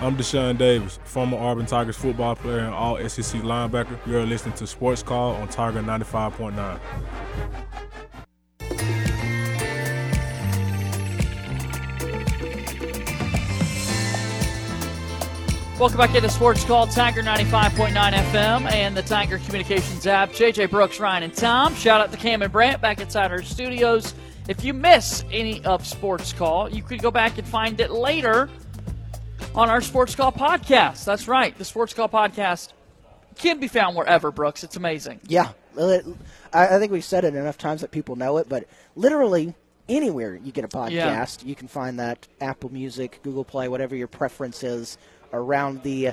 I'm 0.00 0.16
Deshaun 0.16 0.56
Davis, 0.56 0.98
former 1.04 1.36
Auburn 1.36 1.66
Tigers 1.66 1.98
football 1.98 2.34
player 2.34 2.60
and 2.60 2.72
all 2.72 2.96
SEC 2.96 3.42
linebacker. 3.42 3.98
You're 4.06 4.24
listening 4.24 4.54
to 4.54 4.66
Sports 4.66 5.02
Call 5.02 5.34
on 5.34 5.48
Tiger 5.48 5.82
95.9. 5.82 6.80
Welcome 15.78 15.98
back 15.98 16.14
into 16.14 16.30
Sports 16.30 16.64
Call 16.64 16.86
Tiger 16.86 17.20
95.9 17.22 17.90
FM 17.92 18.72
and 18.72 18.96
the 18.96 19.02
Tiger 19.02 19.36
Communications 19.38 20.06
app. 20.06 20.30
JJ 20.32 20.70
Brooks, 20.70 20.98
Ryan, 20.98 21.24
and 21.24 21.34
Tom. 21.34 21.74
Shout 21.74 22.00
out 22.00 22.10
to 22.12 22.16
Cam 22.16 22.40
and 22.40 22.50
Brant 22.50 22.80
back 22.80 22.98
inside 22.98 23.30
our 23.30 23.42
studios. 23.42 24.14
If 24.48 24.64
you 24.64 24.72
miss 24.72 25.22
any 25.30 25.62
of 25.66 25.86
Sports 25.86 26.32
Call, 26.32 26.70
you 26.72 26.82
could 26.82 27.02
go 27.02 27.10
back 27.10 27.36
and 27.36 27.46
find 27.46 27.78
it 27.78 27.90
later 27.90 28.48
on 29.54 29.68
our 29.68 29.82
Sports 29.82 30.14
Call 30.14 30.32
podcast. 30.32 31.04
That's 31.04 31.28
right. 31.28 31.56
The 31.58 31.64
Sports 31.64 31.92
Call 31.92 32.08
podcast 32.08 32.72
can 33.36 33.60
be 33.60 33.68
found 33.68 33.96
wherever, 33.96 34.30
Brooks. 34.30 34.64
It's 34.64 34.76
amazing. 34.76 35.20
Yeah, 35.28 35.50
I, 35.78 36.00
I 36.54 36.78
think 36.78 36.90
we've 36.90 37.04
said 37.04 37.24
it 37.24 37.34
enough 37.34 37.58
times 37.58 37.82
that 37.82 37.90
people 37.90 38.16
know 38.16 38.38
it, 38.38 38.48
but 38.48 38.64
literally 38.94 39.54
anywhere 39.90 40.36
you 40.36 40.52
get 40.52 40.64
a 40.64 40.68
podcast, 40.68 40.90
Yeah. 40.90 41.26
you 41.44 41.54
can 41.54 41.68
find 41.68 41.98
that 42.00 42.26
Apple 42.40 42.72
Music, 42.72 43.20
Google 43.22 43.44
Play, 43.44 43.68
whatever 43.68 43.94
your 43.94 44.08
preference 44.08 44.62
is 44.64 44.96
around 45.32 45.82
the 45.82 46.12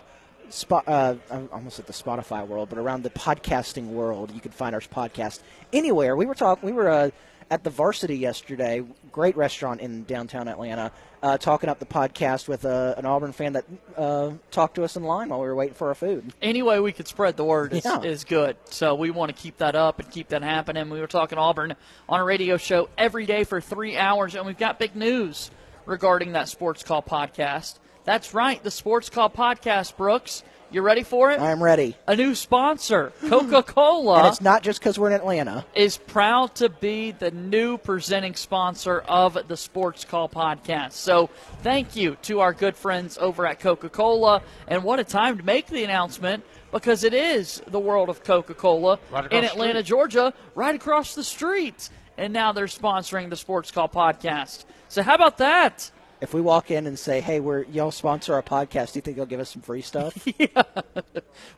spot. 0.49 0.83
Uh, 0.87 1.15
I'm 1.31 1.49
almost 1.51 1.79
at 1.79 1.87
the 1.87 1.93
Spotify 1.93 2.45
world, 2.47 2.69
but 2.69 2.77
around 2.77 3.03
the 3.03 3.09
podcasting 3.09 3.87
world, 3.87 4.31
you 4.33 4.39
can 4.41 4.51
find 4.51 4.73
our 4.75 4.81
podcast 4.81 5.41
anywhere. 5.71 6.15
We 6.15 6.25
were 6.25 6.35
talking. 6.35 6.65
We 6.67 6.73
were. 6.73 6.89
Uh, 6.89 7.09
at 7.51 7.63
the 7.63 7.69
Varsity 7.69 8.17
yesterday, 8.17 8.81
great 9.11 9.35
restaurant 9.37 9.81
in 9.81 10.05
downtown 10.05 10.47
Atlanta, 10.47 10.91
uh, 11.21 11.37
talking 11.37 11.69
up 11.69 11.77
the 11.77 11.85
podcast 11.85 12.47
with 12.47 12.65
uh, 12.65 12.95
an 12.97 13.05
Auburn 13.05 13.31
fan 13.31 13.53
that 13.53 13.65
uh, 13.95 14.31
talked 14.49 14.75
to 14.75 14.83
us 14.83 14.95
in 14.95 15.03
line 15.03 15.29
while 15.29 15.39
we 15.41 15.45
were 15.47 15.53
waiting 15.53 15.75
for 15.75 15.89
our 15.89 15.93
food. 15.93 16.33
any 16.41 16.63
way 16.63 16.79
we 16.79 16.91
could 16.93 17.07
spread 17.07 17.37
the 17.37 17.43
word 17.43 17.73
is, 17.73 17.85
Yeah. 17.85 18.01
is 18.01 18.23
good. 18.23 18.55
So 18.71 18.95
we 18.95 19.11
want 19.11 19.35
to 19.35 19.39
keep 19.39 19.57
that 19.57 19.75
up 19.75 19.99
and 19.99 20.09
keep 20.09 20.29
that 20.29 20.41
happening. 20.41 20.89
We 20.89 20.99
were 21.01 21.05
talking 21.05 21.37
Auburn 21.37 21.75
on 22.09 22.19
a 22.21 22.23
radio 22.23 22.57
show 22.57 22.89
every 22.97 23.25
day 23.27 23.43
for 23.43 23.61
three 23.61 23.97
hours, 23.97 24.33
and 24.33 24.47
we've 24.47 24.57
got 24.57 24.79
big 24.79 24.95
news 24.95 25.51
regarding 25.85 26.31
that 26.31 26.47
Sports 26.49 26.81
Call 26.81 27.03
podcast. 27.03 27.75
That's 28.05 28.33
right, 28.33 28.61
the 28.63 28.71
Sports 28.71 29.09
Call 29.09 29.29
podcast, 29.29 29.95
Brooks. 29.95 30.43
You 30.71 30.81
ready 30.81 31.03
for 31.03 31.31
it? 31.31 31.39
I'm 31.39 31.61
ready. 31.61 31.95
A 32.07 32.15
new 32.15 32.33
sponsor, 32.33 33.13
Coca 33.29 33.61
Cola 33.61 34.17
And 34.17 34.27
it's 34.27 34.41
not 34.41 34.63
just 34.63 34.79
because 34.79 34.97
we're 34.97 35.09
in 35.09 35.13
Atlanta. 35.13 35.63
is 35.75 35.97
proud 35.97 36.55
to 36.55 36.67
be 36.67 37.11
the 37.11 37.29
new 37.29 37.77
presenting 37.77 38.33
sponsor 38.33 38.99
of 39.01 39.37
the 39.47 39.55
Sports 39.55 40.03
Call 40.03 40.27
podcast. 40.27 40.93
So, 40.93 41.29
thank 41.61 41.95
you 41.95 42.17
to 42.23 42.39
our 42.39 42.53
good 42.53 42.75
friends 42.75 43.19
over 43.19 43.45
at 43.45 43.59
Coca 43.59 43.87
Cola. 43.87 44.41
And 44.67 44.83
what 44.83 44.99
a 44.99 45.03
time 45.03 45.37
to 45.37 45.43
make 45.43 45.67
the 45.67 45.83
announcement 45.83 46.43
because 46.71 47.03
it 47.03 47.13
is 47.13 47.61
the 47.67 47.79
world 47.79 48.09
of 48.09 48.23
Coca 48.23 48.55
Cola 48.55 48.97
Right 49.11 49.31
in 49.31 49.43
Atlanta. 49.43 49.83
Georgia, 49.83 50.33
right 50.55 50.73
across 50.73 51.13
the 51.13 51.23
street. 51.23 51.89
And 52.17 52.33
now 52.33 52.51
they're 52.51 52.65
sponsoring 52.65 53.29
the 53.29 53.35
Sports 53.37 53.69
Call 53.69 53.87
podcast. 53.89 54.65
So, 54.89 55.03
how 55.03 55.13
about 55.13 55.37
that? 55.37 55.91
If 56.23 56.33
we 56.33 56.39
walk 56.39 56.71
in 56.71 56.87
and 56.87 56.97
say, 56.97 57.19
"Hey, 57.19 57.41
we're 57.41 57.63
y'all 57.65 57.91
sponsor 57.91 58.33
our 58.33 58.41
podcast," 58.41 58.93
do 58.93 58.97
you 58.99 59.01
think 59.01 59.17
they'll 59.17 59.25
give 59.25 59.41
us 59.41 59.49
some 59.49 59.61
free 59.61 59.81
stuff? 59.81 60.25
yeah, 60.39 60.63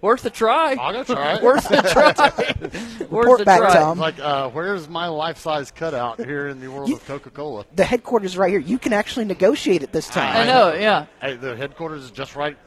Worth 0.01 0.25
a 0.25 0.31
try. 0.31 0.73
I'll 0.73 0.91
go 0.91 1.03
try. 1.03 1.39
Worth 1.39 1.69
a 1.69 1.83
try. 1.83 2.11
Worth 2.99 3.11
Report 3.11 3.41
a 3.41 3.45
back, 3.45 3.59
try. 3.59 3.73
Tom. 3.75 3.99
Like, 3.99 4.17
uh, 4.17 4.49
where's 4.49 4.89
my 4.89 5.05
life-size 5.05 5.69
cutout 5.69 6.19
here 6.19 6.47
in 6.47 6.61
the 6.61 6.67
world 6.69 6.91
of 6.91 7.05
Coca-Cola? 7.05 7.65
the 7.75 7.83
headquarters 7.83 8.37
right 8.39 8.49
here. 8.49 8.59
You 8.59 8.79
can 8.79 8.91
actually 8.91 9.25
negotiate 9.25 9.83
it 9.83 9.91
this 9.91 10.07
time. 10.07 10.35
I 10.35 10.45
know, 10.47 10.73
yeah. 10.73 11.05
Hey, 11.21 11.35
the 11.35 11.55
headquarters 11.55 12.05
is 12.05 12.09
just 12.11 12.35
right, 12.35 12.57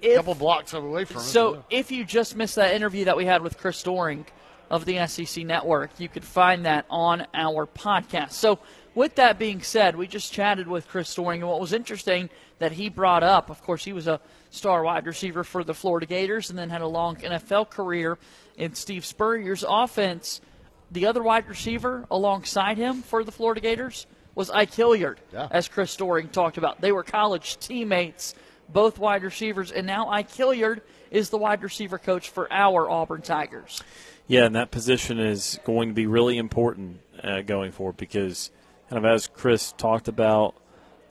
If- 0.00 0.12
a 0.12 0.16
couple 0.18 0.36
blocks 0.36 0.74
away 0.74 1.06
from 1.06 1.16
us. 1.16 1.26
So, 1.32 1.64
if 1.70 1.90
you 1.90 2.04
just 2.04 2.36
missed 2.36 2.54
that 2.54 2.72
interview 2.72 3.06
that 3.06 3.16
we 3.16 3.24
had 3.24 3.42
with 3.42 3.58
Chris 3.58 3.82
Doering 3.82 4.26
of 4.70 4.84
the 4.84 5.04
SEC 5.08 5.44
Network, 5.44 5.90
you 5.98 6.08
could 6.08 6.24
find 6.24 6.66
that 6.66 6.86
on 6.88 7.26
our 7.34 7.66
podcast. 7.66 8.30
So, 8.30 8.60
with 8.98 9.14
that 9.14 9.38
being 9.38 9.62
said, 9.62 9.96
we 9.96 10.06
just 10.06 10.32
chatted 10.32 10.66
with 10.66 10.88
Chris 10.88 11.14
Doering, 11.14 11.40
and 11.42 11.48
what 11.50 11.60
was 11.60 11.72
interesting 11.72 12.28
that 12.58 12.72
he 12.72 12.88
brought 12.88 13.22
up, 13.22 13.48
of 13.48 13.62
course, 13.62 13.84
he 13.84 13.92
was 13.92 14.08
a 14.08 14.20
star 14.50 14.82
wide 14.82 15.06
receiver 15.06 15.44
for 15.44 15.62
the 15.62 15.72
Florida 15.74 16.04
Gators 16.06 16.50
and 16.50 16.58
then 16.58 16.68
had 16.70 16.80
a 16.80 16.86
long 16.86 17.16
NFL 17.16 17.70
career 17.70 18.18
in 18.56 18.74
Steve 18.74 19.04
Spurrier's 19.04 19.64
offense. 19.66 20.40
The 20.90 21.06
other 21.06 21.22
wide 21.22 21.48
receiver 21.48 22.06
alongside 22.10 22.76
him 22.76 23.02
for 23.02 23.22
the 23.22 23.30
Florida 23.32 23.60
Gators 23.60 24.06
was 24.34 24.50
Ike 24.50 24.74
Hilliard, 24.74 25.20
Yeah. 25.32 25.48
as 25.50 25.68
Chris 25.68 25.94
Doering 25.96 26.28
talked 26.28 26.58
about. 26.58 26.80
They 26.80 26.92
were 26.92 27.02
college 27.04 27.58
teammates, 27.58 28.34
both 28.68 28.98
wide 28.98 29.22
receivers, 29.22 29.70
and 29.70 29.86
now 29.86 30.08
Ike 30.08 30.30
Hilliard 30.32 30.82
is 31.10 31.30
the 31.30 31.38
wide 31.38 31.62
receiver 31.62 31.98
coach 31.98 32.30
for 32.30 32.52
our 32.52 32.90
Auburn 32.90 33.22
Tigers. 33.22 33.82
Yeah, 34.26 34.44
and 34.44 34.54
that 34.56 34.70
position 34.70 35.18
is 35.18 35.58
going 35.64 35.88
to 35.88 35.94
be 35.94 36.06
really 36.06 36.36
important 36.36 37.00
uh, 37.22 37.42
going 37.42 37.72
forward 37.72 37.96
because 37.96 38.50
kind 38.88 39.04
of 39.04 39.04
as 39.04 39.26
Chris 39.26 39.72
talked 39.72 40.08
about, 40.08 40.54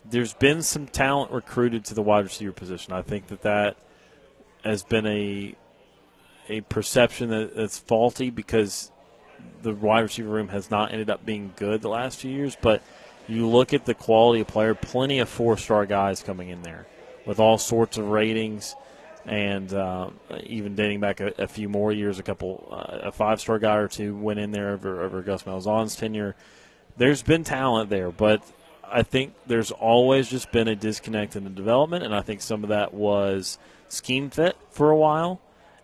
there's 0.06 0.34
been 0.34 0.62
some 0.62 0.88
talent 0.88 1.32
recruited 1.32 1.86
to 1.86 1.94
the 1.94 2.02
wide 2.02 2.24
receiver 2.24 2.52
position. 2.52 2.94
I 2.94 3.02
think 3.02 3.28
that 3.28 3.42
that 3.42 3.78
has 4.64 4.84
been 4.84 5.06
a 5.06 5.56
a 6.50 6.62
perception 6.62 7.30
that, 7.30 7.56
that's 7.56 7.78
faulty 7.78 8.30
because 8.30 8.92
the 9.62 9.74
wide 9.74 10.02
receiver 10.02 10.30
room 10.30 10.48
has 10.50 10.72
not 10.72 10.92
ended 10.92 11.10
up 11.10 11.26
being 11.26 11.54
good 11.56 11.82
the 11.82 11.90
last 11.90 12.20
few 12.20 12.32
years. 12.32 12.58
But 12.60 12.82
you 13.28 13.48
look 13.48 13.74
at 13.74 13.86
the 13.86 13.94
quality 13.94 14.42
of 14.42 14.48
player, 14.48 14.74
plenty 14.74 15.20
of 15.20 15.30
four 15.30 15.58
star 15.58 15.86
guys 15.86 16.24
coming 16.24 16.50
in 16.50 16.62
there 16.62 16.88
with 17.26 17.40
all 17.40 17.58
sorts 17.58 17.98
of 17.98 18.08
ratings. 18.08 18.76
And 19.26 19.74
uh, 19.74 20.12
even 20.44 20.76
dating 20.76 21.02
back 21.02 21.20
a, 21.20 21.34
a, 21.38 21.48
few 21.48 21.68
more 21.68 21.92
years, 21.92 22.18
a 22.18 22.24
couple, 22.24 22.66
uh, 22.72 23.08
a 23.08 23.12
five 23.12 23.42
star 23.42 23.60
guy 23.60 23.76
or 23.76 23.90
two 23.90 24.16
went 24.16 24.40
in 24.40 24.52
there 24.52 24.70
over, 24.70 25.02
over 25.02 25.22
Gus 25.22 25.44
Malzahn's 25.44 25.98
tenure. 25.98 26.36
There's 26.98 27.22
been 27.22 27.44
talent 27.44 27.90
there, 27.90 28.12
but 28.12 28.42
I 28.84 29.04
think 29.04 29.34
there's 29.46 29.72
always 29.72 30.30
just 30.30 30.52
been 30.52 30.68
a 30.68 30.76
disconnect 30.76 31.36
in 31.36 31.44
the 31.44 31.50
development, 31.50 32.04
and 32.04 32.16
I 32.16 32.22
think 32.22 32.42
some 32.42 32.64
of 32.64 32.70
that 32.70 32.94
was 32.94 33.60
scheme 33.88 34.30
fit 34.30 34.58
for 34.72 34.90
a 34.90 34.98
while, 34.98 35.40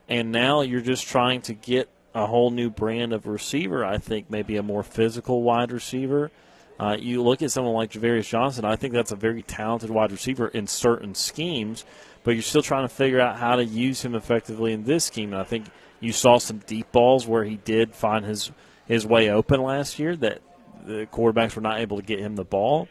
and 0.09 0.31
now 0.31 0.61
you're 0.61 0.81
just 0.81 1.07
trying 1.07 1.41
to 1.43 1.53
get 1.53 1.89
a 2.15 2.25
whole 2.25 2.51
new 2.51 2.69
brand 2.69 3.13
of 3.13 3.27
receiver. 3.27 3.85
I 3.85 3.97
think 3.97 4.29
maybe 4.29 4.57
a 4.57 4.63
more 4.63 4.83
physical 4.83 5.43
wide 5.43 5.71
receiver. 5.71 6.31
Uh, 6.79 6.97
you 6.99 7.21
look 7.21 7.41
at 7.41 7.51
someone 7.51 7.73
like 7.75 7.91
Ja'Varrius 7.91 8.27
Johnson. 8.27 8.65
I 8.65 8.75
think 8.75 8.93
that's 8.93 9.11
a 9.11 9.15
very 9.15 9.43
talented 9.43 9.89
wide 9.89 10.11
receiver 10.11 10.47
in 10.47 10.67
certain 10.67 11.13
schemes, 11.13 11.85
but 12.23 12.31
you're 12.31 12.41
still 12.41 12.61
trying 12.61 12.87
to 12.87 12.93
figure 12.93 13.19
out 13.19 13.37
how 13.37 13.55
to 13.55 13.63
use 13.63 14.01
him 14.01 14.15
effectively 14.15 14.73
in 14.73 14.83
this 14.83 15.05
scheme. 15.05 15.33
And 15.33 15.41
I 15.41 15.45
think 15.45 15.67
you 15.99 16.11
saw 16.11 16.39
some 16.39 16.57
deep 16.59 16.91
balls 16.91 17.27
where 17.27 17.43
he 17.43 17.57
did 17.57 17.93
find 17.93 18.25
his 18.25 18.51
his 18.85 19.05
way 19.05 19.29
open 19.29 19.61
last 19.61 19.97
year 19.97 20.15
that 20.17 20.41
the 20.85 21.07
quarterbacks 21.11 21.55
were 21.55 21.61
not 21.61 21.79
able 21.79 21.97
to 21.97 22.03
get 22.03 22.19
him 22.19 22.35
the 22.35 22.43
ball. 22.43 22.87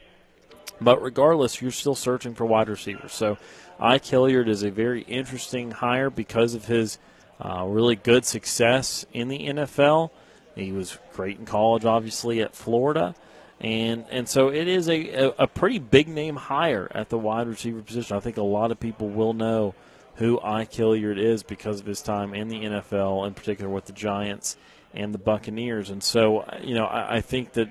But 0.81 1.03
regardless, 1.03 1.63
you're 1.63 1.71
still 1.71 1.95
searching 1.95 2.35
for 2.35 2.45
wide 2.45 2.69
receivers. 2.69 3.13
So 3.13 3.39
Ike 3.79 4.05
Hilliard 4.05 4.49
is 4.49 4.63
a 4.63 4.71
very 4.71 5.03
interesting 5.03 5.71
hire 5.71 6.11
because 6.11 6.55
of 6.55 6.67
his 6.67 6.99
uh, 7.41 7.65
really 7.67 7.97
good 7.97 8.25
success 8.25 9.05
in 9.13 9.29
the 9.29 9.39
NFL. 9.49 10.11
He 10.55 10.73
was 10.73 10.99
great 11.15 11.39
in 11.39 11.47
college, 11.47 11.85
obviously, 11.85 12.41
at 12.41 12.55
Florida. 12.55 13.15
And 13.61 14.07
and 14.11 14.29
so 14.29 14.49
it 14.49 14.67
is 14.67 14.89
a, 14.89 15.09
a, 15.11 15.29
a, 15.39 15.47
pretty 15.47 15.79
big 15.79 16.09
name 16.09 16.35
hire 16.35 16.91
at 16.93 17.11
the 17.11 17.19
wide 17.19 17.47
receiver 17.47 17.81
position. 17.81 18.17
I 18.17 18.21
think 18.21 18.37
a 18.37 18.43
lot 18.43 18.73
of 18.73 18.81
people 18.81 19.09
will 19.09 19.35
know 19.35 19.77
who 20.17 20.41
Ike 20.41 20.73
Hilliard 20.73 21.17
is 21.17 21.45
because 21.45 21.79
of 21.79 21.87
his 21.87 22.03
time 22.03 22.35
in 22.35 22.49
the 22.49 22.61
NFL, 22.61 23.25
in 23.27 23.35
particular 23.35 23.71
with 23.71 23.85
the 23.85 23.93
Giants 23.93 24.57
and 24.93 25.15
the 25.15 25.19
Buccaneers. 25.19 25.91
And 25.91 26.03
so, 26.03 26.45
you 26.61 26.75
know, 26.75 26.87
I, 26.87 27.17
I 27.17 27.21
think 27.21 27.53
that 27.53 27.71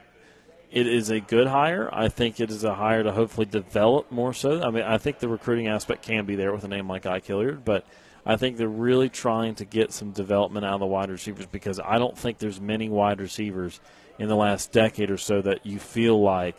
it 0.72 0.88
is 0.88 1.10
a 1.10 1.20
good 1.20 1.48
hire. 1.48 1.90
I 1.92 2.08
think 2.08 2.40
it 2.40 2.50
is 2.50 2.64
a 2.64 2.74
hire 2.74 3.04
to 3.04 3.12
hopefully 3.12 3.46
develop 3.46 4.10
more 4.10 4.34
so. 4.34 4.62
I 4.64 4.72
mean, 4.72 4.84
I 4.84 4.98
think 4.98 5.20
the 5.20 5.28
recruiting 5.28 5.68
aspect 5.68 6.04
can 6.04 6.26
be 6.26 6.36
there 6.36 6.54
with 6.54 6.64
a 6.64 6.70
name 6.70 6.88
like 6.88 7.06
Ike 7.06 7.26
Hilliard, 7.26 7.66
but 7.66 7.86
I 8.26 8.38
think 8.38 8.56
they're 8.56 8.70
really 8.70 9.10
trying 9.10 9.56
to 9.56 9.66
get 9.66 9.92
some 9.92 10.12
development 10.12 10.66
out 10.66 10.76
of 10.76 10.80
the 10.80 10.86
wide 10.86 11.10
receivers 11.10 11.46
because 11.46 11.80
I 11.84 11.98
don't 11.98 12.18
think 12.18 12.38
there's 12.38 12.62
many 12.62 12.88
wide 12.88 13.20
receivers 13.20 13.82
in 14.18 14.30
the 14.30 14.36
last 14.36 14.72
decade 14.72 15.12
or 15.12 15.18
so 15.18 15.42
that 15.42 15.66
you 15.66 15.78
feel 15.78 16.22
like 16.22 16.58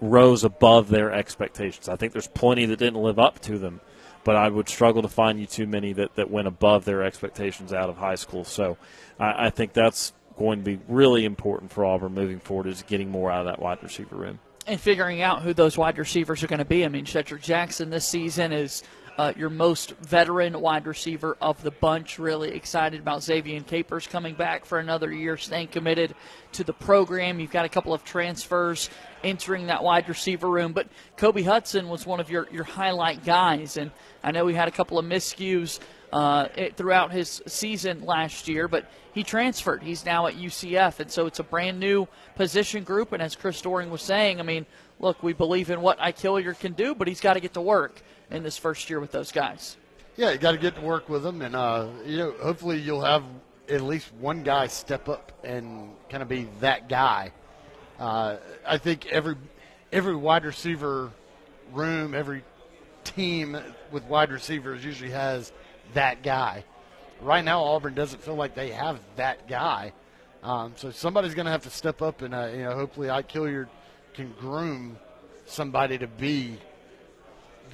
rose 0.00 0.44
above 0.44 0.88
their 0.88 1.10
expectations. 1.10 1.88
I 1.88 1.96
think 1.96 2.12
there's 2.12 2.28
plenty 2.28 2.66
that 2.66 2.78
didn't 2.78 3.02
live 3.02 3.18
up 3.18 3.40
to 3.42 3.58
them, 3.58 3.80
but 4.24 4.36
I 4.36 4.48
would 4.48 4.68
struggle 4.68 5.00
to 5.00 5.08
find 5.08 5.40
you 5.40 5.46
too 5.46 5.66
many 5.66 5.94
that, 5.94 6.16
that 6.16 6.30
went 6.30 6.48
above 6.48 6.84
their 6.84 7.02
expectations 7.02 7.72
out 7.72 7.88
of 7.88 7.96
high 7.96 8.16
school. 8.16 8.44
So 8.44 8.76
I, 9.18 9.46
I 9.46 9.50
think 9.50 9.72
that's 9.72 10.12
going 10.36 10.58
to 10.58 10.64
be 10.64 10.80
really 10.88 11.24
important 11.24 11.72
for 11.72 11.84
Auburn 11.84 12.14
moving 12.14 12.40
forward 12.40 12.66
is 12.66 12.82
getting 12.82 13.10
more 13.10 13.30
out 13.30 13.40
of 13.40 13.46
that 13.46 13.60
wide 13.60 13.82
receiver 13.82 14.16
room. 14.16 14.38
And 14.66 14.80
figuring 14.80 15.20
out 15.20 15.42
who 15.42 15.52
those 15.52 15.76
wide 15.76 15.98
receivers 15.98 16.42
are 16.42 16.46
going 16.46 16.58
to 16.58 16.64
be. 16.64 16.84
I 16.84 16.88
mean, 16.88 17.04
Shedrick 17.04 17.42
Jackson 17.42 17.90
this 17.90 18.06
season 18.06 18.52
is 18.52 18.82
uh, 19.16 19.32
your 19.36 19.50
most 19.50 19.92
veteran 19.98 20.60
wide 20.60 20.86
receiver 20.86 21.36
of 21.40 21.62
the 21.62 21.70
bunch. 21.70 22.18
Really 22.18 22.50
excited 22.50 23.00
about 23.00 23.22
Xavier 23.22 23.60
Capers 23.60 24.06
coming 24.06 24.34
back 24.34 24.64
for 24.64 24.78
another 24.78 25.12
year, 25.12 25.36
staying 25.36 25.68
committed 25.68 26.14
to 26.52 26.64
the 26.64 26.72
program. 26.72 27.38
You've 27.38 27.52
got 27.52 27.64
a 27.64 27.68
couple 27.68 27.94
of 27.94 28.04
transfers 28.04 28.90
entering 29.22 29.68
that 29.68 29.82
wide 29.82 30.08
receiver 30.08 30.48
room, 30.48 30.72
but 30.72 30.88
Kobe 31.16 31.42
Hudson 31.42 31.88
was 31.88 32.06
one 32.06 32.20
of 32.20 32.30
your, 32.30 32.48
your 32.50 32.64
highlight 32.64 33.24
guys. 33.24 33.76
And 33.76 33.90
I 34.22 34.32
know 34.32 34.46
he 34.46 34.54
had 34.54 34.68
a 34.68 34.72
couple 34.72 34.98
of 34.98 35.06
miscues 35.06 35.78
uh, 36.12 36.48
throughout 36.76 37.12
his 37.12 37.42
season 37.46 38.04
last 38.04 38.48
year, 38.48 38.68
but 38.68 38.90
he 39.12 39.22
transferred. 39.22 39.82
He's 39.82 40.04
now 40.04 40.26
at 40.26 40.34
UCF, 40.34 41.00
and 41.00 41.10
so 41.10 41.26
it's 41.26 41.38
a 41.38 41.44
brand 41.44 41.78
new 41.78 42.06
position 42.34 42.84
group. 42.84 43.12
And 43.12 43.22
as 43.22 43.34
Chris 43.36 43.60
Doering 43.60 43.90
was 43.90 44.02
saying, 44.02 44.40
I 44.40 44.42
mean, 44.42 44.66
look, 45.00 45.22
we 45.22 45.32
believe 45.32 45.70
in 45.70 45.80
what 45.80 46.00
Ike 46.00 46.18
Hilliard 46.18 46.58
can 46.60 46.72
do, 46.72 46.94
but 46.94 47.08
he's 47.08 47.20
got 47.20 47.34
to 47.34 47.40
get 47.40 47.54
to 47.54 47.60
work 47.60 48.02
in 48.30 48.42
this 48.42 48.56
first 48.56 48.88
year 48.90 49.00
with 49.00 49.12
those 49.12 49.32
guys. 49.32 49.76
Yeah, 50.16 50.30
you 50.30 50.38
got 50.38 50.52
to 50.52 50.58
get 50.58 50.76
to 50.76 50.80
work 50.80 51.08
with 51.08 51.22
them, 51.22 51.42
and 51.42 51.56
uh, 51.56 51.88
you 52.06 52.18
know, 52.18 52.34
hopefully 52.40 52.78
you'll 52.78 53.04
have 53.04 53.24
at 53.68 53.80
least 53.80 54.12
one 54.20 54.42
guy 54.42 54.66
step 54.68 55.08
up 55.08 55.32
and 55.42 55.90
kind 56.08 56.22
of 56.22 56.28
be 56.28 56.48
that 56.60 56.88
guy. 56.88 57.32
Uh, 57.98 58.36
I 58.66 58.78
think 58.78 59.06
every 59.06 59.36
every 59.92 60.14
wide 60.14 60.44
receiver 60.44 61.10
room, 61.72 62.14
every 62.14 62.44
team 63.04 63.56
with 63.90 64.04
wide 64.04 64.30
receivers 64.30 64.84
usually 64.84 65.10
has 65.10 65.52
that 65.94 66.22
guy. 66.22 66.64
Right 67.20 67.44
now, 67.44 67.62
Auburn 67.62 67.94
doesn't 67.94 68.22
feel 68.22 68.34
like 68.34 68.54
they 68.54 68.70
have 68.70 69.00
that 69.16 69.48
guy. 69.48 69.92
Um, 70.42 70.74
so 70.76 70.90
somebody's 70.90 71.34
going 71.34 71.46
to 71.46 71.52
have 71.52 71.62
to 71.62 71.70
step 71.70 72.02
up, 72.02 72.22
and 72.22 72.34
uh, 72.34 72.50
you 72.52 72.64
know, 72.64 72.74
hopefully, 72.74 73.08
Ike 73.08 73.30
Hilliard 73.30 73.68
can 74.12 74.32
groom 74.38 74.98
somebody 75.46 75.98
to 75.98 76.06
be 76.06 76.58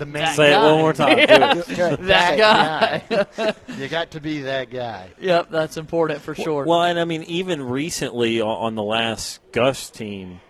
the 0.01 0.07
man. 0.07 0.35
Say 0.35 0.51
guy. 0.51 0.61
it 0.61 0.73
one 0.73 0.81
more 0.81 0.93
time. 0.93 1.17
that, 1.17 1.99
that 2.01 2.39
guy. 2.39 3.25
guy. 3.37 3.55
you 3.79 3.87
got 3.87 4.11
to 4.11 4.21
be 4.21 4.43
that 4.43 4.71
guy. 4.71 5.11
Yep, 5.21 5.51
that's 5.51 5.77
important 5.77 6.21
for 6.21 6.35
sure. 6.35 6.65
Well, 6.65 6.83
and 6.83 6.99
I 6.99 7.05
mean, 7.05 7.23
even 7.25 7.63
recently 7.63 8.41
on 8.41 8.75
the 8.75 8.83
last 8.83 9.39
Gus 9.53 9.91
team, 9.91 10.41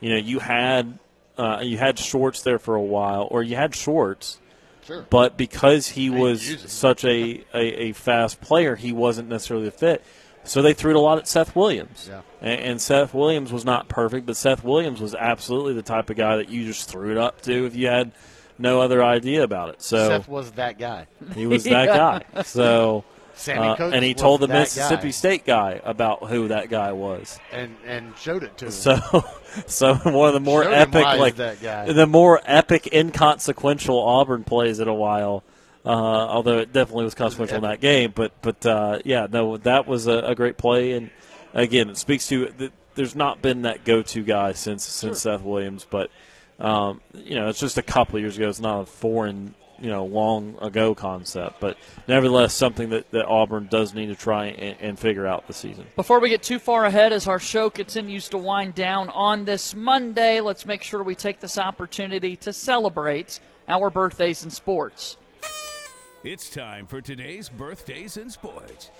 you 0.00 0.08
know, 0.08 0.16
you 0.16 0.38
had 0.38 0.98
uh, 1.36 1.60
you 1.62 1.76
had 1.76 1.98
Schwartz 1.98 2.40
there 2.40 2.58
for 2.58 2.74
a 2.74 2.82
while, 2.82 3.28
or 3.30 3.42
you 3.42 3.56
had 3.56 3.74
Schwartz 3.74 4.38
Sure. 4.84 5.06
But 5.08 5.36
because 5.36 5.88
he 5.88 6.10
was 6.10 6.60
such 6.66 7.04
a, 7.04 7.44
a, 7.54 7.82
a, 7.82 7.92
fast 7.92 8.40
player, 8.40 8.74
he 8.74 8.92
wasn't 8.92 9.28
necessarily 9.28 9.68
a 9.68 9.70
fit. 9.70 10.02
So 10.44 10.60
they 10.60 10.74
threw 10.74 10.90
it 10.90 10.96
a 10.96 11.00
lot 11.00 11.18
at 11.18 11.28
Seth 11.28 11.54
Williams. 11.54 12.08
Yeah. 12.10 12.22
And, 12.40 12.60
and, 12.60 12.80
Seth 12.80 13.14
Williams 13.14 13.52
was 13.52 13.64
not 13.64 13.88
perfect, 13.88 14.26
but 14.26 14.36
Seth 14.36 14.64
Williams 14.64 15.00
was 15.00 15.14
absolutely 15.14 15.74
the 15.74 15.82
type 15.82 16.10
of 16.10 16.16
guy 16.16 16.36
that 16.38 16.48
you 16.48 16.66
just 16.66 16.88
threw 16.88 17.12
it 17.12 17.18
up 17.18 17.40
to 17.42 17.64
if 17.66 17.76
you 17.76 17.86
had 17.86 18.10
no 18.58 18.80
other 18.80 19.02
idea 19.02 19.42
about 19.42 19.70
it. 19.70 19.82
So 19.82 20.08
Seth 20.08 20.28
was 20.28 20.52
that 20.52 20.78
guy. 20.78 21.06
He 21.34 21.46
was 21.46 21.64
that 21.64 21.86
guy. 22.34 22.42
So 22.42 23.04
Sammy 23.34 23.68
uh, 23.68 23.90
and 23.90 24.04
he 24.04 24.14
told 24.14 24.40
the 24.40 24.48
Mississippi 24.48 25.04
guy. 25.04 25.10
State 25.10 25.44
guy 25.44 25.80
about 25.84 26.28
who 26.28 26.48
that 26.48 26.68
guy 26.68 26.92
was. 26.92 27.38
and 27.50 27.76
and 27.86 28.16
showed 28.16 28.42
it 28.42 28.56
to 28.58 28.66
him. 28.66 28.70
So, 28.70 29.24
so 29.66 29.94
one 29.94 30.28
of 30.28 30.34
the 30.34 30.40
more 30.40 30.64
Showed 30.64 30.72
epic, 30.72 31.04
like 31.04 31.36
that 31.36 31.60
guy. 31.60 31.92
the 31.92 32.06
more 32.06 32.40
epic, 32.44 32.92
inconsequential 32.92 33.98
Auburn 33.98 34.44
plays 34.44 34.80
in 34.80 34.88
a 34.88 34.94
while. 34.94 35.42
Uh, 35.84 35.88
although 35.88 36.58
it 36.58 36.72
definitely 36.72 37.04
was 37.04 37.14
consequential 37.16 37.56
in 37.56 37.62
that 37.62 37.80
game, 37.80 38.12
but 38.14 38.32
but 38.40 38.64
uh, 38.64 39.00
yeah, 39.04 39.26
no, 39.28 39.56
that 39.56 39.84
was 39.84 40.06
a, 40.06 40.18
a, 40.18 40.34
great 40.36 40.56
play, 40.56 40.92
and 40.92 41.10
again, 41.54 41.90
it 41.90 41.96
speaks 41.96 42.28
to 42.28 42.46
the, 42.56 42.70
there's 42.94 43.16
not 43.16 43.42
been 43.42 43.62
that 43.62 43.84
go-to 43.84 44.22
guy 44.22 44.52
since 44.52 44.84
since 44.84 45.22
Seth 45.22 45.42
Williams, 45.42 45.84
but 45.90 46.08
um, 46.58 47.00
you 47.14 47.34
know, 47.34 47.48
it's 47.48 47.60
just 47.60 47.78
a 47.78 47.82
couple 47.82 48.16
of 48.16 48.22
years 48.22 48.36
ago. 48.36 48.48
It's 48.48 48.60
not 48.60 48.80
a 48.80 48.86
foreign 48.86 49.54
you 49.82 49.90
know 49.90 50.04
long 50.04 50.56
ago 50.62 50.94
concept, 50.94 51.60
but 51.60 51.76
nevertheless 52.06 52.54
something 52.54 52.90
that, 52.90 53.10
that 53.10 53.26
Auburn 53.26 53.66
does 53.68 53.92
need 53.92 54.06
to 54.06 54.14
try 54.14 54.46
and, 54.46 54.76
and, 54.80 54.98
figure 54.98 55.26
out 55.26 55.48
this 55.48 55.56
season. 55.56 55.84
Before 55.96 56.20
we 56.20 56.28
get 56.28 56.42
too 56.42 56.60
far 56.60 56.86
ahead, 56.86 57.12
as 57.12 57.26
our 57.26 57.40
show 57.40 57.68
continues 57.68 58.28
to 58.28 58.38
wind 58.38 58.74
down 58.76 59.08
on 59.08 59.44
this 59.44 59.74
Monday, 59.74 60.40
let's 60.40 60.64
make 60.64 60.82
sure 60.82 61.02
we 61.02 61.16
take 61.16 61.40
this 61.40 61.58
opportunity 61.58 62.36
to 62.36 62.52
celebrate 62.52 63.40
our 63.68 63.90
birthdays 63.90 64.44
in 64.44 64.50
sports. 64.50 65.16
It's 66.22 66.48
time 66.48 66.86
for 66.86 67.00
today's 67.00 67.48
birthdays 67.48 68.16
in 68.16 68.30
sports. 68.30 68.92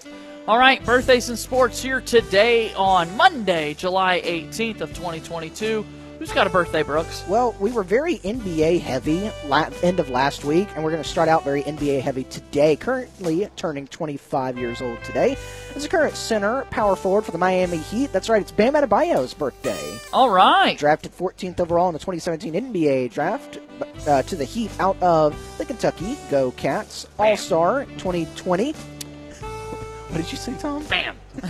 All 0.49 0.59
right, 0.59 0.85
birthdays 0.85 1.31
in 1.31 1.37
sports 1.37 1.81
here 1.81 2.01
today 2.01 2.75
on 2.75 3.17
Monday, 3.17 3.75
July 3.75 4.21
18th 4.25 4.81
of 4.81 4.89
2022. 4.89 5.87
Who's 6.23 6.31
got 6.31 6.47
a 6.47 6.51
birthday, 6.51 6.85
Brooks? 6.85 7.25
Well, 7.27 7.53
we 7.59 7.73
were 7.73 7.83
very 7.83 8.19
NBA 8.19 8.81
heavy 8.81 9.29
la- 9.45 9.71
end 9.83 9.99
of 9.99 10.09
last 10.09 10.45
week, 10.45 10.69
and 10.77 10.85
we're 10.85 10.93
going 10.93 11.03
to 11.03 11.09
start 11.09 11.29
out 11.29 11.43
very 11.43 11.65
NBA 11.65 12.01
heavy 12.01 12.23
today. 12.23 12.77
Currently 12.77 13.49
turning 13.57 13.89
25 13.89 14.57
years 14.57 14.81
old 14.81 15.03
today 15.03 15.37
is 15.75 15.85
a 15.85 15.89
current 15.89 16.15
center, 16.15 16.63
power 16.67 16.95
forward 16.95 17.25
for 17.25 17.33
the 17.33 17.39
Miami 17.39 17.79
Heat. 17.79 18.13
That's 18.13 18.29
right, 18.29 18.41
it's 18.41 18.53
Bam 18.53 18.75
Adebayo's 18.75 19.35
birthday. 19.35 19.99
All 20.13 20.31
right. 20.31 20.79
Drafted 20.79 21.11
14th 21.11 21.59
overall 21.59 21.89
in 21.89 21.93
the 21.93 21.99
2017 21.99 22.73
NBA 22.73 23.13
draft 23.13 23.59
uh, 24.07 24.23
to 24.23 24.37
the 24.37 24.45
Heat 24.45 24.71
out 24.79 25.03
of 25.03 25.37
the 25.59 25.65
Kentucky 25.65 26.17
Go 26.31 26.53
Cats. 26.53 27.09
All 27.19 27.37
Star 27.37 27.85
2020. 27.99 28.75
What 28.75 30.19
did 30.19 30.31
you 30.31 30.39
say, 30.39 30.55
Tom? 30.61 30.85
Bam. 30.85 31.17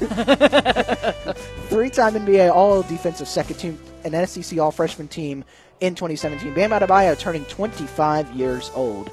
Three 1.69 1.91
time 1.91 2.15
NBA 2.15 2.51
All 2.51 2.81
Defensive 2.81 3.29
Second 3.29 3.57
Team 3.57 3.79
an 4.05 4.27
SEC 4.27 4.59
All 4.59 4.71
Freshman 4.71 5.09
team 5.09 5.45
in 5.81 5.95
2017. 5.95 6.55
Bam 6.55 6.71
Adebayo 6.71 7.19
turning 7.19 7.45
25 7.47 8.33
years 8.33 8.71
old. 8.75 9.11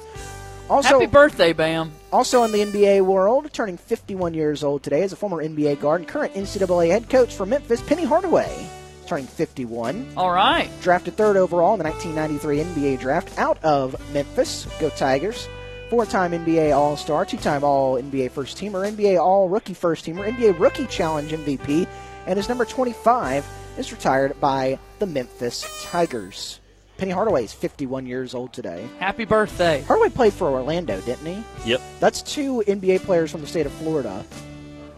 Also, 0.70 1.00
Happy 1.00 1.06
birthday, 1.06 1.52
Bam. 1.52 1.90
Also 2.12 2.44
in 2.44 2.52
the 2.52 2.60
NBA 2.60 3.04
world, 3.04 3.52
turning 3.52 3.76
51 3.76 4.34
years 4.34 4.62
old 4.62 4.84
today 4.84 5.02
is 5.02 5.12
a 5.12 5.16
former 5.16 5.42
NBA 5.42 5.80
guard 5.80 6.00
and 6.02 6.08
current 6.08 6.32
NCAA 6.34 6.90
head 6.90 7.10
coach 7.10 7.34
for 7.34 7.44
Memphis, 7.44 7.82
Penny 7.82 8.04
Hardaway, 8.04 8.68
turning 9.08 9.26
51. 9.26 10.12
All 10.16 10.30
right. 10.30 10.70
Drafted 10.80 11.16
third 11.16 11.36
overall 11.36 11.72
in 11.74 11.78
the 11.78 11.84
1993 11.84 12.84
NBA 12.84 13.00
draft 13.00 13.36
out 13.36 13.58
of 13.64 13.96
Memphis. 14.12 14.68
Go 14.78 14.90
Tigers. 14.90 15.48
Four 15.88 16.06
time 16.06 16.30
NBA 16.30 16.72
All 16.76 16.96
Star, 16.96 17.24
two 17.24 17.36
time 17.36 17.64
All 17.64 18.00
NBA 18.00 18.30
First 18.30 18.56
Teamer, 18.56 18.88
NBA 18.88 19.20
All 19.20 19.48
Rookie 19.48 19.74
First 19.74 20.06
Teamer, 20.06 20.32
NBA 20.32 20.56
Rookie 20.60 20.86
Challenge 20.86 21.32
MVP, 21.32 21.88
and 22.28 22.38
is 22.38 22.48
number 22.48 22.64
25 22.64 23.44
is 23.80 23.90
retired 23.92 24.38
by 24.40 24.78
the 24.98 25.06
Memphis 25.06 25.66
Tigers. 25.84 26.60
Penny 26.98 27.12
Hardaway 27.12 27.44
is 27.44 27.52
51 27.54 28.06
years 28.06 28.34
old 28.34 28.52
today. 28.52 28.86
Happy 28.98 29.24
birthday. 29.24 29.80
Hardaway 29.80 30.10
played 30.10 30.34
for 30.34 30.48
Orlando, 30.50 31.00
didn't 31.00 31.24
he? 31.24 31.42
Yep. 31.70 31.80
That's 31.98 32.20
two 32.20 32.62
NBA 32.66 33.00
players 33.00 33.30
from 33.32 33.40
the 33.40 33.46
state 33.46 33.64
of 33.64 33.72
Florida 33.72 34.22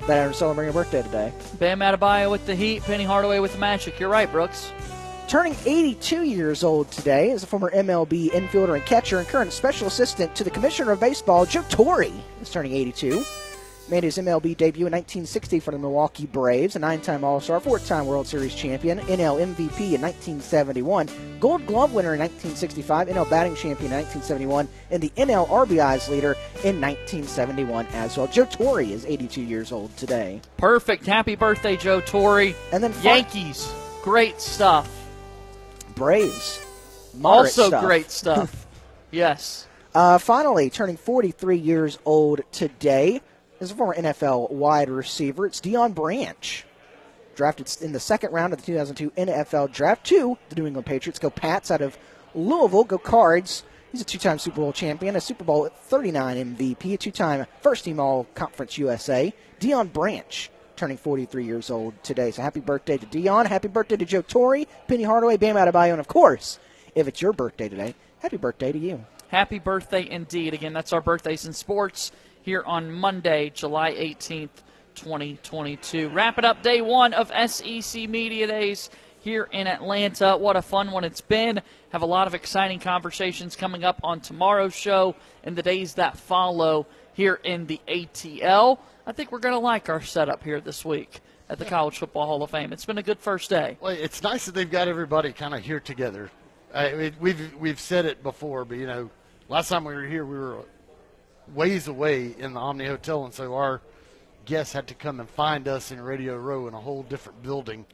that 0.09 0.29
are 0.29 0.33
celebrating 0.33 0.71
a 0.71 0.73
birthday 0.75 1.03
today. 1.03 1.33
Bam 1.61 1.79
Adebayo 1.79 2.29
with 2.29 2.45
the 2.45 2.57
Heat, 2.57 2.83
Penny 2.83 3.05
Hardaway 3.05 3.39
with 3.39 3.53
the 3.53 3.59
Magic. 3.59 4.01
You're 4.01 4.09
right, 4.09 4.31
Brooks. 4.31 4.73
Turning 5.29 5.55
82 5.65 6.25
years 6.25 6.65
old 6.65 6.91
today 6.91 7.31
is 7.31 7.45
a 7.45 7.47
former 7.47 7.71
MLB 7.71 8.31
infielder 8.31 8.75
and 8.75 8.85
catcher 8.85 9.19
and 9.19 9.29
current 9.29 9.53
special 9.53 9.87
assistant 9.87 10.35
to 10.35 10.43
the 10.43 10.51
Commissioner 10.51 10.91
of 10.91 10.99
Baseball, 10.99 11.47
Joe 11.47 11.65
Torre, 11.69 12.11
is 12.43 12.51
turning 12.51 12.73
82. 12.73 13.25
Made 13.93 14.05
his 14.05 14.17
MLB 14.17 14.57
debut 14.57 14.87
in 14.87 14.93
1960 14.93 15.61
for 15.61 15.71
the 15.71 15.79
Milwaukee 15.79 16.25
Braves, 16.25 16.77
a 16.77 16.79
nine-time 16.79 17.25
All-Star, 17.25 17.61
four-time 17.61 18.07
World 18.07 18.27
Series 18.27 18.55
champion, 18.55 19.01
NL 19.01 19.55
MVP 19.55 19.93
in 19.93 20.01
1971, 20.01 21.11
Gold 21.39 21.67
Glove 21.67 21.93
winner 21.93 22.15
in 22.15 22.21
1965, 22.21 23.09
NL 23.09 23.29
batting 23.29 23.55
champion 23.55 23.93
in 23.93 23.99
1971, 23.99 24.67
and 24.91 25.03
the 25.03 25.11
NL 25.11 25.47
RBIs 25.47 26.09
leader 26.09 26.33
in 26.65 26.81
1971 26.81 27.85
as 27.89 28.17
well. 28.17 28.27
Joe 28.29 28.47
Torre 28.47 28.81
is 28.81 29.05
82 29.05 29.43
years 29.43 29.73
old 29.73 29.95
today. 29.99 30.41
Perfect. 30.57 31.05
Happy 31.05 31.37
birthday, 31.37 31.77
Joe 31.77 32.01
Torre. 32.01 32.55
And 32.73 32.83
then 32.83 32.95
Yankees. 33.03 33.71
Great 34.01 34.41
stuff. 34.41 34.91
Braves. 35.97 36.65
Also 37.23 37.67
stuff. 37.67 37.85
great 37.85 38.11
stuff. 38.11 38.67
yes. 39.11 39.67
Uh, 39.95 40.17
finally, 40.17 40.71
turning 40.71 40.97
43 40.97 41.59
years 41.59 41.99
old 42.07 42.41
today 42.53 43.21
is 43.63 43.71
a 43.71 43.75
former 43.75 43.95
NFL 43.95 44.51
wide 44.51 44.91
receiver. 44.91 45.47
It's 45.47 45.61
Deion 45.61 45.95
Branch. 45.95 46.65
Drafted 47.37 47.81
in 47.81 47.93
the 47.93 48.01
second 48.01 48.33
round 48.33 48.53
of 48.53 48.59
the 48.59 48.67
2002 48.67 49.11
NFL 49.13 49.73
Draft 49.73 50.05
to 50.07 50.37
the 50.49 50.57
New 50.57 50.67
England 50.67 50.85
Patriots. 50.85 51.19
Go 51.19 51.31
Pats 51.31 51.71
out 51.71 51.81
of 51.81 51.97
Louisville. 52.35 52.85
Go 52.85 52.99
Cards. 52.99 53.63
He's 53.93 54.01
a 54.01 54.05
two 54.05 54.19
time 54.19 54.39
Super 54.39 54.57
Bowl 54.57 54.73
champion, 54.73 55.17
a 55.17 55.21
Super 55.21 55.45
Bowl 55.45 55.69
39 55.69 56.57
MVP, 56.57 56.95
a 56.95 56.97
two 56.97 57.11
time 57.11 57.47
first 57.61 57.85
team 57.85 58.01
All 58.01 58.25
Conference 58.35 58.77
USA. 58.79 59.33
Deion 59.61 59.93
Branch 59.93 60.51
turning 60.77 60.97
43 60.97 61.45
years 61.45 61.71
old 61.71 61.95
today. 62.03 62.33
So 62.33 62.43
happy 62.43 62.61
birthday 62.61 62.99
to 62.99 63.07
Deion. 63.07 63.47
Happy 63.47 63.69
birthday 63.69 63.97
to 63.97 64.05
Joe 64.05 64.23
Torre, 64.23 64.65
Penny 64.89 65.05
Hardaway, 65.05 65.37
Bam 65.37 65.57
Adebayo, 65.57 65.93
and 65.93 66.01
of 66.01 66.09
course, 66.09 66.59
if 66.95 67.07
it's 67.07 67.23
your 67.23 67.33
birthday 67.33 67.69
today, 67.69 67.95
happy 68.19 68.37
birthday 68.39 68.73
to 68.73 68.79
you. 68.79 69.05
Happy 69.29 69.59
birthday 69.59 70.09
indeed. 70.11 70.53
Again, 70.53 70.73
that's 70.73 70.93
our 70.93 71.01
birthdays 71.01 71.47
in 71.47 71.53
sports 71.53 72.13
here 72.43 72.63
on 72.67 72.93
Monday, 72.93 73.51
July 73.55 73.93
18th, 73.93 74.51
2022. 74.95 76.09
Wrapping 76.11 76.45
up 76.45 76.63
day 76.63 76.81
one 76.81 77.15
of 77.15 77.33
SEC 77.51 78.09
Media 78.09 78.47
Days 78.47 78.91
here 79.21 79.49
in 79.53 79.67
Atlanta. 79.67 80.37
What 80.37 80.57
a 80.57 80.63
fun 80.63 80.91
one 80.91 81.05
it's 81.05 81.21
been. 81.21 81.63
Have 81.91 82.03
a 82.03 82.07
lot 82.07 82.27
of 82.27 82.35
exciting 82.35 82.81
conversations 82.81 83.55
coming 83.55 83.85
up 83.85 84.01
on 84.03 84.21
tomorrow's 84.21 84.75
show 84.75 85.15
and 85.45 85.57
the 85.57 85.63
days 85.63 85.95
that 85.95 86.19
follow 86.19 86.87
here 87.15 87.39
in 87.45 87.67
the 87.67 87.81
ATL. 87.87 88.79
I 89.07 89.13
think 89.13 89.31
we're 89.31 89.39
going 89.39 89.55
to 89.55 89.61
like 89.61 89.89
our 89.89 90.01
setup 90.01 90.43
here 90.43 90.61
this 90.61 90.85
week 90.85 91.21
at 91.49 91.59
the 91.59 91.65
College 91.65 91.99
Football 91.99 92.27
Hall 92.27 92.43
of 92.43 92.51
Fame. 92.51 92.73
It's 92.73 92.85
been 92.85 92.99
a 92.99 93.03
good 93.03 93.21
first 93.21 93.51
day. 93.51 93.77
Well, 93.81 93.93
it's 93.93 94.23
nice 94.23 94.47
that 94.47 94.55
they've 94.55 94.71
got 94.71 94.89
everybody 94.89 95.33
kind 95.33 95.55
of 95.55 95.61
here 95.61 95.81
together. 95.81 96.31
I 96.75 96.93
mean, 96.95 97.15
we've 97.21 97.55
we've 97.57 97.79
said 97.79 98.07
it 98.07 98.23
before, 98.23 98.65
but 98.65 98.79
you 98.79 98.87
know, 98.87 99.11
last 99.49 99.69
time 99.69 99.85
we 99.85 99.95
were 99.95 100.07
here, 100.07 100.25
we 100.25 100.39
were 100.39 100.65
ways 101.55 101.89
away 101.89 102.35
in 102.39 102.55
the 102.55 102.61
Omni 102.61 102.87
Hotel, 102.87 103.25
and 103.25 103.35
so 103.35 103.55
our 103.55 103.81
guests 104.45 104.73
had 104.73 104.87
to 104.89 104.95
come 104.95 105.21
and 105.21 105.29
find 105.29 105.69
us 105.69 105.91
in 105.91 106.01
Radio 106.01 106.37
Row 106.37 106.67
in 106.67 106.75
a 106.75 106.81
whole 106.81 107.03
different 107.03 107.43
building. 107.43 107.85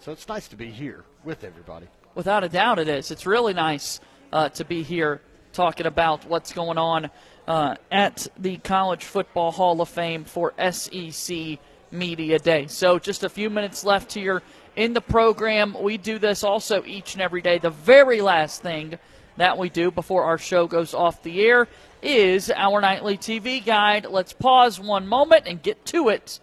So 0.00 0.12
it's 0.12 0.26
nice 0.28 0.48
to 0.48 0.56
be 0.56 0.70
here 0.70 1.04
with 1.24 1.44
everybody. 1.44 1.86
Without 2.14 2.44
a 2.44 2.48
doubt, 2.48 2.78
it 2.78 2.88
is. 2.88 3.10
It's 3.10 3.26
really 3.26 3.54
nice 3.54 4.00
uh, 4.32 4.48
to 4.50 4.64
be 4.64 4.82
here 4.82 5.20
talking 5.52 5.86
about 5.86 6.24
what's 6.26 6.52
going 6.52 6.78
on 6.78 7.10
uh, 7.46 7.76
at 7.90 8.26
the 8.38 8.56
College 8.58 9.04
Football 9.04 9.50
Hall 9.50 9.80
of 9.80 9.88
Fame 9.88 10.24
for 10.24 10.52
SEC 10.70 11.58
Media 11.90 12.38
Day. 12.38 12.66
So, 12.66 12.98
just 12.98 13.22
a 13.22 13.28
few 13.28 13.50
minutes 13.50 13.84
left 13.84 14.12
here 14.12 14.42
in 14.76 14.94
the 14.94 15.00
program. 15.00 15.76
We 15.80 15.98
do 15.98 16.18
this 16.18 16.42
also 16.42 16.82
each 16.84 17.14
and 17.14 17.22
every 17.22 17.42
day. 17.42 17.58
The 17.58 17.70
very 17.70 18.20
last 18.20 18.62
thing 18.62 18.98
that 19.36 19.58
we 19.58 19.68
do 19.68 19.90
before 19.90 20.24
our 20.24 20.38
show 20.38 20.66
goes 20.66 20.94
off 20.94 21.22
the 21.22 21.42
air 21.42 21.68
is 22.02 22.50
our 22.54 22.80
nightly 22.80 23.16
TV 23.16 23.64
guide. 23.64 24.06
Let's 24.06 24.32
pause 24.32 24.80
one 24.80 25.06
moment 25.06 25.46
and 25.46 25.62
get 25.62 25.84
to 25.86 26.08
it. 26.08 26.40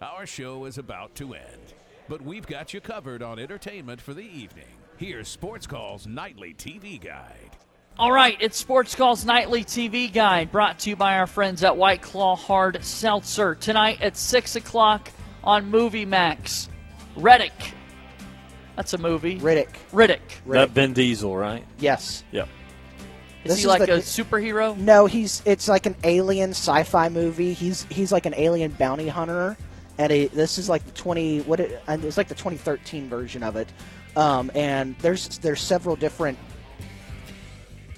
Our 0.00 0.26
show 0.26 0.64
is 0.64 0.78
about 0.78 1.14
to 1.16 1.34
end, 1.34 1.74
but 2.08 2.22
we've 2.22 2.46
got 2.46 2.74
you 2.74 2.80
covered 2.80 3.22
on 3.22 3.38
entertainment 3.38 4.00
for 4.00 4.14
the 4.14 4.22
evening. 4.22 4.66
Here's 4.96 5.28
Sports 5.28 5.66
Call's 5.66 6.06
nightly 6.06 6.54
TV 6.54 7.00
guide. 7.00 7.50
All 7.98 8.10
right, 8.10 8.36
it's 8.40 8.56
Sports 8.56 8.94
Call's 8.94 9.24
nightly 9.24 9.64
TV 9.64 10.12
guide 10.12 10.50
brought 10.50 10.78
to 10.80 10.90
you 10.90 10.96
by 10.96 11.18
our 11.18 11.26
friends 11.26 11.62
at 11.62 11.76
White 11.76 12.02
Claw 12.02 12.36
Hard 12.36 12.82
Seltzer. 12.82 13.54
Tonight 13.54 14.00
at 14.00 14.16
6 14.16 14.56
o'clock 14.56 15.10
on 15.44 15.70
Movie 15.70 16.06
Max. 16.06 16.68
Riddick. 17.16 17.72
That's 18.76 18.94
a 18.94 18.98
movie. 18.98 19.38
Riddick. 19.38 19.74
Riddick. 19.92 20.20
That 20.46 20.70
Vin 20.70 20.94
Diesel, 20.94 21.36
right? 21.36 21.64
Yes. 21.78 22.24
Yep. 22.32 22.48
Is 23.44 23.50
This 23.50 23.58
he 23.58 23.62
is 23.62 23.66
like 23.66 23.86
the- 23.86 23.94
a 23.94 23.98
superhero? 23.98 24.76
No, 24.76 25.06
he's 25.06 25.42
it's 25.44 25.68
like 25.68 25.86
an 25.86 25.96
alien 26.04 26.50
sci-fi 26.50 27.08
movie. 27.08 27.52
He's 27.52 27.84
he's 27.90 28.12
like 28.12 28.26
an 28.26 28.34
alien 28.36 28.70
bounty 28.72 29.08
hunter, 29.08 29.56
and 29.98 30.12
he, 30.12 30.26
this 30.28 30.58
is 30.58 30.68
like 30.68 30.84
the 30.84 30.92
twenty 30.92 31.40
what 31.40 31.58
it, 31.60 31.82
it's 31.88 32.16
like 32.16 32.28
the 32.28 32.34
2013 32.34 33.08
version 33.08 33.42
of 33.42 33.56
it. 33.56 33.68
Um, 34.16 34.50
and 34.54 34.96
there's 34.98 35.38
there's 35.38 35.60
several 35.60 35.96
different, 35.96 36.38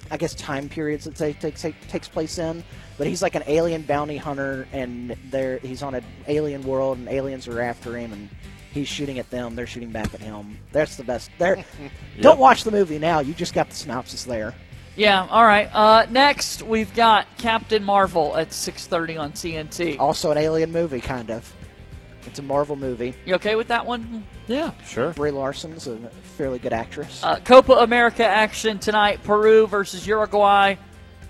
I 0.09 0.17
guess, 0.17 0.33
time 0.35 0.69
periods 0.69 1.05
that 1.05 1.17
say 1.17 1.33
takes 1.33 1.61
takes 1.89 2.07
place 2.07 2.37
in. 2.37 2.63
But 2.97 3.07
he's 3.07 3.21
like 3.21 3.35
an 3.35 3.43
alien 3.47 3.81
bounty 3.81 4.17
hunter, 4.17 4.67
and 4.71 5.15
there 5.29 5.57
he's 5.59 5.83
on 5.83 5.93
an 5.95 6.03
alien 6.27 6.63
world, 6.63 6.97
and 6.97 7.09
aliens 7.09 7.47
are 7.47 7.59
after 7.61 7.97
him, 7.97 8.13
and 8.13 8.29
he's 8.71 8.87
shooting 8.87 9.19
at 9.19 9.29
them. 9.29 9.53
They're 9.55 9.67
shooting 9.67 9.91
back 9.91 10.13
at 10.13 10.21
him. 10.21 10.57
That's 10.71 10.95
the 10.95 11.03
best. 11.03 11.29
There, 11.37 11.63
don't 12.21 12.39
watch 12.39 12.63
the 12.63 12.71
movie 12.71 12.97
now. 12.97 13.19
You 13.19 13.33
just 13.33 13.53
got 13.53 13.69
the 13.69 13.75
synopsis 13.75 14.23
there. 14.23 14.55
Yeah, 14.95 15.27
all 15.29 15.45
right. 15.45 15.69
Uh, 15.73 16.05
next, 16.09 16.61
we've 16.61 16.93
got 16.95 17.27
Captain 17.37 17.83
Marvel 17.83 18.35
at 18.37 18.49
6.30 18.49 19.19
on 19.19 19.31
TNT. 19.33 19.99
Also 19.99 20.31
an 20.31 20.37
alien 20.37 20.71
movie, 20.71 21.01
kind 21.01 21.29
of. 21.31 21.53
It's 22.25 22.39
a 22.39 22.43
Marvel 22.43 22.75
movie. 22.75 23.13
You 23.25 23.35
okay 23.35 23.55
with 23.55 23.67
that 23.67 23.85
one? 23.85 24.25
Yeah, 24.47 24.71
sure. 24.87 25.11
Brie 25.13 25.31
Larson's 25.31 25.87
a 25.87 25.97
fairly 26.37 26.59
good 26.59 26.73
actress. 26.73 27.21
Uh, 27.23 27.39
Copa 27.39 27.73
America 27.73 28.25
action 28.25 28.79
tonight. 28.79 29.21
Peru 29.23 29.67
versus 29.67 30.07
Uruguay. 30.07 30.75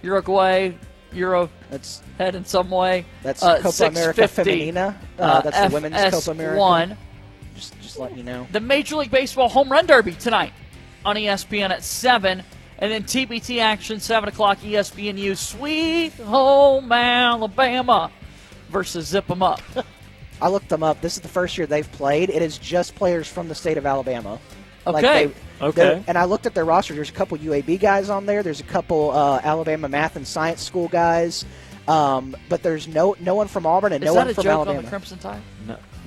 Uruguay, 0.03 0.71
Euro 1.11 1.49
that's 1.69 2.01
head 2.17 2.35
in 2.35 2.45
some 2.45 2.69
way. 2.69 3.05
That's 3.23 3.41
Uh, 3.43 3.59
Copa 3.61 3.85
America 3.87 4.21
6:50, 4.21 4.71
Femenina. 4.71 4.95
Uh, 5.19 5.41
that's 5.41 5.59
the 5.69 5.73
women's 5.73 5.95
Copa 5.95 6.15
FS1. 6.17 6.31
America. 6.31 6.97
Just, 7.55 7.81
just 7.81 7.99
let 7.99 8.15
you 8.15 8.23
know. 8.23 8.47
The 8.51 8.59
Major 8.59 8.97
League 8.97 9.11
Baseball 9.11 9.49
Home 9.49 9.69
Run 9.71 9.85
Derby 9.85 10.11
tonight 10.13 10.53
on 11.03 11.15
ESPN 11.15 11.71
at 11.71 11.83
7. 11.83 12.43
And 12.79 12.91
then 12.91 13.03
TBT 13.03 13.59
action, 13.61 13.99
7 13.99 14.27
o'clock, 14.29 14.59
ESPNU, 14.59 15.37
Sweet 15.37 16.13
Home 16.15 16.91
Alabama 16.91 18.11
versus 18.69 19.07
Zip 19.07 19.29
'em 19.31 19.41
Up. 19.43 19.61
I 20.41 20.49
looked 20.49 20.67
them 20.69 20.83
up. 20.83 20.99
This 20.99 21.15
is 21.15 21.21
the 21.21 21.29
first 21.29 21.57
year 21.57 21.65
they've 21.65 21.89
played. 21.93 22.29
It 22.29 22.41
is 22.41 22.57
just 22.57 22.93
players 22.95 23.27
from 23.27 23.47
the 23.47 23.55
state 23.55 23.77
of 23.77 23.85
Alabama. 23.85 24.39
Okay. 24.85 25.27
they- 25.27 25.33
Okay. 25.61 26.03
And 26.05 26.17
I 26.17 26.25
looked 26.25 26.45
at 26.45 26.53
their 26.53 26.65
roster. 26.65 26.93
There's 26.93 27.09
a 27.09 27.13
couple 27.13 27.37
UAB 27.37 27.79
guys 27.79 28.09
on 28.09 28.25
there. 28.25 28.43
There's 28.43 28.59
a 28.59 28.63
couple 28.65 29.11
uh, 29.11 29.39
Alabama 29.41 29.87
math 29.87 30.17
and 30.17 30.27
science 30.27 30.61
school 30.61 30.89
guys. 30.89 31.45
Um, 31.87 32.35
but 32.49 32.61
there's 32.61 32.85
no 32.89 33.15
no 33.21 33.35
one 33.35 33.47
from 33.47 33.65
Auburn 33.65 33.93
and 33.93 34.03
Is 34.03 34.07
no 34.07 34.15
that 34.15 34.19
one 34.19 34.29
a 34.31 34.33
from 34.33 34.43
joke 34.43 34.51
Alabama. 34.51 34.77
on 34.79 34.83
the 34.83 34.89
Crimson 34.89 35.17
Tide? 35.17 35.41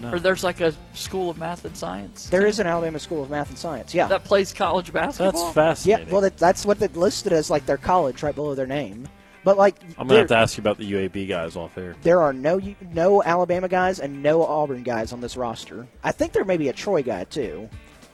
No, 0.01 0.09
no. 0.11 0.17
Or 0.17 0.19
there's 0.21 0.45
like 0.45 0.61
a 0.61 0.73
school 0.95 1.31
of 1.31 1.39
math 1.39 1.65
and 1.65 1.77
science 1.77 2.29
There 2.29 2.47
is 2.47 2.59
an 2.59 2.67
Alabama 2.67 2.99
School 2.99 3.23
of 3.23 3.31
Math 3.31 3.49
and 3.51 3.59
Science. 3.59 3.95
Yeah. 3.95 4.07
that 4.09 4.25
plays 4.25 4.53
college 4.53 4.93
basketball? 4.93 5.33
That's 5.33 5.55
fascinating. 5.55 6.07
Yeah, 6.07 6.13
well, 6.13 6.21
that, 6.23 6.37
that's 6.39 6.65
what 6.67 6.79
they 6.79 6.89
listed 6.89 7.33
as 7.33 7.51
like 7.51 7.67
their 7.67 7.77
college 7.77 8.23
right 8.23 8.35
below 8.35 8.55
their 8.55 8.67
name. 8.67 9.09
But 9.45 9.57
like, 9.57 9.77
I'm 9.97 10.07
gonna 10.09 10.21
have 10.21 10.29
to 10.29 10.37
ask 10.37 10.57
you 10.57 10.63
about 10.63 10.79
the 10.79 10.93
UAB 10.93 11.29
guys 11.29 11.57
off 11.57 11.79
air. 11.79 11.95
there 12.03 12.21
are 12.21 12.33
no 12.33 12.61
no 12.93 13.23
Alabama 13.23 13.69
guys 13.69 13.99
and 14.01 14.23
no 14.23 14.45
Auburn 14.45 14.83
guys 14.83 15.13
on 15.13 15.21
this 15.21 15.37
roster. 15.37 15.87
I 16.05 16.13
think 16.13 16.33
there 16.33 16.45
may 16.45 16.57
be 16.57 16.69
a 16.69 16.73
Troy 16.73 17.03
guy 17.03 17.25
too. 17.25 17.69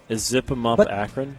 Is 0.09 0.25
Zip 0.25 0.51
'em 0.51 0.67
Up 0.67 0.77
But- 0.79 0.91
Akron? 0.91 1.37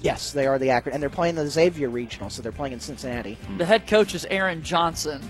Yes, 0.00 0.30
they 0.32 0.46
are 0.46 0.58
the 0.60 0.70
Akron, 0.70 0.94
and 0.94 1.02
they're 1.02 1.10
playing 1.10 1.34
the 1.34 1.48
Xavier 1.48 1.88
Regional, 1.88 2.30
so 2.30 2.40
they're 2.40 2.52
playing 2.52 2.74
in 2.74 2.78
Cincinnati. 2.80 3.34
Hmm. 3.46 3.58
The 3.58 3.64
head 3.64 3.86
coach 3.88 4.14
is 4.14 4.24
Aaron 4.30 4.62
Johnson. 4.62 5.20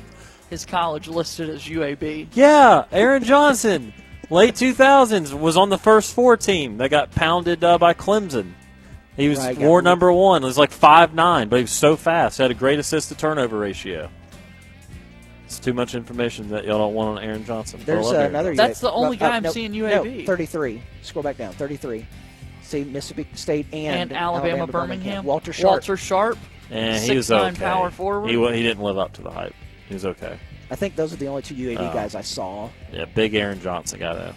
His 0.51 0.67
college 0.67 1.09
listed 1.09 1.49
as 1.49 1.63
UAB. 1.69 2.29
Yeah, 2.35 2.85
Aaron 2.93 3.23
Johnson, 3.25 3.93
late 4.31 4.55
2000s, 4.55 5.33
was 5.39 5.57
on 5.57 5.69
the 5.69 5.79
first 5.79 6.15
four 6.15 6.37
team 6.37 6.79
that 6.79 6.91
got 6.91 7.11
pounded 7.13 7.63
uh, 7.65 7.79
by 7.79 7.95
Clemson. 7.95 8.53
He 9.17 9.29
was 9.29 9.39
Right, 9.39 9.59
war 9.59 9.83
number 9.83 10.13
one. 10.13 10.43
He 10.43 10.47
was 10.47 10.57
like 10.59 10.71
five 10.71 11.13
nine, 11.13 11.49
but 11.49 11.57
he 11.57 11.63
was 11.63 11.73
so 11.73 11.97
fast. 11.97 12.37
He 12.37 12.43
had 12.43 12.53
a 12.53 12.55
great 12.55 12.79
assist 12.79 13.09
to 13.09 13.17
turnover 13.17 13.59
ratio. 13.59 14.11
It's 15.45 15.59
too 15.59 15.73
much 15.73 15.95
information 15.95 16.51
that 16.51 16.65
y'all 16.67 16.79
don't 16.79 16.95
want 16.95 17.19
on 17.19 17.25
Aaron 17.25 17.45
Johnson. 17.45 17.81
There's 17.85 18.07
uh, 18.07 18.11
Aaron 18.11 18.27
another. 18.27 18.51
Johnson. 18.51 18.67
That's 18.69 18.81
the 18.81 18.93
only 18.93 19.17
guy 19.17 19.35
I'm 19.35 19.49
seeing 19.49 19.73
UAB. 19.73 20.21
No, 20.21 20.27
33. 20.27 20.83
Scroll 21.03 21.23
back 21.23 21.39
down. 21.39 21.53
33. 21.55 22.07
See 22.63 22.85
Mississippi 22.85 23.27
State 23.35 23.67
and, 23.73 24.11
And, 24.11 24.13
Alabama, 24.13 24.67
Birmingham. 24.67 25.25
Walter 25.25 25.55
Sharpe. 25.55 25.71
Walter 25.71 25.97
Sharpe. 25.97 26.39
And 26.71 27.03
he 27.03 27.17
was 27.17 27.29
Six-nine 27.29 27.55
okay. 27.55 27.65
power 27.65 27.91
forward. 27.91 28.29
He, 28.29 28.37
he 28.37 28.63
didn't 28.63 28.83
live 28.85 28.99
up 28.99 29.15
to 29.15 29.23
the 29.23 29.31
hype. 29.31 29.55
He 29.89 29.95
was 29.95 30.05
okay. 30.05 30.39
I 30.71 30.77
think 30.77 30.97
those 30.97 31.13
are 31.13 31.17
the 31.17 31.27
only 31.29 31.43
two 31.43 31.55
UAB 31.55 31.79
Oh. 31.91 31.93
guys 31.95 32.15
I 32.15 32.21
saw. 32.21 32.69
Yeah, 32.93 33.07
big 33.07 33.35
Aaron 33.35 33.61
Johnson 33.61 34.01
guy 34.01 34.15
though. 34.15 34.35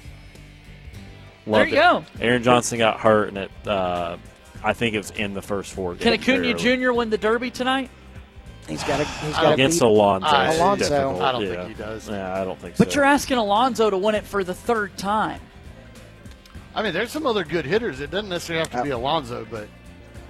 There 1.45 1.53
Loved 1.59 1.71
you 1.71 1.77
it. 1.77 1.79
go. 1.81 2.05
Aaron 2.19 2.43
Johnson 2.43 2.77
got 2.77 2.99
hurt, 2.99 3.29
and 3.29 3.37
it. 3.39 3.51
Uh, 3.67 4.17
I 4.63 4.73
think 4.73 4.93
it 4.93 4.99
was 4.99 5.11
in 5.11 5.33
the 5.33 5.41
first 5.41 5.73
four 5.73 5.95
Can 5.95 6.13
games. 6.13 6.23
Acuna. 6.29 6.53
Jr. 6.53 6.91
win 6.93 7.09
the 7.09 7.17
Derby 7.17 7.49
tonight? 7.49 7.89
He's 8.69 8.83
got 8.83 8.97
to. 8.97 9.03
He's 9.05 9.35
I 9.35 9.41
got 9.41 9.47
to 9.47 9.53
against 9.55 9.79
beat 9.79 9.85
Alonso? 9.87 10.27
I- 10.27 10.49
it's 10.49 10.57
Alonso. 10.59 11.19
I 11.19 11.31
don't 11.31 11.41
yeah. 11.45 11.55
think 11.55 11.67
he 11.69 11.73
does. 11.73 12.07
Yeah, 12.07 12.39
I 12.39 12.45
don't 12.45 12.59
think 12.59 12.73
But 12.73 12.77
so. 12.77 12.85
But 12.85 12.95
you're 12.95 13.03
asking 13.05 13.37
Alonso 13.37 13.89
to 13.89 13.97
win 13.97 14.13
it 14.15 14.23
for 14.23 14.43
the 14.43 14.53
third 14.53 14.95
time. 14.97 15.41
I 16.75 16.83
mean, 16.83 16.93
there's 16.93 17.11
some 17.11 17.25
other 17.25 17.43
good 17.43 17.65
hitters. 17.65 17.99
It 17.99 18.11
doesn't 18.11 18.29
necessarily 18.29 18.59
have 18.69 18.71
to 18.79 18.83
be 18.83 18.91
Alonso, 18.91 19.45
but 19.49 19.67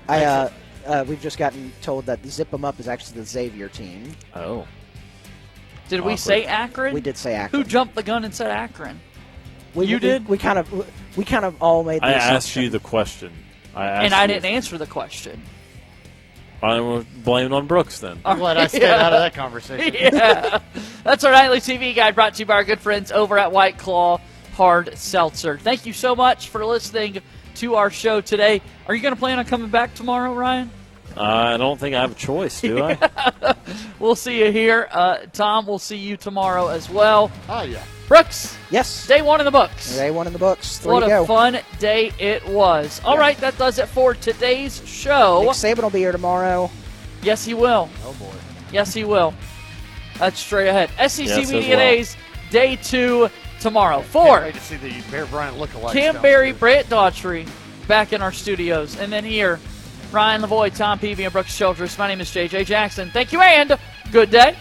I, 0.07 0.23
uh, 0.23 0.49
uh, 0.87 1.05
we've 1.07 1.21
just 1.21 1.37
gotten 1.37 1.71
told 1.81 2.05
that 2.07 2.23
the 2.23 2.29
Zip 2.29 2.51
'em 2.53 2.65
Up 2.65 2.79
is 2.79 2.87
actually 2.87 3.19
the 3.19 3.25
Xavier 3.27 3.67
team. 3.67 4.15
oh, 4.33 4.65
Did 5.91 6.01
we 6.01 6.15
say 6.17 6.45
Akron? 6.45 6.93
We 6.93 7.01
did 7.01 7.17
say 7.17 7.35
Akron. 7.35 7.61
Who 7.63 7.67
jumped 7.69 7.95
the 7.95 8.03
gun 8.03 8.23
and 8.23 8.33
said 8.33 8.49
Akron? 8.49 8.99
We, 9.75 9.85
You 9.87 9.97
we- 9.97 9.99
did? 9.99 10.27
We 10.27 10.37
kind 10.37 10.57
of. 10.57 10.87
We 11.17 11.25
kind 11.25 11.43
of 11.45 11.61
all 11.61 11.83
made. 11.83 12.01
The 12.01 12.05
I 12.07 12.11
asked 12.13 12.55
you 12.55 12.69
the 12.69 12.79
question. 12.79 13.31
I 13.75 13.85
asked 13.87 14.05
And 14.05 14.13
I 14.13 14.25
didn't 14.27 14.45
if- 14.45 14.51
answer 14.51 14.77
the 14.77 14.87
question. 14.87 15.41
I 16.63 16.79
will 16.79 17.03
blame 17.23 17.47
it 17.47 17.51
on 17.53 17.67
Brooks 17.67 17.99
then. 17.99 18.19
I'm 18.23 18.37
glad 18.37 18.55
I 18.55 18.67
stayed 18.67 18.83
Yeah. 18.83 19.05
out 19.05 19.13
of 19.13 19.19
that 19.19 19.33
conversation. 19.43 19.93
yeah. 19.93 20.59
That's 21.03 21.23
our 21.23 21.31
nightly 21.31 21.59
TV 21.59 21.95
guide 21.95 22.13
brought 22.15 22.35
to 22.35 22.39
you 22.41 22.45
by 22.45 22.53
our 22.55 22.63
good 22.63 22.79
friends 22.79 23.11
over 23.11 23.37
at 23.39 23.51
White 23.51 23.77
Claw 23.79 24.19
Hard 24.53 24.95
Seltzer. 24.97 25.57
Thank 25.57 25.85
you 25.87 25.93
so 25.93 26.15
much 26.15 26.49
for 26.49 26.63
listening 26.65 27.19
to 27.55 27.75
our 27.75 27.89
show 27.89 28.21
today. 28.21 28.61
Are 28.87 28.93
you 28.95 29.01
going 29.01 29.13
to 29.15 29.19
plan 29.19 29.39
on 29.39 29.45
coming 29.45 29.69
back 29.69 29.93
tomorrow, 29.95 30.33
Ryan? 30.35 30.69
I 31.17 31.57
don't 31.57 31.79
think 31.79 31.95
I 31.95 32.01
have 32.01 32.11
a 32.11 32.15
choice, 32.15 32.61
do 32.61 32.83
I? 32.83 32.97
We'll 33.99 34.15
see 34.15 34.43
you 34.43 34.51
here. 34.51 34.87
Uh, 34.91 35.17
Tom, 35.31 35.67
we'll 35.67 35.77
see 35.79 35.95
you 35.97 36.17
tomorrow 36.17 36.67
as 36.69 36.89
well. 36.89 37.31
Oh 37.47 37.61
yeah. 37.61 37.83
Brooks, 38.07 38.57
Yes. 38.71 39.05
day 39.07 39.21
one 39.21 39.39
in 39.39 39.45
the 39.45 39.51
books. 39.51 39.95
Day 39.95 40.09
one 40.09 40.25
in 40.27 40.33
the 40.33 40.39
books. 40.39 40.79
Three 40.79 40.91
what 40.91 41.03
a 41.03 41.07
go. 41.07 41.25
fun 41.25 41.59
day 41.79 42.11
it 42.19 42.43
was. 42.47 42.99
All 43.05 43.17
right, 43.17 43.37
that 43.37 43.57
does 43.59 43.77
it 43.77 43.87
for 43.87 44.15
today's 44.15 44.81
show. 44.87 45.43
Nick 45.43 45.51
Saban 45.51 45.83
will 45.83 45.91
be 45.91 45.99
here 45.99 46.11
tomorrow. 46.11 46.69
Yes, 47.21 47.45
he 47.45 47.53
will. 47.53 47.89
Oh 48.03 48.13
boy. 48.13 48.33
Yes, 48.73 48.91
he 48.93 49.03
will. 49.05 49.33
That's 50.17 50.39
straight 50.39 50.67
ahead. 50.67 50.89
SEC 51.09 51.27
Yes, 51.27 51.51
Media 51.51 51.69
well. 51.77 51.79
Days, 51.79 52.17
day 52.49 52.75
two 52.77 53.29
tomorrow. 53.61 53.97
Can't 53.99 54.07
Four. 54.07 54.41
wait 54.41 54.55
to 54.55 54.59
see 54.61 54.77
the 54.77 54.99
Bear 55.11 55.27
Bryant 55.27 55.57
lookalike. 55.57 55.93
Cam 55.93 56.19
Berry, 56.23 56.51
Brett 56.53 56.87
Daughtry 56.87 57.47
back 57.87 58.11
in 58.13 58.21
our 58.23 58.31
studios. 58.31 58.97
And 58.97 59.13
then 59.13 59.23
here, 59.23 59.59
Ryan 60.11 60.41
Lavoy, 60.41 60.75
Tom 60.75 60.99
Peavy, 60.99 61.23
and 61.23 61.31
Brooks 61.31 61.57
Childress. 61.57 61.97
My 61.97 62.07
name 62.07 62.19
is 62.19 62.29
JJ 62.29 62.65
Jackson. 62.65 63.09
Thank 63.11 63.31
you 63.31 63.41
and 63.41 63.77
good 64.11 64.29
day. 64.29 64.55